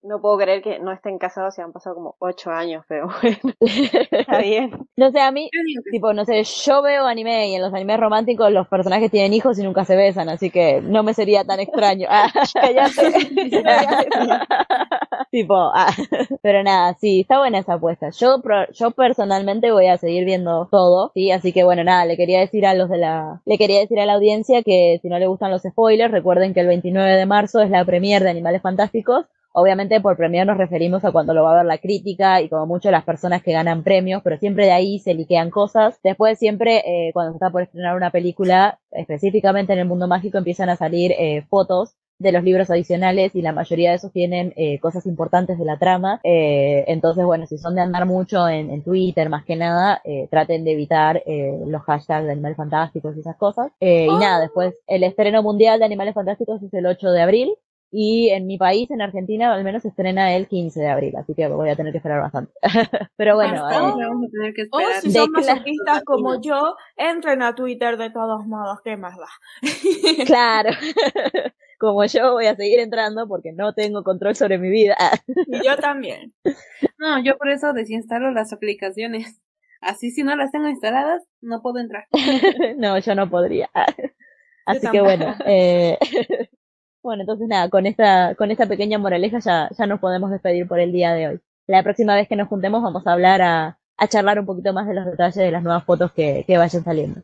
No 0.00 0.20
puedo 0.20 0.38
creer 0.38 0.62
que 0.62 0.78
no 0.78 0.92
estén 0.92 1.18
casados 1.18 1.58
y 1.58 1.60
han 1.60 1.72
pasado 1.72 1.96
como 1.96 2.14
ocho 2.20 2.50
años, 2.52 2.84
pero 2.88 3.08
bueno, 3.22 3.38
está 3.60 4.38
bien. 4.42 4.70
No 4.96 5.10
sé, 5.10 5.20
a 5.20 5.32
mí, 5.32 5.50
tipo, 5.90 6.12
no 6.12 6.24
sé, 6.24 6.44
yo 6.44 6.82
veo 6.82 7.04
anime 7.04 7.48
y 7.48 7.54
en 7.56 7.62
los 7.62 7.74
animes 7.74 7.98
románticos 7.98 8.52
los 8.52 8.68
personajes 8.68 9.10
tienen 9.10 9.32
hijos 9.32 9.58
y 9.58 9.64
nunca 9.64 9.84
se 9.84 9.96
besan, 9.96 10.28
así 10.28 10.50
que 10.50 10.80
no 10.80 11.02
me 11.02 11.14
sería 11.14 11.44
tan 11.44 11.60
extraño. 11.60 12.08
Ah, 13.70 14.04
tipo, 15.30 15.54
ah. 15.54 15.92
pero 16.42 16.62
nada, 16.62 16.94
sí, 17.00 17.20
está 17.20 17.38
buena 17.38 17.58
esa 17.58 17.74
apuesta. 17.74 18.10
Yo, 18.10 18.40
yo 18.72 18.90
personalmente 18.92 19.72
voy 19.72 19.86
a 19.86 19.98
seguir 19.98 20.24
viendo 20.24 20.68
todo, 20.70 21.10
sí, 21.14 21.30
así 21.30 21.52
que 21.52 21.64
bueno, 21.64 21.84
nada, 21.84 22.04
le 22.06 22.16
quería 22.16 22.40
decir 22.40 22.66
a 22.66 22.74
los 22.74 22.88
de 22.88 22.98
la, 22.98 23.40
le 23.44 23.58
quería 23.58 23.80
decir 23.80 24.00
a 24.00 24.06
la 24.06 24.14
audiencia 24.14 24.62
que 24.62 24.98
si 25.02 25.08
no 25.08 25.18
le 25.18 25.26
gustan 25.26 25.50
los 25.50 25.62
spoilers, 25.62 26.12
recuerden 26.12 26.54
que 26.54 26.60
el 26.60 26.66
29 26.68 27.16
de 27.16 27.26
marzo 27.26 27.60
es 27.60 27.70
la 27.70 27.84
premier 27.84 28.22
de 28.22 28.30
Animales 28.30 28.62
Fantásticos 28.62 29.26
Obviamente 29.60 30.00
por 30.00 30.16
premio 30.16 30.44
nos 30.44 30.56
referimos 30.56 31.04
a 31.04 31.12
cuando 31.12 31.34
lo 31.34 31.44
va 31.44 31.52
a 31.52 31.56
ver 31.56 31.66
la 31.66 31.78
crítica 31.78 32.40
y 32.40 32.48
como 32.48 32.66
mucho 32.66 32.90
las 32.90 33.04
personas 33.04 33.42
que 33.42 33.52
ganan 33.52 33.82
premios, 33.82 34.22
pero 34.22 34.38
siempre 34.38 34.66
de 34.66 34.72
ahí 34.72 34.98
se 34.98 35.14
liquean 35.14 35.50
cosas. 35.50 35.98
Después 36.02 36.38
siempre 36.38 36.82
eh, 36.86 37.10
cuando 37.12 37.32
se 37.32 37.36
está 37.36 37.50
por 37.50 37.62
estrenar 37.62 37.96
una 37.96 38.10
película, 38.10 38.78
específicamente 38.90 39.72
en 39.72 39.80
el 39.80 39.86
mundo 39.86 40.08
mágico, 40.08 40.38
empiezan 40.38 40.68
a 40.70 40.76
salir 40.76 41.12
eh, 41.12 41.44
fotos 41.48 41.94
de 42.18 42.32
los 42.32 42.42
libros 42.42 42.68
adicionales 42.70 43.34
y 43.34 43.42
la 43.42 43.52
mayoría 43.52 43.90
de 43.90 43.96
esos 43.96 44.12
tienen 44.12 44.52
eh, 44.56 44.78
cosas 44.80 45.06
importantes 45.06 45.58
de 45.58 45.64
la 45.64 45.78
trama. 45.78 46.20
Eh, 46.24 46.84
entonces, 46.88 47.24
bueno, 47.24 47.46
si 47.46 47.58
son 47.58 47.76
de 47.76 47.80
andar 47.80 48.06
mucho 48.06 48.48
en, 48.48 48.70
en 48.70 48.82
Twitter, 48.82 49.28
más 49.28 49.44
que 49.44 49.56
nada, 49.56 50.00
eh, 50.04 50.26
traten 50.30 50.64
de 50.64 50.72
evitar 50.72 51.22
eh, 51.26 51.60
los 51.66 51.82
hashtags 51.82 52.26
de 52.26 52.32
animales 52.32 52.56
fantásticos 52.56 53.16
y 53.16 53.20
esas 53.20 53.36
cosas. 53.36 53.70
y 53.80 54.08
nada, 54.18 54.40
después 54.40 54.74
el 54.86 55.04
estreno 55.04 55.42
mundial 55.42 55.78
de 55.78 55.84
animales 55.84 56.14
fantásticos 56.14 56.62
es 56.62 56.74
el 56.74 56.86
8 56.86 57.10
de 57.12 57.22
abril 57.22 57.54
y 57.90 58.28
en 58.30 58.46
mi 58.46 58.58
país, 58.58 58.90
en 58.90 59.00
Argentina, 59.00 59.52
al 59.54 59.64
menos 59.64 59.82
se 59.82 59.88
estrena 59.88 60.34
el 60.36 60.46
15 60.46 60.78
de 60.78 60.88
abril, 60.88 61.16
así 61.16 61.34
que 61.34 61.48
voy 61.48 61.70
a 61.70 61.76
tener 61.76 61.92
que 61.92 61.98
esperar 61.98 62.20
bastante. 62.20 62.52
Pero 63.16 63.34
bueno, 63.34 63.62
vamos 63.62 64.28
a 64.28 64.30
tener 64.30 64.54
que 64.54 64.62
esperar. 64.62 64.98
O 64.98 65.00
si 65.00 65.10
son 65.10 65.30
masoquistas 65.30 66.04
como 66.04 66.40
yo, 66.40 66.76
entren 66.96 67.42
a 67.42 67.54
Twitter 67.54 67.96
de 67.96 68.10
todos 68.10 68.46
modos, 68.46 68.80
¿qué 68.84 68.96
más 68.98 69.16
da? 69.16 69.28
claro. 70.26 70.70
como 71.78 72.04
yo 72.04 72.32
voy 72.32 72.46
a 72.46 72.56
seguir 72.56 72.80
entrando 72.80 73.26
porque 73.26 73.52
no 73.52 73.72
tengo 73.72 74.04
control 74.04 74.36
sobre 74.36 74.58
mi 74.58 74.68
vida. 74.68 74.96
y 75.46 75.64
yo 75.64 75.76
también. 75.78 76.34
No, 76.98 77.22
yo 77.22 77.38
por 77.38 77.48
eso 77.48 77.72
desinstalo 77.72 78.32
las 78.32 78.52
aplicaciones. 78.52 79.40
Así 79.80 80.10
si 80.10 80.24
no 80.24 80.36
las 80.36 80.50
tengo 80.50 80.68
instaladas, 80.68 81.22
no 81.40 81.62
puedo 81.62 81.78
entrar. 81.78 82.06
no, 82.76 82.98
yo 82.98 83.14
no 83.14 83.30
podría. 83.30 83.70
Así 84.66 84.86
que 84.90 85.00
bueno, 85.00 85.34
eh, 85.46 85.96
bueno, 87.02 87.22
entonces 87.22 87.48
nada, 87.48 87.68
con 87.68 87.86
esta, 87.86 88.34
con 88.34 88.50
esta 88.50 88.66
pequeña 88.66 88.98
moraleja 88.98 89.38
ya, 89.38 89.68
ya 89.76 89.86
nos 89.86 90.00
podemos 90.00 90.30
despedir 90.30 90.66
por 90.66 90.80
el 90.80 90.92
día 90.92 91.12
de 91.14 91.28
hoy. 91.28 91.40
La 91.66 91.82
próxima 91.82 92.14
vez 92.14 92.28
que 92.28 92.36
nos 92.36 92.48
juntemos 92.48 92.82
vamos 92.82 93.06
a 93.06 93.12
hablar 93.12 93.42
a, 93.42 93.78
a 93.96 94.08
charlar 94.08 94.40
un 94.40 94.46
poquito 94.46 94.72
más 94.72 94.86
de 94.86 94.94
los 94.94 95.04
detalles 95.06 95.36
de 95.36 95.50
las 95.50 95.62
nuevas 95.62 95.84
fotos 95.84 96.12
que, 96.12 96.44
que 96.46 96.58
vayan 96.58 96.84
saliendo. 96.84 97.22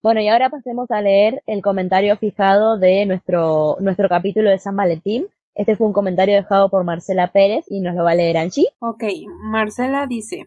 Bueno, 0.00 0.20
y 0.20 0.28
ahora 0.28 0.48
pasemos 0.48 0.90
a 0.90 1.02
leer 1.02 1.42
el 1.46 1.60
comentario 1.60 2.16
fijado 2.16 2.78
de 2.78 3.04
nuestro, 3.04 3.76
nuestro 3.80 4.08
capítulo 4.08 4.48
de 4.48 4.58
San 4.58 4.76
Valentín. 4.76 5.26
Este 5.54 5.76
fue 5.76 5.88
un 5.88 5.92
comentario 5.92 6.36
dejado 6.36 6.70
por 6.70 6.84
Marcela 6.84 7.32
Pérez 7.32 7.66
y 7.68 7.80
nos 7.80 7.94
lo 7.94 8.04
va 8.04 8.12
a 8.12 8.14
leer 8.14 8.38
Angie. 8.38 8.68
Ok, 8.78 9.04
Marcela 9.50 10.06
dice, 10.06 10.46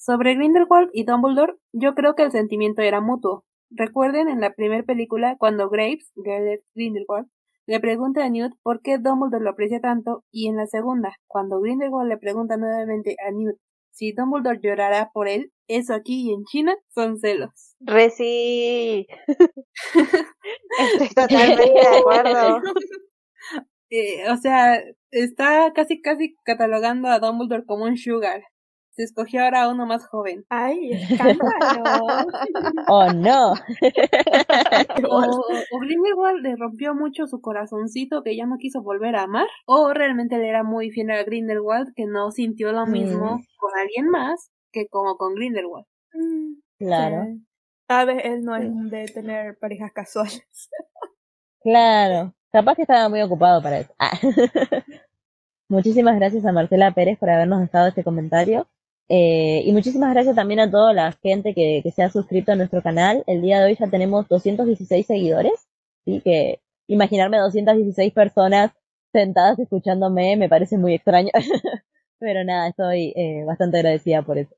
sobre 0.00 0.34
Grindelwald 0.34 0.90
y 0.92 1.04
Dumbledore, 1.04 1.56
yo 1.72 1.94
creo 1.94 2.14
que 2.14 2.22
el 2.22 2.32
sentimiento 2.32 2.80
era 2.82 3.00
mutuo. 3.00 3.44
Recuerden 3.70 4.28
en 4.28 4.40
la 4.40 4.54
primera 4.54 4.82
película 4.82 5.36
cuando 5.38 5.68
Graves, 5.68 6.10
Gellert 6.24 6.64
Grindelwald, 6.74 7.28
le 7.66 7.78
pregunta 7.80 8.24
a 8.24 8.30
Newt 8.30 8.54
por 8.62 8.80
qué 8.80 8.98
Dumbledore 8.98 9.44
lo 9.44 9.50
aprecia 9.50 9.80
tanto 9.80 10.24
y 10.32 10.48
en 10.48 10.56
la 10.56 10.66
segunda, 10.66 11.14
cuando 11.26 11.60
Grindelwald 11.60 12.08
le 12.08 12.16
pregunta 12.16 12.56
nuevamente 12.56 13.14
a 13.24 13.30
Newt 13.30 13.58
si 13.92 14.12
Dumbledore 14.12 14.60
llorará 14.62 15.10
por 15.12 15.28
él, 15.28 15.52
eso 15.68 15.94
aquí 15.94 16.28
y 16.28 16.32
en 16.32 16.44
China 16.44 16.74
son 16.88 17.18
celos. 17.18 17.50
Reci. 17.80 19.06
Estoy 20.78 21.08
totalmente 21.14 21.70
de 21.70 21.98
acuerdo. 21.98 22.62
Eh, 23.92 24.30
o 24.30 24.36
sea, 24.36 24.80
está 25.10 25.72
casi 25.72 26.00
casi 26.00 26.36
catalogando 26.44 27.08
a 27.08 27.18
Dumbledore 27.18 27.64
como 27.66 27.86
un 27.86 27.96
sugar. 27.96 28.40
Se 29.00 29.04
escogió 29.04 29.42
ahora 29.42 29.66
uno 29.70 29.86
más 29.86 30.06
joven. 30.06 30.44
Ay, 30.50 30.90
escándalo. 30.92 31.40
oh 32.88 33.10
no. 33.14 33.54
o, 35.08 35.16
o 35.70 35.78
Grindelwald 35.80 36.42
le 36.42 36.54
rompió 36.56 36.94
mucho 36.94 37.26
su 37.26 37.40
corazoncito 37.40 38.22
que 38.22 38.36
ya 38.36 38.44
no 38.44 38.58
quiso 38.58 38.82
volver 38.82 39.16
a 39.16 39.22
amar. 39.22 39.46
O 39.64 39.94
realmente 39.94 40.36
le 40.36 40.50
era 40.50 40.64
muy 40.64 40.90
fiel 40.90 41.10
a 41.12 41.22
Grindelwald 41.22 41.94
que 41.96 42.04
no 42.04 42.30
sintió 42.30 42.72
lo 42.72 42.86
mismo 42.86 43.36
Mm. 43.36 43.44
con 43.56 43.70
alguien 43.80 44.08
más 44.10 44.50
que 44.70 44.86
como 44.88 45.16
con 45.16 45.34
Grindelwald. 45.34 45.86
Mm, 46.12 46.54
Claro, 46.78 47.24
sí. 47.24 47.42
Tal 47.86 48.06
vez 48.06 48.22
él 48.24 48.42
no 48.44 48.54
es 48.56 48.68
de 48.90 49.06
tener 49.06 49.56
parejas 49.58 49.92
casuales. 49.94 50.44
claro. 51.62 52.34
Capaz 52.52 52.74
que 52.74 52.82
estaba 52.82 53.08
muy 53.08 53.22
ocupado 53.22 53.62
para 53.62 53.78
eso. 53.78 53.94
Ah. 53.98 54.10
Muchísimas 55.70 56.16
gracias 56.16 56.44
a 56.44 56.52
Marcela 56.52 56.92
Pérez 56.92 57.18
por 57.18 57.30
habernos 57.30 57.60
dejado 57.60 57.86
este 57.88 58.04
comentario. 58.04 58.66
Eh, 59.12 59.62
y 59.64 59.72
muchísimas 59.72 60.14
gracias 60.14 60.36
también 60.36 60.60
a 60.60 60.70
toda 60.70 60.92
la 60.92 61.10
gente 61.20 61.52
que, 61.52 61.80
que 61.82 61.90
se 61.90 62.04
ha 62.04 62.10
suscrito 62.10 62.52
a 62.52 62.54
nuestro 62.54 62.80
canal. 62.80 63.24
El 63.26 63.42
día 63.42 63.58
de 63.58 63.66
hoy 63.66 63.76
ya 63.78 63.88
tenemos 63.88 64.28
216 64.28 65.04
seguidores. 65.04 65.68
Así 66.06 66.20
que 66.20 66.60
imaginarme 66.86 67.38
216 67.38 68.12
personas 68.12 68.70
sentadas 69.12 69.58
escuchándome 69.58 70.36
me 70.36 70.48
parece 70.48 70.78
muy 70.78 70.94
extraño. 70.94 71.30
Pero 72.20 72.44
nada, 72.44 72.68
estoy 72.68 73.12
eh, 73.16 73.44
bastante 73.44 73.78
agradecida 73.78 74.22
por 74.22 74.38
eso. 74.38 74.54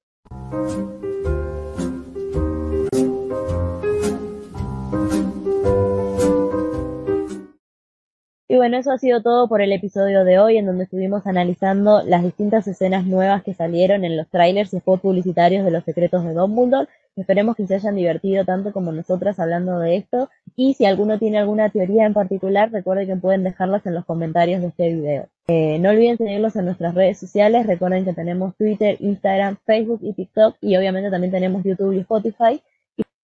Y 8.53 8.57
bueno, 8.57 8.77
eso 8.77 8.93
ha 8.93 8.99
sido 8.99 9.23
todo 9.23 9.49
por 9.49 9.63
el 9.63 9.73
episodio 9.73 10.25
de 10.25 10.39
hoy, 10.39 10.59
en 10.59 10.67
donde 10.67 10.85
estuvimos 10.85 11.27
analizando 11.27 12.03
las 12.03 12.23
distintas 12.23 12.69
escenas 12.69 13.07
nuevas 13.07 13.43
que 13.43 13.55
salieron 13.55 14.05
en 14.05 14.15
los 14.15 14.29
trailers 14.29 14.75
y 14.75 14.79
spots 14.79 15.01
publicitarios 15.01 15.65
de 15.65 15.71
los 15.71 15.85
secretos 15.85 16.23
de 16.23 16.35
Dumbledore. 16.35 16.87
Esperemos 17.17 17.57
que 17.57 17.67
se 17.67 17.77
hayan 17.77 17.97
divertido 17.97 18.45
tanto 18.45 18.75
como 18.75 18.93
nosotras 18.93 19.41
hablando 19.41 19.79
de 19.79 19.97
esto. 19.97 20.29
Y 20.55 20.75
si 20.75 20.85
alguno 20.85 21.19
tiene 21.19 21.39
alguna 21.39 21.71
teoría 21.71 22.05
en 22.05 22.13
particular, 22.13 22.71
recuerden 22.71 23.07
que 23.07 23.17
pueden 23.17 23.43
dejarlas 23.43 23.87
en 23.87 23.95
los 23.95 24.05
comentarios 24.05 24.61
de 24.61 24.69
este 24.69 24.93
video. 24.93 25.29
Eh, 25.49 25.79
no 25.79 25.89
olviden 25.89 26.19
seguirlos 26.19 26.55
en 26.55 26.67
nuestras 26.67 26.95
redes 26.95 27.17
sociales. 27.17 27.67
Recuerden 27.67 28.05
que 28.05 28.13
tenemos 28.13 28.55
Twitter, 28.57 28.99
Instagram, 29.01 29.57
Facebook 29.65 30.01
y 30.03 30.13
TikTok. 30.13 30.57
Y 30.61 30.77
obviamente 30.77 31.11
también 31.11 31.33
tenemos 31.33 31.65
YouTube 31.65 31.95
y 31.95 32.01
Spotify. 32.01 32.61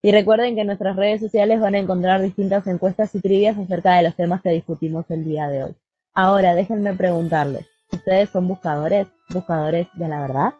Y 0.01 0.11
recuerden 0.11 0.55
que 0.55 0.61
en 0.61 0.67
nuestras 0.67 0.95
redes 0.95 1.19
sociales 1.19 1.59
van 1.59 1.75
a 1.75 1.79
encontrar 1.79 2.21
distintas 2.21 2.65
encuestas 2.67 3.13
y 3.15 3.19
trivias 3.19 3.57
acerca 3.57 3.95
de 3.95 4.03
los 4.03 4.15
temas 4.15 4.41
que 4.41 4.49
discutimos 4.49 5.05
el 5.09 5.25
día 5.25 5.49
de 5.49 5.65
hoy. 5.65 5.75
Ahora, 6.13 6.55
déjenme 6.55 6.93
preguntarles, 6.93 7.65
¿ustedes 7.91 8.29
son 8.29 8.47
buscadores, 8.47 9.07
buscadores 9.29 9.87
de 9.95 10.07
la 10.07 10.21
verdad? 10.21 10.53